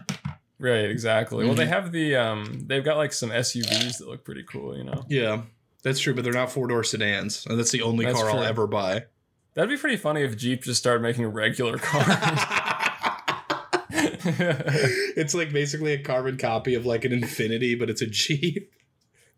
Right, 0.63 0.89
exactly. 0.89 1.45
Well, 1.45 1.55
they 1.57 1.65
Mhm. 1.65 1.69
have 1.71 1.91
the 1.91 2.15
um, 2.15 2.65
they've 2.69 2.85
got 2.85 2.97
like 2.97 3.13
some 3.13 3.31
SUVs 3.31 3.99
that 3.99 4.07
look 4.09 4.25
pretty 4.25 4.45
cool. 4.45 4.77
You 4.77 4.85
know, 4.85 5.05
Yeah. 5.09 5.43
That's 5.83 5.99
true, 5.99 6.15
but 6.15 6.23
they're 6.23 6.33
not 6.33 6.53
four 6.53 6.69
door 6.69 6.85
sedans. 6.85 7.45
And 7.47 7.59
that's 7.59 7.73
the 7.73 7.83
only 7.83 8.05
That's 8.05 8.17
car 8.21 8.31
I'll 8.31 8.45
ever 8.45 8.69
buy. 8.69 9.07
that'd 9.55 9.69
be 9.69 9.77
pretty 9.77 9.97
funny 9.97 10.23
if 10.23 10.37
Jeep 10.37 10.63
just 10.63 10.79
started 10.79 11.03
making 11.03 11.27
regular 11.27 11.77
cars. 11.79 12.07
it's 13.91 15.35
like 15.35 15.53
basically 15.53 15.93
a 15.95 15.99
carbon 16.03 16.37
copy 16.37 16.75
of 16.75 16.87
like 16.87 17.05
an 17.05 17.13
Infiniti, 17.13 17.79
but 17.79 17.91
it's 17.91 18.03
a 18.03 18.07
Jeep. 18.07 18.73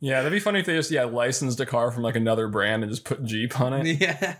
yeah, 0.01 0.17
that'd 0.23 0.33
be 0.33 0.41
funny 0.41 0.61
if 0.61 0.67
they 0.67 0.75
just 0.77 0.91
yeah 0.91 1.05
licensed 1.05 1.59
a 1.61 1.67
car 1.67 1.91
from 1.91 2.03
like 2.03 2.17
another 2.17 2.49
brand 2.49 2.83
and 2.83 2.93
just 2.93 3.05
put 3.05 3.25
Jeep 3.25 3.59
on 3.61 3.73
it. 3.73 3.99
Yeah. 4.01 4.37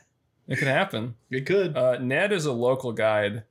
It 0.47 0.57
could 0.59 0.69
happen. 0.69 1.15
It 1.31 1.47
could. 1.47 1.75
Uh, 1.75 1.97
Ned 1.97 2.31
is 2.31 2.45
a 2.45 2.53
local 2.53 2.93
guide, 2.93 3.45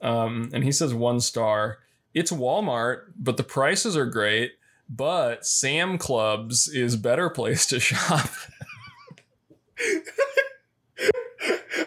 um, 0.00 0.48
and 0.54 0.64
he 0.64 0.72
says 0.72 0.94
one 0.94 1.20
star. 1.20 1.80
It's 2.14 2.30
Walmart, 2.32 3.02
but 3.16 3.36
the 3.36 3.44
prices 3.44 3.96
are 3.96 4.06
great. 4.06 4.52
But 4.88 5.46
Sam 5.46 5.96
Clubs 5.96 6.68
is 6.68 6.96
better 6.96 7.30
place 7.30 7.66
to 7.66 7.80
shop. 7.80 8.28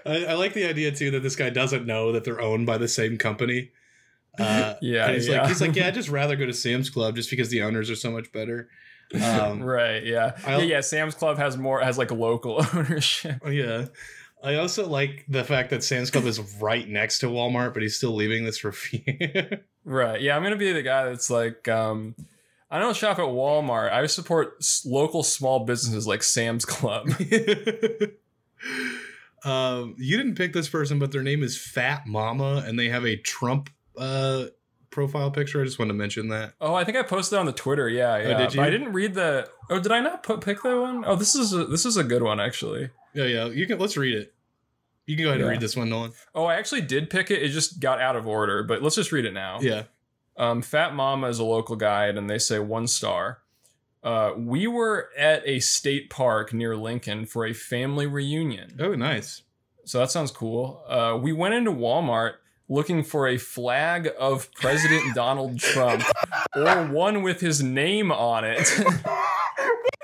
I, 0.05 0.25
I 0.25 0.33
like 0.33 0.53
the 0.53 0.65
idea 0.65 0.91
too 0.91 1.11
that 1.11 1.23
this 1.23 1.35
guy 1.35 1.49
doesn't 1.49 1.85
know 1.85 2.11
that 2.11 2.23
they're 2.23 2.41
owned 2.41 2.65
by 2.65 2.77
the 2.77 2.87
same 2.87 3.17
company. 3.17 3.71
Uh, 4.39 4.75
Yeah, 4.81 5.11
he's 5.11 5.27
yeah. 5.27 5.39
like, 5.41 5.47
he's 5.49 5.61
like, 5.61 5.75
yeah, 5.75 5.87
I'd 5.87 5.93
just 5.93 6.09
rather 6.09 6.35
go 6.35 6.45
to 6.45 6.53
Sam's 6.53 6.89
Club 6.89 7.15
just 7.15 7.29
because 7.29 7.49
the 7.49 7.61
owners 7.61 7.89
are 7.89 7.95
so 7.95 8.11
much 8.11 8.31
better. 8.31 8.69
Um, 9.23 9.61
right? 9.63 10.03
Yeah. 10.03 10.33
Yeah. 10.45 10.57
Yeah. 10.59 10.81
Sam's 10.81 11.15
Club 11.15 11.37
has 11.37 11.57
more 11.57 11.79
has 11.81 11.97
like 11.97 12.11
local 12.11 12.65
ownership. 12.73 13.39
Oh, 13.43 13.49
Yeah. 13.49 13.85
I 14.43 14.55
also 14.55 14.87
like 14.87 15.25
the 15.27 15.43
fact 15.43 15.71
that 15.71 15.83
Sam's 15.83 16.11
Club 16.11 16.25
is 16.25 16.39
right 16.61 16.87
next 16.87 17.19
to 17.19 17.27
Walmart, 17.27 17.73
but 17.73 17.81
he's 17.81 17.95
still 17.97 18.13
leaving 18.13 18.45
this 18.45 18.63
review. 18.63 19.01
Right. 19.85 20.19
Yeah. 20.19 20.35
I'm 20.35 20.43
gonna 20.43 20.57
be 20.57 20.73
the 20.73 20.81
guy 20.81 21.05
that's 21.05 21.29
like, 21.29 21.67
um, 21.67 22.15
I 22.69 22.79
don't 22.79 22.95
shop 22.95 23.19
at 23.19 23.25
Walmart. 23.25 23.91
I 23.91 24.05
support 24.07 24.65
local 24.85 25.23
small 25.23 25.65
businesses 25.65 26.07
like 26.07 26.23
Sam's 26.23 26.65
Club. 26.65 27.07
um, 29.45 29.95
you 29.97 30.17
didn't 30.17 30.35
pick 30.35 30.53
this 30.53 30.67
person, 30.67 30.99
but 30.99 31.11
their 31.11 31.23
name 31.23 31.43
is 31.43 31.57
Fat 31.57 32.07
Mama, 32.07 32.63
and 32.65 32.77
they 32.77 32.89
have 32.89 33.05
a 33.05 33.15
Trump 33.17 33.69
uh, 33.97 34.45
profile 34.89 35.31
picture. 35.31 35.61
I 35.61 35.65
just 35.65 35.77
wanted 35.77 35.93
to 35.93 35.97
mention 35.97 36.29
that. 36.29 36.53
Oh, 36.59 36.73
I 36.73 36.83
think 36.83 36.97
I 36.97 37.03
posted 37.03 37.37
on 37.37 37.45
the 37.45 37.53
Twitter. 37.53 37.87
Yeah, 37.87 38.17
yeah. 38.17 38.37
did 38.37 38.55
But 38.55 38.59
I 38.59 38.69
didn't 38.69 38.93
read 38.93 39.13
the. 39.13 39.47
Oh, 39.69 39.79
did 39.79 39.91
I 39.91 39.99
not 39.99 40.23
put 40.23 40.41
pick 40.41 40.61
that 40.63 40.79
one? 40.79 41.03
Oh, 41.05 41.15
this 41.15 41.35
is 41.35 41.53
a, 41.53 41.65
this 41.65 41.85
is 41.85 41.97
a 41.97 42.03
good 42.03 42.23
one 42.23 42.39
actually. 42.39 42.89
Yeah, 43.13 43.25
yeah. 43.25 43.45
You 43.45 43.67
can 43.67 43.79
let's 43.79 43.97
read 43.97 44.15
it. 44.15 44.33
You 45.05 45.15
can 45.15 45.23
go 45.25 45.29
ahead 45.29 45.41
and 45.41 45.49
read 45.49 45.59
this 45.61 45.75
one, 45.75 45.89
Nolan. 45.89 46.13
Oh, 46.33 46.45
I 46.45 46.55
actually 46.55 46.81
did 46.81 47.09
pick 47.09 47.29
it. 47.29 47.43
It 47.43 47.49
just 47.49 47.79
got 47.79 48.01
out 48.01 48.15
of 48.15 48.27
order. 48.27 48.63
But 48.63 48.81
let's 48.81 48.95
just 48.95 49.11
read 49.11 49.25
it 49.25 49.33
now. 49.33 49.59
Yeah. 49.61 49.83
Um, 50.37 50.61
Fat 50.61 50.93
Mama 50.95 51.27
is 51.27 51.39
a 51.39 51.43
local 51.43 51.75
guide, 51.75 52.17
and 52.17 52.29
they 52.29 52.39
say 52.39 52.59
one 52.59 52.87
star. 52.87 53.39
Uh, 54.03 54.33
we 54.37 54.67
were 54.67 55.09
at 55.17 55.41
a 55.47 55.59
state 55.59 56.09
park 56.09 56.53
near 56.53 56.75
Lincoln 56.75 57.25
for 57.25 57.45
a 57.45 57.53
family 57.53 58.05
reunion. 58.05 58.75
Oh, 58.79 58.93
nice. 58.93 59.43
So 59.85 59.99
that 59.99 60.11
sounds 60.11 60.31
cool. 60.31 60.83
Uh, 60.87 61.17
we 61.21 61.31
went 61.33 61.53
into 61.53 61.71
Walmart 61.71 62.33
looking 62.67 63.03
for 63.03 63.27
a 63.27 63.37
flag 63.37 64.09
of 64.19 64.51
President 64.53 65.03
Donald 65.15 65.59
Trump 65.59 66.03
or 66.55 66.85
one 66.87 67.21
with 67.21 67.39
his 67.39 67.61
name 67.61 68.11
on 68.11 68.43
it. 68.43 68.67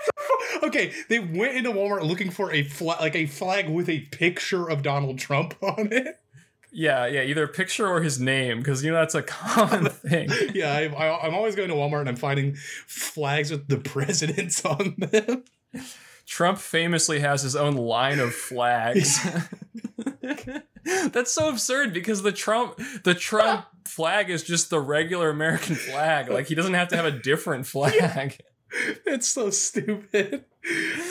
okay, 0.64 0.94
they 1.10 1.20
went 1.20 1.56
into 1.56 1.72
Walmart 1.72 2.04
looking 2.04 2.32
for 2.32 2.52
a 2.52 2.64
flag, 2.64 3.00
like 3.02 3.16
a 3.16 3.26
flag 3.26 3.70
with 3.70 3.90
a 3.90 4.00
picture 4.12 4.70
of 4.70 4.84
Donald 4.84 5.20
Trump 5.20 5.56
on 5.62 5.92
it. 5.92 6.20
yeah, 6.72 7.06
yeah, 7.06 7.24
either 7.24 7.44
a 7.44 7.48
picture 7.48 7.88
or 7.88 8.02
his 8.02 8.20
name, 8.20 8.60
because 8.60 8.84
you 8.84 8.92
know 8.92 8.98
that's 8.98 9.16
a 9.16 9.24
common 9.24 9.86
thing. 9.90 10.30
Yeah, 10.54 10.74
I, 10.74 10.88
I, 10.88 11.28
I'm 11.28 11.34
always 11.34 11.56
going 11.56 11.70
to 11.70 11.76
Walmart 11.76 12.02
and 12.02 12.10
I'm 12.10 12.16
finding 12.16 12.56
flags 12.88 13.52
with 13.52 13.68
the 13.68 13.78
presidents 13.94 14.64
on 14.66 14.96
them. 14.98 15.44
Trump 16.26 16.60
famously 16.60 17.20
has 17.20 17.42
his 17.42 17.56
own 17.56 17.76
line 17.76 18.20
of 18.20 18.34
flags. 18.34 19.20
That's 21.12 21.32
so 21.32 21.50
absurd 21.50 21.94
because 21.94 22.22
the 22.22 22.32
Trump 22.32 22.80
the 23.04 23.14
Trump 23.14 23.66
flag 23.88 24.30
is 24.30 24.44
just 24.44 24.70
the 24.70 24.80
regular 24.80 25.30
American 25.30 25.76
flag. 25.76 26.30
Like 26.30 26.48
he 26.48 26.56
doesn't 26.56 26.74
have 26.74 26.88
to 26.90 26.96
have 26.96 27.06
a 27.06 27.12
different 27.12 27.68
flag. 27.68 28.40
It's 29.06 29.28
so 29.28 29.50
stupid. 29.50 30.46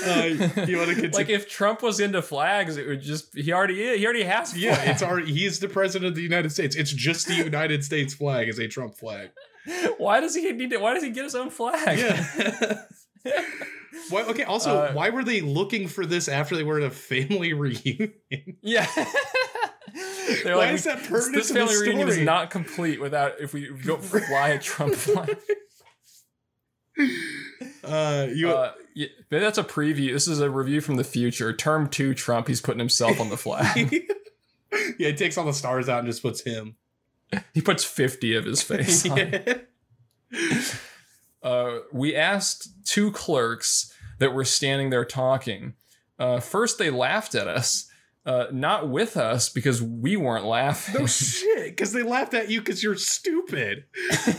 Uh, 0.06 0.22
you 0.66 0.76
want 0.78 0.88
to 0.88 0.94
continue? 0.94 1.10
Like 1.12 1.28
if 1.28 1.48
Trump 1.48 1.82
was 1.82 2.00
into 2.00 2.22
flags, 2.22 2.76
it 2.76 2.86
would 2.86 3.02
just 3.02 3.36
he 3.36 3.52
already 3.52 3.82
is. 3.82 3.98
He 3.98 4.04
already 4.04 4.22
has. 4.22 4.50
Flags. 4.52 4.62
yeah, 4.62 4.90
it's 4.90 5.02
already 5.02 5.32
he's 5.32 5.58
the 5.58 5.68
president 5.68 6.08
of 6.08 6.14
the 6.14 6.22
United 6.22 6.50
States. 6.52 6.74
It's 6.76 6.92
just 6.92 7.26
the 7.26 7.34
United 7.34 7.84
States 7.84 8.14
flag 8.14 8.48
is 8.48 8.58
a 8.58 8.68
Trump 8.68 8.96
flag. 8.96 9.30
Why 9.98 10.20
does 10.20 10.34
he 10.34 10.50
need 10.52 10.70
to? 10.70 10.78
Why 10.78 10.94
does 10.94 11.02
he 11.02 11.10
get 11.10 11.24
his 11.24 11.34
own 11.34 11.50
flag? 11.50 11.98
Yeah. 11.98 12.82
why, 14.08 14.22
okay. 14.22 14.44
Also, 14.44 14.74
Uh, 14.74 14.92
why 14.92 15.10
were 15.10 15.22
they 15.24 15.40
looking 15.42 15.86
for 15.88 16.06
this 16.06 16.28
after 16.28 16.56
they 16.56 16.62
were 16.62 16.78
at 16.78 16.84
a 16.86 16.90
family 16.90 17.52
reunion? 17.52 18.14
yeah. 18.62 18.86
They're 20.44 20.56
Why 20.56 20.66
like, 20.66 20.74
is 20.74 20.84
that 20.84 20.98
this- 21.00 21.08
pertinent 21.08 21.34
This 21.34 21.50
family 21.50 21.76
reunion 21.76 22.08
is 22.08 22.18
not 22.18 22.50
complete 22.50 23.00
without 23.00 23.32
if 23.40 23.52
we 23.52 23.68
don't 23.84 24.02
fly 24.02 24.50
a 24.50 24.58
Trump 24.58 24.94
flag. 24.94 25.36
Uh, 27.84 28.26
you. 28.32 28.50
Uh, 28.50 28.72
yeah, 28.94 29.06
that's 29.30 29.58
a 29.58 29.64
preview. 29.64 30.12
This 30.12 30.28
is 30.28 30.40
a 30.40 30.50
review 30.50 30.80
from 30.80 30.96
the 30.96 31.04
future. 31.04 31.52
Term 31.52 31.88
two, 31.88 32.14
Trump. 32.14 32.48
He's 32.48 32.60
putting 32.60 32.78
himself 32.78 33.20
on 33.20 33.28
the 33.30 33.36
flag. 33.36 33.76
yeah, 34.98 35.08
he 35.08 35.14
takes 35.14 35.36
all 35.38 35.44
the 35.44 35.52
stars 35.52 35.88
out 35.88 36.00
and 36.00 36.08
just 36.08 36.22
puts 36.22 36.42
him. 36.42 36.76
he 37.54 37.60
puts 37.60 37.84
fifty 37.84 38.34
of 38.34 38.44
his 38.44 38.62
face. 38.62 39.06
Yeah. 40.32 40.62
Uh, 41.42 41.78
we 41.92 42.14
asked 42.14 42.68
two 42.84 43.10
clerks 43.10 43.92
that 44.18 44.32
were 44.32 44.44
standing 44.44 44.90
there 44.90 45.04
talking. 45.04 45.74
Uh, 46.18 46.38
first, 46.38 46.78
they 46.78 46.90
laughed 46.90 47.34
at 47.34 47.48
us. 47.48 47.89
Uh, 48.26 48.46
not 48.52 48.90
with 48.90 49.16
us 49.16 49.48
because 49.48 49.80
we 49.80 50.14
weren't 50.14 50.44
laughing. 50.44 51.00
No 51.00 51.06
shit, 51.08 51.70
because 51.70 51.92
they 51.92 52.02
laughed 52.02 52.34
at 52.34 52.50
you 52.50 52.60
because 52.60 52.82
you're 52.82 52.94
stupid. 52.94 53.84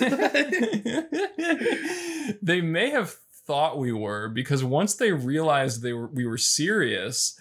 they 2.42 2.62
may 2.62 2.92
have 2.92 3.16
thought 3.48 3.80
we 3.80 3.92
were 3.92 4.30
because 4.30 4.64
once 4.64 4.94
they 4.96 5.12
realized 5.12 5.82
they 5.82 5.94
were 5.94 6.08
we 6.08 6.28
were 6.28 6.38
serious, 6.38 7.40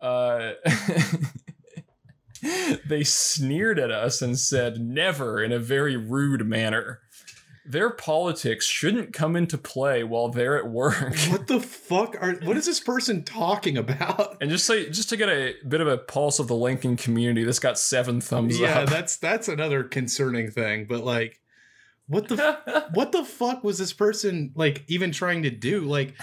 uh, 0.00 0.52
they 2.88 3.04
sneered 3.04 3.78
at 3.78 3.90
us 3.90 4.22
and 4.22 4.38
said 4.38 4.80
"never" 4.80 5.42
in 5.42 5.52
a 5.52 5.58
very 5.58 5.98
rude 5.98 6.46
manner. 6.46 7.00
Their 7.66 7.90
politics 7.90 8.66
shouldn't 8.66 9.14
come 9.14 9.36
into 9.36 9.56
play 9.56 10.04
while 10.04 10.28
they're 10.28 10.58
at 10.58 10.68
work. 10.68 11.16
What 11.30 11.46
the 11.46 11.60
fuck 11.62 12.14
are? 12.20 12.34
What 12.42 12.56
is 12.58 12.66
this 12.66 12.80
person 12.80 13.24
talking 13.24 13.78
about? 13.78 14.36
And 14.40 14.50
just 14.50 14.66
say, 14.66 14.90
just 14.90 15.08
to 15.08 15.16
get 15.16 15.30
a 15.30 15.54
bit 15.66 15.80
of 15.80 15.88
a 15.88 15.96
pulse 15.96 16.38
of 16.38 16.48
the 16.48 16.54
Lincoln 16.54 16.96
community, 16.96 17.42
this 17.42 17.58
got 17.58 17.78
seven 17.78 18.20
thumbs 18.20 18.60
yeah, 18.60 18.68
up. 18.68 18.74
Yeah, 18.74 18.84
that's 18.84 19.16
that's 19.16 19.48
another 19.48 19.82
concerning 19.82 20.50
thing. 20.50 20.84
But 20.86 21.04
like, 21.04 21.40
what 22.06 22.28
the 22.28 22.88
what 22.92 23.12
the 23.12 23.24
fuck 23.24 23.64
was 23.64 23.78
this 23.78 23.92
person 23.92 24.52
like 24.54 24.84
even 24.88 25.10
trying 25.10 25.44
to 25.44 25.50
do? 25.50 25.80
Like, 25.80 26.14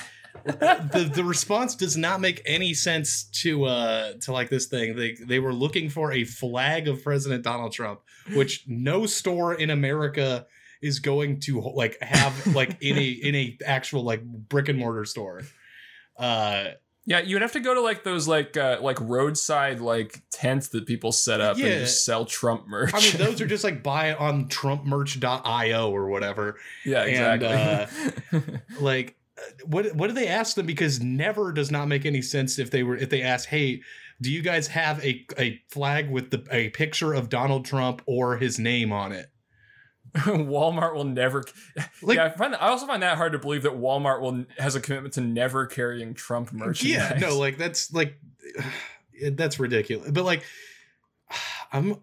the 0.45 1.09
the 1.13 1.23
response 1.23 1.75
does 1.75 1.97
not 1.97 2.21
make 2.21 2.41
any 2.45 2.73
sense 2.73 3.23
to 3.23 3.65
uh 3.65 4.13
to 4.21 4.31
like 4.31 4.49
this 4.49 4.67
thing. 4.67 4.95
They 4.95 5.13
they 5.13 5.39
were 5.39 5.53
looking 5.53 5.89
for 5.89 6.11
a 6.11 6.23
flag 6.23 6.87
of 6.87 7.03
President 7.03 7.43
Donald 7.43 7.71
Trump, 7.71 8.01
which 8.33 8.63
no 8.67 9.05
store 9.05 9.53
in 9.53 9.69
America 9.69 10.45
is 10.81 10.99
going 10.99 11.39
to 11.41 11.59
like 11.61 11.97
have 12.01 12.55
like 12.55 12.77
in 12.81 12.97
a 12.97 13.07
in 13.09 13.35
a 13.35 13.57
actual 13.65 14.03
like 14.03 14.23
brick 14.23 14.69
and 14.69 14.79
mortar 14.79 15.05
store. 15.05 15.41
Uh 16.17 16.65
Yeah, 17.05 17.19
you 17.19 17.35
would 17.35 17.41
have 17.41 17.53
to 17.53 17.59
go 17.59 17.73
to 17.73 17.81
like 17.81 18.03
those 18.03 18.27
like 18.27 18.55
uh, 18.57 18.77
like 18.81 18.99
roadside 19.01 19.79
like 19.79 20.21
tents 20.31 20.67
that 20.69 20.85
people 20.85 21.11
set 21.11 21.41
up 21.41 21.57
Yeah. 21.57 21.65
and 21.67 21.79
just 21.81 22.05
sell 22.05 22.25
Trump 22.25 22.67
merch. 22.67 22.93
I 22.93 22.99
mean, 22.99 23.17
those 23.17 23.41
are 23.41 23.47
just 23.55 23.63
like 23.63 23.81
buy 23.83 24.09
it 24.11 24.19
on 24.19 24.47
trumpmerch.io 24.49 25.91
or 25.91 26.07
whatever. 26.09 26.57
yeah, 26.85 27.03
and, 27.03 27.41
exactly. 27.41 28.51
Like, 28.79 29.15
uh, 29.37 29.41
what 29.65 29.95
what 29.95 30.07
do 30.07 30.13
they 30.13 30.27
ask 30.27 30.55
them? 30.55 30.65
Because 30.67 30.99
never 31.01 31.51
does 31.51 31.71
not 31.71 31.87
make 31.87 32.05
any 32.05 32.21
sense 32.21 32.59
if 32.59 32.69
they 32.71 32.83
were 32.83 32.95
if 32.97 33.09
they 33.09 33.21
ask, 33.23 33.49
hey, 33.49 33.81
do 34.21 34.31
you 34.31 34.43
guys 34.43 34.67
have 34.67 35.03
a 35.03 35.25
a 35.39 35.59
flag 35.69 36.11
with 36.11 36.29
the 36.29 36.45
a 36.51 36.69
picture 36.69 37.13
of 37.13 37.29
Donald 37.29 37.65
Trump 37.65 38.03
or 38.05 38.37
his 38.37 38.59
name 38.59 38.91
on 38.91 39.11
it? 39.11 39.30
Walmart 40.15 40.93
will 40.93 41.05
never. 41.05 41.43
Like, 42.01 42.17
yeah, 42.17 42.25
I 42.25 42.29
find. 42.29 42.53
that, 42.53 42.61
I 42.61 42.67
also 42.67 42.85
find 42.85 43.01
that 43.01 43.17
hard 43.17 43.31
to 43.31 43.39
believe 43.39 43.63
that 43.63 43.73
Walmart 43.73 44.19
will 44.21 44.45
has 44.57 44.75
a 44.75 44.81
commitment 44.81 45.13
to 45.13 45.21
never 45.21 45.65
carrying 45.65 46.13
Trump 46.13 46.51
merchandise. 46.51 47.11
yeah, 47.11 47.17
no, 47.17 47.37
like 47.37 47.57
that's 47.57 47.93
like 47.93 48.19
that's 49.31 49.59
ridiculous. 49.59 50.11
But 50.11 50.25
like, 50.25 50.43
I'm. 51.71 51.97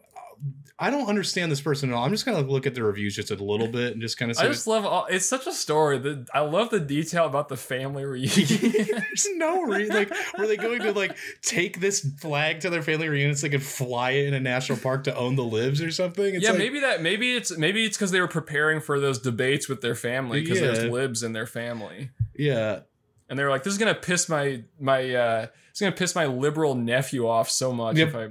I 0.80 0.90
don't 0.90 1.08
understand 1.08 1.50
this 1.50 1.60
person 1.60 1.90
at 1.90 1.96
all. 1.96 2.04
I'm 2.04 2.12
just 2.12 2.24
gonna 2.24 2.40
look 2.40 2.64
at 2.64 2.74
the 2.76 2.84
reviews 2.84 3.16
just 3.16 3.32
a 3.32 3.34
little 3.34 3.66
bit 3.66 3.94
and 3.94 4.00
just 4.00 4.16
kind 4.16 4.30
of 4.30 4.38
I 4.38 4.46
just 4.46 4.68
love. 4.68 4.86
All, 4.86 5.06
it's 5.06 5.26
such 5.26 5.48
a 5.48 5.52
story. 5.52 5.98
that 5.98 6.28
I 6.32 6.40
love 6.40 6.70
the 6.70 6.78
detail 6.78 7.26
about 7.26 7.48
the 7.48 7.56
family 7.56 8.04
reunion. 8.04 8.46
There's 8.86 9.26
no 9.34 9.62
reason. 9.62 9.96
Like, 9.96 10.12
were 10.38 10.46
they 10.46 10.56
going 10.56 10.82
to 10.82 10.92
like 10.92 11.16
take 11.42 11.80
this 11.80 12.08
flag 12.20 12.60
to 12.60 12.70
their 12.70 12.82
family 12.82 13.08
reunion 13.08 13.34
so 13.34 13.48
they 13.48 13.50
could 13.50 13.62
fly 13.64 14.12
it 14.12 14.28
in 14.28 14.34
a 14.34 14.40
national 14.40 14.78
park 14.78 15.02
to 15.04 15.16
own 15.16 15.34
the 15.34 15.42
libs 15.42 15.82
or 15.82 15.90
something? 15.90 16.36
It's 16.36 16.44
yeah, 16.44 16.50
like, 16.50 16.58
maybe 16.60 16.80
that. 16.80 17.02
Maybe 17.02 17.34
it's 17.34 17.56
maybe 17.58 17.84
it's 17.84 17.96
because 17.96 18.12
they 18.12 18.20
were 18.20 18.28
preparing 18.28 18.80
for 18.80 19.00
those 19.00 19.18
debates 19.18 19.68
with 19.68 19.80
their 19.80 19.96
family 19.96 20.42
because 20.42 20.60
there's 20.60 20.84
libs 20.84 21.24
in 21.24 21.32
their 21.32 21.46
family. 21.46 22.10
Yeah, 22.36 22.80
and 23.28 23.36
they 23.36 23.42
were 23.42 23.50
like, 23.50 23.64
"This 23.64 23.72
is 23.72 23.78
gonna 23.78 23.94
piss 23.96 24.28
my 24.28 24.62
my 24.78 25.12
uh, 25.12 25.46
it's 25.70 25.80
gonna 25.80 25.90
piss 25.90 26.14
my 26.14 26.26
liberal 26.26 26.76
nephew 26.76 27.26
off 27.28 27.50
so 27.50 27.72
much 27.72 27.96
Yep. 27.96 28.08
if 28.08 28.14
I." 28.14 28.28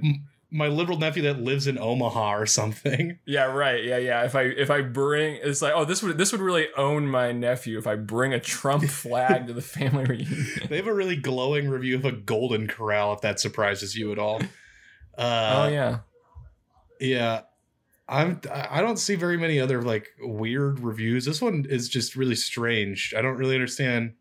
My 0.50 0.68
liberal 0.68 0.98
nephew 0.98 1.22
that 1.24 1.40
lives 1.40 1.66
in 1.66 1.78
Omaha 1.78 2.34
or 2.34 2.46
something. 2.46 3.18
Yeah, 3.26 3.44
right. 3.44 3.84
Yeah, 3.84 3.98
yeah. 3.98 4.24
If 4.24 4.34
I 4.34 4.42
if 4.42 4.70
I 4.70 4.80
bring, 4.80 5.38
it's 5.42 5.60
like, 5.60 5.74
oh, 5.74 5.84
this 5.84 6.02
would 6.02 6.16
this 6.16 6.32
would 6.32 6.40
really 6.40 6.68
own 6.76 7.06
my 7.06 7.32
nephew 7.32 7.76
if 7.78 7.86
I 7.86 7.96
bring 7.96 8.32
a 8.32 8.40
Trump 8.40 8.84
flag 8.90 9.46
to 9.48 9.52
the 9.52 9.62
family 9.62 10.04
reunion. 10.04 10.46
They 10.68 10.76
have 10.76 10.86
a 10.86 10.94
really 10.94 11.16
glowing 11.16 11.68
review 11.68 11.96
of 11.96 12.04
a 12.04 12.12
Golden 12.12 12.66
Corral. 12.66 13.12
If 13.12 13.20
that 13.20 13.40
surprises 13.40 13.96
you 13.96 14.12
at 14.12 14.18
all. 14.18 14.40
Uh, 15.18 15.64
oh 15.64 15.68
yeah. 15.68 15.98
yeah. 17.00 17.40
I'm 18.08 18.40
I 18.50 18.80
don't 18.80 18.98
see 18.98 19.16
very 19.16 19.36
many 19.36 19.58
other 19.58 19.82
like 19.82 20.10
weird 20.20 20.78
reviews. 20.78 21.24
This 21.24 21.42
one 21.42 21.66
is 21.68 21.88
just 21.88 22.14
really 22.14 22.36
strange. 22.36 23.12
I 23.16 23.20
don't 23.20 23.36
really 23.36 23.56
understand 23.56 24.14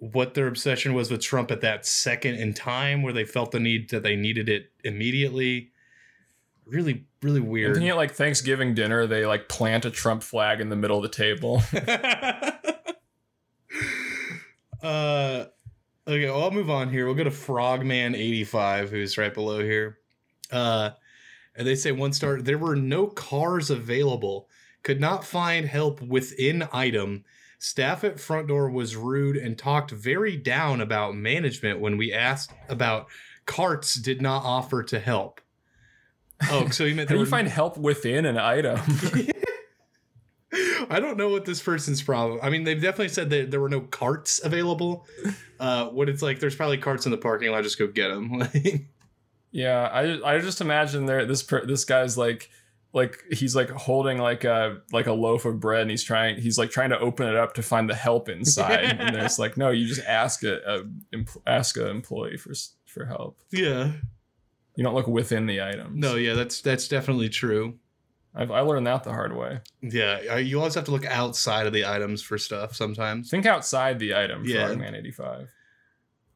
what 0.00 0.32
their 0.32 0.46
obsession 0.46 0.94
was 0.94 1.10
with 1.10 1.20
Trump 1.20 1.50
at 1.50 1.60
that 1.60 1.84
second 1.84 2.36
in 2.36 2.54
time 2.54 3.02
where 3.02 3.12
they 3.12 3.24
felt 3.24 3.52
the 3.52 3.60
need 3.60 3.90
that 3.90 4.02
they 4.02 4.16
needed 4.16 4.48
it 4.48 4.72
immediately. 4.82 5.72
Really, 6.64 7.04
really 7.22 7.40
weird. 7.40 7.74
thinking 7.74 7.90
at 7.90 7.96
like 7.96 8.12
Thanksgiving 8.12 8.74
dinner, 8.74 9.06
they 9.06 9.26
like 9.26 9.50
plant 9.50 9.84
a 9.84 9.90
Trump 9.90 10.22
flag 10.22 10.60
in 10.60 10.70
the 10.70 10.76
middle 10.76 10.96
of 10.96 11.02
the 11.02 11.10
table. 11.10 11.62
uh 14.82 15.44
okay, 16.08 16.30
well, 16.30 16.44
I'll 16.44 16.50
move 16.50 16.70
on 16.70 16.88
here. 16.88 17.04
We'll 17.04 17.14
go 17.14 17.24
to 17.24 17.30
Frogman85, 17.30 18.88
who's 18.88 19.18
right 19.18 19.34
below 19.34 19.60
here. 19.62 19.98
Uh 20.50 20.90
and 21.54 21.66
they 21.66 21.74
say 21.74 21.92
one 21.92 22.14
star, 22.14 22.40
there 22.40 22.56
were 22.56 22.76
no 22.76 23.06
cars 23.06 23.68
available. 23.68 24.48
Could 24.82 24.98
not 24.98 25.26
find 25.26 25.66
help 25.66 26.00
within 26.00 26.66
item. 26.72 27.24
Staff 27.62 28.04
at 28.04 28.18
front 28.18 28.48
door 28.48 28.70
was 28.70 28.96
rude 28.96 29.36
and 29.36 29.56
talked 29.56 29.90
very 29.90 30.34
down 30.34 30.80
about 30.80 31.14
management 31.14 31.78
when 31.78 31.98
we 31.98 32.10
asked 32.10 32.50
about 32.70 33.06
carts 33.44 33.94
did 33.94 34.22
not 34.22 34.42
offer 34.44 34.82
to 34.82 34.98
help. 34.98 35.42
Oh, 36.50 36.70
so 36.70 36.84
you 36.84 36.94
meant 36.94 37.08
How 37.10 37.14
do 37.14 37.18
you 37.18 37.26
were- 37.26 37.30
find 37.30 37.46
help 37.46 37.76
within 37.76 38.24
an 38.24 38.38
item? 38.38 38.80
I 40.90 40.98
don't 40.98 41.16
know 41.18 41.28
what 41.28 41.44
this 41.44 41.62
person's 41.62 42.02
problem. 42.02 42.40
I 42.42 42.48
mean, 42.50 42.64
they've 42.64 42.80
definitely 42.80 43.10
said 43.10 43.28
that 43.30 43.50
there 43.50 43.60
were 43.60 43.68
no 43.68 43.82
carts 43.82 44.40
available. 44.42 45.06
Uh, 45.60 45.86
what 45.88 46.08
it's 46.08 46.22
like, 46.22 46.40
there's 46.40 46.56
probably 46.56 46.78
carts 46.78 47.04
in 47.04 47.12
the 47.12 47.18
parking 47.18 47.50
lot. 47.52 47.62
Just 47.62 47.78
go 47.78 47.86
get 47.86 48.08
them. 48.08 48.42
yeah, 49.52 49.82
I 49.92 50.34
I 50.36 50.38
just 50.40 50.60
imagine 50.60 51.06
there 51.06 51.24
this 51.26 51.42
per, 51.44 51.64
this 51.66 51.84
guy's 51.84 52.18
like 52.18 52.50
like 52.92 53.22
he's 53.30 53.54
like 53.54 53.70
holding 53.70 54.18
like 54.18 54.42
a 54.44 54.78
like 54.92 55.06
a 55.06 55.12
loaf 55.12 55.44
of 55.44 55.60
bread 55.60 55.82
and 55.82 55.90
he's 55.90 56.02
trying 56.02 56.40
he's 56.40 56.58
like 56.58 56.70
trying 56.70 56.90
to 56.90 56.98
open 56.98 57.28
it 57.28 57.36
up 57.36 57.54
to 57.54 57.62
find 57.62 57.88
the 57.88 57.94
help 57.94 58.28
inside 58.28 58.84
and 58.98 59.14
there's 59.14 59.38
like 59.38 59.56
no 59.56 59.70
you 59.70 59.86
just 59.86 60.04
ask 60.06 60.42
a, 60.42 60.82
a 61.14 61.24
ask 61.46 61.76
a 61.76 61.88
employee 61.88 62.36
for 62.36 62.52
for 62.86 63.04
help 63.04 63.38
yeah. 63.52 63.92
you 64.74 64.82
don't 64.82 64.94
look 64.94 65.06
within 65.06 65.46
the 65.46 65.62
items 65.62 65.96
No. 65.96 66.16
Yeah. 66.16 66.34
That's 66.34 66.60
that's 66.60 66.88
definitely 66.88 67.28
true. 67.28 67.78
I've, 68.34 68.50
I 68.50 68.60
learned 68.60 68.86
that 68.86 69.04
the 69.04 69.10
hard 69.12 69.36
way 69.36 69.60
Yeah. 69.82 70.36
You 70.38 70.58
always 70.58 70.74
have 70.74 70.84
to 70.84 70.90
look 70.90 71.06
outside 71.06 71.66
of 71.66 71.72
the 71.72 71.84
items 71.86 72.22
for 72.22 72.38
stuff 72.38 72.74
sometimes. 72.74 73.30
think 73.30 73.46
outside 73.46 73.98
the 74.00 74.16
item 74.16 74.42
Yeah. 74.44 74.74
man 74.74 74.94
85 74.96 75.48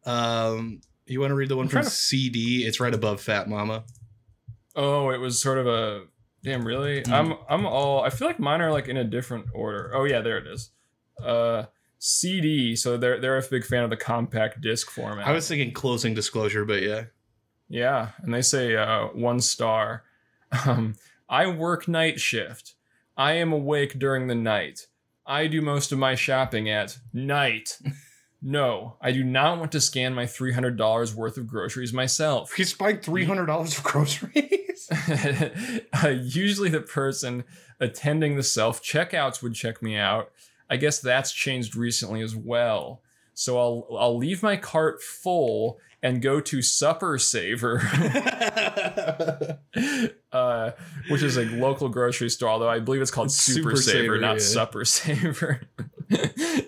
Um, 0.05 0.81
you 1.07 1.21
want 1.21 1.31
to 1.31 1.35
read 1.35 1.49
the 1.49 1.57
one 1.57 1.67
I'm 1.67 1.71
from 1.71 1.85
to- 1.85 1.91
CD? 1.91 2.65
It's 2.65 2.79
right 2.81 2.95
above 2.95 3.21
Fat 3.21 3.49
Mama. 3.49 3.85
Oh, 4.77 5.11
it 5.11 5.19
was 5.19 5.41
sort 5.41 5.59
of 5.59 5.67
a 5.67 6.03
damn. 6.45 6.65
Really, 6.65 7.03
Mm. 7.03 7.13
I'm 7.13 7.35
I'm 7.49 7.67
all. 7.67 8.03
I 8.05 8.11
feel 8.11 8.29
like 8.29 8.39
mine 8.39 8.61
are 8.61 8.71
like 8.71 8.87
in 8.89 8.97
a 8.97 9.05
different 9.05 9.47
order. 9.53 9.91
Oh 9.95 10.05
yeah, 10.05 10.21
there 10.21 10.39
it 10.39 10.47
is. 10.47 10.71
Uh, 11.23 11.65
CD. 11.99 12.77
So 12.77 12.97
they're 12.97 13.19
they're 13.21 13.39
a 13.39 13.43
big 13.43 13.65
fan 13.65 13.83
of 13.83 13.91
the 13.91 13.97
compact 13.97 14.61
disc 14.61 14.91
format. 14.91 15.27
I 15.27 15.33
was 15.33 15.49
thinking 15.49 15.73
closing 15.73 16.15
disclosure, 16.15 16.65
but 16.65 16.83
yeah. 16.83 17.05
yeah, 17.69 18.11
and 18.23 18.33
they 18.33 18.43
say 18.43 18.77
uh, 18.77 19.07
one 19.09 19.41
star. 19.41 20.05
Um, 20.67 20.95
I 21.29 21.47
work 21.49 21.89
night 21.89 22.21
shift. 22.21 22.75
I 23.17 23.33
am 23.35 23.53
awake 23.53 23.99
during 23.99 24.27
the 24.29 24.35
night. 24.35 24.87
I 25.27 25.47
do 25.47 25.63
most 25.63 25.91
of 25.91 25.99
my 25.99 26.15
shopping 26.15 26.69
at 26.69 26.99
night. 27.13 27.79
No, 28.47 28.97
I 29.01 29.11
do 29.11 29.25
not 29.25 29.59
want 29.59 29.73
to 29.73 29.81
scan 29.81 30.13
my 30.13 30.27
three 30.27 30.53
hundred 30.53 30.77
dollars 30.77 31.15
worth 31.15 31.39
of 31.39 31.47
groceries 31.47 31.95
myself. 31.95 32.51
Three 33.03 33.25
hundred 33.25 33.47
dollars 33.47 33.79
of 33.79 33.85
groceries. 33.85 34.87
uh, 36.05 36.09
usually 36.09 36.69
the 36.69 36.83
person 36.83 37.45
attending 37.81 38.37
the 38.37 38.43
self 38.43 38.83
checkouts 38.83 39.43
would 39.43 39.55
check 39.55 39.81
me 39.83 39.97
out. 39.97 40.31
I 40.69 40.77
guess 40.77 40.99
that's 40.99 41.33
changed 41.33 41.75
recently 41.75 42.21
as 42.21 42.37
well. 42.37 43.01
So 43.33 43.59
I'll 43.59 43.89
I'll 43.99 44.19
leave 44.19 44.43
my 44.43 44.59
cart 44.59 45.03
full 45.03 45.79
and 46.05 46.21
go 46.21 46.39
to 46.39 46.61
Supper 46.61 47.19
Saver, 47.19 47.81
uh, 50.33 50.71
which 51.09 51.23
is 51.23 51.39
a 51.39 51.45
local 51.47 51.89
grocery 51.89 52.29
store. 52.29 52.51
Although 52.51 52.69
I 52.69 52.79
believe 52.79 53.01
it's 53.01 53.11
called 53.11 53.33
Super, 53.33 53.71
Super 53.71 53.77
Saver, 53.77 53.99
Saver, 53.99 54.19
not 54.19 54.35
yeah. 54.35 54.39
Supper 54.41 54.85
Saver. 54.85 55.63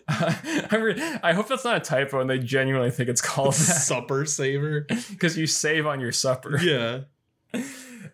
I, 0.08 0.76
re- 0.76 1.18
I 1.22 1.34
hope 1.34 1.48
that's 1.48 1.64
not 1.66 1.76
a 1.76 1.80
typo 1.80 2.20
and 2.20 2.30
they 2.30 2.38
genuinely 2.38 2.90
think 2.90 3.10
it's 3.10 3.20
called 3.20 3.54
Supper 3.56 4.24
saver. 4.24 4.86
because 5.10 5.36
you 5.36 5.46
save 5.46 5.86
on 5.86 6.00
your 6.00 6.12
supper 6.12 6.58
Yeah. 6.58 7.00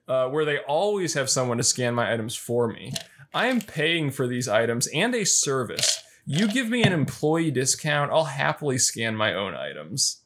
uh, 0.09 0.29
where 0.29 0.45
they 0.45 0.59
always 0.59 1.15
have 1.15 1.31
someone 1.31 1.59
to 1.59 1.63
scan 1.63 1.95
my 1.95 2.13
items 2.13 2.35
for 2.35 2.67
me. 2.67 2.93
I 3.33 3.47
am 3.47 3.61
paying 3.61 4.11
for 4.11 4.27
these 4.27 4.49
items 4.49 4.89
and 4.89 5.15
a 5.15 5.25
service. 5.25 6.03
You 6.27 6.49
give 6.49 6.69
me 6.69 6.83
an 6.83 6.93
employee 6.93 7.53
discount, 7.53 8.11
I'll 8.11 8.25
happily 8.25 8.79
scan 8.79 9.15
my 9.15 9.33
own 9.33 9.55
items. 9.55 10.22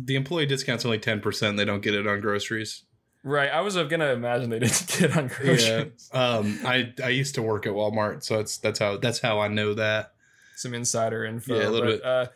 The 0.00 0.14
employee 0.14 0.46
discount's 0.46 0.84
only 0.84 0.98
ten 0.98 1.20
percent. 1.20 1.56
They 1.56 1.64
don't 1.64 1.82
get 1.82 1.94
it 1.94 2.06
on 2.06 2.20
groceries. 2.20 2.84
Right, 3.24 3.50
I 3.50 3.60
was 3.62 3.76
uh, 3.76 3.82
gonna 3.84 4.12
imagine 4.12 4.50
they 4.50 4.60
didn't 4.60 4.96
get 4.98 5.16
on 5.16 5.26
groceries. 5.26 6.08
Um, 6.12 6.60
I 6.64 6.92
I 7.02 7.08
used 7.08 7.34
to 7.34 7.42
work 7.42 7.66
at 7.66 7.72
Walmart, 7.72 8.22
so 8.22 8.38
it's 8.38 8.58
that's 8.58 8.78
how 8.78 8.96
that's 8.96 9.18
how 9.18 9.40
I 9.40 9.48
know 9.48 9.74
that. 9.74 10.12
Some 10.56 10.74
insider 10.74 11.24
info. 11.24 11.58
Yeah, 11.58 11.68
a 11.68 11.70
little 11.70 11.88
but, 11.88 12.02
bit. 12.02 12.04
Uh, 12.04 12.26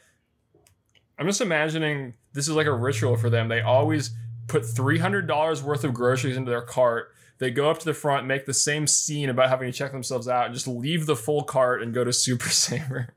I'm 1.19 1.27
just 1.27 1.41
imagining 1.41 2.15
this 2.33 2.49
is 2.49 2.55
like 2.55 2.67
a 2.67 2.73
ritual 2.73 3.17
for 3.17 3.31
them. 3.31 3.49
They 3.49 3.61
always 3.61 4.11
put 4.49 4.63
$300 4.63 5.63
worth 5.63 5.85
of 5.85 5.95
groceries 5.95 6.37
into 6.37 6.51
their 6.51 6.63
cart. 6.63 7.13
They 7.39 7.51
go 7.51 7.71
up 7.71 7.79
to 7.79 7.85
the 7.85 7.95
front, 7.95 8.27
make 8.27 8.47
the 8.47 8.55
same 8.55 8.87
scene 8.87 9.29
about 9.29 9.49
having 9.49 9.71
to 9.71 9.77
check 9.77 9.93
themselves 9.93 10.29
out, 10.29 10.47
and 10.47 10.55
just 10.55 10.69
leave 10.69 11.07
the 11.07 11.17
full 11.17 11.43
cart 11.43 11.83
and 11.83 11.93
go 11.93 12.05
to 12.05 12.13
Super 12.13 12.49
Saver. 12.51 13.15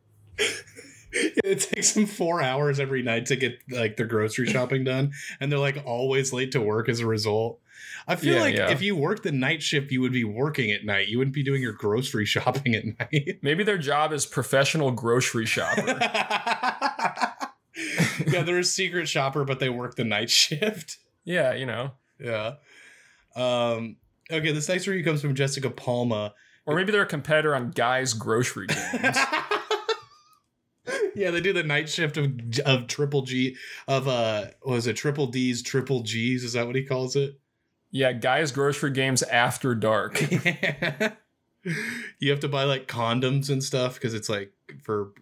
It 1.44 1.60
takes 1.62 1.94
them 1.94 2.06
four 2.08 2.42
hours 2.42 2.80
every 2.80 3.02
night 3.02 3.28
to 3.28 3.36
get 3.36 3.60
like 3.70 3.96
their 3.98 4.06
grocery 4.08 4.48
shopping 4.48 4.84
done, 4.84 5.12
and 5.40 5.52
they're 5.52 5.60
like 5.60 5.82
always 5.86 6.34
late 6.34 6.52
to 6.54 6.62
work 6.62 6.90
as 6.90 7.00
a 7.00 7.08
result. 7.08 7.60
I 8.08 8.16
feel 8.18 8.36
Yeah, 8.36 8.42
like 8.42 8.56
yeah. 8.56 8.70
if 8.72 8.82
you 8.82 8.96
worked 8.96 9.24
the 9.24 9.32
night 9.32 9.64
shift, 9.64 9.92
you 9.92 10.02
would 10.02 10.12
be 10.12 10.24
working 10.26 10.72
at 10.72 10.84
night. 10.86 11.08
You 11.08 11.18
wouldn't 11.18 11.34
be 11.34 11.44
doing 11.44 11.62
your 11.62 11.74
grocery 11.74 12.26
shopping 12.36 12.76
at 12.76 12.86
night. 13.00 13.40
Maybe 13.42 13.64
their 13.64 13.78
job 13.78 14.12
is 14.14 14.26
professional 14.26 14.92
grocery 14.92 15.46
shopper. 15.46 15.82
yeah, 18.28 18.42
they're 18.44 18.60
a 18.60 18.64
secret 18.64 19.08
shopper, 19.08 19.44
but 19.46 19.60
they 19.60 19.70
work 19.70 19.96
the 19.96 20.04
night 20.04 20.30
shift. 20.30 20.98
yeah, 21.24 21.54
you 21.54 21.66
know. 21.66 21.92
Yeah. 22.20 22.54
Um. 23.36 23.98
Okay, 24.32 24.52
this 24.52 24.68
next 24.68 24.88
review 24.88 25.04
comes 25.04 25.22
from 25.22 25.36
Jessica 25.36 25.70
Palma. 25.70 26.34
Or 26.66 26.76
maybe 26.76 26.92
they're 26.92 27.04
a 27.04 27.08
competitor 27.08 27.54
on 27.56 27.70
Guy's 27.72 28.14
Grocery 28.14 28.66
Games. 28.66 29.18
yeah, 31.16 31.32
they 31.32 31.42
do 31.42 31.54
the 31.54 31.64
night 31.64 31.90
shift 31.90 32.18
of 32.18 32.32
of 32.66 32.88
triple 32.88 33.22
G 33.24 33.56
of 33.88 34.08
uh 34.08 34.46
was 34.64 34.88
it 34.88 34.94
triple 34.96 35.28
D's 35.28 35.62
triple 35.62 36.02
G's 36.04 36.44
is 36.44 36.54
that 36.54 36.68
what 36.68 36.76
he 36.76 36.84
calls 36.84 37.16
it? 37.16 37.40
yeah, 37.92 38.12
Guy's 38.12 38.52
Grocery 38.52 38.92
Games 38.92 39.24
After 39.24 39.74
Dark. 39.74 40.20
you 42.20 42.30
have 42.32 42.42
to 42.42 42.48
buy 42.50 42.64
like 42.66 42.88
condoms 42.88 43.50
and 43.50 43.64
stuff 43.64 43.94
because 43.96 44.14
it's 44.14 44.28
like 44.30 44.52
for 44.84 45.14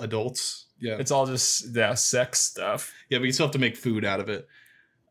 adults. 0.00 0.66
Yeah, 0.80 0.96
It's 0.98 1.10
all 1.10 1.26
just 1.26 1.74
yeah, 1.74 1.94
sex 1.94 2.40
stuff. 2.40 2.92
yeah, 3.08 3.18
but 3.18 3.24
you 3.24 3.32
still 3.32 3.46
have 3.46 3.52
to 3.52 3.58
make 3.58 3.76
food 3.76 4.04
out 4.04 4.18
of 4.20 4.28
it. 4.28 4.48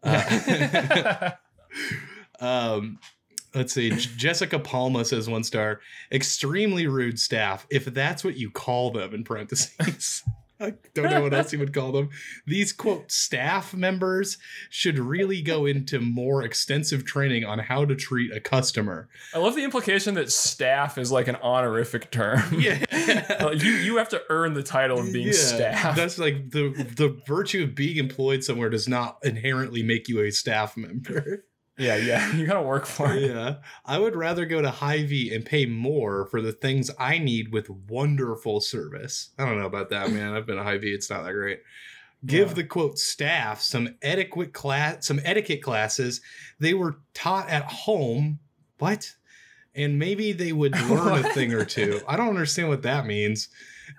Uh, 0.04 1.32
um, 2.40 3.00
let's 3.54 3.74
see. 3.74 3.90
Jessica 3.92 4.60
Palma 4.60 5.06
says 5.06 5.30
one 5.30 5.44
star. 5.44 5.82
Extremely 6.12 6.88
rude 6.88 7.20
staff, 7.20 7.66
if 7.70 7.86
that's 7.86 8.24
what 8.24 8.38
you 8.38 8.50
call 8.52 8.92
them. 8.92 9.14
In 9.14 9.24
parentheses. 9.24 10.24
I 10.62 10.74
don't 10.94 11.10
know 11.10 11.22
what 11.22 11.34
else 11.34 11.52
you 11.52 11.60
would 11.60 11.74
call 11.74 11.92
them. 11.92 12.10
These 12.46 12.72
quote 12.72 13.12
staff 13.12 13.74
members 13.74 14.38
should 14.70 15.00
really 15.00 15.42
go 15.42 15.66
into 15.66 16.00
more 16.00 16.44
extensive 16.44 17.04
training 17.04 17.44
on 17.44 17.60
how 17.60 17.86
to 17.86 17.96
treat 17.96 18.32
a 18.32 18.40
customer. 18.40 19.10
I 19.34 19.40
love 19.40 19.56
the 19.56 19.64
implication 19.64 20.14
that 20.16 20.32
staff 20.32 20.98
is 20.98 21.12
like 21.12 21.28
an 21.28 21.38
honorific 21.38 22.12
term. 22.12 22.42
Yeah. 22.62 22.86
Uh, 23.32 23.52
you 23.52 23.72
you 23.72 23.98
have 23.98 24.10
to 24.10 24.22
earn 24.30 24.54
the 24.54 24.62
title 24.62 25.00
of 25.00 25.12
being 25.12 25.34
staff. 25.34 25.96
That's 25.96 26.20
like 26.20 26.52
the 26.52 26.70
the 26.96 27.20
virtue 27.26 27.64
of 27.64 27.74
being 27.74 27.98
employed 27.98 28.44
somewhere 28.44 28.70
does 28.70 28.88
not 28.88 29.18
inherently 29.24 29.82
make 29.82 30.08
you 30.08 30.22
a 30.22 30.32
staff 30.32 30.78
member. 30.78 31.44
Yeah, 31.78 31.96
yeah. 31.96 32.34
You 32.36 32.46
gotta 32.46 32.62
work 32.62 32.86
for 32.86 33.14
it. 33.14 33.24
yeah. 33.32 33.56
I 33.86 33.98
would 34.00 34.16
rather 34.16 34.46
go 34.46 34.62
to 34.62 34.70
Hy-Vee 34.70 35.34
and 35.34 35.46
pay 35.46 35.66
more 35.66 36.26
for 36.28 36.42
the 36.42 36.52
things 36.52 36.92
I 37.00 37.18
need 37.18 37.52
with 37.52 37.70
wonderful 37.70 38.62
service. 38.62 39.30
I 39.40 39.46
don't 39.46 39.60
know 39.60 39.66
about 39.66 39.90
that, 39.90 40.12
man. 40.14 40.34
I've 40.34 40.46
been 40.46 40.58
to 40.58 40.64
Hy-Vee. 40.64 40.94
It's 40.94 41.10
not 41.10 41.24
that 41.24 41.34
great. 41.34 41.60
Give 42.26 42.50
Yeah. 42.50 42.54
the 42.54 42.64
quote 42.66 43.00
staff 43.00 43.62
some 43.62 43.96
etiquette 44.02 44.54
class, 44.54 45.08
some 45.08 45.20
etiquette 45.24 45.64
classes 45.64 46.22
they 46.60 46.74
were 46.76 46.98
taught 47.14 47.50
at 47.50 47.64
home. 47.64 48.40
What? 48.78 49.14
And 49.74 49.98
maybe 49.98 50.32
they 50.34 50.52
would 50.52 50.80
learn 50.90 51.26
a 51.26 51.30
thing 51.34 51.54
or 51.54 51.66
two. 51.66 52.02
I 52.08 52.18
don't 52.18 52.30
understand 52.30 52.70
what 52.70 52.84
that 52.84 53.06
means. 53.08 53.48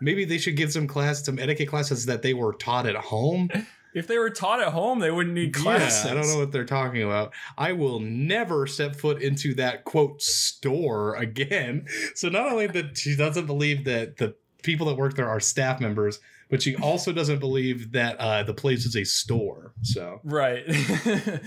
Maybe 0.01 0.25
they 0.25 0.39
should 0.39 0.57
give 0.57 0.73
some 0.73 0.87
class, 0.87 1.25
some 1.25 1.39
etiquette 1.39 1.68
classes 1.68 2.07
that 2.07 2.23
they 2.23 2.33
were 2.35 2.53
taught 2.55 2.87
at 2.87 2.95
home. 2.97 3.49
If 3.95 4.07
they 4.07 4.18
were 4.18 4.30
taught 4.30 4.61
at 4.61 4.68
home, 4.68 5.01
they 5.01 5.11
wouldn't 5.11 5.34
need 5.34 5.55
classes. 5.55 6.05
Yeah, 6.05 6.12
I 6.12 6.14
don't 6.14 6.26
know 6.28 6.38
what 6.38 6.53
they're 6.53 6.64
talking 6.64 7.03
about. 7.03 7.34
I 7.59 7.72
will 7.72 8.01
never 8.01 8.66
step 8.66 8.97
foot 8.97 9.20
into 9.20 9.55
that 9.55 9.84
quote 9.84 10.22
store 10.22 11.14
again. 11.16 11.86
So 12.14 12.28
not 12.28 12.51
only 12.51 12.66
that 12.68 12.97
she 12.97 13.16
doesn't 13.16 13.47
believe 13.47 13.84
that 13.84 14.16
the 14.16 14.34
people 14.62 14.86
that 14.86 14.97
work 14.97 15.16
there 15.16 15.28
are 15.28 15.40
staff 15.40 15.80
members, 15.80 16.20
but 16.49 16.62
she 16.62 16.76
also 16.76 17.12
doesn't 17.12 17.38
believe 17.38 17.93
that 17.93 18.16
uh, 18.18 18.43
the 18.43 18.55
place 18.55 18.84
is 18.84 18.97
a 18.97 19.05
store. 19.05 19.72
So 19.82 20.20
Right. 20.22 20.64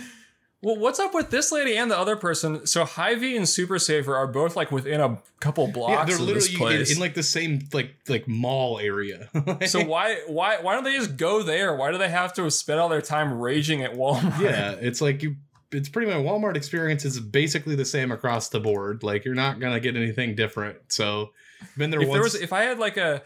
well, 0.65 0.77
what's 0.77 0.99
up 0.99 1.13
with 1.13 1.29
this 1.29 1.51
lady 1.51 1.77
and 1.77 1.91
the 1.91 1.97
other 1.97 2.15
person? 2.15 2.65
So 2.65 2.85
Hy-Vee 2.85 3.37
and 3.37 3.47
Super 3.47 3.77
Saver 3.77 4.15
are 4.15 4.25
both 4.25 4.55
like 4.55 4.71
within 4.71 4.99
a 4.99 5.21
couple 5.39 5.67
blocks 5.67 5.91
yeah, 5.91 6.05
they're 6.05 6.25
literally 6.25 6.81
in, 6.81 6.91
in 6.93 6.99
like 6.99 7.13
the 7.13 7.21
same 7.21 7.69
like 7.71 7.93
like 8.09 8.27
mall 8.27 8.79
area. 8.79 9.29
so 9.67 9.85
why 9.85 10.21
why 10.25 10.57
why 10.59 10.73
don't 10.73 10.83
they 10.83 10.95
just 10.95 11.17
go 11.17 11.43
there? 11.43 11.75
Why 11.75 11.91
do 11.91 11.99
they 11.99 12.09
have 12.09 12.33
to 12.33 12.49
spend 12.49 12.79
all 12.79 12.89
their 12.89 13.03
time 13.03 13.39
raging 13.39 13.83
at 13.83 13.93
Walmart? 13.93 14.39
yeah, 14.41 14.71
it's 14.71 15.01
like 15.01 15.21
you. 15.21 15.35
It's 15.71 15.87
pretty 15.87 16.11
much 16.11 16.25
Walmart 16.25 16.55
experience 16.55 17.05
is 17.05 17.19
basically 17.19 17.75
the 17.75 17.85
same 17.85 18.11
across 18.11 18.49
the 18.49 18.59
board. 18.59 19.03
Like 19.03 19.23
you're 19.23 19.35
not 19.35 19.59
gonna 19.59 19.79
get 19.79 19.95
anything 19.95 20.33
different. 20.33 20.79
So 20.87 21.29
been 21.77 21.91
there 21.91 22.01
if 22.01 22.07
once. 22.07 22.15
there 22.15 22.23
was 22.23 22.33
if 22.33 22.51
I 22.51 22.63
had 22.63 22.79
like 22.79 22.97
a 22.97 23.21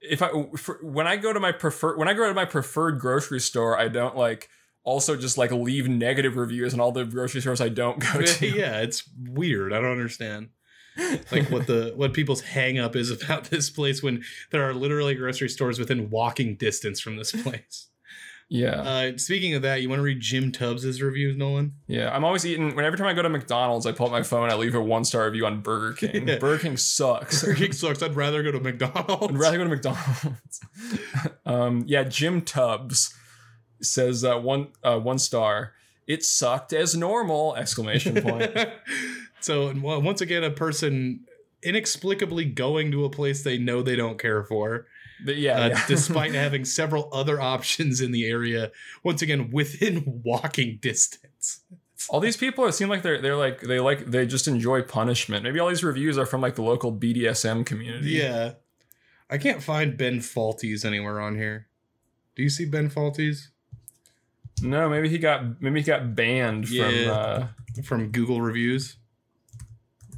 if 0.00 0.22
I 0.22 0.30
for, 0.56 0.80
when 0.82 1.06
I 1.06 1.18
go 1.18 1.32
to 1.32 1.38
my 1.38 1.52
preferred 1.52 1.98
when 1.98 2.08
I 2.08 2.14
go 2.14 2.26
to 2.26 2.34
my 2.34 2.46
preferred 2.46 2.98
grocery 2.98 3.38
store, 3.38 3.78
I 3.78 3.86
don't 3.86 4.16
like 4.16 4.48
also 4.88 5.16
just 5.16 5.36
like 5.38 5.52
leave 5.52 5.88
negative 5.88 6.36
reviews 6.36 6.72
on 6.74 6.80
all 6.80 6.92
the 6.92 7.04
grocery 7.04 7.40
stores 7.40 7.60
I 7.60 7.68
don't 7.68 7.98
go 7.98 8.22
to. 8.22 8.48
yeah, 8.58 8.80
it's 8.80 9.04
weird. 9.16 9.72
I 9.72 9.80
don't 9.80 9.92
understand. 9.92 10.48
like 11.30 11.50
what 11.50 11.66
the 11.66 11.92
what 11.96 12.12
people's 12.12 12.40
hang 12.40 12.78
up 12.78 12.96
is 12.96 13.10
about 13.10 13.44
this 13.44 13.70
place 13.70 14.02
when 14.02 14.24
there 14.50 14.68
are 14.68 14.74
literally 14.74 15.14
grocery 15.14 15.48
stores 15.48 15.78
within 15.78 16.10
walking 16.10 16.56
distance 16.56 17.00
from 17.00 17.16
this 17.16 17.30
place. 17.30 17.88
Yeah. 18.50 18.80
Uh, 18.80 19.18
speaking 19.18 19.54
of 19.54 19.62
that, 19.62 19.82
you 19.82 19.90
want 19.90 19.98
to 19.98 20.02
read 20.02 20.20
Jim 20.20 20.52
Tubbs's 20.52 21.02
reviews, 21.02 21.36
Nolan? 21.36 21.74
Yeah, 21.86 22.10
I'm 22.14 22.24
always 22.24 22.46
eating. 22.46 22.74
Whenever 22.74 22.96
time 22.96 23.06
I 23.06 23.12
go 23.12 23.20
to 23.20 23.28
McDonald's, 23.28 23.84
I 23.84 23.92
pull 23.92 24.06
up 24.06 24.12
my 24.12 24.22
phone. 24.22 24.50
I 24.50 24.54
leave 24.54 24.74
a 24.74 24.80
one 24.80 25.04
star 25.04 25.26
review 25.26 25.44
on 25.44 25.60
Burger 25.60 25.92
King. 26.08 26.26
Yeah. 26.26 26.38
Burger 26.38 26.62
King 26.62 26.76
sucks. 26.78 27.42
Burger 27.42 27.56
King 27.56 27.72
sucks. 27.72 28.02
I'd 28.02 28.16
rather 28.16 28.42
go 28.42 28.50
to 28.52 28.60
McDonald's. 28.60 29.34
I'd 29.34 29.38
rather 29.38 29.58
go 29.58 29.64
to 29.64 29.70
McDonald's. 29.70 30.60
um, 31.44 31.84
yeah, 31.86 32.04
Jim 32.04 32.40
Tubbs 32.40 33.14
says 33.80 34.24
uh, 34.24 34.38
one 34.38 34.68
uh, 34.82 34.98
one 34.98 35.18
star. 35.18 35.74
It 36.06 36.24
sucked 36.24 36.72
as 36.72 36.96
normal! 36.96 37.54
Exclamation 37.56 38.22
point. 38.22 38.50
so 39.40 39.72
once 39.74 40.20
again, 40.20 40.42
a 40.42 40.50
person 40.50 41.26
inexplicably 41.62 42.44
going 42.44 42.90
to 42.92 43.04
a 43.04 43.10
place 43.10 43.42
they 43.42 43.58
know 43.58 43.82
they 43.82 43.96
don't 43.96 44.18
care 44.18 44.44
for, 44.44 44.86
But 45.24 45.36
yeah, 45.36 45.60
uh, 45.60 45.68
yeah. 45.68 45.84
despite 45.86 46.32
having 46.34 46.64
several 46.64 47.08
other 47.12 47.40
options 47.40 48.00
in 48.00 48.12
the 48.12 48.26
area. 48.28 48.70
Once 49.02 49.22
again, 49.22 49.50
within 49.50 50.04
walking 50.24 50.78
distance. 50.80 51.60
all 52.08 52.20
these 52.20 52.36
people 52.36 52.64
it 52.66 52.72
seem 52.72 52.88
like 52.88 53.02
they're 53.02 53.20
they're 53.20 53.36
like 53.36 53.60
they 53.60 53.80
like 53.80 54.06
they 54.06 54.26
just 54.26 54.48
enjoy 54.48 54.82
punishment. 54.82 55.42
Maybe 55.42 55.58
all 55.58 55.68
these 55.68 55.84
reviews 55.84 56.16
are 56.16 56.26
from 56.26 56.40
like 56.40 56.54
the 56.54 56.62
local 56.62 56.92
BDSM 56.92 57.66
community. 57.66 58.10
Yeah. 58.10 58.52
I 59.30 59.36
can't 59.36 59.62
find 59.62 59.98
Ben 59.98 60.20
Faulties 60.20 60.84
anywhere 60.86 61.20
on 61.20 61.36
here. 61.36 61.66
Do 62.34 62.42
you 62.42 62.48
see 62.48 62.64
Ben 62.64 62.88
Faulties 62.88 63.50
No, 64.62 64.88
maybe 64.88 65.08
he 65.08 65.18
got 65.18 65.60
maybe 65.62 65.80
he 65.80 65.84
got 65.86 66.14
banned 66.14 66.68
from. 66.68 67.08
Uh, 67.08 67.46
from 67.84 68.08
Google 68.10 68.40
reviews? 68.40 68.96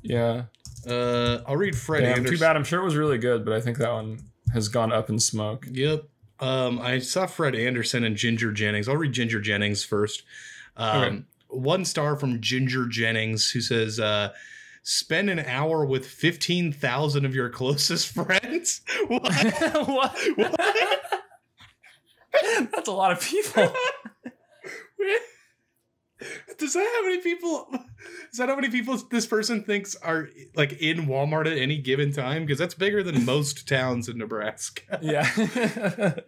yeah. 0.03 0.45
Uh, 0.89 1.41
I'll 1.47 1.59
read 1.59 1.77
Fred 1.77 2.01
Damn, 2.01 2.11
Anderson. 2.17 2.37
too 2.37 2.41
bad. 2.41 2.57
I'm 2.57 2.65
sure 2.65 2.81
it 2.81 2.85
was 2.85 2.97
really 2.97 3.19
good, 3.19 3.45
but 3.45 3.53
I 3.53 3.61
think 3.61 3.77
that 3.79 3.93
one 3.93 4.19
has 4.55 4.69
gone 4.69 4.93
up 4.93 5.11
in 5.11 5.19
smoke. 5.19 5.67
Yep. 5.71 6.05
Um, 6.39 6.79
I 6.81 7.01
saw 7.01 7.27
Fred 7.27 7.55
Anderson 7.55 8.03
and 8.03 8.17
Ginger 8.17 8.51
Jennings. 8.51 8.89
I'll 8.89 8.97
read 8.97 9.13
Ginger 9.13 9.41
Jennings 9.43 9.85
first. 9.85 10.23
Um, 10.77 11.03
Okay. 11.03 11.23
One 11.49 11.85
star 11.85 12.17
from 12.17 12.41
Ginger 12.41 12.87
Jennings, 12.87 13.51
who 13.51 13.61
says, 13.61 14.01
uh, 14.01 14.33
"Spend 14.85 15.29
an 15.29 15.41
hour 15.41 15.85
with 15.85 16.07
fifteen 16.07 16.73
thousand 16.73 17.27
of 17.27 17.35
your 17.35 17.51
closest 17.51 18.09
friends." 18.15 18.81
What? 19.09 19.23
what? 19.87 20.17
What? 20.37 20.61
That's 22.73 22.89
a 22.89 22.93
lot 22.93 23.11
of 23.13 23.21
people. 23.21 23.73
Does 26.61 26.75
that 26.75 26.93
how 26.97 27.03
many 27.09 27.21
people? 27.23 27.69
Is 28.31 28.39
that 28.39 28.49
how 28.49 28.55
many 28.55 28.69
people 28.69 28.97
this 29.11 29.27
person 29.27 29.65
thinks 29.65 29.97
are 29.97 30.29
like 30.55 30.73
in 30.75 31.07
Walmart 31.07 31.51
at 31.51 31.59
any 31.59 31.79
given 31.79 32.13
time? 32.13 32.45
Because 32.45 32.59
that's 32.59 32.75
bigger 32.75 33.03
than 33.03 33.25
most 33.25 33.67
towns 33.67 34.09
in 34.09 34.19
Nebraska. 34.19 34.99
Yeah. 35.03 35.29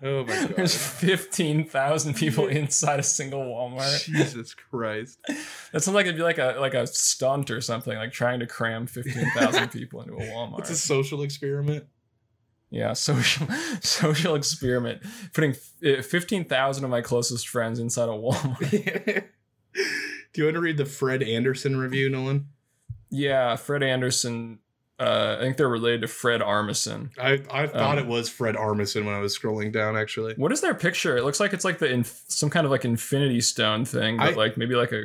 Oh 0.00 0.24
my 0.24 0.26
god! 0.46 0.54
There's 0.56 0.76
15,000 0.76 2.14
people 2.14 2.46
inside 2.46 3.00
a 3.00 3.02
single 3.02 3.40
Walmart. 3.40 4.04
Jesus 4.04 4.54
Christ! 4.54 5.18
That 5.72 5.82
sounds 5.82 5.94
like 5.96 6.06
it'd 6.06 6.16
be 6.16 6.22
like 6.22 6.38
a 6.38 6.56
like 6.60 6.74
a 6.74 6.86
stunt 6.86 7.50
or 7.50 7.60
something, 7.60 7.96
like 7.96 8.12
trying 8.12 8.38
to 8.40 8.46
cram 8.46 8.86
15,000 8.86 9.68
people 9.72 10.00
into 10.02 10.14
a 10.14 10.20
Walmart. 10.20 10.60
It's 10.60 10.70
a 10.70 10.76
social 10.76 11.22
experiment. 11.22 11.84
yeah, 12.70 12.92
social 12.92 13.48
social 13.80 14.36
experiment. 14.36 15.02
Putting 15.34 15.56
eh, 15.82 15.96
f- 15.98 16.06
15,000 16.06 16.84
of 16.84 16.90
my 16.90 17.00
closest 17.00 17.48
friends 17.48 17.80
inside 17.80 18.08
a 18.08 18.12
Walmart. 18.12 19.24
Do 20.32 20.40
you 20.42 20.44
want 20.44 20.54
to 20.54 20.60
read 20.60 20.76
the 20.76 20.84
Fred 20.86 21.22
Anderson 21.22 21.76
review, 21.76 22.08
Nolan? 22.10 22.48
Yeah, 23.10 23.56
Fred 23.56 23.82
Anderson. 23.82 24.58
Uh, 25.00 25.36
I 25.38 25.42
think 25.42 25.56
they're 25.56 25.68
related 25.68 26.00
to 26.02 26.08
Fred 26.08 26.40
Armisen. 26.40 27.10
I, 27.18 27.40
I 27.50 27.66
thought 27.68 27.98
Um, 27.98 28.04
it 28.04 28.06
was 28.06 28.28
Fred 28.28 28.56
Armisen 28.56 29.04
when 29.04 29.14
I 29.14 29.20
was 29.20 29.38
scrolling 29.38 29.72
down, 29.72 29.96
actually. 29.96 30.34
What 30.34 30.50
is 30.52 30.60
their 30.60 30.74
picture? 30.74 31.16
It 31.16 31.22
looks 31.24 31.38
like 31.40 31.52
it's 31.52 31.64
like 31.64 31.78
the 31.78 31.88
inf- 31.90 32.24
some 32.28 32.50
kind 32.50 32.64
of 32.64 32.70
like 32.72 32.84
Infinity 32.84 33.40
Stone 33.40 33.84
thing, 33.84 34.16
but 34.16 34.30
I- 34.34 34.36
like 34.36 34.56
maybe 34.56 34.74
like 34.74 34.92
a 34.92 35.04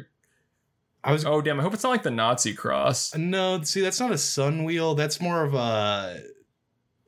I 1.06 1.12
was 1.12 1.26
oh 1.26 1.42
damn! 1.42 1.60
I 1.60 1.64
hope 1.64 1.74
it's 1.74 1.84
not 1.84 1.90
like 1.90 2.04
the 2.04 2.12
Nazi 2.12 2.54
cross. 2.54 3.14
no, 3.16 3.62
see, 3.64 3.82
that's 3.82 4.00
not 4.00 4.12
a 4.14 4.18
sun 4.18 4.64
wheel. 4.64 4.96
That's 4.96 5.20
more 5.20 5.44
of 5.44 5.54
a. 5.54 6.24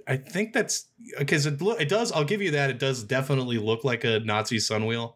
I 0.06 0.18
think 0.18 0.52
that's 0.52 0.88
because 1.18 1.46
it 1.46 1.62
lo- 1.62 1.78
it 1.78 1.88
does. 1.88 2.12
I'll 2.12 2.26
give 2.26 2.42
you 2.42 2.52
that. 2.52 2.70
It 2.70 2.78
does 2.78 3.04
definitely 3.04 3.58
look 3.58 3.84
like 3.86 4.04
a 4.04 4.20
Nazi 4.20 4.60
sun 4.60 4.86
wheel, 4.86 5.16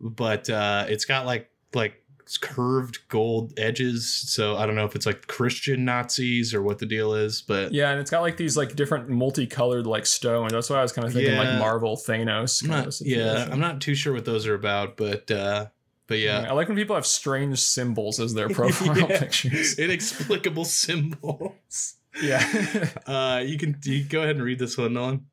but 0.00 0.48
uh, 0.48 0.86
it's 0.88 1.04
got 1.04 1.26
like 1.26 1.50
like 1.74 2.00
curved 2.40 2.98
gold 3.08 3.52
edges. 3.58 4.10
So 4.10 4.56
I 4.56 4.64
don't 4.64 4.74
know 4.74 4.86
if 4.86 4.94
it's 4.96 5.04
like 5.06 5.26
Christian 5.26 5.84
Nazis 5.84 6.54
or 6.54 6.62
what 6.62 6.78
the 6.78 6.86
deal 6.86 7.12
is, 7.14 7.42
but 7.42 7.72
Yeah, 7.72 7.90
and 7.90 8.00
it's 8.00 8.10
got 8.10 8.22
like 8.22 8.38
these 8.38 8.56
like 8.56 8.74
different 8.76 9.10
multicolored 9.10 9.86
like 9.86 10.06
stones. 10.06 10.52
That's 10.52 10.70
why 10.70 10.76
I 10.78 10.82
was 10.82 10.92
kind 10.92 11.06
of 11.06 11.12
thinking 11.12 11.34
Yeah. 11.34 11.38
like 11.40 11.58
Marvel 11.58 11.96
Thanos. 11.96 12.62
I'm 12.62 12.70
not, 12.70 13.00
yeah. 13.02 13.46
I'm 13.50 13.60
not 13.60 13.80
too 13.82 13.94
sure 13.94 14.12
what 14.14 14.24
those 14.24 14.46
are 14.46 14.54
about, 14.54 14.96
but 14.96 15.30
uh, 15.30 15.66
but 16.06 16.18
yeah. 16.18 16.46
I 16.48 16.52
like 16.54 16.68
when 16.68 16.76
people 16.78 16.96
have 16.96 17.06
strange 17.06 17.60
symbols 17.60 18.18
as 18.20 18.32
their 18.34 18.48
profile 18.60 18.96
Yeah. 19.10 19.18
pictures. 19.18 19.78
inexplicable 19.78 20.64
symbols. 20.64 21.96
Yeah. 22.22 22.88
Uh, 23.06 23.42
you 23.44 23.58
can 23.58 23.76
you 23.84 24.02
go 24.02 24.22
ahead 24.22 24.36
and 24.36 24.44
read 24.44 24.58
this 24.58 24.78
one, 24.78 24.94
Nolan. 24.94 25.26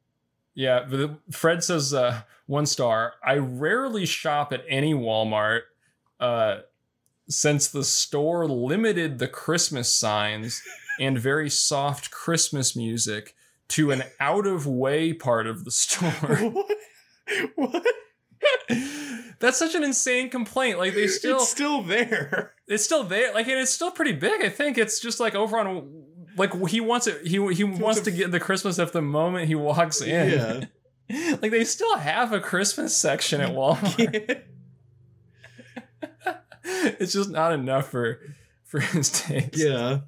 yeah. 0.56 0.86
But 0.89 1.20
Fred 1.32 1.64
says 1.64 1.94
uh, 1.94 2.22
one 2.48 2.66
star. 2.66 3.14
I 3.24 3.36
rarely 3.38 4.06
shop 4.06 4.52
at 4.52 4.64
any 4.68 4.94
Walmart 4.94 5.62
uh, 6.22 6.60
since 7.28 7.68
the 7.68 7.84
store 7.84 8.48
limited 8.48 9.20
the 9.20 9.28
Christmas 9.28 9.94
signs 9.94 10.62
and 11.00 11.18
very 11.20 11.50
soft 11.50 12.12
Christmas 12.12 12.76
music 12.76 13.36
to 13.70 13.92
an 13.92 14.04
out 14.20 14.46
of 14.46 14.66
way 14.68 15.14
part 15.14 15.48
of 15.48 15.66
the 15.66 15.72
store. 15.72 16.12
what? 16.52 16.78
What? 17.56 17.86
That's 19.40 19.58
such 19.58 19.76
an 19.76 19.84
insane 19.84 20.30
complaint. 20.30 20.78
Like 20.78 20.94
they 20.94 21.08
still 21.08 21.38
it's 21.38 21.50
still 21.50 21.82
there. 21.84 22.54
it's 22.68 22.84
still 22.84 23.04
there 23.04 23.34
like 23.34 23.48
and 23.48 23.60
it's 23.60 23.72
still 23.72 23.92
pretty 23.92 24.14
big 24.14 24.42
i 24.44 24.50
think 24.50 24.78
it's 24.78 25.00
just 25.00 25.20
like 25.20 25.36
over 25.36 25.58
on 25.58 26.04
like 26.38 26.54
he 26.68 26.80
wants 26.80 27.08
it 27.08 27.26
he 27.26 27.54
he 27.54 27.64
wants 27.64 28.02
to 28.02 28.12
get 28.12 28.32
the 28.32 28.40
christmas 28.40 28.76
stuff 28.76 28.92
the 28.94 29.02
moment 29.02 29.48
he 29.48 29.56
walks 29.56 30.02
in 30.02 30.68
Yeah. 31.10 31.36
like 31.42 31.52
they 31.52 31.64
still 31.66 31.98
have 31.98 32.32
a 32.32 32.40
christmas 32.40 32.96
section 32.96 33.42
at 33.42 33.50
walmart 33.56 34.42
it's 37.00 37.14
just 37.14 37.30
not 37.30 37.54
enough 37.54 37.90
for 37.90 38.20
for 38.66 38.80
his 38.80 39.10
taste 39.10 39.58
yeah. 39.58 40.00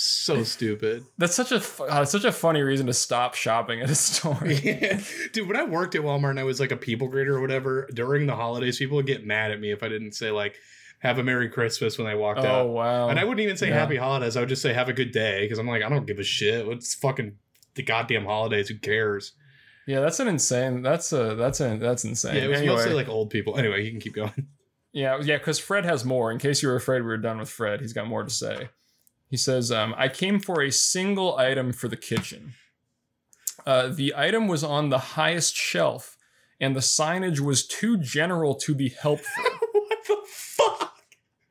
So 0.00 0.44
stupid. 0.44 1.04
that's 1.18 1.34
such 1.34 1.50
a 1.50 1.60
uh, 1.82 2.04
such 2.04 2.22
a 2.24 2.30
funny 2.30 2.62
reason 2.62 2.86
to 2.86 2.92
stop 2.94 3.34
shopping 3.34 3.80
at 3.80 3.90
a 3.90 3.94
store 3.96 4.38
Yeah. 4.46 5.00
Dude, 5.32 5.48
when 5.48 5.56
I 5.56 5.64
worked 5.64 5.96
at 5.96 6.02
Walmart 6.02 6.30
and 6.30 6.38
I 6.40 6.44
was 6.44 6.60
like 6.60 6.70
a 6.70 6.76
people 6.76 7.08
grader 7.08 7.36
or 7.36 7.40
whatever, 7.40 7.88
during 7.92 8.26
the 8.26 8.36
holidays, 8.36 8.78
people 8.78 8.96
would 8.96 9.06
get 9.06 9.26
mad 9.26 9.50
at 9.50 9.58
me 9.58 9.72
if 9.72 9.82
I 9.82 9.88
didn't 9.88 10.12
say 10.12 10.30
like 10.30 10.54
have 11.00 11.18
a 11.18 11.24
Merry 11.24 11.48
Christmas 11.48 11.98
when 11.98 12.06
I 12.06 12.14
walked 12.14 12.40
oh 12.40 12.46
out. 12.46 12.66
Oh 12.66 12.70
wow 12.70 13.08
And 13.08 13.18
I 13.18 13.24
wouldn't 13.24 13.40
even 13.40 13.56
say 13.56 13.68
Yeah. 13.68 13.74
happy 13.80 13.96
holidays. 13.96 14.36
I 14.36 14.40
would 14.40 14.48
just 14.48 14.62
say 14.62 14.72
have 14.72 14.88
a 14.88 14.92
good 14.92 15.10
day 15.10 15.40
because 15.44 15.58
I'm 15.58 15.66
like, 15.66 15.82
I 15.82 15.88
don't 15.88 16.06
give 16.06 16.18
a 16.20 16.24
shit. 16.24 16.64
What's 16.66 16.94
fucking 16.94 17.36
the 17.74 17.82
goddamn 17.82 18.24
holidays? 18.24 18.68
Who 18.68 18.78
cares? 18.78 19.32
yeah 19.88 20.00
that's 20.00 20.20
an 20.20 20.28
insane 20.28 20.82
that's 20.82 21.12
a 21.14 21.34
that's 21.34 21.60
a 21.60 21.78
that's 21.78 22.04
insane 22.04 22.36
Yeah, 22.36 22.42
it 22.42 22.48
was 22.48 22.58
anyway, 22.58 22.74
mostly 22.76 22.92
like 22.94 23.08
old 23.08 23.30
people. 23.30 23.56
Anyway, 23.58 23.84
you 23.84 23.90
can 23.90 24.00
keep 24.00 24.14
going. 24.14 24.46
Yeah, 24.92 25.20
yeah, 25.22 25.38
because 25.38 25.58
Fred 25.58 25.84
has 25.84 26.04
more. 26.04 26.30
In 26.32 26.38
case 26.38 26.62
you 26.62 26.68
were 26.68 26.76
afraid 26.76 27.02
we 27.02 27.08
were 27.08 27.18
done 27.18 27.38
with 27.38 27.50
Fred, 27.50 27.80
he's 27.80 27.92
got 27.92 28.06
more 28.06 28.22
to 28.22 28.30
say. 28.30 28.70
He 29.28 29.36
says, 29.36 29.70
um, 29.70 29.94
I 29.98 30.08
came 30.08 30.40
for 30.40 30.62
a 30.62 30.72
single 30.72 31.36
item 31.36 31.72
for 31.72 31.88
the 31.88 31.96
kitchen. 31.96 32.54
Uh, 33.66 33.88
the 33.88 34.14
item 34.16 34.48
was 34.48 34.64
on 34.64 34.88
the 34.88 34.98
highest 34.98 35.54
shelf 35.54 36.16
and 36.60 36.74
the 36.74 36.80
signage 36.80 37.40
was 37.40 37.66
too 37.66 37.98
general 37.98 38.54
to 38.54 38.74
be 38.74 38.88
helpful. 38.88 39.44
what 39.72 39.98
the 40.06 40.16
fuck? 40.26 40.96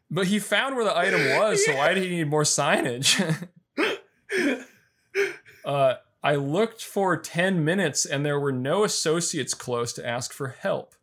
But 0.10 0.28
he 0.28 0.40
found 0.40 0.76
where 0.76 0.86
the 0.86 0.98
item 0.98 1.22
was, 1.38 1.64
so 1.66 1.76
why 1.76 1.94
did 1.94 2.04
he 2.04 2.10
need 2.10 2.30
more 2.30 2.44
signage? 2.44 3.48
uh, 5.66 5.96
I 6.24 6.36
looked 6.36 6.82
for 6.82 7.16
10 7.18 7.64
minutes 7.64 8.06
and 8.06 8.26
there 8.26 8.40
were 8.40 8.52
no 8.52 8.84
associates 8.84 9.54
close 9.54 9.94
to 9.94 10.06
ask 10.06 10.34
for 10.34 10.50
help. 10.60 10.96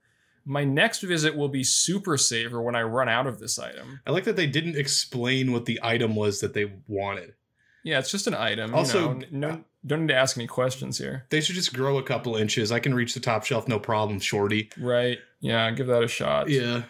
My 0.47 0.65
next 0.65 1.01
visit 1.03 1.35
will 1.37 1.49
be 1.49 1.65
Super 1.65 2.17
Saver 2.19 2.61
when 2.61 2.75
I 2.75 2.83
run 2.83 3.09
out 3.09 3.27
of 3.27 3.39
this 3.39 3.59
item. 3.59 4.01
I 4.07 4.11
like 4.11 4.25
that 4.25 4.37
they 4.37 4.47
didn't 4.47 4.77
explain 4.77 5.53
what 5.53 5.65
the 5.65 5.81
item 5.83 6.15
was 6.15 6.41
that 6.41 6.53
they 6.55 6.71
wanted. 6.87 7.35
Yeah, 7.83 7.99
it's 7.99 8.11
just 8.11 8.27
an 8.27 8.35
item. 8.35 8.75
Also- 8.75 9.09
Also, 9.15 9.27
no, 9.31 9.65
don't 9.87 10.03
need 10.03 10.09
to 10.09 10.15
ask 10.17 10.37
any 10.37 10.47
questions 10.47 10.99
here. 10.99 11.27
They 11.31 11.41
should 11.41 11.55
just 11.55 11.73
grow 11.75 11.99
a 11.99 12.03
couple 12.03 12.37
inches. 12.37 12.73
I 12.73 12.79
can 12.79 12.95
reach 12.95 13.15
the 13.15 13.21
top 13.21 13.45
shelf, 13.45 13.69
no 13.69 13.79
problem, 13.79 14.21
shorty. 14.21 14.71
Right? 14.79 15.19
Yeah, 15.41 15.71
give 15.73 15.87
that 15.89 16.03
a 16.03 16.09
shot. 16.09 16.49
Yeah. 16.51 16.83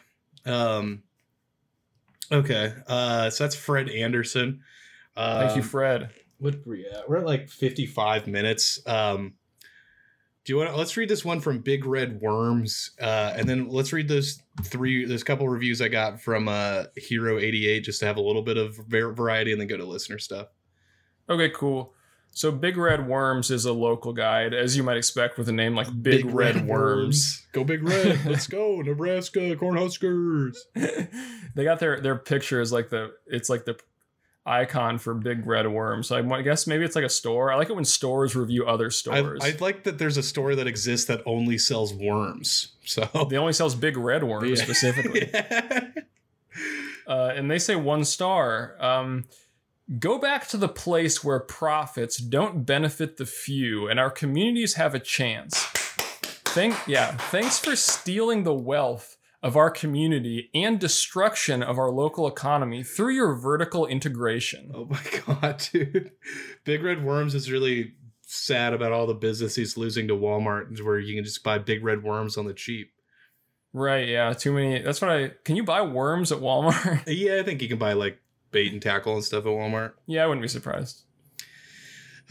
Um. 0.46 1.02
Okay. 2.32 2.72
Uh. 2.86 3.30
So 3.30 3.44
that's 3.44 3.56
Fred 3.56 3.88
Anderson. 3.88 4.62
Um, 5.16 5.46
Thank 5.46 5.56
you, 5.56 5.62
Fred. 5.62 6.10
What 6.38 6.64
were 6.66 6.72
we 6.74 6.86
at? 6.86 7.08
We're 7.08 7.18
at 7.18 7.26
like 7.26 7.48
fifty-five 7.48 8.26
minutes. 8.26 8.80
Um. 8.86 9.34
Do 10.44 10.52
you 10.52 10.58
want 10.58 10.70
to? 10.70 10.76
Let's 10.76 10.96
read 10.96 11.08
this 11.08 11.24
one 11.24 11.40
from 11.40 11.60
Big 11.60 11.86
Red 11.86 12.20
Worms, 12.20 12.90
uh, 13.00 13.32
and 13.34 13.48
then 13.48 13.70
let's 13.70 13.94
read 13.94 14.08
those 14.08 14.42
three. 14.62 15.10
A 15.10 15.18
couple 15.20 15.48
reviews 15.48 15.80
I 15.80 15.88
got 15.88 16.20
from 16.20 16.48
uh, 16.48 16.84
Hiro 16.96 17.38
eighty 17.38 17.66
eight 17.66 17.84
just 17.84 18.00
to 18.00 18.06
have 18.06 18.18
a 18.18 18.20
little 18.20 18.42
bit 18.42 18.58
of 18.58 18.76
variety, 18.76 19.52
and 19.52 19.60
then 19.60 19.68
go 19.68 19.78
to 19.78 19.84
listener 19.84 20.18
stuff. 20.18 20.48
Okay, 21.30 21.48
cool. 21.48 21.94
So 22.34 22.50
Big 22.50 22.76
Red 22.76 23.06
Worms 23.06 23.50
is 23.50 23.64
a 23.64 23.72
local 23.72 24.12
guide, 24.12 24.52
as 24.52 24.76
you 24.76 24.82
might 24.82 24.96
expect 24.96 25.38
with 25.38 25.48
a 25.48 25.52
name 25.52 25.76
like 25.76 25.86
Big, 26.02 26.26
Red, 26.26 26.66
Worms. 26.66 27.46
Go 27.52 27.62
Big 27.62 27.82
Red. 27.82 28.24
Let's 28.26 28.48
go 28.48 28.82
Nebraska 28.82 29.56
Cornhuskers. 29.56 30.56
they 31.54 31.64
got 31.64 31.78
their 31.78 32.00
their 32.00 32.16
picture 32.16 32.60
is 32.60 32.72
like 32.72 32.90
the 32.90 33.12
it's 33.26 33.48
like 33.48 33.64
the 33.64 33.78
icon 34.46 34.98
for 34.98 35.14
Big 35.14 35.46
Red 35.46 35.66
Worms. 35.66 36.08
So 36.08 36.16
I 36.16 36.42
guess 36.42 36.66
maybe 36.66 36.84
it's 36.84 36.94
like 36.96 37.04
a 37.04 37.08
store. 37.10 37.50
I 37.50 37.56
like 37.56 37.70
it 37.70 37.76
when 37.76 37.84
stores 37.84 38.36
review 38.36 38.66
other 38.66 38.86
I, 38.86 38.90
stores. 38.90 39.40
I 39.42 39.54
like 39.60 39.84
that 39.84 39.98
there's 39.98 40.16
a 40.16 40.22
store 40.22 40.54
that 40.54 40.66
exists 40.66 41.06
that 41.06 41.22
only 41.26 41.56
sells 41.58 41.94
worms. 41.94 42.72
So 42.84 43.08
they 43.30 43.36
only 43.36 43.54
sells 43.54 43.74
Big 43.74 43.96
Red 43.96 44.22
Worms 44.24 44.58
Yeah. 44.58 44.64
specifically. 44.64 45.30
Yeah. 45.44 45.90
uh, 47.08 47.32
and 47.34 47.50
they 47.50 47.58
say 47.58 47.74
one 47.74 48.04
star. 48.04 48.76
Um, 48.80 49.24
go 49.98 50.18
back 50.18 50.46
to 50.48 50.56
the 50.56 50.68
place 50.68 51.24
where 51.24 51.40
profits 51.40 52.16
don't 52.18 52.64
benefit 52.64 53.16
the 53.16 53.26
few, 53.26 53.88
and 53.88 53.98
our 53.98 54.10
communities 54.10 54.74
have 54.74 54.94
a 54.94 55.00
chance. 55.00 55.56
Thank 56.54 56.76
yeah, 56.86 57.16
thanks 57.16 57.58
for 57.58 57.74
stealing 57.74 58.44
the 58.44 58.54
wealth 58.54 59.16
of 59.44 59.58
our 59.58 59.70
community 59.70 60.48
and 60.54 60.80
destruction 60.80 61.62
of 61.62 61.78
our 61.78 61.90
local 61.90 62.26
economy 62.26 62.82
through 62.82 63.12
your 63.14 63.34
vertical 63.34 63.84
integration. 63.84 64.72
Oh 64.74 64.86
my 64.86 65.00
god, 65.26 65.62
dude. 65.70 66.12
Big 66.64 66.82
Red 66.82 67.04
Worms 67.04 67.34
is 67.34 67.52
really 67.52 67.92
sad 68.22 68.72
about 68.72 68.92
all 68.92 69.06
the 69.06 69.12
business 69.12 69.54
he's 69.54 69.76
losing 69.76 70.08
to 70.08 70.14
Walmart, 70.14 70.82
where 70.82 70.98
you 70.98 71.14
can 71.14 71.24
just 71.24 71.44
buy 71.44 71.58
big 71.58 71.84
red 71.84 72.02
worms 72.02 72.38
on 72.38 72.46
the 72.46 72.54
cheap. 72.54 72.92
Right? 73.74 74.08
Yeah, 74.08 74.32
too 74.32 74.54
many. 74.54 74.80
That's 74.80 75.02
what 75.02 75.10
I. 75.10 75.32
Can 75.44 75.56
you 75.56 75.64
buy 75.64 75.82
worms 75.82 76.32
at 76.32 76.38
Walmart? 76.38 77.02
Yeah, 77.06 77.38
I 77.40 77.42
think 77.42 77.60
you 77.60 77.68
can 77.68 77.78
buy 77.78 77.92
like 77.92 78.18
bait 78.50 78.72
and 78.72 78.80
tackle 78.80 79.14
and 79.14 79.22
stuff 79.24 79.44
at 79.44 79.50
Walmart. 79.50 79.92
yeah, 80.06 80.24
I 80.24 80.26
wouldn't 80.26 80.42
be 80.42 80.48
surprised. 80.48 81.02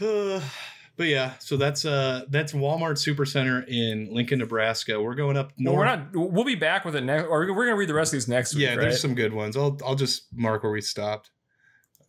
But 0.96 1.08
yeah, 1.08 1.32
so 1.40 1.56
that's 1.56 1.84
uh 1.84 2.24
that's 2.28 2.52
Walmart 2.52 2.96
Supercenter 2.98 3.66
in 3.66 4.14
Lincoln, 4.14 4.38
Nebraska. 4.38 5.00
We're 5.02 5.16
going 5.16 5.36
up 5.36 5.50
No, 5.58 5.72
north. 5.72 5.78
we're 5.78 5.84
not. 5.96 6.32
We'll 6.32 6.44
be 6.44 6.54
back 6.54 6.84
with 6.84 6.94
it 6.94 7.00
next, 7.02 7.26
or 7.28 7.52
we're 7.52 7.64
gonna 7.66 7.76
read 7.76 7.88
the 7.88 7.94
rest 7.94 8.12
of 8.12 8.16
these 8.18 8.28
next 8.28 8.54
week. 8.54 8.62
yeah, 8.62 8.70
right? 8.70 8.80
there's 8.80 9.00
some 9.00 9.14
good 9.16 9.32
ones. 9.32 9.56
I'll 9.56 9.76
I'll 9.84 9.96
just 9.96 10.26
mark 10.32 10.62
where 10.62 10.70
we 10.72 10.80
stopped. 10.80 11.30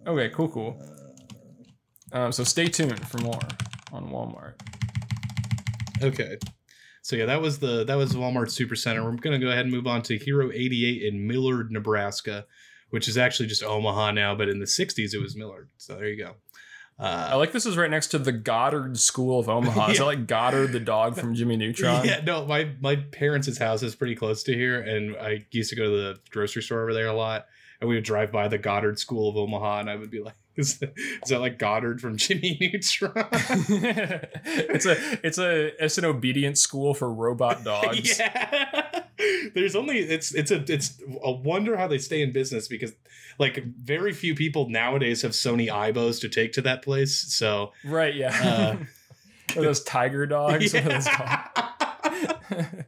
Okay, 0.06 0.30
cool, 0.30 0.50
cool. 0.50 0.80
Um, 2.12 2.32
so 2.32 2.44
stay 2.44 2.68
tuned 2.68 3.08
for 3.08 3.18
more 3.20 3.40
on 3.92 4.10
Walmart. 4.10 4.54
Okay. 6.04 6.38
So 7.02 7.16
yeah, 7.16 7.26
that 7.26 7.42
was 7.42 7.60
the 7.60 7.84
that 7.86 7.96
was 7.96 8.14
Walmart 8.14 8.48
Supercenter. 8.50 9.04
We're 9.04 9.16
gonna 9.18 9.40
go 9.40 9.48
ahead 9.50 9.66
and 9.66 9.72
move 9.74 9.88
on 9.88 10.02
to 10.04 10.18
Hiro 10.18 10.52
88 10.52 11.04
in 11.04 11.26
Millard, 11.28 11.72
Nebraska, 11.72 12.46
which 12.90 13.08
is 13.08 13.18
actually 13.18 13.48
just 13.48 13.64
Omaha 13.64 14.12
now, 14.12 14.36
but 14.36 14.50
in 14.50 14.60
the 14.60 14.66
60s 14.66 15.14
it 15.14 15.20
was 15.22 15.36
Millard. 15.36 15.70
So 15.78 15.96
there 15.96 16.08
you 16.08 16.18
go. 16.24 16.36
I 16.98 17.34
Uh, 17.34 17.38
like 17.38 17.52
this 17.52 17.66
is 17.66 17.76
right 17.76 17.90
next 17.92 18.08
to 18.08 18.20
the 18.20 18.32
Goddard 18.32 18.98
School 18.98 19.40
of 19.40 19.50
Omaha. 19.50 19.88
Is 19.92 19.98
Yeah. 19.98 20.00
that 20.00 20.06
like 20.06 20.28
Goddard 20.28 20.68
the 20.72 20.80
dog 20.80 21.18
from 21.18 21.36
Jimmy 21.36 21.58
Neutron? 21.58 22.06
yeah, 22.06 22.22
no, 22.24 22.46
my 22.46 22.70
my 22.80 22.96
parents' 22.96 23.58
house 23.58 23.84
is 23.84 23.96
pretty 23.96 24.16
close 24.16 24.44
to 24.44 24.54
here, 24.54 24.80
and 24.80 25.16
I 25.18 25.46
used 25.52 25.70
to 25.72 25.76
go 25.76 25.84
to 25.86 25.90
the 25.92 26.20
grocery 26.32 26.62
store 26.62 26.82
over 26.82 26.94
there 26.94 27.08
a 27.08 27.14
lot. 27.14 27.48
And 27.82 27.90
we 27.90 27.96
would 27.96 28.06
drive 28.06 28.32
by 28.32 28.48
the 28.48 28.58
Goddard 28.58 28.98
School 29.00 29.28
of 29.30 29.36
Omaha, 29.36 29.82
and 29.82 29.90
I 29.90 29.98
would 29.98 30.10
be 30.10 30.22
like, 30.22 30.36
"Is 30.56 30.78
that, 30.80 30.94
is 30.98 31.30
that 31.30 31.42
like 31.42 31.60
Goddard 31.60 32.00
from 32.00 32.16
Jimmy 32.24 32.58
Neutron?" 32.62 33.12
it's 33.28 34.86
a 34.86 34.96
it's 35.26 35.38
a 35.38 35.84
it's 35.84 35.98
an 35.98 36.06
obedient 36.06 36.58
school 36.58 36.94
for 36.94 37.12
robot 37.12 37.66
dogs. 37.66 38.18
yeah. 38.18 39.02
There's 39.54 39.76
only 39.76 40.00
it's 40.00 40.34
it's 40.34 40.52
a 40.52 40.64
it's 40.72 41.02
a 41.24 41.32
wonder 41.32 41.76
how 41.76 41.88
they 41.88 41.98
stay 41.98 42.22
in 42.22 42.32
business 42.32 42.68
because 42.70 42.94
like 43.40 43.64
very 43.64 44.14
few 44.14 44.36
people 44.36 44.70
nowadays 44.70 45.22
have 45.24 45.32
Sony 45.32 45.68
Aibos 45.70 46.22
to 46.22 46.30
take 46.30 46.54
to 46.54 46.62
that 46.64 46.82
place. 46.82 47.34
So 47.34 47.72
Right, 47.84 48.16
yeah. 48.16 48.78
uh, 48.80 48.86
those 49.62 49.84
tiger 49.84 50.26
dogs? 50.26 50.72
Those 50.72 51.06
yeah. 51.08 51.48
called? 51.54 52.76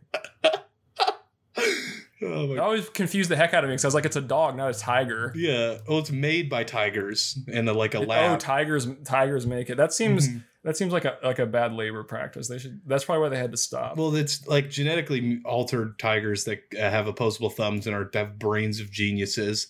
oh 2.24 2.56
I 2.56 2.58
always 2.58 2.90
confused 2.90 3.30
the 3.30 3.36
heck 3.36 3.54
out 3.54 3.64
of 3.64 3.70
me 3.70 3.74
because 3.74 3.86
I 3.86 3.88
was 3.88 3.96
like, 3.96 4.06
it's 4.06 4.16
a 4.16 4.22
dog, 4.22 4.56
not 4.58 4.70
a 4.76 4.80
tiger. 4.80 5.34
yeah. 5.36 5.78
Well, 5.88 6.00
it's 6.00 6.12
made 6.12 6.50
by 6.50 6.64
tigers 6.64 7.38
and 7.52 7.68
like 7.68 7.94
a 7.94 8.00
lab. 8.00 8.10
Oh, 8.26 8.32
lab. 8.32 8.40
tigers! 8.40 8.88
Tigers 9.06 9.46
make 9.46 9.70
it. 9.70 9.78
That 9.78 9.94
seems 9.94 10.28
Mhm. 10.30 10.44
that 10.64 10.78
seems 10.78 10.92
like 10.94 11.06
a 11.06 11.18
like 11.24 11.40
a 11.40 11.46
bad 11.46 11.74
labor 11.74 12.04
practice. 12.04 12.48
They 12.48 12.58
should. 12.58 12.82
That's 12.86 13.06
probably 13.06 13.24
why 13.24 13.30
they 13.30 13.38
had 13.38 13.52
to 13.52 13.58
stop. 13.58 13.98
Well, 13.98 14.16
it's 14.16 14.46
like 14.48 14.70
genetically 14.70 15.42
altered 15.46 16.00
tigers 16.00 16.46
that 16.46 16.60
uh, 16.76 16.90
have 16.90 17.08
opposable 17.08 17.50
thumbs 17.50 17.86
and 17.88 17.96
are 17.96 18.10
have 18.14 18.40
brains 18.40 18.80
of 18.80 18.92
geniuses. 18.92 19.68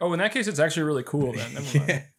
Oh, 0.00 0.12
in 0.12 0.18
that 0.18 0.32
case, 0.32 0.46
it's 0.46 0.58
actually 0.58 0.84
really 0.84 1.02
cool. 1.02 1.32
Then 1.32 1.54
Never 1.54 1.78
mind. 1.78 2.04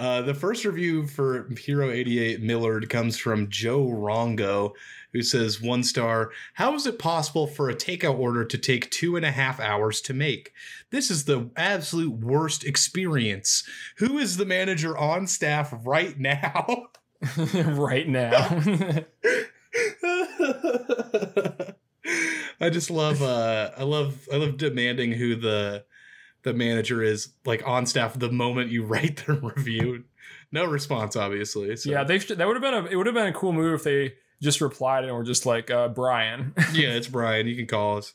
Uh, 0.00 0.22
the 0.22 0.32
first 0.32 0.64
review 0.64 1.06
for 1.06 1.46
Hiro 1.58 1.90
88 1.90 2.40
Millard 2.40 2.88
comes 2.88 3.18
from 3.18 3.50
Joe 3.50 3.84
Rongo, 3.86 4.72
who 5.12 5.22
says, 5.22 5.60
one 5.60 5.82
star, 5.82 6.30
how 6.54 6.74
is 6.74 6.86
it 6.86 6.98
possible 6.98 7.46
for 7.46 7.68
a 7.68 7.74
takeout 7.74 8.18
order 8.18 8.42
to 8.46 8.56
take 8.56 8.90
two 8.90 9.16
and 9.16 9.26
a 9.26 9.30
half 9.30 9.60
hours 9.60 10.00
to 10.02 10.14
make? 10.14 10.54
This 10.88 11.10
is 11.10 11.26
the 11.26 11.50
absolute 11.54 12.12
worst 12.12 12.64
experience. 12.64 13.62
Who 13.98 14.16
is 14.16 14.38
the 14.38 14.46
manager 14.46 14.96
on 14.96 15.26
staff 15.26 15.70
right 15.84 16.18
now? 16.18 16.86
right 17.54 18.08
now. 18.08 18.62
I 22.58 22.70
just 22.70 22.90
love 22.90 23.20
uh 23.22 23.70
I 23.76 23.82
love 23.82 24.26
I 24.32 24.36
love 24.36 24.56
demanding 24.56 25.12
who 25.12 25.36
the 25.36 25.84
the 26.42 26.54
manager 26.54 27.02
is 27.02 27.30
like 27.44 27.66
on 27.66 27.86
staff 27.86 28.18
the 28.18 28.30
moment 28.30 28.70
you 28.70 28.84
write 28.84 29.24
the 29.26 29.34
review. 29.34 30.04
No 30.52 30.64
response, 30.64 31.16
obviously. 31.16 31.76
So. 31.76 31.90
yeah, 31.90 32.04
they 32.04 32.18
should, 32.18 32.38
that 32.38 32.46
would 32.46 32.56
have 32.56 32.62
been 32.62 32.74
a 32.74 32.86
it 32.86 32.96
would 32.96 33.06
have 33.06 33.14
been 33.14 33.28
a 33.28 33.32
cool 33.32 33.52
move 33.52 33.74
if 33.74 33.84
they 33.84 34.14
just 34.42 34.60
replied 34.60 35.04
and 35.04 35.14
were 35.14 35.24
just 35.24 35.46
like 35.46 35.70
uh, 35.70 35.88
Brian. 35.88 36.54
yeah, 36.72 36.90
it's 36.90 37.08
Brian. 37.08 37.46
You 37.46 37.56
can 37.56 37.66
call 37.66 37.98
us. 37.98 38.14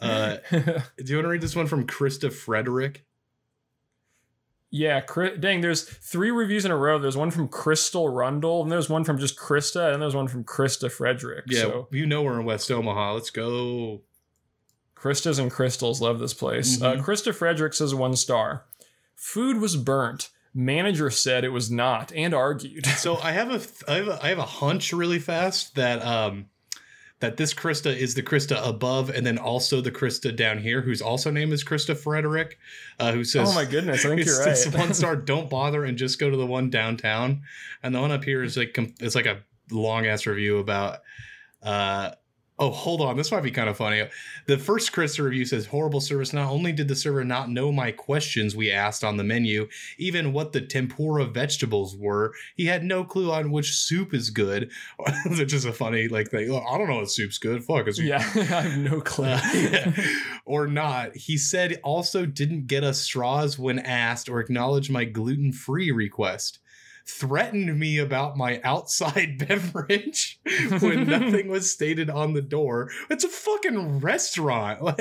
Uh, 0.00 0.36
do 0.50 0.82
you 1.04 1.16
want 1.16 1.24
to 1.24 1.28
read 1.28 1.40
this 1.40 1.56
one 1.56 1.66
from 1.66 1.86
Krista 1.86 2.32
Frederick? 2.32 3.06
yeah, 4.70 5.00
dang. 5.38 5.60
There's 5.60 5.84
three 5.84 6.30
reviews 6.30 6.64
in 6.64 6.70
a 6.70 6.76
row. 6.76 6.98
There's 6.98 7.16
one 7.16 7.30
from 7.30 7.48
Crystal 7.48 8.08
Rundle, 8.08 8.62
and 8.62 8.70
there's 8.70 8.88
one 8.88 9.04
from 9.04 9.18
just 9.18 9.38
Krista, 9.38 9.92
and 9.92 10.02
there's 10.02 10.14
one 10.14 10.28
from 10.28 10.44
Krista 10.44 10.90
Frederick. 10.90 11.44
Yeah, 11.48 11.60
So 11.60 11.88
you 11.92 12.04
know 12.06 12.22
we're 12.22 12.38
in 12.40 12.46
West 12.46 12.70
Omaha. 12.70 13.14
Let's 13.14 13.30
go. 13.30 14.02
Kristas 14.96 15.38
and 15.38 15.50
crystals 15.50 16.00
love 16.00 16.18
this 16.18 16.34
place. 16.34 16.78
Mhm. 16.78 16.82
Uh, 16.82 17.02
Krista 17.02 17.34
Frederick 17.34 17.74
says 17.74 17.94
one 17.94 18.16
star. 18.16 18.64
Food 19.14 19.58
was 19.58 19.76
burnt. 19.76 20.30
Manager 20.54 21.10
said 21.10 21.44
it 21.44 21.50
was 21.50 21.70
not, 21.70 22.12
and 22.14 22.32
argued. 22.34 22.86
So 22.96 23.18
I 23.18 23.32
have 23.32 23.50
a 23.50 23.90
I 23.90 23.96
have 23.96 24.08
a, 24.08 24.18
I 24.24 24.28
have 24.28 24.38
a 24.38 24.46
hunch 24.46 24.92
really 24.92 25.18
fast 25.18 25.74
that 25.74 26.02
um 26.02 26.46
that 27.20 27.36
this 27.38 27.54
Krista 27.54 27.94
is 27.94 28.14
the 28.14 28.22
Krista 28.22 28.66
above, 28.66 29.08
and 29.10 29.26
then 29.26 29.38
also 29.38 29.80
the 29.80 29.90
Krista 29.90 30.34
down 30.34 30.58
here, 30.58 30.82
whose 30.82 31.00
also 31.00 31.30
name 31.30 31.50
is 31.52 31.64
Krista 31.64 31.96
Frederick, 31.96 32.58
uh, 32.98 33.12
who 33.12 33.24
says, 33.24 33.50
oh 33.50 33.54
my 33.54 33.64
goodness, 33.64 34.04
I 34.04 34.08
think 34.08 34.20
it's, 34.26 34.36
you're 34.36 34.44
right. 34.74 34.78
one 34.78 34.92
star. 34.92 35.16
Don't 35.32 35.48
bother 35.48 35.84
and 35.84 35.96
just 35.96 36.18
go 36.18 36.28
to 36.28 36.36
the 36.36 36.46
one 36.46 36.68
downtown. 36.68 37.42
And 37.82 37.94
the 37.94 38.00
one 38.00 38.10
up 38.12 38.24
here 38.24 38.42
is 38.42 38.56
like 38.56 38.76
it's 39.00 39.14
like 39.14 39.26
a 39.26 39.42
long 39.70 40.06
ass 40.06 40.26
review 40.26 40.58
about 40.58 41.00
uh 41.62 42.12
Oh, 42.58 42.70
hold 42.70 43.02
on. 43.02 43.18
This 43.18 43.30
might 43.30 43.42
be 43.42 43.50
kind 43.50 43.68
of 43.68 43.76
funny. 43.76 44.08
The 44.46 44.56
first 44.56 44.90
Chris 44.92 45.18
review 45.18 45.44
says 45.44 45.66
horrible 45.66 46.00
service. 46.00 46.32
Not 46.32 46.50
only 46.50 46.72
did 46.72 46.88
the 46.88 46.96
server 46.96 47.22
not 47.22 47.50
know 47.50 47.70
my 47.70 47.92
questions 47.92 48.56
we 48.56 48.70
asked 48.70 49.04
on 49.04 49.18
the 49.18 49.24
menu, 49.24 49.68
even 49.98 50.32
what 50.32 50.52
the 50.52 50.62
tempura 50.62 51.26
vegetables 51.26 51.94
were, 51.94 52.32
he 52.56 52.64
had 52.64 52.82
no 52.82 53.04
clue 53.04 53.30
on 53.30 53.50
which 53.50 53.74
soup 53.76 54.14
is 54.14 54.30
good. 54.30 54.70
Which 55.26 55.52
is 55.52 55.66
a 55.66 55.72
funny 55.72 56.08
like 56.08 56.30
thing. 56.30 56.50
Oh, 56.50 56.60
I 56.60 56.78
don't 56.78 56.88
know 56.88 56.96
what 56.96 57.10
soup's 57.10 57.38
good. 57.38 57.62
Fuck. 57.62 57.88
Is 57.88 57.98
Yeah, 57.98 58.16
I 58.34 58.42
have 58.42 58.78
no 58.78 59.00
clue. 59.00 59.26
uh, 59.26 59.40
yeah, 59.54 59.92
or 60.46 60.66
not. 60.66 61.14
He 61.14 61.36
said 61.36 61.78
also 61.84 62.24
didn't 62.24 62.66
get 62.68 62.84
us 62.84 63.00
straws 63.00 63.58
when 63.58 63.78
asked 63.80 64.28
or 64.28 64.40
acknowledge 64.40 64.90
my 64.90 65.04
gluten 65.04 65.52
free 65.52 65.90
request. 65.90 66.58
Threatened 67.06 67.78
me 67.78 67.98
about 67.98 68.36
my 68.36 68.60
outside 68.64 69.38
beverage 69.48 70.40
when 70.80 71.06
nothing 71.08 71.48
was 71.48 71.70
stated 71.70 72.10
on 72.10 72.32
the 72.34 72.42
door. 72.42 72.90
It's 73.08 73.24
a 73.24 73.28
fucking 73.28 74.00
restaurant. 74.00 74.82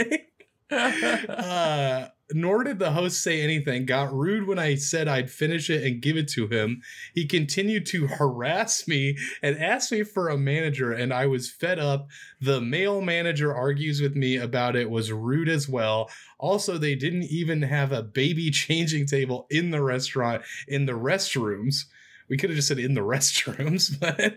Like, 0.71 1.29
uh, 1.29 2.07
nor 2.33 2.63
did 2.63 2.79
the 2.79 2.91
host 2.91 3.21
say 3.21 3.41
anything. 3.41 3.85
Got 3.85 4.13
rude 4.13 4.47
when 4.47 4.57
I 4.57 4.75
said 4.75 5.07
I'd 5.07 5.29
finish 5.29 5.69
it 5.69 5.83
and 5.83 6.01
give 6.01 6.17
it 6.17 6.27
to 6.29 6.47
him. 6.47 6.81
He 7.13 7.27
continued 7.27 7.85
to 7.87 8.07
harass 8.07 8.87
me 8.87 9.17
and 9.43 9.57
asked 9.57 9.91
me 9.91 10.03
for 10.03 10.29
a 10.29 10.37
manager, 10.37 10.91
and 10.91 11.13
I 11.13 11.27
was 11.27 11.51
fed 11.51 11.77
up. 11.77 12.07
The 12.41 12.61
male 12.61 13.01
manager 13.01 13.53
argues 13.53 14.01
with 14.01 14.15
me 14.15 14.37
about 14.37 14.75
it, 14.75 14.89
was 14.89 15.11
rude 15.11 15.49
as 15.49 15.69
well. 15.69 16.09
Also, 16.39 16.77
they 16.77 16.95
didn't 16.95 17.25
even 17.25 17.61
have 17.61 17.91
a 17.91 18.03
baby 18.03 18.49
changing 18.49 19.05
table 19.05 19.45
in 19.51 19.69
the 19.69 19.83
restaurant 19.83 20.41
in 20.67 20.87
the 20.87 20.93
restrooms. 20.93 21.85
We 22.27 22.37
could 22.37 22.49
have 22.49 22.55
just 22.55 22.67
said 22.67 22.79
in 22.79 22.93
the 22.93 23.01
restrooms, 23.05 23.99
but 23.99 24.33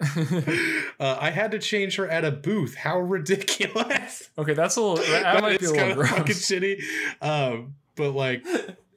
uh, 1.01 1.19
I 1.21 1.31
had 1.31 1.53
to 1.53 1.59
change 1.59 1.97
her 1.97 2.09
at 2.09 2.25
a 2.25 2.31
booth. 2.31 2.75
How 2.75 2.99
ridiculous! 2.99 4.31
okay, 4.39 4.55
that's 4.55 4.77
a 4.77 4.81
little. 4.81 4.97
That, 4.97 5.41
might 5.43 5.61
be 5.61 5.67
a 5.67 5.71
little 5.71 5.87
kinda 5.87 6.07
fucking 6.07 6.35
shitty. 6.35 6.83
Um, 7.23 7.75
but 7.97 8.13
like, 8.13 8.47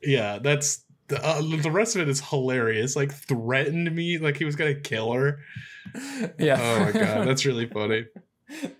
yeah, 0.03 0.39
that's 0.39 0.83
the, 1.07 1.23
uh, 1.25 1.41
the 1.41 1.71
rest 1.71 1.95
of 1.95 2.01
it 2.01 2.09
is 2.09 2.21
hilarious. 2.21 2.95
Like, 2.95 3.13
threatened 3.13 3.93
me 3.93 4.17
like 4.17 4.37
he 4.37 4.45
was 4.45 4.55
gonna 4.55 4.75
kill 4.75 5.13
her. 5.13 5.39
Yeah. 6.37 6.57
Oh 6.59 6.79
my 6.85 6.91
god, 6.91 7.27
that's 7.27 7.45
really 7.45 7.67
funny. 7.67 8.05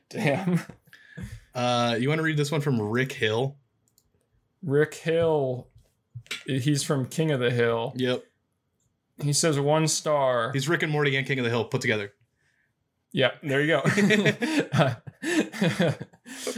damn. 0.09 0.59
Uh, 1.53 1.97
you 1.99 2.07
want 2.07 2.19
to 2.19 2.23
read 2.23 2.37
this 2.37 2.51
one 2.51 2.61
from 2.61 2.81
Rick 2.81 3.11
Hill? 3.11 3.55
Rick 4.63 4.93
Hill. 4.93 5.67
He's 6.45 6.83
from 6.83 7.07
King 7.07 7.31
of 7.31 7.39
the 7.39 7.51
Hill. 7.51 7.93
Yep, 7.95 8.23
He 9.21 9.33
says 9.33 9.59
one 9.59 9.87
star. 9.87 10.51
he's 10.53 10.67
Rick 10.69 10.83
and 10.83 10.91
Morty 10.91 11.15
and 11.15 11.25
King 11.25 11.39
of 11.39 11.45
the 11.45 11.49
Hill 11.49 11.65
put 11.65 11.81
together. 11.81 12.13
Yeah, 13.13 13.31
there 13.43 13.61
you 13.61 13.67
go. 13.67 13.83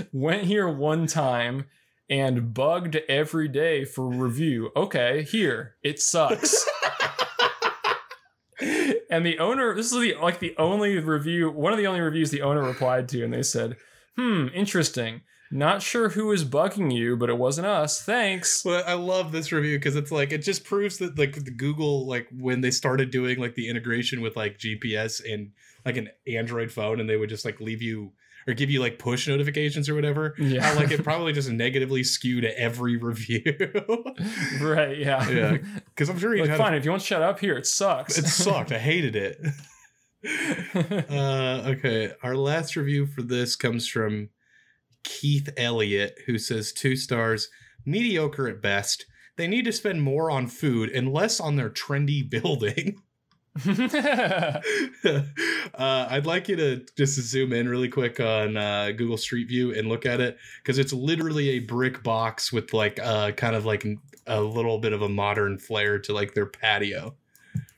Went 0.14 0.44
here 0.44 0.70
one 0.70 1.08
time 1.08 1.66
and 2.10 2.54
bugged 2.54 2.98
every 3.10 3.48
day 3.48 3.86
for 3.86 4.08
review. 4.08 4.70
Okay, 4.76 5.24
here. 5.24 5.76
It 5.82 6.00
sucks. 6.00 6.68
and 9.10 9.26
the 9.26 9.40
owner, 9.40 9.74
this 9.74 9.92
is 9.92 10.00
the 10.00 10.16
like 10.22 10.40
the 10.40 10.56
only 10.58 11.00
review, 11.00 11.50
one 11.50 11.74
of 11.74 11.80
the 11.80 11.88
only 11.88 12.02
reviews 12.02 12.30
the 12.30 12.44
owner 12.44 12.62
replied 12.62 13.10
to, 13.10 13.24
and 13.24 13.34
they 13.34 13.44
said, 13.44 13.78
"Hmm, 14.16 14.48
interesting. 14.54 15.22
Not 15.52 15.82
sure 15.84 16.10
who 16.10 16.32
is 16.32 16.46
bugging 16.46 16.94
you, 16.94 17.16
but 17.16 17.30
it 17.30 17.38
wasn't 17.38 17.68
us. 17.68 18.02
Thanks." 18.02 18.64
Well, 18.66 18.84
I 18.88 18.94
love 18.94 19.32
this 19.32 19.52
review 19.52 19.78
because 19.78 19.96
it's 19.96 20.12
like 20.12 20.32
it 20.32 20.40
just 20.40 20.64
proves 20.64 20.98
that 20.98 21.18
like 21.18 21.44
the 21.44 21.52
Google 21.52 22.08
like 22.08 22.28
when 22.32 22.62
they 22.62 22.72
started 22.72 23.12
doing 23.12 23.40
like 23.40 23.56
the 23.56 23.70
integration 23.70 24.22
with 24.22 24.36
like 24.36 24.58
GPS 24.58 25.22
and 25.32 25.52
like 25.86 25.98
an 25.98 26.10
Android 26.28 26.72
phone, 26.72 27.00
and 27.00 27.10
they 27.10 27.18
would 27.18 27.30
just 27.30 27.46
like 27.46 27.60
leave 27.62 27.82
you 27.82 28.14
or 28.48 28.54
give 28.54 28.70
you 28.70 28.82
like 28.82 29.00
push 29.00 29.28
notifications 29.28 29.88
or 29.88 29.96
whatever. 29.96 30.36
Yeah. 30.38 30.64
How 30.64 30.76
like 30.76 30.92
it 30.92 31.04
probably 31.06 31.34
just 31.34 31.50
negatively 31.50 32.04
skewed 32.04 32.44
every 32.46 32.98
review. 32.98 33.42
right, 34.62 34.98
yeah. 34.98 35.30
Yeah, 35.30 35.58
Because 35.86 36.10
I'm 36.10 36.20
sure 36.20 36.34
he 36.34 36.42
like, 36.42 36.58
fine, 36.58 36.74
if 36.74 36.84
you 36.84 36.92
want 36.92 37.02
to 37.02 37.08
shut 37.08 37.22
up 37.22 37.40
here, 37.40 37.56
it 37.56 37.66
sucks. 37.66 38.18
it 38.18 38.26
sucked. 38.26 38.72
I 38.72 38.80
hated 38.80 39.16
it. 39.16 39.40
Uh, 40.76 41.64
okay, 41.66 42.14
our 42.24 42.34
last 42.36 42.78
review 42.78 43.06
for 43.06 43.22
this 43.22 43.58
comes 43.58 43.90
from 43.90 44.30
Keith 45.04 45.50
Elliott, 45.58 46.20
who 46.26 46.38
says 46.38 46.72
two 46.72 46.96
stars, 46.96 47.50
mediocre 47.86 48.48
at 48.48 48.62
best. 48.62 49.06
They 49.36 49.48
need 49.48 49.66
to 49.66 49.72
spend 49.72 50.02
more 50.02 50.30
on 50.30 50.48
food 50.48 50.90
and 50.90 51.12
less 51.12 51.40
on 51.40 51.56
their 51.56 51.70
trendy 51.70 52.28
building. 52.30 53.02
uh, 53.68 54.62
I'd 55.76 56.26
like 56.26 56.50
you 56.50 56.56
to 56.56 56.86
just 56.98 57.20
zoom 57.20 57.54
in 57.54 57.70
really 57.70 57.88
quick 57.88 58.20
on 58.20 58.58
uh, 58.58 58.92
Google 58.92 59.18
Street 59.18 59.48
View 59.48 59.76
and 59.76 59.88
look 59.88 60.08
at 60.08 60.20
it 60.20 60.40
because 60.58 60.80
it's 60.80 60.92
literally 60.92 61.50
a 61.52 61.60
brick 61.60 62.02
box 62.02 62.52
with 62.52 62.74
like 62.74 63.00
uh, 63.00 63.32
kind 63.34 63.56
of 63.56 63.64
like 63.64 63.86
a 64.26 64.42
little 64.42 64.80
bit 64.80 64.92
of 64.94 65.04
a 65.04 65.10
modern 65.10 65.60
flair 65.60 66.00
to 66.00 66.14
like 66.14 66.34
their 66.34 66.48
patio. 66.48 67.16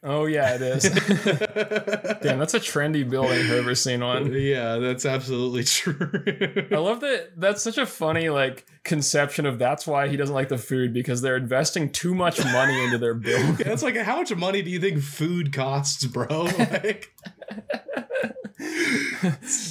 Oh 0.04 0.26
yeah, 0.26 0.56
it 0.56 0.62
is. 0.62 0.84
Damn, 2.22 2.40
that's 2.40 2.54
a 2.54 2.60
trendy 2.60 3.08
building 3.10 3.40
if 3.40 3.46
I've 3.46 3.58
ever 3.58 3.76
seen 3.76 4.04
one. 4.04 4.32
Yeah, 4.34 4.78
that's 4.78 5.06
absolutely 5.06 5.64
true. 5.66 6.68
I 6.72 6.78
love 6.78 7.02
that. 7.02 7.32
That's 7.38 7.62
such 7.64 7.78
a 7.78 7.86
funny 7.86 8.30
like 8.30 8.66
conception 8.84 9.46
of 9.46 9.60
that's 9.60 9.88
why 9.88 10.08
he 10.08 10.18
doesn't 10.18 10.34
like 10.36 10.50
the 10.50 10.58
food 10.58 10.94
because 10.94 11.22
they're 11.22 11.38
investing 11.38 11.92
too 11.92 12.14
much 12.14 12.44
money 12.44 12.84
into 12.84 12.98
their 12.98 13.14
build. 13.14 13.60
It's 13.66 13.84
like, 13.84 13.98
how 13.98 14.18
much 14.18 14.34
money 14.36 14.62
do 14.62 14.70
you 14.70 14.80
think 14.80 15.02
food 15.02 15.52
costs, 15.52 16.06
bro? 16.06 16.44
Like, 16.44 17.12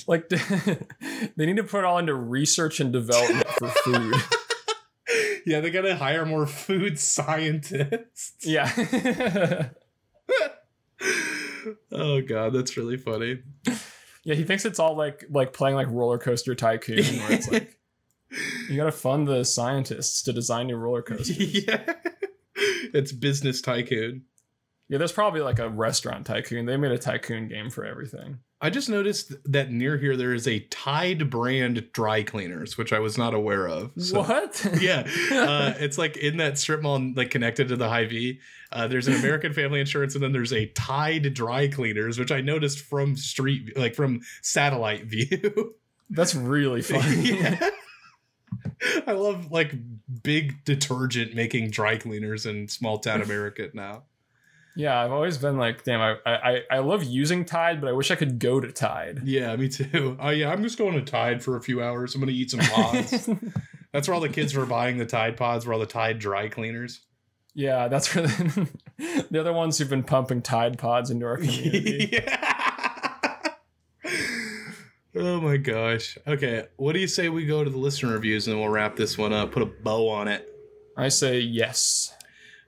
like 0.06 0.28
they 0.28 1.46
need 1.46 1.56
to 1.56 1.64
put 1.64 1.78
it 1.78 1.84
all 1.84 1.98
into 1.98 2.14
research 2.14 2.80
and 2.80 2.92
development 2.92 3.46
for 3.48 3.68
food. 3.68 4.14
yeah, 5.46 5.60
they 5.60 5.70
gotta 5.70 5.96
hire 5.96 6.26
more 6.26 6.46
food 6.46 6.98
scientists. 6.98 8.34
Yeah. 8.42 9.70
Oh 11.90 12.20
god, 12.20 12.52
that's 12.52 12.76
really 12.76 12.98
funny. 12.98 13.38
yeah, 14.24 14.34
he 14.34 14.44
thinks 14.44 14.66
it's 14.66 14.78
all 14.78 14.96
like 14.96 15.24
like 15.30 15.54
playing 15.54 15.76
like 15.76 15.88
roller 15.88 16.18
coaster 16.18 16.54
tycoon 16.54 16.98
where 16.98 17.32
it's 17.32 17.50
like 17.50 17.78
you 18.68 18.76
gotta 18.76 18.92
fund 18.92 19.26
the 19.26 19.44
scientists 19.44 20.22
to 20.22 20.32
design 20.32 20.66
new 20.66 20.76
roller 20.76 21.00
coasters. 21.02 21.38
yeah, 21.66 21.94
it's 22.54 23.12
business 23.12 23.62
tycoon. 23.62 24.24
Yeah, 24.88 24.98
there's 24.98 25.12
probably 25.12 25.40
like 25.40 25.58
a 25.58 25.68
restaurant 25.68 26.26
tycoon. 26.26 26.66
They 26.66 26.76
made 26.76 26.92
a 26.92 26.98
tycoon 26.98 27.48
game 27.48 27.70
for 27.70 27.84
everything. 27.84 28.40
I 28.64 28.70
just 28.70 28.88
noticed 28.88 29.30
that 29.44 29.70
near 29.70 29.98
here 29.98 30.16
there 30.16 30.32
is 30.32 30.48
a 30.48 30.60
Tide 30.70 31.28
brand 31.28 31.86
dry 31.92 32.22
cleaners, 32.22 32.78
which 32.78 32.94
I 32.94 32.98
was 32.98 33.18
not 33.18 33.34
aware 33.34 33.68
of. 33.68 33.92
So- 33.98 34.20
what? 34.22 34.66
yeah, 34.80 35.06
uh, 35.30 35.74
it's 35.78 35.98
like 35.98 36.16
in 36.16 36.38
that 36.38 36.56
strip 36.56 36.80
mall, 36.80 37.12
like 37.14 37.30
connected 37.30 37.68
to 37.68 37.76
the 37.76 37.90
Hy-Vee. 37.90 38.40
Uh, 38.72 38.88
there's 38.88 39.06
an 39.06 39.16
American 39.16 39.52
Family 39.52 39.80
Insurance, 39.80 40.14
and 40.14 40.24
then 40.24 40.32
there's 40.32 40.54
a 40.54 40.64
Tide 40.68 41.34
Dry 41.34 41.68
Cleaners, 41.68 42.18
which 42.18 42.32
I 42.32 42.40
noticed 42.40 42.78
from 42.80 43.18
street, 43.18 43.76
like 43.76 43.94
from 43.94 44.22
satellite 44.40 45.04
view. 45.08 45.74
That's 46.08 46.34
really 46.34 46.80
funny. 46.80 47.38
yeah, 47.40 47.68
I 49.06 49.12
love 49.12 49.52
like 49.52 49.74
big 50.22 50.64
detergent 50.64 51.34
making 51.34 51.68
dry 51.68 51.98
cleaners 51.98 52.46
in 52.46 52.68
small 52.68 52.98
town 52.98 53.20
America 53.20 53.68
now. 53.74 54.04
Yeah, 54.76 55.00
I've 55.00 55.12
always 55.12 55.38
been 55.38 55.56
like, 55.56 55.84
damn, 55.84 56.00
I, 56.00 56.16
I 56.26 56.62
I 56.70 56.78
love 56.80 57.04
using 57.04 57.44
Tide, 57.44 57.80
but 57.80 57.88
I 57.88 57.92
wish 57.92 58.10
I 58.10 58.16
could 58.16 58.38
go 58.40 58.58
to 58.60 58.72
Tide. 58.72 59.20
Yeah, 59.24 59.54
me 59.56 59.68
too. 59.68 60.16
Oh 60.20 60.30
yeah, 60.30 60.50
I'm 60.50 60.62
just 60.62 60.78
going 60.78 60.94
to 60.94 61.02
Tide 61.02 61.42
for 61.44 61.56
a 61.56 61.62
few 61.62 61.80
hours. 61.82 62.14
I'm 62.14 62.20
gonna 62.20 62.32
eat 62.32 62.50
some 62.50 62.60
pods. 62.60 63.28
That's 63.92 64.08
where 64.08 64.14
all 64.16 64.20
the 64.20 64.28
kids 64.28 64.54
were 64.54 64.66
buying 64.66 64.98
the 64.98 65.06
Tide 65.06 65.36
pods. 65.36 65.64
Were 65.66 65.72
all 65.74 65.78
the 65.78 65.86
Tide 65.86 66.18
dry 66.18 66.48
cleaners. 66.48 67.02
yeah, 67.54 67.86
that's 67.86 68.12
where 68.12 68.26
the, 68.26 68.68
the 69.30 69.52
ones 69.52 69.78
who've 69.78 69.88
been 69.88 70.02
pumping 70.02 70.42
Tide 70.42 70.76
Pods 70.78 71.10
into 71.10 71.24
our 71.26 71.36
community. 71.36 72.08
yeah. 72.12 73.52
oh 75.16 75.40
my 75.40 75.56
gosh. 75.56 76.18
Okay, 76.26 76.66
what 76.76 76.92
do 76.94 76.98
you 76.98 77.06
say 77.06 77.28
we 77.28 77.46
go 77.46 77.62
to 77.62 77.70
the 77.70 77.78
listener 77.78 78.12
reviews 78.12 78.48
and 78.48 78.54
then 78.56 78.60
we'll 78.60 78.72
wrap 78.72 78.96
this 78.96 79.16
one 79.16 79.32
up? 79.32 79.52
Put 79.52 79.62
a 79.62 79.66
bow 79.66 80.08
on 80.08 80.26
it. 80.26 80.48
I 80.96 81.08
say 81.08 81.38
yes. 81.38 82.12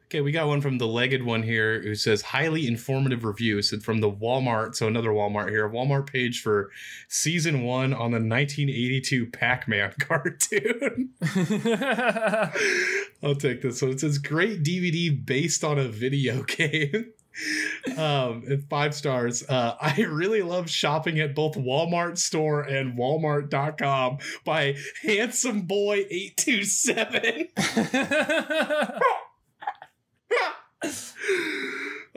Okay, 0.07 0.20
we 0.20 0.30
got 0.30 0.46
one 0.46 0.61
from 0.61 0.78
the 0.78 0.86
legged 0.86 1.24
one 1.24 1.42
here 1.42 1.82
who 1.82 1.96
says 1.96 2.22
highly 2.22 2.68
informative 2.68 3.24
review. 3.24 3.61
Said 3.61 3.82
from 3.82 3.98
the 3.98 4.11
Walmart, 4.11 4.76
so 4.76 4.86
another 4.86 5.11
Walmart 5.11 5.48
here, 5.48 5.68
Walmart 5.68 6.07
page 6.07 6.42
for 6.42 6.70
season 7.09 7.64
one 7.64 7.92
on 7.92 8.12
the 8.12 8.20
1982 8.20 9.26
Pac-Man 9.26 9.94
cartoon. 9.98 11.11
I'll 13.20 13.34
take 13.34 13.62
this 13.62 13.82
one. 13.82 13.90
It 13.90 13.98
says 13.98 14.18
great 14.18 14.62
DVD 14.62 15.26
based 15.26 15.64
on 15.64 15.76
a 15.76 15.88
video 15.88 16.42
game. 16.44 17.12
um, 17.98 18.44
five 18.70 18.94
stars. 18.94 19.42
Uh, 19.48 19.74
I 19.80 20.02
really 20.02 20.42
love 20.42 20.70
shopping 20.70 21.18
at 21.18 21.34
both 21.34 21.57
Walmart 21.57 22.18
store 22.18 22.62
and 22.62 22.96
Walmart.com 22.96 24.18
by 24.44 24.76
Handsome 25.02 25.62
Boy 25.62 26.07
827. 26.09 27.48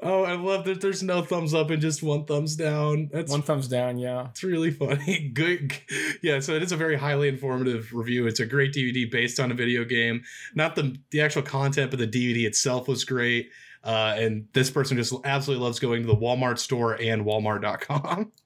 Oh, 0.01 0.23
I 0.23 0.33
love 0.33 0.63
that 0.65 0.79
there's 0.79 1.03
no 1.03 1.21
thumbs 1.21 1.53
up 1.53 1.69
and 1.71 1.81
just 1.81 2.01
one 2.01 2.25
thumbs 2.25 2.55
down. 2.55 3.09
That's 3.11 3.31
One 3.31 3.41
thumbs 3.41 3.67
down, 3.67 3.97
yeah. 3.97 4.27
It's 4.29 4.43
really 4.43 4.71
funny. 4.71 5.29
Good. 5.33 5.73
Yeah, 6.21 6.39
so 6.39 6.53
it 6.53 6.63
is 6.63 6.71
a 6.71 6.77
very 6.77 6.95
highly 6.95 7.27
informative 7.27 7.91
review. 7.93 8.25
It's 8.25 8.39
a 8.39 8.45
great 8.45 8.73
DVD 8.73 9.09
based 9.11 9.39
on 9.39 9.51
a 9.51 9.53
video 9.53 9.83
game. 9.83 10.23
Not 10.55 10.75
the 10.75 10.95
the 11.11 11.21
actual 11.21 11.41
content, 11.41 11.91
but 11.91 11.99
the 11.99 12.07
DVD 12.07 12.45
itself 12.45 12.87
was 12.87 13.03
great. 13.03 13.49
Uh, 13.83 14.15
and 14.17 14.47
this 14.53 14.69
person 14.69 14.97
just 14.97 15.13
absolutely 15.25 15.63
loves 15.65 15.79
going 15.79 16.01
to 16.03 16.07
the 16.07 16.15
Walmart 16.15 16.59
store 16.59 16.93
and 16.93 17.25
Walmart.com. 17.25 18.31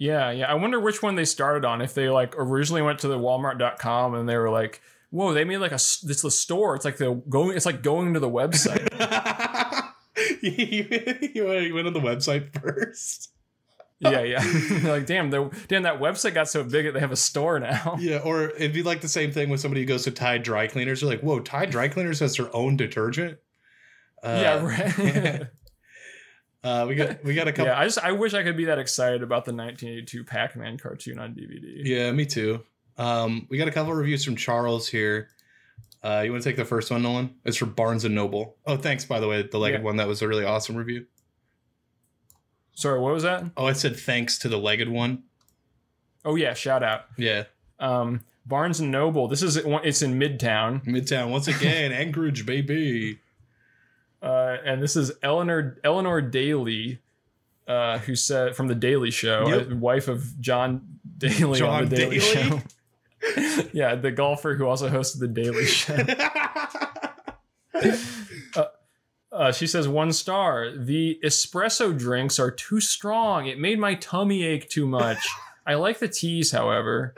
Yeah, 0.00 0.30
yeah. 0.30 0.48
I 0.48 0.54
wonder 0.54 0.78
which 0.78 1.02
one 1.02 1.16
they 1.16 1.24
started 1.24 1.64
on. 1.64 1.80
If 1.82 1.92
they 1.92 2.08
like 2.08 2.36
originally 2.38 2.82
went 2.82 3.00
to 3.00 3.08
the 3.08 3.18
Walmart.com 3.18 4.14
and 4.14 4.28
they 4.28 4.36
were 4.36 4.48
like, 4.48 4.80
"Whoa, 5.10 5.32
they 5.32 5.44
made 5.44 5.58
like 5.58 5.72
a 5.72 5.80
this 6.02 6.22
the 6.22 6.30
store." 6.30 6.74
It's 6.76 6.84
like 6.84 6.96
the 6.96 7.14
going. 7.28 7.56
It's 7.56 7.66
like 7.66 7.82
going 7.82 8.14
to 8.14 8.20
the 8.20 8.30
website. 8.30 8.88
you, 10.42 11.74
went 11.74 11.86
on 11.86 11.92
the 11.92 12.00
website 12.00 12.52
first. 12.60 13.30
yeah, 14.00 14.22
yeah. 14.22 14.44
like, 14.90 15.06
damn, 15.06 15.30
the 15.30 15.50
damn 15.66 15.82
that 15.82 16.00
website 16.00 16.34
got 16.34 16.48
so 16.48 16.62
big 16.62 16.86
that 16.86 16.94
they 16.94 17.00
have 17.00 17.12
a 17.12 17.16
store 17.16 17.58
now. 17.58 17.96
Yeah, 17.98 18.18
or 18.18 18.50
it'd 18.50 18.72
be 18.72 18.82
like 18.82 19.00
the 19.00 19.08
same 19.08 19.32
thing 19.32 19.50
with 19.50 19.60
somebody 19.60 19.80
who 19.80 19.86
goes 19.86 20.04
to 20.04 20.10
Tide 20.10 20.42
Dry 20.42 20.66
Cleaners. 20.66 21.00
They're 21.00 21.10
like, 21.10 21.20
whoa, 21.20 21.40
Tide 21.40 21.70
Dry 21.70 21.88
Cleaners 21.88 22.20
has 22.20 22.36
their 22.36 22.54
own 22.54 22.76
detergent. 22.76 23.38
Uh, 24.22 24.38
yeah, 24.42 24.64
right. 24.64 25.48
Uh, 26.64 26.86
we 26.88 26.96
got 26.96 27.22
we 27.22 27.34
got 27.34 27.46
a 27.46 27.52
couple. 27.52 27.66
yeah, 27.66 27.78
I 27.78 27.84
just 27.84 27.98
I 27.98 28.10
wish 28.10 28.34
I 28.34 28.42
could 28.42 28.56
be 28.56 28.64
that 28.64 28.80
excited 28.80 29.22
about 29.22 29.44
the 29.44 29.52
1982 29.52 30.24
Pac-Man 30.24 30.76
cartoon 30.76 31.20
on 31.20 31.32
DVD. 31.32 31.82
Yeah, 31.84 32.10
me 32.10 32.26
too. 32.26 32.64
Um, 32.98 33.46
we 33.48 33.56
got 33.58 33.68
a 33.68 33.70
couple 33.72 33.92
of 33.92 33.98
reviews 33.98 34.24
from 34.24 34.36
Charles 34.36 34.88
here. 34.88 35.28
Uh, 36.02 36.22
you 36.24 36.30
want 36.32 36.42
to 36.42 36.48
take 36.48 36.56
the 36.56 36.64
first 36.64 36.90
one, 36.90 37.02
Nolan? 37.02 37.34
It's 37.44 37.56
for 37.56 37.66
Barnes 37.66 38.04
and 38.04 38.14
Noble. 38.14 38.56
Oh, 38.66 38.76
thanks 38.76 39.04
by 39.04 39.18
the 39.20 39.28
way, 39.28 39.42
the 39.42 39.58
legged 39.58 39.80
Yeah. 39.80 39.84
one. 39.84 39.96
That 39.96 40.06
was 40.08 40.22
a 40.22 40.28
really 40.28 40.44
awesome 40.44 40.76
review. 40.76 41.06
Sorry, 42.74 43.00
what 43.00 43.12
was 43.12 43.24
that? 43.24 43.44
Oh, 43.56 43.66
I 43.66 43.72
said 43.72 43.96
thanks 43.98 44.38
to 44.38 44.48
the 44.48 44.56
legged 44.58 44.88
one. 44.88 45.24
Oh 46.24 46.36
yeah, 46.36 46.54
shout 46.54 46.82
out. 46.82 47.06
Yeah, 47.16 47.44
Um, 47.80 48.20
Barnes 48.46 48.80
and 48.80 48.90
Noble. 48.90 49.28
This 49.28 49.42
is 49.42 49.56
it's 49.56 50.02
in 50.02 50.18
Midtown, 50.18 50.84
Midtown 50.84 51.30
once 51.30 51.48
again, 51.48 51.92
Anchorage, 51.92 52.46
baby. 52.46 53.18
uh, 54.22 54.56
and 54.64 54.82
this 54.82 54.94
is 54.96 55.12
Eleanor 55.22 55.78
Eleanor 55.84 56.20
Daly, 56.20 56.98
uh, 57.66 57.98
who 57.98 58.14
said 58.14 58.54
from 58.56 58.68
the 58.68 58.74
Daily 58.74 59.10
Show, 59.10 59.48
Yep. 59.48 59.70
wife 59.72 60.06
of 60.08 60.40
John 60.40 60.98
Daly 61.18 61.58
John 61.58 61.84
on 61.84 61.88
the 61.88 61.96
Daily 61.96 62.18
Daly? 62.18 62.50
Show. 62.50 62.60
yeah, 63.72 63.94
the 63.94 64.10
golfer 64.10 64.54
who 64.54 64.66
also 64.66 64.88
hosted 64.88 65.18
the 65.20 65.28
Daily 65.28 65.66
Show. 65.66 65.96
Uh, 69.30 69.52
she 69.52 69.66
says 69.66 69.86
one 69.86 70.12
star. 70.12 70.72
The 70.76 71.20
espresso 71.22 71.96
drinks 71.96 72.38
are 72.38 72.50
too 72.50 72.80
strong. 72.80 73.46
It 73.46 73.58
made 73.58 73.78
my 73.78 73.94
tummy 73.94 74.42
ache 74.42 74.68
too 74.68 74.86
much. 74.86 75.18
I 75.66 75.74
like 75.74 75.98
the 75.98 76.08
teas, 76.08 76.50
however. 76.50 77.14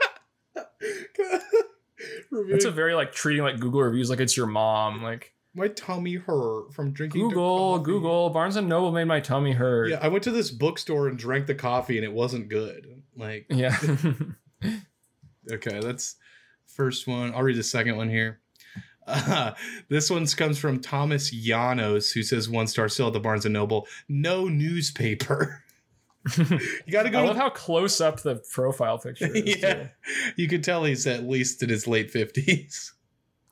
It's 2.31 2.65
a 2.65 2.71
very 2.71 2.93
like 2.93 3.11
treating 3.13 3.43
like 3.43 3.59
Google 3.59 3.81
reviews 3.81 4.09
like 4.09 4.19
it's 4.19 4.35
your 4.35 4.45
mom. 4.47 5.01
Like 5.01 5.33
my 5.55 5.69
tummy 5.69 6.15
hurt 6.15 6.73
from 6.73 6.91
drinking. 6.91 7.21
Google. 7.21 7.79
Google, 7.79 8.29
Barnes 8.29 8.55
and 8.55 8.67
Noble 8.67 8.91
made 8.91 9.05
my 9.05 9.19
tummy 9.19 9.53
hurt. 9.53 9.89
Yeah, 9.91 9.99
I 10.01 10.09
went 10.09 10.23
to 10.25 10.31
this 10.31 10.51
bookstore 10.51 11.07
and 11.07 11.17
drank 11.17 11.47
the 11.47 11.55
coffee, 11.55 11.97
and 11.97 12.05
it 12.05 12.11
wasn't 12.13 12.49
good. 12.49 13.01
Like, 13.15 13.45
Yeah. 13.49 13.77
Okay, 15.49 15.79
that's 15.79 16.15
first 16.65 17.07
one. 17.07 17.33
I'll 17.33 17.43
read 17.43 17.57
the 17.57 17.63
second 17.63 17.97
one 17.97 18.09
here. 18.09 18.39
Uh, 19.07 19.53
this 19.89 20.09
one 20.09 20.25
comes 20.27 20.57
from 20.57 20.79
Thomas 20.79 21.29
Janos, 21.29 22.11
who 22.11 22.23
says 22.23 22.49
one 22.49 22.67
star 22.67 22.89
still 22.89 23.07
at 23.07 23.13
the 23.13 23.19
Barnes 23.19 23.45
and 23.45 23.53
Noble. 23.53 23.87
No 24.07 24.47
newspaper. 24.47 25.63
you 26.37 26.91
got 26.91 27.03
to 27.03 27.09
go. 27.09 27.19
I 27.19 27.27
love 27.27 27.37
how 27.37 27.49
close 27.49 27.99
up 27.99 28.21
the 28.21 28.43
profile 28.53 28.99
picture 28.99 29.35
is. 29.35 29.57
yeah, 29.61 29.73
too. 29.73 29.89
you 30.35 30.47
can 30.47 30.61
tell 30.61 30.83
he's 30.83 31.07
at 31.07 31.23
least 31.23 31.63
in 31.63 31.69
his 31.69 31.87
late 31.87 32.11
fifties. 32.11 32.93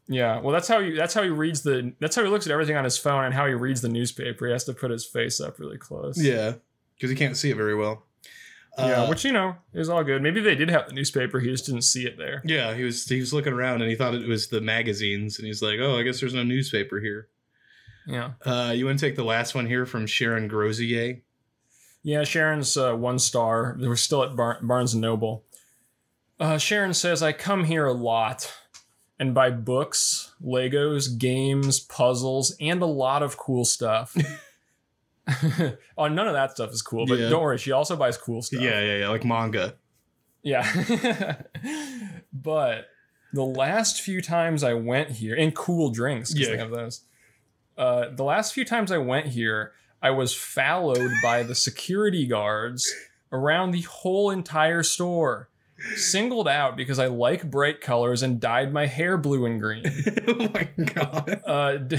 Yeah. 0.08 0.40
Well, 0.40 0.52
that's 0.54 0.68
how 0.68 0.80
he 0.80 0.96
that's 0.96 1.14
how 1.14 1.24
he 1.24 1.30
reads 1.30 1.64
the 1.64 1.94
that's 2.00 2.16
how 2.16 2.24
he 2.24 2.30
looks 2.30 2.46
at 2.46 2.52
everything 2.52 2.76
on 2.76 2.84
his 2.84 2.98
phone 2.98 3.26
and 3.26 3.34
how 3.34 3.48
he 3.48 3.54
reads 3.54 3.82
the 3.82 3.90
newspaper. 3.90 4.46
He 4.46 4.52
has 4.52 4.66
to 4.66 4.74
put 4.74 4.92
his 4.92 5.06
face 5.06 5.40
up 5.40 5.60
really 5.60 5.78
close. 5.78 6.22
Yeah, 6.22 6.54
because 6.96 7.10
he 7.10 7.16
can't 7.16 7.36
see 7.36 7.50
it 7.50 7.58
very 7.58 7.76
well. 7.76 8.04
Yeah, 8.88 9.04
Uh, 9.04 9.10
which 9.10 9.26
you 9.26 9.32
know 9.32 9.56
is 9.74 9.90
all 9.90 10.04
good. 10.04 10.22
Maybe 10.22 10.42
they 10.42 10.56
did 10.56 10.70
have 10.70 10.88
the 10.88 10.94
newspaper, 10.94 11.40
he 11.40 11.50
just 11.50 11.66
didn't 11.66 11.84
see 11.84 12.06
it 12.06 12.18
there. 12.18 12.42
yeah, 12.46 12.74
he 12.74 12.84
was 12.84 13.06
he 13.08 13.20
was 13.20 13.34
looking 13.34 13.54
around 13.54 13.82
and 13.82 13.90
he 13.90 13.96
thought 13.96 14.14
it 14.16 14.28
was 14.28 14.48
the 14.48 14.62
magazines, 14.62 15.38
and 15.38 15.46
he's 15.48 15.62
like, 15.62 15.80
"Oh, 15.80 15.98
I 15.98 16.04
guess 16.04 16.20
there's 16.20 16.34
no 16.34 16.44
newspaper 16.44 17.00
here." 17.00 17.28
Yeah. 18.08 18.32
Uh, 18.46 18.72
you 18.76 18.86
want 18.86 18.98
to 19.00 19.06
take 19.06 19.16
the 19.16 19.24
last 19.24 19.54
one 19.54 19.68
here 19.68 19.86
from 19.86 20.08
Sharon 20.08 20.48
Grozier? 20.50 21.22
Yeah, 22.02 22.24
Sharon's 22.24 22.76
uh, 22.78 22.94
one 22.96 23.20
star. 23.20 23.78
We're 23.80 23.96
still 23.98 24.24
at 24.24 24.36
Bar- 24.36 24.60
Barnes 24.64 24.94
and 24.94 25.02
Noble. 25.02 25.44
Uh, 26.40 26.58
Sharon 26.58 26.94
says, 26.94 27.22
I 27.22 27.34
come 27.34 27.66
here 27.66 27.86
a 27.86 27.92
lot 27.92 28.52
and 29.20 29.36
buy 29.36 29.52
books, 29.52 30.34
Legos, 30.42 31.18
games, 31.20 31.82
puzzles, 31.82 32.56
and 32.62 32.82
a 32.82 32.86
lot 32.88 33.22
of 33.22 33.36
cool 33.38 33.66
stuff. 33.66 34.16
oh, 35.98 36.08
none 36.08 36.28
of 36.28 36.34
that 36.34 36.52
stuff 36.52 36.72
is 36.72 36.82
cool, 36.82 37.06
but 37.06 37.20
Yeah. 37.20 37.30
don't 37.30 37.44
worry, 37.44 37.58
she 37.58 37.72
also 37.72 37.96
buys 37.96 38.18
cool 38.18 38.42
stuff. 38.42 38.62
Yeah, 38.62 38.80
yeah, 38.82 38.98
yeah, 39.00 39.10
like 39.10 39.26
manga. 39.26 39.76
Yeah. 40.44 41.36
but 42.34 42.88
the 43.34 43.44
last 43.44 44.02
few 44.02 44.22
times 44.22 44.64
I 44.64 44.74
went 44.74 45.12
here, 45.12 45.36
and 45.36 45.54
cool 45.56 45.90
drinks, 45.92 46.34
Yeah. 46.36 46.50
they 46.52 46.58
have 46.58 46.72
those. 46.72 47.02
Uh, 47.78 48.10
the 48.14 48.24
last 48.24 48.54
few 48.54 48.66
times 48.66 48.92
I 48.92 48.98
went 48.98 49.28
here, 49.28 49.74
I 50.02 50.12
was 50.12 50.34
followed 50.34 51.12
by 51.22 51.44
the 51.44 51.56
security 51.56 52.26
guards 52.26 52.94
around 53.32 53.72
the 53.72 53.82
whole 53.82 54.30
entire 54.32 54.84
store. 54.84 55.50
Singled 55.96 56.50
out 56.50 56.76
because 56.76 57.00
I 57.00 57.08
like 57.08 57.50
bright 57.50 57.80
colors 57.80 58.22
and 58.22 58.38
dyed 58.42 58.74
my 58.74 58.86
hair 58.86 59.18
blue 59.18 59.46
and 59.46 59.62
green. 59.62 59.86
oh 60.28 60.50
my 60.54 60.68
god. 60.84 61.42
Uh, 61.46 61.78
d- 61.78 61.98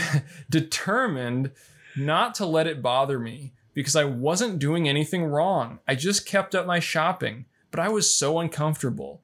determined 0.50 1.50
not 1.97 2.34
to 2.36 2.47
let 2.47 2.66
it 2.66 2.82
bother 2.82 3.18
me 3.18 3.53
because 3.74 3.97
I 3.97 4.05
wasn't 4.05 4.59
doing 4.59 4.88
anything 4.88 5.24
wrong. 5.24 5.78
I 5.86 5.95
just 5.95 6.26
kept 6.26 6.55
up 6.55 6.66
my 6.66 6.80
shopping, 6.80 7.47
but 7.70 7.80
I 7.80 7.88
was 7.88 8.14
so 8.14 8.38
uncomfortable. 8.38 9.22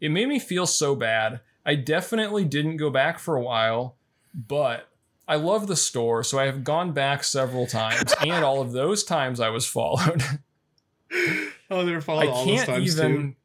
It 0.00 0.10
made 0.10 0.28
me 0.28 0.38
feel 0.38 0.66
so 0.66 0.94
bad. 0.94 1.40
I 1.64 1.76
definitely 1.76 2.44
didn't 2.44 2.78
go 2.78 2.90
back 2.90 3.18
for 3.18 3.36
a 3.36 3.42
while, 3.42 3.96
but 4.34 4.88
I 5.28 5.36
love 5.36 5.66
the 5.66 5.76
store, 5.76 6.24
so 6.24 6.38
I 6.38 6.46
have 6.46 6.64
gone 6.64 6.92
back 6.92 7.22
several 7.22 7.66
times, 7.66 8.12
and 8.20 8.44
all 8.44 8.60
of 8.60 8.72
those 8.72 9.04
times 9.04 9.40
I 9.40 9.50
was 9.50 9.66
followed. 9.66 10.22
Oh, 11.70 11.84
they 11.84 11.92
were 11.92 12.00
followed 12.00 12.24
I 12.24 12.30
all 12.30 12.44
those 12.44 12.56
can't 12.56 12.68
times 12.68 12.98
even. 12.98 13.36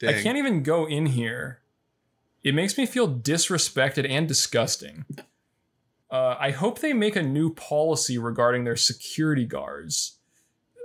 too. 0.00 0.08
I 0.08 0.20
can't 0.20 0.38
even 0.38 0.62
go 0.62 0.86
in 0.86 1.06
here. 1.06 1.60
It 2.42 2.54
makes 2.54 2.76
me 2.76 2.84
feel 2.84 3.08
disrespected 3.08 4.08
and 4.08 4.28
disgusting. 4.28 5.04
Uh, 6.14 6.36
I 6.38 6.52
hope 6.52 6.78
they 6.78 6.92
make 6.92 7.16
a 7.16 7.24
new 7.24 7.52
policy 7.52 8.18
regarding 8.18 8.62
their 8.62 8.76
security 8.76 9.44
guards. 9.44 10.18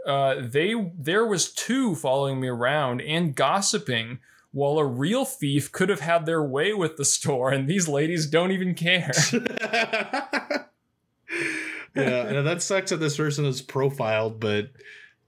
Uh, 0.04 0.38
they 0.40 0.74
there 0.98 1.24
was 1.24 1.54
two 1.54 1.94
following 1.94 2.40
me 2.40 2.48
around 2.48 3.02
and 3.02 3.36
gossiping, 3.36 4.22
while 4.52 4.80
a 4.80 4.86
real 4.86 5.26
thief 5.26 5.72
could 5.72 5.90
have 5.90 6.00
had 6.00 6.26
their 6.26 6.42
way 6.42 6.74
with 6.74 6.98
the 6.98 7.06
store, 7.06 7.52
and 7.52 7.68
these 7.68 7.88
ladies 7.88 8.26
don't 8.26 8.52
even 8.52 8.74
care. 8.74 9.12
yeah, 9.32 10.66
and 11.96 12.48
that 12.48 12.64
sucks 12.64 12.90
that 12.90 12.98
this 12.98 13.18
person 13.18 13.46
is 13.46 13.62
profiled, 13.62 14.40
but 14.40 14.72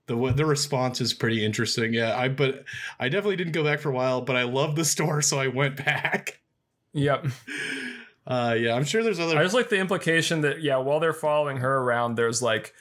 the 0.07 0.15
the 0.33 0.47
response 0.47 0.99
is 0.99 1.13
pretty 1.13 1.45
interesting. 1.45 1.93
Yeah, 1.93 2.17
I 2.17 2.27
but 2.27 2.65
I 2.99 3.07
definitely 3.07 3.35
didn't 3.35 3.53
go 3.53 3.63
back 3.63 3.79
for 3.79 3.89
a 3.89 3.93
while, 3.93 4.21
but 4.21 4.35
I 4.35 4.43
love 4.45 4.75
the 4.75 4.83
store, 4.83 5.21
so 5.21 5.37
I 5.37 5.45
went 5.45 5.77
back. 5.77 6.39
yep. 6.91 7.27
Uh, 8.25 8.55
yeah, 8.57 8.75
I'm 8.75 8.83
sure 8.83 9.03
there's 9.03 9.19
other. 9.19 9.37
I 9.37 9.43
just 9.43 9.55
like 9.55 9.69
the 9.69 9.79
implication 9.79 10.41
that 10.41 10.61
yeah, 10.61 10.77
while 10.77 10.99
they're 10.99 11.13
following 11.13 11.57
her 11.57 11.77
around, 11.77 12.15
there's 12.15 12.41
like 12.41 12.73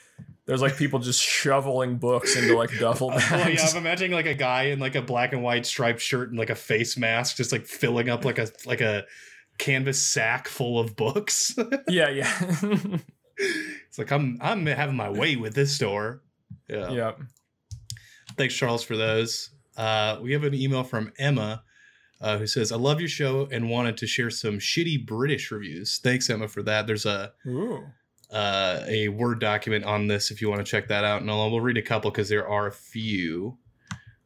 there's 0.45 0.61
like 0.61 0.77
people 0.77 0.99
just 0.99 1.21
shoveling 1.21 1.97
books 1.97 2.35
into 2.35 2.57
like 2.57 2.71
duffel 2.79 3.11
Oh, 3.13 3.47
yeah. 3.47 3.65
I'm 3.69 3.77
imagining 3.77 4.11
like 4.11 4.25
a 4.25 4.33
guy 4.33 4.63
in 4.63 4.79
like 4.79 4.95
a 4.95 5.01
black 5.01 5.33
and 5.33 5.41
white 5.41 5.65
striped 5.65 6.01
shirt 6.01 6.29
and 6.29 6.37
like 6.37 6.49
a 6.49 6.55
face 6.55 6.97
mask, 6.97 7.37
just 7.37 7.51
like 7.51 7.65
filling 7.65 8.09
up 8.09 8.25
like 8.25 8.37
a 8.37 8.49
like 8.65 8.81
a 8.81 9.05
canvas 9.57 10.01
sack 10.01 10.47
full 10.47 10.79
of 10.79 10.95
books. 10.95 11.55
yeah, 11.87 12.09
yeah. 12.09 12.31
it's 13.37 13.97
like 13.97 14.11
I'm 14.11 14.37
I'm 14.41 14.65
having 14.65 14.95
my 14.95 15.09
way 15.09 15.35
with 15.35 15.53
this 15.53 15.73
store. 15.73 16.21
Yeah. 16.67 16.91
yeah. 16.91 17.11
Thanks, 18.37 18.53
Charles, 18.53 18.83
for 18.83 18.97
those. 18.97 19.51
Uh, 19.77 20.19
we 20.21 20.33
have 20.33 20.43
an 20.43 20.53
email 20.53 20.83
from 20.83 21.11
Emma 21.17 21.63
uh, 22.21 22.37
who 22.37 22.45
says, 22.47 22.71
I 22.71 22.75
love 22.77 22.99
your 22.99 23.09
show 23.09 23.47
and 23.51 23.69
wanted 23.69 23.97
to 23.97 24.07
share 24.07 24.29
some 24.29 24.59
shitty 24.59 25.05
British 25.05 25.51
reviews. 25.51 25.99
Thanks, 26.03 26.29
Emma, 26.29 26.47
for 26.47 26.61
that. 26.63 26.85
There's 26.87 27.05
a 27.05 27.33
Ooh. 27.47 27.83
uh, 28.31 28.81
a 28.87 29.09
Word 29.09 29.39
document 29.39 29.83
on 29.85 30.07
this 30.07 30.31
if 30.31 30.41
you 30.41 30.49
want 30.49 30.59
to 30.63 30.69
check 30.69 30.87
that 30.89 31.03
out. 31.03 31.21
And 31.21 31.29
I'll, 31.31 31.49
we'll 31.51 31.61
read 31.61 31.77
a 31.77 31.81
couple 31.81 32.11
because 32.11 32.29
there 32.29 32.47
are 32.47 32.67
a 32.67 32.71
few. 32.71 33.57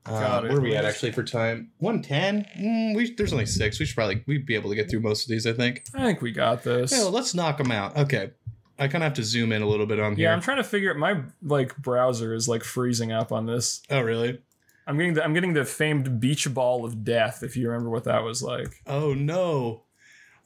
Uh, 0.08 0.42
where 0.42 0.58
are 0.58 0.62
we 0.62 0.76
at 0.76 0.86
actually 0.86 1.12
for 1.12 1.24
time? 1.24 1.72
110? 1.80 2.46
Mm, 2.64 2.96
we, 2.96 3.16
there's 3.16 3.34
only 3.34 3.48
six. 3.48 3.80
We 3.80 3.88
should 3.88 3.96
probably 3.96 4.24
we'd 4.28 4.46
be 4.46 4.54
able 4.54 4.70
to 4.70 4.76
get 4.76 4.88
through 4.88 5.00
most 5.00 5.24
of 5.24 5.30
these, 5.30 5.48
I 5.48 5.54
think. 5.54 5.84
I 5.96 6.04
think 6.04 6.22
we 6.22 6.32
got 6.32 6.62
this. 6.64 6.92
Yeah, 6.92 7.00
well, 7.00 7.12
let's 7.12 7.34
knock 7.34 7.58
them 7.58 7.72
out. 7.72 7.98
Okay. 7.98 8.30
I 8.78 8.88
kind 8.88 9.04
of 9.04 9.08
have 9.08 9.14
to 9.14 9.24
zoom 9.24 9.52
in 9.52 9.62
a 9.64 9.68
little 9.68 9.86
bit 9.88 10.00
on 10.00 10.12
Yeah, 10.12 10.16
here. 10.18 10.28
Yeah 10.28 10.34
i'm 10.34 10.42
trying 10.42 10.58
to 10.58 10.64
figure 10.64 10.92
out 10.92 10.98
my 10.98 11.22
like 11.42 11.76
browser 11.78 12.34
is 12.36 12.48
like 12.50 12.62
freezing 12.64 13.12
up 13.12 13.32
on 13.32 13.46
this. 13.46 13.82
oh, 13.90 14.02
really? 14.02 14.42
I'm 14.88 14.98
getting 14.98 15.14
the 15.14 15.24
I'm 15.24 15.34
getting 15.34 15.54
the 15.54 15.66
famed 15.66 16.20
beach 16.20 16.54
ball 16.54 16.86
of 16.86 17.04
death, 17.04 17.44
if 17.44 17.58
you 17.58 17.70
remember 17.70 17.90
what 17.90 18.04
that 18.04 18.24
was 18.24 18.44
like. 18.44 18.82
Oh 18.86 19.14
no. 19.14 19.84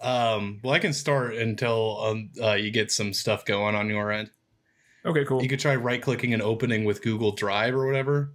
Um, 0.01 0.59
well, 0.63 0.73
I 0.73 0.79
can 0.79 0.93
start 0.93 1.35
until 1.35 2.01
um, 2.01 2.29
uh, 2.41 2.53
you 2.53 2.71
get 2.71 2.91
some 2.91 3.11
stuff 3.11 3.43
going 3.43 3.75
on 3.75 3.89
your 3.89 4.11
end. 4.11 4.31
Okay, 5.05 5.25
cool. 5.25 5.41
You 5.41 5.49
could 5.49 5.59
try 5.59 5.75
right 5.75 6.01
clicking 6.01 6.33
and 6.33 6.41
opening 6.41 6.85
with 6.85 7.01
Google 7.01 7.33
Drive 7.33 7.75
or 7.75 7.85
whatever. 7.85 8.31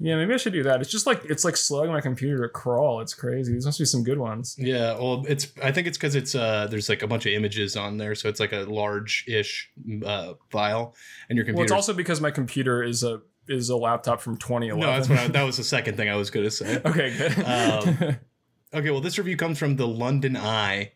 Yeah, 0.00 0.16
maybe 0.16 0.34
I 0.34 0.38
should 0.38 0.52
do 0.52 0.64
that. 0.64 0.80
It's 0.80 0.90
just 0.90 1.06
like 1.06 1.24
it's 1.24 1.44
like 1.44 1.56
slowing 1.56 1.90
my 1.90 2.00
computer 2.00 2.42
to 2.42 2.48
crawl. 2.48 3.00
It's 3.00 3.14
crazy. 3.14 3.52
There 3.52 3.60
must 3.64 3.78
be 3.78 3.84
some 3.84 4.02
good 4.02 4.18
ones. 4.18 4.56
Yeah, 4.58 4.94
well, 4.94 5.24
it's 5.28 5.52
I 5.62 5.70
think 5.70 5.86
it's 5.86 5.96
because 5.96 6.16
it's 6.16 6.34
uh 6.34 6.66
there's 6.68 6.88
like 6.88 7.02
a 7.02 7.06
bunch 7.06 7.26
of 7.26 7.32
images 7.32 7.76
on 7.76 7.96
there, 7.96 8.14
so 8.14 8.28
it's 8.28 8.40
like 8.40 8.52
a 8.52 8.64
large-ish 8.64 9.70
uh, 10.04 10.34
file, 10.50 10.94
and 11.28 11.36
your 11.36 11.44
computer. 11.44 11.58
Well, 11.58 11.64
it's 11.64 11.72
also 11.72 11.92
because 11.92 12.20
my 12.20 12.32
computer 12.32 12.82
is 12.82 13.04
a 13.04 13.22
is 13.48 13.68
a 13.68 13.76
laptop 13.76 14.20
from 14.20 14.36
2011. 14.36 14.80
no, 14.80 14.96
that's 14.96 15.08
what 15.08 15.18
I, 15.18 15.28
that 15.28 15.42
was 15.42 15.56
the 15.56 15.64
second 15.64 15.96
thing 15.96 16.08
I 16.08 16.16
was 16.16 16.30
gonna 16.30 16.50
say. 16.50 16.80
okay, 16.84 17.16
good. 17.16 17.44
Um, 17.44 18.16
Okay, 18.74 18.90
well, 18.90 19.00
this 19.00 19.18
review 19.18 19.36
comes 19.36 19.56
from 19.56 19.76
the 19.76 19.86
London 19.86 20.36
Eye, 20.36 20.90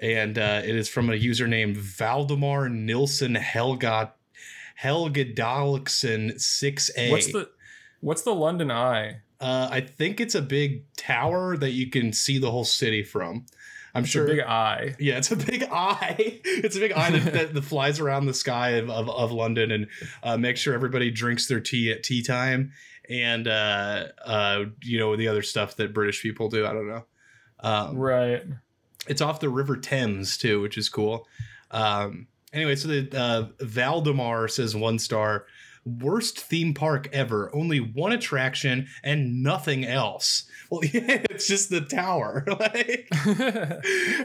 and 0.00 0.36
uh, 0.36 0.60
it 0.64 0.74
is 0.74 0.88
from 0.88 1.08
a 1.08 1.14
user 1.14 1.46
named 1.46 1.76
Valdemar 1.76 2.68
Nilsson 2.68 3.36
Helga 3.36 4.12
Helgadalixon 4.82 6.40
six 6.40 6.90
A. 6.96 7.12
what's 7.12 7.32
the 7.32 7.48
what's 8.00 8.22
the 8.22 8.34
London 8.34 8.72
Eye? 8.72 9.20
Uh, 9.40 9.68
I 9.70 9.80
think 9.82 10.20
it's 10.20 10.34
a 10.34 10.42
big 10.42 10.84
tower 10.96 11.56
that 11.56 11.70
you 11.70 11.90
can 11.90 12.12
see 12.12 12.38
the 12.38 12.50
whole 12.50 12.64
city 12.64 13.04
from. 13.04 13.46
I'm 13.94 14.04
sure. 14.04 14.24
a 14.24 14.28
big 14.28 14.40
eye. 14.40 14.94
yeah, 14.98 15.18
it's 15.18 15.30
a 15.30 15.36
big 15.36 15.64
eye. 15.70 16.40
It's 16.44 16.76
a 16.76 16.80
big 16.80 16.92
eye 16.92 17.10
that, 17.10 17.32
that, 17.32 17.54
that 17.54 17.64
flies 17.64 17.98
around 18.00 18.26
the 18.26 18.34
sky 18.34 18.70
of, 18.70 18.88
of, 18.90 19.08
of 19.10 19.32
London 19.32 19.70
and 19.70 19.86
uh, 20.22 20.36
makes 20.36 20.60
sure 20.60 20.74
everybody 20.74 21.10
drinks 21.10 21.46
their 21.48 21.60
tea 21.60 21.90
at 21.90 22.02
tea 22.02 22.22
time 22.22 22.72
and 23.10 23.48
uh, 23.48 24.06
uh, 24.24 24.64
you 24.82 24.98
know 24.98 25.16
the 25.16 25.28
other 25.28 25.42
stuff 25.42 25.76
that 25.76 25.92
British 25.92 26.22
people 26.22 26.48
do. 26.48 26.66
I 26.66 26.72
don't 26.72 26.88
know. 26.88 27.04
Um, 27.60 27.96
Right. 27.96 28.42
it's 29.08 29.20
off 29.20 29.40
the 29.40 29.48
River 29.48 29.76
Thames 29.76 30.36
too, 30.38 30.60
which 30.60 30.78
is 30.78 30.88
cool. 30.88 31.26
Um, 31.70 32.26
anyway, 32.52 32.76
so 32.76 32.88
the 32.88 33.08
uh, 33.18 33.64
Valdemar 33.64 34.48
says 34.48 34.74
one 34.76 34.98
star, 34.98 35.46
worst 35.84 36.38
theme 36.40 36.74
park 36.74 37.08
ever. 37.12 37.54
Only 37.54 37.78
one 37.80 38.12
attraction 38.12 38.86
and 39.02 39.42
nothing 39.42 39.84
else. 39.84 40.44
Well, 40.70 40.84
yeah, 40.92 41.22
it's 41.30 41.46
just 41.46 41.70
the 41.70 41.80
tower. 41.82 42.44
like, 42.60 43.08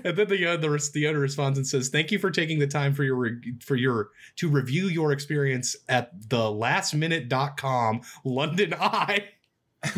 and 0.03 0.17
then 0.17 0.27
the 0.27 0.45
uh, 0.53 0.57
the 0.57 0.89
the 0.93 1.07
owner 1.07 1.19
responds 1.19 1.57
and 1.57 1.67
says, 1.67 1.89
"Thank 1.89 2.11
you 2.11 2.19
for 2.19 2.31
taking 2.31 2.59
the 2.59 2.67
time 2.67 2.93
for 2.93 3.03
your 3.03 3.15
re- 3.15 3.53
for 3.63 3.75
your 3.75 4.09
to 4.37 4.49
review 4.49 4.87
your 4.87 5.11
experience 5.11 5.75
at 5.89 6.29
the 6.29 6.37
lastminute.com 6.37 8.01
London 8.23 8.73
Eye." 8.79 9.25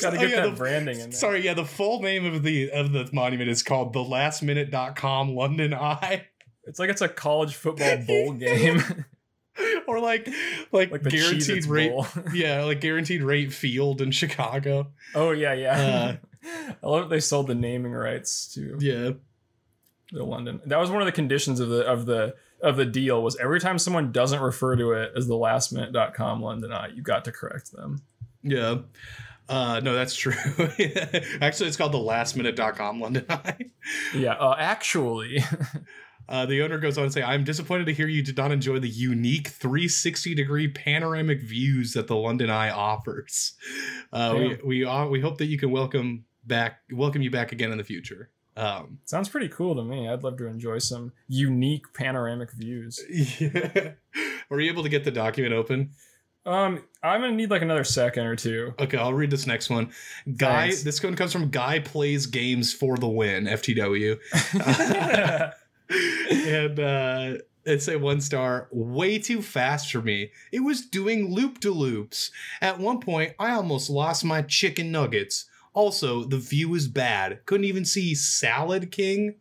Gotta 0.00 0.18
Oh, 0.18 0.20
get 0.20 0.30
yeah, 0.30 0.36
that 0.42 0.50
the- 0.50 0.56
branding 0.56 1.00
in 1.00 1.10
there. 1.10 1.18
Sorry, 1.18 1.44
yeah, 1.44 1.54
the 1.54 1.64
full 1.64 2.00
name 2.00 2.24
of 2.26 2.42
the 2.42 2.70
of 2.70 2.92
the 2.92 3.08
monument 3.12 3.50
is 3.50 3.62
called 3.62 3.92
the 3.92 4.00
lastminute.com 4.00 5.34
London 5.34 5.74
Eye. 5.74 6.26
It's 6.66 6.78
like 6.78 6.90
it's 6.90 7.00
a 7.02 7.08
college 7.08 7.54
football 7.54 7.96
bowl 8.06 8.32
game, 8.32 8.82
or 9.86 10.00
like 10.00 10.28
like, 10.72 10.90
like 10.90 11.02
guaranteed 11.04 11.66
rate 11.66 11.90
bowl. 11.90 12.06
yeah, 12.34 12.64
like 12.64 12.80
guaranteed 12.80 13.22
rate 13.22 13.52
field 13.52 14.00
in 14.00 14.10
Chicago. 14.10 14.88
oh 15.14 15.30
yeah, 15.30 15.52
yeah. 15.54 16.16
I 16.82 16.86
love 16.86 17.02
that 17.02 17.10
they 17.10 17.20
sold 17.20 17.48
the 17.48 17.54
naming 17.54 17.92
rights 17.92 18.52
to 18.54 18.76
Yeah. 18.80 19.10
the 20.12 20.22
London. 20.24 20.60
That 20.66 20.78
was 20.78 20.90
one 20.90 21.02
of 21.02 21.06
the 21.06 21.12
conditions 21.12 21.58
of 21.60 21.68
the 21.68 21.84
of 21.86 22.06
the 22.06 22.34
of 22.62 22.76
the 22.76 22.86
deal 22.86 23.22
was 23.22 23.36
every 23.36 23.60
time 23.60 23.78
someone 23.78 24.12
doesn't 24.12 24.40
refer 24.40 24.76
to 24.76 24.92
it 24.92 25.12
as 25.16 25.26
the 25.26 25.34
lastminute.com 25.34 26.40
London 26.42 26.72
Eye, 26.72 26.88
you 26.94 27.02
got 27.02 27.24
to 27.26 27.32
correct 27.32 27.72
them. 27.72 28.00
Yeah. 28.42 28.78
Uh 29.48 29.80
no, 29.80 29.94
that's 29.94 30.14
true. 30.14 30.32
Actually, 31.40 31.68
it's 31.68 31.76
called 31.76 31.92
the 31.92 31.98
lastminute.com 31.98 33.00
London 33.00 33.26
Eye. 33.28 33.56
Yeah, 34.14 34.32
uh, 34.34 34.56
actually, 34.58 35.42
Uh, 36.28 36.46
the 36.46 36.62
owner 36.62 36.78
goes 36.78 36.98
on 36.98 37.04
to 37.04 37.10
say, 37.10 37.22
I'm 37.22 37.44
disappointed 37.44 37.86
to 37.86 37.94
hear 37.94 38.08
you 38.08 38.22
did 38.22 38.36
not 38.36 38.52
enjoy 38.52 38.78
the 38.78 38.88
unique 38.88 39.48
360 39.48 40.34
degree 40.34 40.68
panoramic 40.68 41.42
views 41.42 41.92
that 41.92 42.08
the 42.08 42.16
London 42.16 42.50
Eye 42.50 42.70
offers. 42.70 43.54
Uh, 44.12 44.34
we 44.36 44.58
we 44.64 44.84
uh, 44.84 45.06
we 45.06 45.20
hope 45.20 45.38
that 45.38 45.46
you 45.46 45.58
can 45.58 45.70
welcome 45.70 46.24
back 46.44 46.80
welcome 46.90 47.22
you 47.22 47.30
back 47.30 47.52
again 47.52 47.72
in 47.72 47.78
the 47.78 47.84
future. 47.84 48.30
Um, 48.56 48.98
sounds 49.04 49.28
pretty 49.28 49.48
cool 49.48 49.74
to 49.76 49.84
me. 49.84 50.08
I'd 50.08 50.22
love 50.22 50.38
to 50.38 50.46
enjoy 50.46 50.78
some 50.78 51.12
unique 51.28 51.92
panoramic 51.92 52.52
views. 52.52 53.00
yeah. 53.40 53.92
Were 54.48 54.60
you 54.60 54.70
able 54.70 54.82
to 54.82 54.88
get 54.88 55.04
the 55.04 55.10
document 55.10 55.52
open? 55.54 55.90
Um, 56.46 56.84
I'm 57.02 57.20
gonna 57.22 57.34
need 57.34 57.50
like 57.50 57.62
another 57.62 57.84
second 57.84 58.24
or 58.24 58.36
two. 58.36 58.72
Okay, 58.78 58.96
I'll 58.96 59.12
read 59.12 59.30
this 59.30 59.46
next 59.46 59.68
one. 59.68 59.90
Guy, 60.36 60.68
Thanks. 60.68 60.84
this 60.84 61.02
one 61.02 61.16
comes 61.16 61.32
from 61.32 61.50
Guy 61.50 61.80
Plays 61.80 62.26
Games 62.26 62.72
for 62.72 62.96
the 62.96 63.08
Win, 63.08 63.46
FTW. 63.46 64.18
and 65.90 66.80
uh 66.80 67.34
it's 67.64 67.88
a 67.88 67.98
one 67.98 68.20
star 68.20 68.68
way 68.70 69.18
too 69.18 69.42
fast 69.42 69.90
for 69.90 70.00
me 70.00 70.30
it 70.52 70.60
was 70.60 70.86
doing 70.86 71.32
loop 71.32 71.60
de 71.60 71.70
loops 71.70 72.30
at 72.60 72.78
one 72.78 73.00
point 73.00 73.32
i 73.38 73.50
almost 73.50 73.90
lost 73.90 74.24
my 74.24 74.42
chicken 74.42 74.90
nuggets 74.92 75.46
also 75.74 76.24
the 76.24 76.38
view 76.38 76.68
was 76.68 76.88
bad 76.88 77.40
couldn't 77.46 77.66
even 77.66 77.84
see 77.84 78.14
salad 78.14 78.90
king 78.90 79.34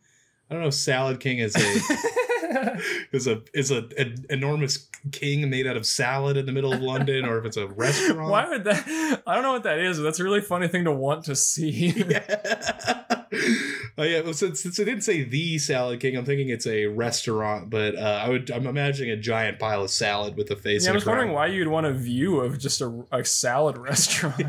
i 0.50 0.54
don't 0.54 0.62
know 0.62 0.70
if 0.70 0.74
salad 0.74 1.20
king 1.20 1.40
is 1.40 1.56
a 1.56 2.80
is 3.12 3.28
a 3.28 3.42
is 3.54 3.72
a 3.72 3.88
an 3.98 4.26
enormous 4.30 4.90
king 5.12 5.50
made 5.50 5.68
out 5.68 5.78
of 5.78 5.86
salad 5.86 6.38
in 6.38 6.46
the 6.46 6.52
middle 6.52 6.74
of 6.74 6.82
london 6.82 7.26
or 7.26 7.38
if 7.38 7.46
it's 7.46 7.58
a 7.58 7.68
restaurant 7.68 8.30
Why 8.30 8.50
would 8.50 8.64
that? 8.64 9.22
I 9.28 9.34
don't 9.34 9.44
know 9.44 9.54
what 9.54 9.64
that 9.64 9.80
is. 9.80 9.98
But 9.98 10.04
that's 10.04 10.20
a 10.20 10.24
really 10.24 10.42
funny 10.42 10.68
thing 10.68 10.86
to 10.86 10.92
want 10.92 11.26
to 11.26 11.36
see. 11.36 11.94
yeah. 12.08 13.04
oh 13.98 14.04
yeah. 14.04 14.22
Well, 14.22 14.34
since, 14.34 14.62
since 14.62 14.80
it 14.80 14.86
didn't 14.86 15.04
say 15.04 15.24
the 15.24 15.58
Salad 15.58 16.00
King, 16.00 16.18
I'm 16.18 16.26
thinking 16.26 16.50
it's 16.50 16.68
a 16.68 16.86
restaurant. 16.86 17.70
But 17.70 17.96
uh, 17.96 18.22
I 18.24 18.30
would. 18.30 18.50
I'm 18.52 18.68
imagining 18.68 19.12
a 19.12 19.18
giant 19.18 19.60
pile 19.60 19.84
of 19.84 19.90
salad 19.90 20.38
with 20.38 20.52
a 20.52 20.56
face. 20.56 20.86
Yeah, 20.86 20.92
I 20.92 20.96
was 20.96 21.06
wondering 21.06 21.32
why 21.32 21.48
you'd 21.48 21.68
want 21.68 21.86
a 21.86 21.94
view 21.94 22.40
of 22.40 22.60
just 22.60 22.82
a, 22.82 23.04
a 23.12 23.24
salad 23.24 23.78
restaurant. 23.80 24.42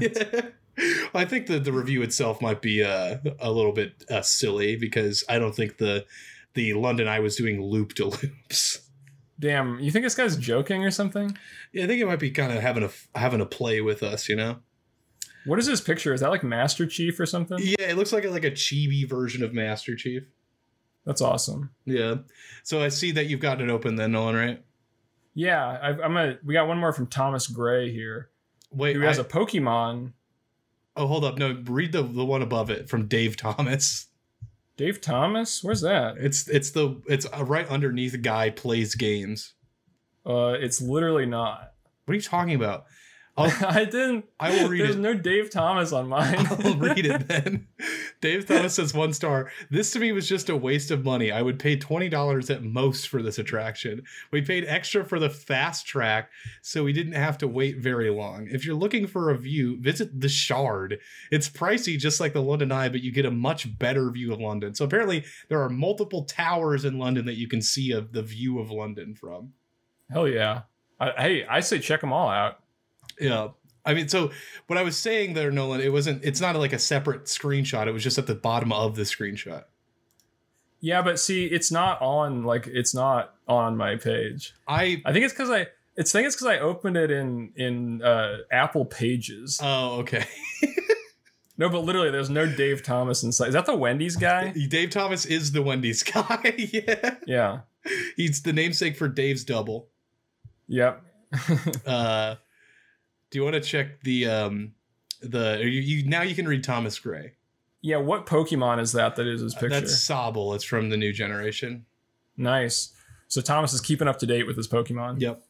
I 1.15 1.25
think 1.25 1.47
that 1.47 1.65
the 1.65 1.73
review 1.73 2.03
itself 2.03 2.43
might 2.43 2.61
be 2.61 2.85
uh, 2.85 3.19
a 3.39 3.51
little 3.51 3.73
bit 3.73 4.05
uh, 4.11 4.23
silly 4.23 4.77
because 4.77 5.25
I 5.29 5.39
don't 5.39 5.55
think 5.55 5.79
the 5.79 6.05
the 6.55 6.75
London 6.75 7.09
Eye 7.09 7.21
was 7.21 7.37
doing 7.37 7.63
loop 7.63 7.95
de 7.95 8.05
loops. 8.05 8.81
Damn, 9.39 9.79
you 9.81 9.91
think 9.91 10.05
this 10.05 10.15
guy's 10.15 10.37
joking 10.37 10.85
or 10.85 10.91
something? 10.91 11.37
Yeah, 11.73 11.85
I 11.85 11.87
think 11.87 12.01
it 12.01 12.07
might 12.07 12.19
be 12.19 12.31
kind 12.31 12.53
of 12.53 12.63
having 12.63 12.83
a 12.83 12.91
having 13.19 13.41
a 13.41 13.47
play 13.47 13.81
with 13.81 14.03
us, 14.03 14.29
you 14.29 14.37
know. 14.37 14.57
What 15.47 15.59
is 15.59 15.67
this 15.67 15.81
picture? 15.81 16.13
Is 16.13 16.21
that 16.21 16.31
like 16.31 16.43
Master 16.43 16.87
Chief 16.87 17.19
or 17.19 17.27
something? 17.27 17.59
Yeah, 17.61 17.75
it 17.89 17.97
looks 17.97 18.13
like 18.13 18.25
a, 18.25 18.31
like 18.31 18.45
a 18.45 18.51
chibi 18.51 19.09
version 19.09 19.43
of 19.45 19.55
Master 19.55 19.95
Chief. 19.97 20.25
That's 21.05 21.21
awesome. 21.23 21.71
Yeah. 21.85 22.17
So 22.65 22.83
I 22.83 22.89
see 22.89 23.13
that 23.13 23.27
you've 23.27 23.41
gotten 23.41 23.69
it 23.69 23.73
open 23.73 23.95
then, 23.97 24.13
Nolan, 24.13 24.35
right? 24.35 24.65
Yeah, 25.35 25.79
I've, 25.83 26.01
I'm 26.01 26.17
a. 26.17 26.37
We 26.45 26.55
got 26.55 26.67
one 26.67 26.79
more 26.79 26.93
from 26.93 27.07
Thomas 27.07 27.47
Gray 27.47 27.93
here, 27.93 28.31
Wait, 28.73 28.97
who 28.97 29.03
has 29.03 29.19
I- 29.19 29.23
a 29.23 29.25
Pokemon. 29.25 30.13
Oh, 30.97 31.07
hold 31.07 31.25
up. 31.25 31.37
No, 31.39 31.63
read 31.67 31.93
the 31.93 32.03
the 32.03 32.25
one 32.25 32.41
above 32.43 32.71
it 32.71 32.89
from 32.89 33.07
Dave 33.07 33.37
Thomas. 33.37 34.07
Dave 34.79 35.01
Thomas, 35.01 35.63
where's 35.63 35.83
that? 35.83 36.17
It's 36.19 36.49
it's 36.49 36.71
the 36.71 37.01
it's 37.07 37.27
uh, 37.27 37.45
right 37.45 37.69
underneath 37.69 38.21
guy 38.23 38.51
plays 38.51 38.95
games. 38.95 39.53
Uh, 40.25 40.55
it's 40.59 40.81
literally 40.81 41.27
not. 41.27 41.73
What 42.07 42.13
are 42.13 42.17
you 42.17 42.23
talking 42.23 42.55
about? 42.55 42.87
I'll, 43.37 43.53
I 43.69 43.85
didn't. 43.85 44.25
I 44.41 44.51
will 44.51 44.69
read 44.69 44.81
it. 44.81 44.85
There's 44.85 44.97
it. 44.97 45.01
no 45.01 45.15
Dave 45.15 45.51
Thomas 45.51 45.93
on 45.93 46.09
mine. 46.09 46.47
I'll 46.65 46.77
read 46.77 47.05
it 47.05 47.29
then. 47.29 47.67
Dave 48.21 48.47
Thomas 48.47 48.75
says 48.75 48.95
one 48.95 49.13
star. 49.13 49.51
This 49.71 49.91
to 49.93 49.99
me 49.99 50.13
was 50.13 50.29
just 50.29 50.49
a 50.49 50.57
waste 50.57 50.91
of 50.91 51.05
money. 51.05 51.31
I 51.31 51.43
would 51.43 51.59
pay 51.59 51.77
twenty 51.77 52.09
dollars 52.09 52.49
at 52.51 52.63
most 52.63 53.09
for 53.09 53.23
this 53.23 53.39
attraction. 53.39 54.03
We 54.31 54.43
paid 54.43 54.65
extra 54.67 55.05
for 55.05 55.19
the 55.19 55.31
fast 55.31 55.87
track, 55.87 56.31
so 56.63 56.85
we 56.85 56.93
didn't 56.93 57.13
have 57.13 57.39
to 57.39 57.49
wait 57.49 57.79
very 57.79 58.11
long. 58.11 58.49
If 58.51 58.65
you're 58.65 58.75
looking 58.75 59.07
for 59.07 59.31
a 59.31 59.39
view, 59.39 59.79
visit 59.81 60.21
the 60.21 60.29
Shard. 60.29 60.99
It's 61.31 61.49
pricey, 61.49 61.99
just 61.99 62.21
like 62.21 62.33
the 62.33 62.43
London 62.43 62.73
Eye, 62.73 62.89
but 62.89 63.03
you 63.03 63.13
get 63.13 63.27
a 63.27 63.31
much 63.31 63.79
better 63.79 64.11
view 64.11 64.33
of 64.33 64.41
London. 64.41 64.75
So 64.75 64.85
apparently, 64.85 65.25
there 65.49 65.63
are 65.63 65.69
multiple 65.69 66.25
towers 66.25 66.85
in 66.85 66.99
London 66.99 67.27
that 67.27 67.37
you 67.37 67.49
can 67.49 67.61
see 67.61 67.93
of 67.93 68.13
the 68.13 68.23
view 68.23 68.59
of 68.59 68.71
London 68.71 69.15
from. 69.15 69.53
Hell 70.11 70.29
yeah! 70.29 70.63
I, 70.99 71.11
hey, 71.19 71.47
I 71.47 71.61
say 71.61 71.79
check 71.79 72.01
them 72.01 72.13
all 72.13 72.29
out. 72.29 72.61
Yeah. 73.21 73.49
I 73.85 73.95
mean, 73.95 74.09
so 74.09 74.33
what 74.67 74.79
I 74.79 74.83
was 74.83 74.97
saying 74.97 75.35
there, 75.35 75.51
Nolan, 75.53 75.81
it 75.81 75.93
wasn't, 75.93 76.25
it's 76.25 76.41
not 76.41 76.57
like 76.57 76.73
a 76.73 76.79
separate 76.79 77.25
screenshot. 77.27 77.87
It 77.87 77.93
was 77.93 78.03
just 78.03 78.19
at 78.19 78.27
the 78.27 78.35
bottom 78.35 78.73
of 78.73 78.97
the 78.97 79.03
screenshot. 79.03 79.65
Yeah, 80.81 81.03
but 81.03 81.19
see, 81.21 81.47
it's 81.47 81.71
not 81.71 82.01
on 82.03 82.43
like 82.45 82.67
it's 82.67 82.95
not 82.95 83.35
on 83.49 83.77
my 83.77 83.97
page. 83.97 84.55
I, 84.69 85.01
I 85.05 85.13
think 85.13 85.25
it's 85.25 85.33
because 85.33 85.51
I. 85.51 85.67
It's 85.97 86.15
I 86.15 86.19
think 86.19 86.27
it's 86.27 86.37
because 86.37 86.49
I 86.49 86.59
opened 86.59 86.97
it 86.99 87.11
in 87.11 87.53
in 87.57 88.03
uh, 88.03 88.39
Apple 88.53 88.85
Pages. 88.85 89.59
oh, 89.63 90.01
okay. 90.01 90.25
No, 91.59 91.71
but 91.71 91.85
literally, 91.85 92.11
there's 92.11 92.29
no 92.29 92.47
Dave 92.47 92.83
Thomas 92.83 93.23
inside. 93.23 93.49
Is 93.49 93.55
that 93.55 93.65
the 93.65 93.75
Wendy's 93.75 94.17
guy? 94.17 94.51
Dave 94.69 94.91
Thomas 94.91 95.25
is 95.25 95.53
the 95.53 95.63
Wendy's 95.63 96.03
guy. 96.03 96.55
yeah. 96.59 97.15
Yeah. 97.27 97.61
He's 98.15 98.43
the 98.43 98.53
namesake 98.53 98.97
for 98.97 99.09
Dave's 99.09 99.45
double. 99.45 99.89
Yep. 100.69 101.03
Uh, 101.87 102.35
do 103.37 103.41
you 103.41 103.45
want 103.45 103.55
to 103.55 103.61
check 103.61 104.01
the 104.03 104.27
um 104.29 104.73
the 105.21 105.59
you, 105.61 105.69
you 105.69 106.09
now 106.09 106.23
you 106.23 106.35
can 106.35 106.49
read 106.49 106.65
Thomas 106.65 106.99
Gray. 106.99 107.35
yeah. 107.83 107.99
What 107.99 108.25
Pokemon 108.25 108.81
is 108.81 108.93
that? 108.93 109.17
That 109.17 109.27
is 109.27 109.43
his 109.43 109.53
picture. 109.55 109.69
That's 109.69 109.93
Sobble. 109.93 110.55
It's 110.55 110.65
from 110.65 110.89
the 110.89 110.97
new 110.97 111.13
generation. 111.13 111.85
nice. 112.39 112.95
So 113.29 113.43
Thomas 113.43 113.75
is 113.75 113.81
keeping 113.83 114.09
up 114.09 114.19
to 114.21 114.27
date 114.27 114.47
with 114.47 114.57
his 114.57 114.69
Pokemon. 114.69 115.21
Yep. 115.21 115.43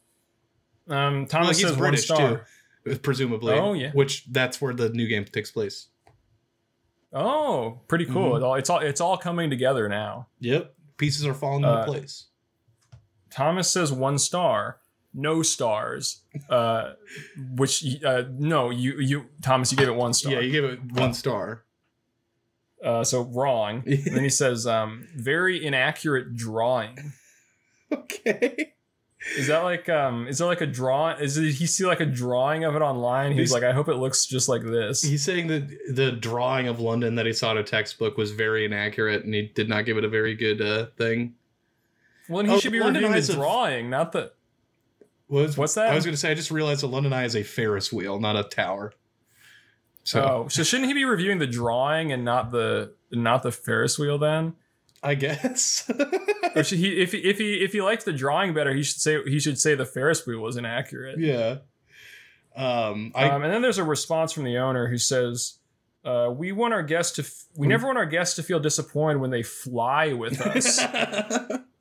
Um, 0.89 1.19
Well, 1.19 1.25
Thomas 1.27 1.57
he's 1.59 1.67
says 1.67 1.77
British 1.77 2.09
one 2.09 2.17
star. 2.17 2.45
too, 2.85 2.95
presumably. 2.99 3.53
Oh, 3.53 3.71
yeah. 3.73 3.91
Which 3.93 4.25
that's 4.31 4.59
where 4.59 4.73
the 4.73 4.89
new 4.89 5.07
game 5.07 5.23
takes 5.25 5.51
place. 5.51 5.87
Oh, 7.13 7.79
pretty 7.87 8.05
cool. 8.05 8.31
Mhm. 8.33 8.37
It 8.37 8.43
all, 8.43 8.55
it's 8.55 8.69
all 8.69 8.79
it's 8.79 8.99
all 8.99 9.17
coming 9.17 9.49
together 9.49 9.87
now. 9.87 10.27
Yep. 10.39 10.73
Pieces 10.97 11.25
are 11.25 11.33
falling 11.33 11.63
into 11.63 11.69
Uh, 11.69 11.85
place. 11.85 12.25
Thomas 13.29 13.69
says 13.69 13.91
one 13.93 14.17
star, 14.17 14.79
no 15.13 15.41
stars. 15.41 16.21
Uh, 16.49 16.93
which 17.55 17.83
uh, 18.03 18.23
no, 18.31 18.69
you 18.69 18.99
you 18.99 19.25
Thomas, 19.41 19.71
you 19.71 19.77
gave 19.77 19.87
it 19.87 19.95
one 19.95 20.13
star. 20.13 20.33
Yeah, 20.33 20.39
you 20.39 20.51
gave 20.51 20.63
it 20.63 20.79
one 20.91 21.13
star. 21.13 21.63
uh, 22.83 23.03
so 23.03 23.21
wrong. 23.23 23.83
and 23.85 24.05
then 24.15 24.23
he 24.23 24.29
says 24.29 24.67
um, 24.67 25.07
very 25.15 25.65
inaccurate 25.65 26.35
drawing. 26.35 27.13
okay. 27.91 28.73
Is 29.35 29.47
that 29.47 29.63
like 29.63 29.89
um 29.89 30.27
is 30.27 30.37
that 30.37 30.45
like 30.45 30.61
a 30.61 30.67
draw? 30.67 31.09
Is 31.09 31.37
it, 31.37 31.51
he 31.53 31.65
see 31.65 31.85
like 31.85 31.99
a 31.99 32.05
drawing 32.05 32.63
of 32.63 32.75
it 32.75 32.81
online? 32.81 33.31
He's 33.31 33.39
He's- 33.49 33.51
like, 33.51 33.63
I 33.63 33.73
hope 33.73 33.89
it 33.89 33.95
looks 33.95 34.25
just 34.25 34.47
like 34.47 34.61
this. 34.63 35.01
He's 35.01 35.23
saying 35.23 35.47
that 35.47 35.67
the 35.95 36.11
drawing 36.11 36.67
of 36.67 36.79
London 36.79 37.15
that 37.15 37.25
he 37.25 37.33
saw 37.33 37.51
in 37.51 37.57
a 37.57 37.63
textbook 37.63 38.15
was 38.15 38.31
very 38.31 38.63
inaccurate, 38.63 39.25
and 39.25 39.33
he 39.33 39.47
did 39.53 39.67
not 39.67 39.85
give 39.85 39.97
it 39.97 40.05
a 40.05 40.09
very 40.09 40.35
good 40.35 40.61
uh, 40.61 40.85
thing. 40.97 41.33
well, 42.29 42.37
then 42.37 42.51
he 42.51 42.55
Oh, 42.55 42.59
should 42.59 42.71
be 42.71 42.79
London 42.79 43.03
reviewing 43.03 43.25
the 43.25 43.33
drawing, 43.33 43.89
not 43.89 44.11
the. 44.11 44.31
Was 45.29 45.57
What's 45.57 45.73
that? 45.75 45.91
I 45.91 45.95
was 45.95 46.05
going 46.05 46.13
to 46.13 46.19
say. 46.19 46.31
I 46.31 46.33
just 46.35 46.51
realized 46.51 46.81
that 46.83 46.87
London 46.87 47.11
Eye 47.13 47.25
is 47.25 47.35
a 47.35 47.43
Ferris 47.43 47.91
wheel, 47.91 48.19
not 48.19 48.35
a 48.37 48.43
tower. 48.43 48.93
So 50.03 50.21
oh, 50.23 50.47
so 50.47 50.63
shouldn't 50.63 50.87
he 50.87 50.93
be 50.93 51.03
reviewing 51.03 51.37
the 51.39 51.47
drawing 51.47 52.11
and 52.13 52.23
not 52.23 52.51
the 52.51 52.93
not 53.11 53.43
the 53.43 53.51
Ferris 53.51 53.99
wheel 53.99 54.17
then? 54.17 54.53
I 55.03 55.15
guess. 55.15 55.89
Or 56.55 56.63
should 56.63 56.79
he 56.79 56.99
if 57.01 57.11
he 57.11 57.19
if 57.19 57.37
he 57.37 57.55
if 57.63 57.73
he 57.73 57.81
liked 57.83 58.05
the 58.05 58.13
drawing 58.13 58.53
better, 58.55 58.73
he 58.73 58.81
should 58.81 58.99
say 58.99 59.21
he 59.25 59.39
should 59.39 59.59
say 59.59 59.75
the 59.75 59.85
Ferris 59.85 60.25
wheel 60.25 60.39
was 60.39 60.57
inaccurate. 60.57 61.19
yeah. 61.19 61.57
Um. 62.55 63.11
I. 63.13 63.29
um, 63.29 63.43
and 63.43 63.53
then 63.53 63.61
there's 63.61 63.77
a 63.77 63.83
response 63.83 64.31
from 64.31 64.43
the 64.43 64.57
owner 64.57 64.87
who 64.87 64.97
says, 64.97 65.59
uh, 66.03 66.31
"We 66.35 66.51
want 66.53 66.73
our 66.73 66.81
guests 66.81 67.15
to 67.17 67.21
f- 67.21 67.43
we 67.55 67.67
Hmm. 67.67 67.71
never 67.71 67.85
want 67.85 67.99
our 67.99 68.07
guests 68.07 68.35
to 68.37 68.43
feel 68.43 68.59
disappointed 68.59 69.17
when 69.19 69.29
they 69.29 69.43
fly 69.43 70.13
with 70.13 70.41
us." 70.41 70.79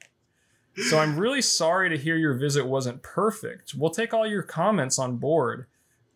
So 0.88 0.98
I'm 0.98 1.18
really 1.18 1.40
sorry 1.42 1.88
to 1.88 1.96
hear 1.96 2.16
your 2.16 2.34
visit 2.34 2.66
wasn't 2.66 3.02
perfect. 3.02 3.72
We'll 3.74 3.90
take 3.90 4.12
all 4.12 4.26
your 4.26 4.42
comments 4.42 4.98
on 4.98 5.16
board. 5.16 5.66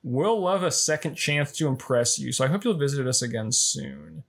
We'll 0.03 0.41
love 0.41 0.63
a 0.63 0.71
second 0.71 1.15
chance 1.15 1.53
to 1.53 1.67
impress 1.67 2.19
you. 2.19 2.33
So 2.33 2.45
I 2.45 2.49
hope 2.49 2.65
you'll 2.65 2.75
visit 2.75 3.07
us 3.07 3.23
again 3.23 3.53
soon. 3.53 4.25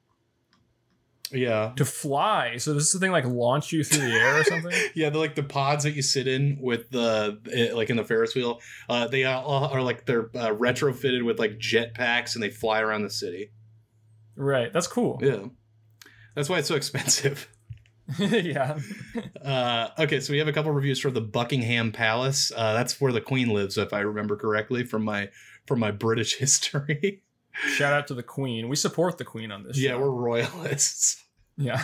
yeah. 1.32 1.74
To 1.78 1.86
fly. 1.86 2.58
So 2.58 2.74
this 2.74 2.86
is 2.88 2.94
the 2.94 3.00
thing 3.00 3.12
like 3.12 3.26
launch 3.26 3.72
you 3.72 3.84
through 3.84 4.08
the 4.10 4.16
air 4.16 4.40
or 4.40 4.44
something? 4.44 4.72
Yeah, 4.96 5.10
they're 5.10 5.20
like 5.22 5.36
the 5.36 5.44
pods 5.44 5.84
that 5.86 5.92
you 5.94 6.02
sit 6.02 6.28
in 6.28 6.58
with 6.62 6.90
the 6.90 7.40
eh, 7.54 7.74
like 7.74 7.90
in 7.90 7.96
the 7.98 8.04
Ferris 8.04 8.36
wheel. 8.36 8.60
Uh, 8.90 9.08
they 9.08 9.24
all 9.26 9.66
are 9.66 9.82
like 9.82 10.06
they're 10.06 10.30
uh, 10.36 10.50
retrofitted 10.56 11.24
with 11.24 11.40
like 11.40 11.58
jet 11.58 11.94
packs 11.94 12.36
and 12.36 12.44
they 12.44 12.50
fly 12.50 12.82
around 12.82 13.04
the 13.04 13.10
city. 13.10 13.52
right. 14.36 14.72
That's 14.74 14.88
cool. 14.88 15.20
Yeah, 15.22 15.46
that's 16.36 16.50
why 16.50 16.60
it's 16.60 16.68
so 16.68 16.76
expensive. 16.76 17.50
yeah. 18.20 18.78
Uh, 19.44 19.90
okay, 20.00 20.20
so 20.20 20.32
we 20.32 20.40
have 20.40 20.48
a 20.48 20.54
couple 20.54 20.72
reviews 20.72 21.00
for 21.00 21.12
the 21.12 21.22
Buckingham 21.22 21.92
Palace. 21.92 22.52
Uh, 22.56 22.74
that's 22.74 23.00
where 23.00 23.12
the 23.12 23.22
Queen 23.22 23.50
lives, 23.50 23.78
if 23.78 23.94
I 23.94 24.00
remember 24.00 24.36
correctly 24.36 24.84
from 24.84 25.04
my 25.04 25.30
from 25.66 25.80
my 25.80 25.92
British 25.92 26.36
history. 26.40 27.24
Shout 27.76 27.94
out 27.94 28.08
to 28.08 28.14
the 28.14 28.24
Queen. 28.24 28.70
We 28.70 28.76
support 28.76 29.18
the 29.18 29.26
Queen 29.26 29.52
on 29.52 29.64
this 29.64 29.78
yeah, 29.78 29.92
show. 29.92 30.00
we're 30.00 30.12
royalists. 30.12 31.24
Yeah. 31.58 31.82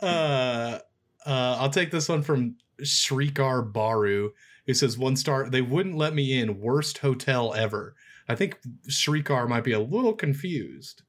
uh, 0.00 0.04
uh, 0.04 0.78
I'll 1.26 1.70
take 1.70 1.90
this 1.90 2.08
one 2.08 2.22
from 2.22 2.56
Shrikar 2.82 3.72
Baru, 3.72 4.32
who 4.66 4.74
says 4.74 4.98
one 4.98 5.16
star. 5.16 5.48
They 5.48 5.62
wouldn't 5.62 5.96
let 5.96 6.14
me 6.14 6.38
in. 6.38 6.60
Worst 6.60 6.98
hotel 6.98 7.54
ever. 7.54 7.94
I 8.28 8.34
think 8.34 8.58
Shrikar 8.88 9.48
might 9.48 9.64
be 9.64 9.72
a 9.72 9.80
little 9.80 10.12
confused. 10.12 11.02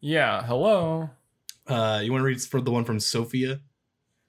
yeah. 0.00 0.42
Hello. 0.42 1.10
Uh, 1.66 2.00
you 2.02 2.10
want 2.12 2.22
to 2.22 2.26
read 2.26 2.40
for 2.42 2.60
the 2.60 2.70
one 2.70 2.84
from 2.84 3.00
Sophia? 3.00 3.60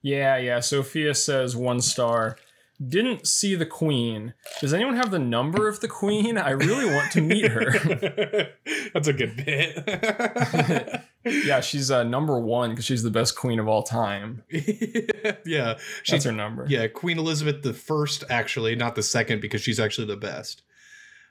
Yeah, 0.01 0.38
yeah. 0.38 0.60
Sophia 0.60 1.14
says 1.15 1.55
one 1.55 1.81
star. 1.81 2.38
Didn't 2.85 3.27
see 3.27 3.55
the 3.55 3.65
Queen. 3.65 4.34
Does 4.60 4.73
anyone 4.73 4.95
have 4.95 5.11
the 5.11 5.19
number 5.19 5.68
of 5.69 5.80
the 5.80 5.88
Queen? 5.88 6.38
I 6.38 6.49
really 6.51 6.85
want 6.85 7.11
to 7.14 7.22
meet 7.22 7.49
her. 7.49 7.72
That's 8.93 9.07
a 9.07 9.14
good 9.14 9.38
bit. 9.38 11.01
yeah, 11.45 11.61
she's 11.61 11.89
uh, 11.91 12.03
number 12.03 12.39
one 12.39 12.72
because 12.72 12.84
she's 12.85 13.03
the 13.03 13.11
best 13.11 13.35
queen 13.38 13.60
of 13.60 13.68
all 13.68 13.84
time. 13.84 14.43
yeah, 14.49 15.73
That's 15.76 15.81
she's 16.03 16.23
her 16.26 16.31
number. 16.31 16.65
yeah 16.68 16.88
Queen 16.88 17.18
Elizabeth 17.18 17.61
the 17.64 17.73
first, 17.73 18.23
actually, 18.30 18.76
not 18.76 18.95
the 18.95 19.03
second, 19.03 19.39
because 19.39 19.61
she's 19.61 19.80
actually 19.80 20.07
the 20.07 20.18
best. 20.18 20.64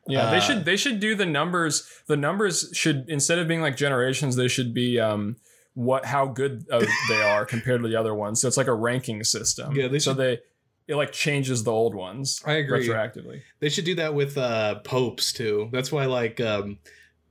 Yeah, 0.08 0.24
Uh, 0.26 0.30
they 0.30 0.40
should 0.40 0.64
they 0.64 0.76
should 0.76 1.00
do 1.00 1.14
the 1.14 1.26
numbers. 1.26 1.86
The 2.06 2.16
numbers 2.16 2.70
should 2.72 3.04
instead 3.08 3.38
of 3.38 3.46
being 3.48 3.60
like 3.60 3.76
generations, 3.76 4.36
they 4.36 4.48
should 4.48 4.72
be 4.72 4.98
um 4.98 5.36
what 5.74 6.04
how 6.04 6.26
good 6.26 6.66
uh, 6.70 6.84
they 7.08 7.22
are 7.22 7.44
compared 7.46 7.82
to 7.82 7.88
the 7.88 7.96
other 7.96 8.14
ones. 8.14 8.40
So 8.40 8.48
it's 8.48 8.56
like 8.56 8.66
a 8.66 8.74
ranking 8.74 9.24
system. 9.24 9.74
Yeah, 9.74 9.88
they 9.88 9.98
so 9.98 10.12
they 10.14 10.40
it 10.88 10.96
like 10.96 11.12
changes 11.12 11.64
the 11.64 11.72
old 11.72 11.94
ones. 11.94 12.42
I 12.44 12.54
agree. 12.54 12.86
retroactively. 12.86 13.42
They 13.60 13.68
should 13.68 13.84
do 13.84 13.94
that 13.96 14.14
with 14.14 14.36
uh 14.36 14.80
popes 14.80 15.32
too. 15.32 15.68
That's 15.72 15.90
why 15.90 16.06
like 16.06 16.40
um 16.40 16.78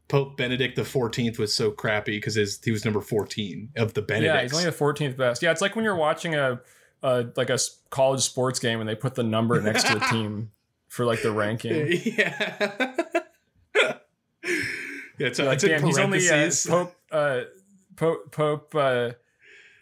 Pope 0.07 0.35
Benedict 0.35 0.76
the 0.76 0.84
Fourteenth 0.84 1.39
was 1.39 1.53
so 1.55 1.72
crappy 1.72 2.18
because 2.18 2.35
his 2.35 2.59
he 2.63 2.72
was 2.72 2.84
number 2.84 3.01
fourteen 3.01 3.69
of 3.77 3.93
the 3.93 4.01
Benedicts. 4.01 4.35
Yeah, 4.35 4.41
he's 4.41 4.53
only 4.53 4.65
the 4.65 4.72
fourteenth 4.72 5.18
best. 5.18 5.41
Yeah, 5.41 5.51
it's 5.51 5.61
like 5.61 5.76
when 5.76 5.85
you're 5.85 5.95
watching 5.95 6.35
a, 6.35 6.59
a 7.03 7.27
like 7.35 7.49
a 7.49 7.59
college 7.91 8.22
sports 8.22 8.59
game 8.59 8.80
and 8.80 8.89
they 8.89 8.95
put 8.95 9.15
the 9.15 9.23
number 9.23 9.61
next 9.61 9.88
to 9.88 9.93
the 9.99 10.05
team 10.11 10.51
for 10.88 11.05
like 11.05 11.22
the 11.22 11.31
ranking. 11.31 11.88
yeah. 12.03 12.57
yeah, 13.73 13.97
it's, 15.18 15.39
You're 15.39 15.47
like, 15.47 15.55
it's 15.55 15.63
damn, 15.63 15.84
he's 15.84 15.97
only 15.97 16.30
uh. 16.30 16.51
Pope 16.68 16.95
uh, 17.11 17.41
Pope 17.95 18.31
Pope. 18.31 18.73
Uh, 18.76 19.11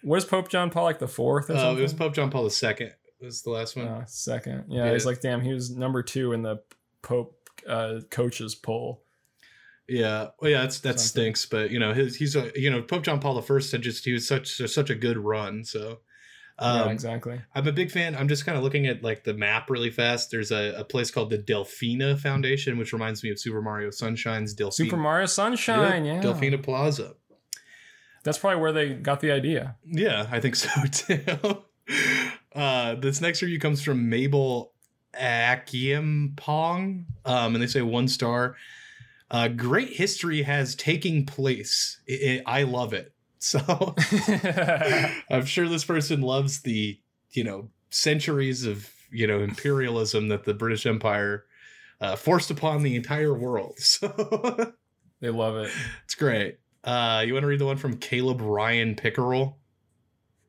what 0.03 0.17
is 0.17 0.25
Pope 0.25 0.49
John 0.49 0.69
Paul 0.69 0.85
like 0.85 0.99
the 0.99 1.07
fourth? 1.07 1.49
Or 1.49 1.53
Uh, 1.53 1.57
something? 1.59 1.79
it 1.79 1.81
was 1.83 1.93
Pope 1.93 2.13
John 2.15 2.29
Paul 2.31 2.43
the 2.45 2.49
second. 2.51 2.91
Was 3.21 3.41
the 3.41 3.49
last 3.51 3.75
one? 3.75 3.87
Uh, 3.87 4.05
second. 4.05 4.65
Yeah, 4.69 4.85
Yeah. 4.85 4.93
he's 4.93 5.05
like, 5.05 5.19
damn, 5.21 5.41
he 5.41 5.53
was 5.53 5.75
number 5.75 6.01
two 6.03 6.31
in 6.31 6.41
the 6.41 6.61
Pope 7.01 7.35
uh, 7.67 7.99
coaches 8.09 8.55
poll. 8.55 9.03
Yeah, 9.87 10.27
well, 10.39 10.51
yeah, 10.51 10.61
that's 10.61 10.79
that 10.81 10.99
Something. 10.99 11.33
stinks. 11.35 11.45
But 11.47 11.71
you 11.71 11.79
know, 11.79 11.93
his 11.93 12.15
he's 12.15 12.35
a 12.35 12.51
you 12.55 12.69
know 12.69 12.81
Pope 12.81 13.03
John 13.03 13.19
Paul 13.19 13.37
I 13.39 13.53
had 13.71 13.81
just 13.81 14.05
he 14.05 14.13
was 14.13 14.27
such 14.27 14.57
such 14.67 14.89
a 14.89 14.95
good 14.95 15.17
run. 15.17 15.63
So, 15.65 15.99
um, 16.59 16.85
yeah, 16.87 16.91
exactly. 16.91 17.41
I'm 17.55 17.67
a 17.67 17.71
big 17.71 17.89
fan. 17.89 18.15
I'm 18.15 18.27
just 18.27 18.45
kind 18.45 18.55
of 18.57 18.63
looking 18.63 18.85
at 18.85 19.01
like 19.03 19.23
the 19.23 19.33
map 19.33 19.69
really 19.69 19.89
fast. 19.89 20.29
There's 20.29 20.51
a, 20.51 20.75
a 20.77 20.83
place 20.83 21.09
called 21.09 21.31
the 21.31 21.39
Delfina 21.39 22.19
Foundation, 22.19 22.77
which 22.77 22.93
reminds 22.93 23.23
me 23.23 23.31
of 23.31 23.39
Super 23.39 23.61
Mario 23.63 23.89
Sunshine's 23.89 24.55
Delfina. 24.55 24.73
Super 24.73 24.97
Mario 24.97 25.25
Sunshine. 25.25 26.05
Yep, 26.05 26.23
Yeah, 26.23 26.29
Delfina 26.31 26.61
Plaza. 26.61 27.15
That's 28.23 28.37
probably 28.37 28.61
where 28.61 28.71
they 28.71 28.93
got 28.93 29.19
the 29.19 29.31
idea. 29.31 29.75
Yeah, 29.85 30.27
I 30.31 30.39
think 30.39 30.55
so 30.55 30.69
too. 30.91 31.63
uh, 32.55 32.95
this 32.95 33.21
next 33.21 33.41
review 33.41 33.59
comes 33.59 33.81
from 33.83 34.09
Mabel 34.09 34.73
Akimpong, 35.13 37.05
um, 37.25 37.55
and 37.55 37.61
they 37.61 37.67
say 37.67 37.81
one 37.81 38.07
star. 38.07 38.55
Uh, 39.31 39.47
great 39.47 39.89
history 39.89 40.41
has 40.43 40.75
taking 40.75 41.25
place. 41.25 41.99
I 42.09 42.41
I 42.45 42.63
love 42.63 42.93
it. 42.93 43.13
So 43.41 43.59
I'm 45.31 45.45
sure 45.45 45.69
this 45.69 45.85
person 45.85 46.19
loves 46.19 46.59
the 46.59 46.99
you 47.31 47.45
know 47.45 47.69
centuries 47.89 48.65
of 48.65 48.91
you 49.11 49.27
know 49.27 49.39
imperialism 49.39 50.27
that 50.27 50.43
the 50.43 50.53
British 50.53 50.85
Empire 50.85 51.45
uh, 52.01 52.17
forced 52.17 52.51
upon 52.51 52.83
the 52.83 52.97
entire 52.97 53.33
world. 53.33 53.75
So 53.79 54.73
they 55.21 55.29
love 55.29 55.55
it. 55.55 55.71
it's 56.03 56.15
great. 56.15 56.59
Uh, 56.83 57.23
you 57.25 57.33
want 57.33 57.43
to 57.43 57.47
read 57.47 57.59
the 57.59 57.65
one 57.65 57.77
from 57.77 57.97
Caleb 57.97 58.41
Ryan 58.41 58.95
Pickerel? 58.95 59.57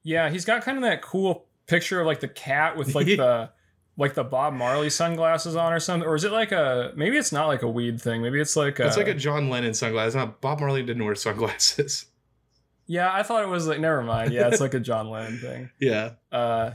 Yeah, 0.02 0.30
he's 0.30 0.44
got 0.44 0.62
kind 0.62 0.78
of 0.78 0.82
that 0.84 1.02
cool 1.02 1.46
picture 1.66 2.00
of 2.00 2.06
like 2.06 2.20
the 2.20 2.28
cat 2.28 2.76
with 2.76 2.94
like 2.94 3.06
the 3.06 3.50
like 3.96 4.14
the 4.14 4.24
Bob 4.24 4.54
Marley 4.54 4.88
sunglasses 4.90 5.56
on 5.56 5.72
or 5.72 5.80
something. 5.80 6.08
Or 6.08 6.14
is 6.14 6.24
it 6.24 6.32
like 6.32 6.52
a 6.52 6.92
maybe 6.96 7.16
it's 7.18 7.32
not 7.32 7.48
like 7.48 7.62
a 7.62 7.68
weed 7.68 8.00
thing. 8.00 8.22
Maybe 8.22 8.40
it's 8.40 8.56
like 8.56 8.78
a, 8.78 8.86
It's 8.86 8.96
like 8.96 9.08
a 9.08 9.14
John 9.14 9.50
Lennon 9.50 9.74
sunglasses. 9.74 10.14
Not 10.14 10.40
Bob 10.40 10.60
Marley 10.60 10.82
didn't 10.82 11.04
wear 11.04 11.14
sunglasses. 11.14 12.06
Yeah, 12.86 13.08
I 13.14 13.22
thought 13.22 13.44
it 13.44 13.48
was 13.48 13.68
like 13.68 13.78
never 13.78 14.02
mind. 14.02 14.32
Yeah, 14.32 14.48
it's 14.48 14.60
like 14.60 14.74
a 14.74 14.80
John 14.80 15.10
Lennon 15.10 15.38
thing. 15.38 15.70
Yeah. 15.78 16.14
Uh 16.32 16.72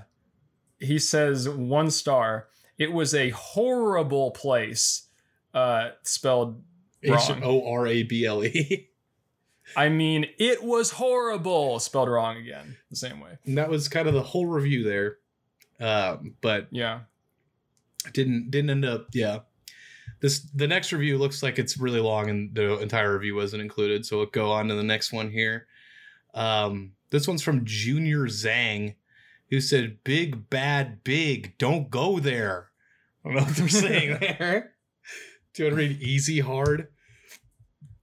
he 0.79 0.97
says 0.97 1.49
one 1.49 1.91
star. 1.91 2.47
It 2.77 2.93
was 2.93 3.13
a 3.13 3.31
horrible 3.31 4.31
place. 4.31 5.09
Uh 5.53 5.89
spelled 6.03 6.61
H. 7.03 7.11
O 7.43 7.69
R 7.69 7.85
A 7.87 8.03
B 8.03 8.25
L 8.25 8.45
E. 8.45 8.87
I 9.75 9.89
mean, 9.89 10.27
it 10.37 10.63
was 10.63 10.91
horrible. 10.91 11.79
Spelled 11.79 12.09
wrong 12.09 12.37
again, 12.37 12.77
the 12.89 12.95
same 12.95 13.19
way. 13.19 13.37
And 13.45 13.57
that 13.57 13.69
was 13.69 13.87
kind 13.87 14.07
of 14.07 14.13
the 14.13 14.23
whole 14.23 14.45
review 14.45 14.83
there. 14.83 15.17
Um, 15.79 16.35
but 16.41 16.67
Yeah. 16.71 17.01
didn't 18.13 18.51
didn't 18.51 18.69
end 18.69 18.85
up 18.85 19.07
yeah 19.13 19.39
this 20.21 20.41
the 20.53 20.67
next 20.67 20.93
review 20.93 21.17
looks 21.17 21.41
like 21.43 21.57
it's 21.59 21.77
really 21.77 21.99
long 21.99 22.29
and 22.29 22.53
the 22.53 22.77
entire 22.79 23.13
review 23.13 23.35
wasn't 23.35 23.61
included 23.61 24.05
so 24.05 24.17
we'll 24.17 24.25
go 24.27 24.51
on 24.51 24.67
to 24.67 24.75
the 24.75 24.83
next 24.83 25.11
one 25.11 25.29
here 25.31 25.65
um 26.35 26.91
this 27.09 27.27
one's 27.27 27.41
from 27.41 27.65
junior 27.65 28.25
zhang 28.27 28.95
who 29.49 29.59
said 29.59 29.97
big 30.03 30.49
bad 30.49 31.03
big 31.03 31.57
don't 31.57 31.89
go 31.89 32.19
there 32.19 32.69
i 33.25 33.29
don't 33.29 33.37
know 33.37 33.43
what 33.43 33.55
they're 33.55 33.67
saying 33.67 34.17
there 34.21 34.75
do 35.53 35.63
you 35.63 35.69
want 35.69 35.79
to 35.79 35.87
read 35.87 36.01
easy 36.01 36.39
hard 36.39 36.87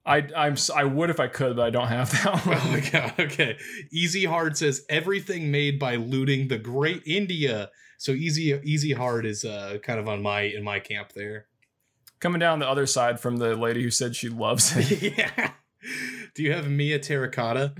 I 0.04 0.26
I'm 0.36 0.56
I 0.74 0.84
would 0.84 1.10
if 1.10 1.20
I 1.20 1.28
could, 1.28 1.56
but 1.56 1.66
I 1.66 1.70
don't 1.70 1.88
have 1.88 2.10
that 2.10 2.26
oh 2.46 2.50
one. 2.50 2.72
my 2.72 2.80
god 2.80 3.14
okay 3.18 3.56
easy 3.92 4.24
hard 4.24 4.56
says 4.56 4.84
everything 4.88 5.50
made 5.50 5.78
by 5.78 5.96
looting 5.96 6.48
the 6.48 6.58
great 6.58 7.02
india 7.06 7.70
so 7.98 8.12
easy 8.12 8.58
easy 8.64 8.92
hard 8.92 9.24
is 9.24 9.44
uh 9.44 9.78
kind 9.82 10.00
of 10.00 10.08
on 10.08 10.22
my 10.22 10.40
in 10.40 10.64
my 10.64 10.80
camp 10.80 11.12
there 11.12 11.46
Coming 12.22 12.38
down 12.38 12.60
the 12.60 12.68
other 12.68 12.86
side 12.86 13.18
from 13.18 13.38
the 13.38 13.56
lady 13.56 13.82
who 13.82 13.90
said 13.90 14.14
she 14.14 14.28
loves 14.28 14.76
it. 14.76 15.16
yeah. 15.18 15.50
Do 16.36 16.44
you 16.44 16.52
have 16.52 16.70
Mia 16.70 17.00
Terracotta? 17.00 17.74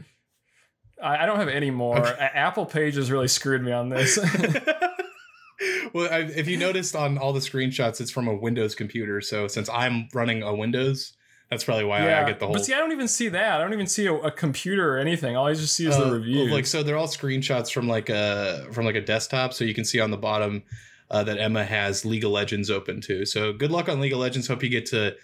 I, 1.01 1.19
I 1.19 1.27
don't 1.27 1.36
have 1.36 1.47
any 1.47 1.70
more. 1.70 2.05
Okay. 2.05 2.28
Apple 2.35 2.66
Page 2.66 2.97
has 2.97 3.09
really 3.09 3.28
screwed 3.28 3.62
me 3.62 3.70
on 3.70 3.89
this. 3.89 4.19
well, 5.93 6.12
I, 6.12 6.23
if 6.35 6.49
you 6.49 6.57
noticed 6.57 6.97
on 6.97 7.19
all 7.19 7.32
the 7.32 7.39
screenshots, 7.39 8.01
it's 8.01 8.11
from 8.11 8.27
a 8.27 8.35
Windows 8.35 8.74
computer. 8.74 9.20
So 9.20 9.47
since 9.47 9.69
I'm 9.69 10.09
running 10.12 10.43
a 10.43 10.53
Windows, 10.53 11.12
that's 11.52 11.64
probably 11.64 11.84
why 11.84 11.98
I 12.00 12.24
get 12.24 12.40
the 12.40 12.46
whole. 12.46 12.54
But 12.54 12.64
see, 12.64 12.72
I 12.72 12.78
don't 12.78 12.92
even 12.92 13.08
see 13.08 13.28
that. 13.28 13.60
I 13.60 13.62
don't 13.62 13.74
even 13.74 13.86
see 13.86 14.06
a, 14.06 14.14
a 14.14 14.30
computer 14.30 14.94
or 14.94 14.98
anything. 14.98 15.36
All 15.36 15.46
I 15.46 15.52
just 15.52 15.74
see 15.76 15.86
is 15.86 15.94
uh, 15.94 16.04
the 16.08 16.14
review. 16.14 16.50
Like 16.50 16.66
so, 16.66 16.82
they're 16.82 16.96
all 16.96 17.06
screenshots 17.06 17.70
from 17.70 17.86
like 17.88 18.08
a 18.08 18.66
from 18.72 18.86
like 18.86 18.94
a 18.94 19.00
desktop. 19.02 19.52
So 19.52 19.64
you 19.64 19.74
can 19.74 19.84
see 19.84 20.00
on 20.00 20.10
the 20.10 20.16
bottom 20.16 20.62
uh, 21.10 21.22
that 21.24 21.38
Emma 21.38 21.62
has 21.64 22.04
League 22.06 22.24
of 22.24 22.30
Legends 22.30 22.70
open 22.70 23.00
too. 23.02 23.26
So 23.26 23.52
good 23.52 23.70
luck 23.70 23.88
on 23.90 24.00
League 24.00 24.14
of 24.14 24.18
Legends. 24.18 24.48
Hope 24.48 24.62
you 24.62 24.70
get 24.70 24.86
to 24.86 25.14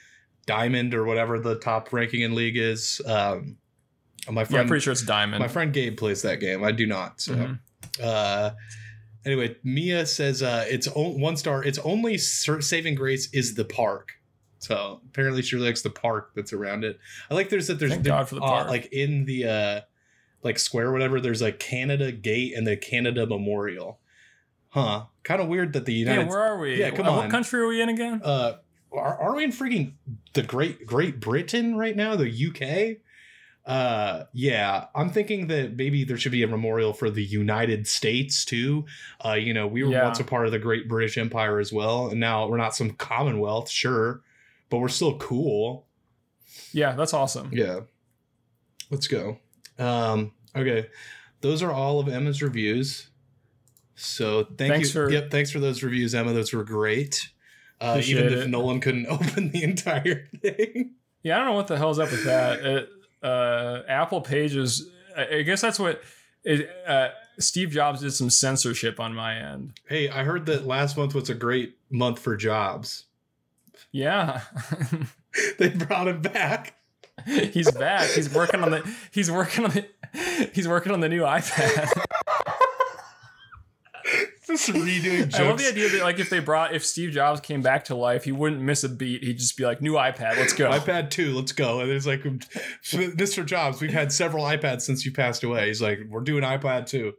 Diamond 0.47 0.95
or 0.95 1.05
whatever 1.05 1.39
the 1.39 1.57
top 1.59 1.93
ranking 1.93 2.21
in 2.21 2.35
League 2.35 2.57
is. 2.59 3.01
Um, 3.07 3.57
my 4.31 4.43
yeah, 4.43 4.45
friend, 4.45 4.61
I'm 4.63 4.69
pretty 4.69 4.83
sure 4.83 4.93
it's 4.93 5.03
Diamond. 5.03 5.41
My 5.41 5.49
friend 5.49 5.73
Gabe 5.73 5.97
plays 5.97 6.21
that 6.23 6.41
game. 6.41 6.63
I 6.63 6.73
do 6.73 6.87
not. 6.87 7.21
So, 7.23 7.35
Mhm. 7.35 7.59
uh, 8.03 8.51
anyway, 9.25 9.57
Mia 9.65 10.05
says 10.05 10.43
uh, 10.43 10.67
it's 10.69 10.87
o- 10.95 11.17
one 11.17 11.37
star. 11.39 11.65
Its 11.65 11.79
only 11.79 12.19
saving 12.19 12.95
grace 12.95 13.33
is 13.33 13.55
the 13.55 13.65
park. 13.65 14.13
So 14.59 15.01
apparently 15.09 15.43
she 15.43 15.55
really 15.57 15.69
likes 15.69 15.83
the 15.83 15.91
park 15.91 16.33
that's 16.35 16.53
around 16.53 16.85
it. 16.85 16.99
I 17.31 17.35
like 17.35 17.49
there's 17.49 17.69
that 17.69 17.79
there's 17.79 17.93
Thank 17.93 18.05
God 18.05 18.29
for 18.29 18.35
the 18.37 18.41
uh, 18.43 18.47
park. 18.49 18.69
like 18.69 18.93
in 18.93 19.25
the 19.25 19.45
uh, 19.47 19.81
like 20.43 20.59
square 20.59 20.89
or 20.89 20.93
whatever. 20.93 21.21
There's 21.21 21.41
like 21.43 21.59
Canada 21.61 22.11
Gate 22.13 22.55
and 22.57 22.67
the 22.67 22.77
Canada 22.77 23.27
Memorial. 23.27 24.01
Huh? 24.71 25.05
Kind 25.23 25.41
of 25.41 25.49
weird 25.49 25.73
that 25.75 25.85
the 25.87 25.93
Yeah, 25.95 26.11
United. 26.13 26.29
where 26.29 26.41
are 26.41 26.59
we? 26.59 26.79
Yeah, 26.81 26.91
come 26.91 27.07
Uh, 27.07 27.11
on. 27.11 27.17
What 27.19 27.31
country 27.31 27.61
are 27.61 27.67
we 27.69 27.81
in 27.81 27.89
again? 27.89 28.21
uh, 28.25 28.55
are, 28.93 29.21
are 29.21 29.37
we 29.37 29.45
in 29.45 29.53
freaking 29.53 29.93
the 30.35 30.43
Great 30.43 30.87
Great 30.87 31.21
Britain 31.21 31.77
right 31.77 31.95
now? 31.97 32.17
The 32.17 32.29
UK? 32.29 32.99
Uh, 33.67 34.25
yeah, 34.33 34.87
I'm 34.95 35.11
thinking 35.11 35.49
that 35.49 35.77
maybe 35.77 36.03
there 36.05 36.17
should 36.17 36.33
be 36.33 36.43
a 36.43 36.47
memorial 36.49 36.95
for 36.95 37.11
the 37.11 37.23
United 37.23 37.87
States 37.87 38.45
too. 38.47 38.87
Uh, 39.23 39.33
you 39.35 39.53
know, 39.53 39.67
we 39.67 39.83
were 39.83 39.91
Yeah. 39.91 40.05
once 40.05 40.19
a 40.21 40.25
part 40.25 40.47
of 40.47 40.53
the 40.53 40.59
Great 40.59 40.89
British 40.89 41.19
Empire 41.19 41.59
as 41.59 41.71
well, 41.71 42.09
and 42.09 42.19
now 42.19 42.49
we're 42.49 42.57
not 42.57 42.75
some 42.75 42.91
Commonwealth, 42.93 43.69
sure, 43.69 44.23
but 44.71 44.79
we're 44.79 44.89
still 44.89 45.17
cool. 45.19 45.87
Yeah, 46.73 46.93
that's 46.93 47.15
awesome. 47.15 47.51
Yeah, 47.53 47.81
let's 48.91 49.07
go. 49.07 49.39
Um, 49.79 50.33
okay, 50.57 50.89
those 51.41 51.63
are 51.63 51.71
all 51.73 52.01
of 52.01 52.09
Emma's 52.09 52.43
reviews. 52.43 53.09
So 53.95 54.45
thank 54.45 54.73
Thanks 54.73 54.89
you. 54.89 54.93
for- 54.93 55.11
yep, 55.11 55.31
thanks 55.31 55.51
for 55.51 55.59
those 55.61 55.83
reviews, 55.83 56.15
Emma. 56.15 56.33
Those 56.33 56.53
were 56.53 56.65
great. 56.65 57.29
Uh, 57.81 58.01
even 58.05 58.27
if 58.27 58.33
it. 58.33 58.49
Nolan 58.49 58.81
couldn't 58.81 59.07
open 59.09 59.51
the 59.51 59.63
entire 59.63 60.27
thing. 60.41 60.95
Yeah, 61.23 61.37
I 61.37 61.39
don't 61.39 61.49
know 61.49 61.55
what 61.55 61.67
the 61.69 61.77
hell's 61.77 61.99
up 61.99 62.11
with 62.11 62.25
that. 62.25 62.61
It, 62.65 62.89
uh, 63.23 63.83
Apple 63.89 64.21
Pages. 64.21 64.89
I 65.17 65.37
I 65.39 65.43
guess 65.43 65.61
that's 65.61 65.79
what 65.79 66.01
it, 66.45 66.71
uh, 66.87 67.09
Steve 67.39 67.71
Jobs 67.71 68.01
did 68.01 68.13
some 68.13 68.31
censorship 68.31 68.99
on 69.01 69.15
my 69.15 69.37
end. 69.37 69.79
Hey, 69.89 70.09
I 70.09 70.23
heard 70.25 70.47
that 70.47 70.67
last 70.67 70.97
month 70.97 71.15
was 71.15 71.29
a 71.31 71.35
great 71.35 71.77
month 71.91 72.19
for 72.21 72.37
jobs. 72.37 73.05
Yeah, 73.93 74.43
They 75.59 75.69
brought 75.71 76.09
him 76.09 76.21
back. 76.23 76.75
he's 77.27 77.71
back. 77.71 78.11
He's 78.11 78.33
working 78.33 78.63
on 78.63 78.71
the. 78.71 78.97
He's 79.11 79.31
working 79.31 79.65
on 79.65 79.71
the. 79.71 79.87
He's 80.53 80.69
working 80.69 80.93
on 80.93 81.01
the 81.01 81.09
new 81.09 81.23
iPad. 81.23 81.91
Just 84.47 84.71
redoing 84.71 85.25
jokes. 85.25 85.35
I 85.35 85.43
love 85.43 85.59
the 85.59 85.69
idea 85.69 85.91
that 85.91 86.01
like 86.03 86.19
if 86.19 86.31
they 86.31 86.39
brought 86.39 86.75
if 86.75 86.83
Steve 86.85 87.11
Jobs 87.11 87.39
came 87.41 87.61
back 87.61 87.85
to 87.87 87.95
life, 87.95 88.25
he 88.25 88.33
wouldn't 88.33 88.63
miss 88.63 88.83
a 88.83 88.89
beat. 88.89 89.23
He'd 89.23 89.39
just 89.39 89.59
be 89.59 89.65
like, 89.67 89.83
"New 89.83 89.93
iPad, 89.93 90.39
let's 90.39 90.55
go." 90.55 90.71
iPad 90.71 91.11
2, 91.11 91.35
let's 91.35 91.53
go. 91.53 91.81
And 91.81 91.91
it's 91.91 92.07
like, 92.07 92.23
Mr. 92.23 93.45
Jobs, 93.45 93.83
we've 93.83 93.93
had 93.93 94.11
several 94.11 94.45
iPads 94.45 94.81
since 94.83 95.05
you 95.05 95.13
passed 95.13 95.45
away. 95.45 95.67
He's 95.67 95.83
like, 95.83 95.99
we're 96.09 96.23
doing 96.23 96.45
iPad 96.45 96.87
2. 96.87 97.13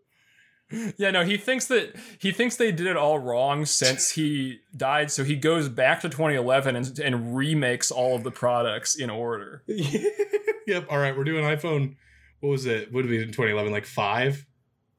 Yeah, 0.97 1.09
no, 1.11 1.23
he 1.23 1.37
thinks 1.37 1.65
that 1.67 1.95
he 2.19 2.31
thinks 2.31 2.55
they 2.57 2.71
did 2.71 2.85
it 2.85 2.95
all 2.95 3.17
wrong 3.17 3.65
since 3.65 4.11
he 4.11 4.59
died. 4.77 5.09
So 5.11 5.23
he 5.23 5.35
goes 5.35 5.67
back 5.67 6.01
to 6.01 6.09
2011 6.09 6.75
and, 6.75 6.99
and 6.99 7.35
remakes 7.35 7.89
all 7.89 8.15
of 8.15 8.23
the 8.23 8.29
products 8.31 8.95
in 8.95 9.09
order. 9.09 9.63
yep. 9.67 10.85
All 10.89 10.99
right. 10.99 11.17
We're 11.17 11.23
doing 11.23 11.43
iPhone. 11.43 11.95
What 12.41 12.49
was 12.49 12.65
it? 12.67 12.93
What 12.93 13.01
did 13.01 13.09
we 13.09 13.17
do 13.17 13.23
in 13.23 13.29
2011? 13.29 13.71
Like 13.71 13.85
five? 13.85 14.45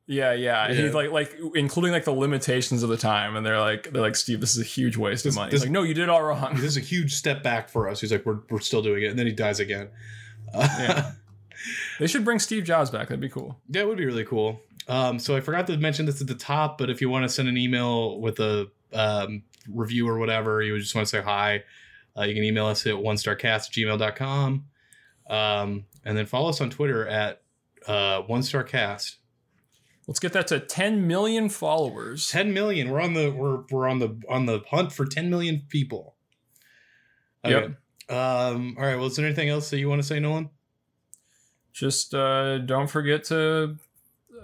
Yeah, 0.07 0.33
yeah. 0.33 0.69
Yeah. 0.73 0.75
He's 0.75 0.93
like 0.95 1.13
like 1.13 1.37
including 1.55 1.93
like 1.93 2.05
the 2.05 2.11
limitations 2.13 2.83
of 2.83 2.89
the 2.89 2.97
time, 2.97 3.37
and 3.37 3.47
they're 3.47 3.61
like 3.61 3.93
they're 3.93 4.03
like 4.03 4.17
Steve, 4.17 4.41
this 4.41 4.57
is 4.57 4.61
a 4.61 4.65
huge 4.69 4.97
waste 4.97 5.23
This- 5.23 5.35
of 5.35 5.39
money. 5.39 5.51
this- 5.53 5.61
He's 5.61 5.67
like, 5.69 5.73
no, 5.73 5.83
you 5.85 5.95
did 5.95 6.03
it 6.03 6.09
all 6.09 6.23
wrong. 6.23 6.55
This 6.57 6.65
is 6.65 6.77
a 6.77 6.81
huge 6.81 7.15
step 7.15 7.45
back 7.45 7.69
for 7.69 7.89
us. 7.89 8.01
He's 8.01 8.11
like, 8.11 8.27
we're, 8.27 8.41
we're 8.51 8.59
still 8.59 8.83
doing 8.83 9.05
it. 9.05 9.07
And 9.11 9.19
then 9.19 9.27
he 9.29 9.33
dies 9.33 9.61
again. 9.61 9.89
Uh, 10.53 10.69
Yeah. 10.81 11.13
They 11.99 12.07
should 12.07 12.25
bring 12.25 12.39
Steve 12.39 12.65
Jobs 12.65 12.89
back. 12.89 13.09
That'd 13.09 13.21
be 13.21 13.29
cool. 13.29 13.61
Yeah, 13.69 13.83
it 13.83 13.87
would 13.89 13.99
be 13.99 14.07
really 14.07 14.25
cool. 14.25 14.63
Um, 14.89 15.19
so 15.19 15.37
I 15.37 15.41
forgot 15.41 15.67
to 15.69 15.77
mention 15.77 16.07
this 16.07 16.21
at 16.21 16.27
the 16.27 16.35
top, 16.35 16.79
but 16.79 16.91
if 16.91 17.01
you 17.01 17.09
want 17.09 17.25
to 17.25 17.29
send 17.29 17.49
an 17.49 17.57
email 17.57 18.21
with 18.21 18.41
a 18.41 18.69
um, 18.93 19.43
review 19.69 20.09
or 20.09 20.19
whatever, 20.19 20.63
you 20.63 20.79
just 20.79 20.95
want 20.95 21.07
to 21.07 21.11
say 21.11 21.23
hi, 21.23 21.63
uh, 22.17 22.23
you 22.23 22.35
can 22.35 22.43
email 22.43 22.67
us 22.67 22.87
at 22.87 22.99
one 22.99 23.17
starcast 23.17 23.71
gmail.com. 23.71 24.65
Um, 25.29 25.85
and 26.05 26.17
then 26.17 26.27
follow 26.27 26.49
us 26.49 26.61
on 26.61 26.71
Twitter 26.71 27.07
at 27.07 27.43
uh, 27.87 28.23
one 28.23 28.41
starcast. 28.41 29.17
Let's 30.07 30.19
get 30.19 30.33
that 30.33 30.49
to 30.49 30.59
10 30.59 31.07
million 31.07 31.49
followers. 31.49 32.29
10 32.31 32.53
million. 32.53 32.91
We're 32.91 33.01
on 33.01 33.15
the 33.15 33.31
we're 33.31 33.63
we're 33.71 33.87
on 33.87 34.01
the 34.01 34.21
on 34.29 34.47
the 34.47 34.61
hunt 34.71 34.93
for 34.93 35.05
10 35.05 35.31
million 35.31 35.63
people. 35.69 36.17
Yep. 37.45 37.77
Um, 38.09 38.77
all 38.77 38.85
right. 38.85 38.97
Well, 38.97 39.07
is 39.07 39.17
there 39.17 39.25
anything 39.25 39.49
else 39.51 39.71
that 39.71 39.79
you 39.79 39.89
want 39.89 40.03
to 40.03 40.07
say, 40.07 40.19
Nolan? 40.19 40.51
Just 41.73 42.13
uh, 42.13 42.59
don't 42.59 42.89
forget 42.89 43.23
to 43.25 43.77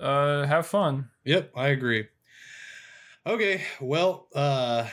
uh, 0.01 0.47
have 0.47 0.67
fun. 0.67 1.11
Yep, 1.25 1.53
I 1.57 1.69
agree. 1.69 2.07
Okay, 3.27 3.63
well, 3.81 4.29
uh 4.35 4.87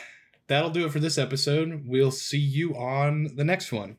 that'll 0.48 0.70
do 0.70 0.86
it 0.86 0.92
for 0.92 1.00
this 1.00 1.18
episode. 1.18 1.84
We'll 1.86 2.12
see 2.12 2.40
you 2.40 2.76
on 2.76 3.36
the 3.36 3.44
next 3.44 3.72
one. 3.72 3.98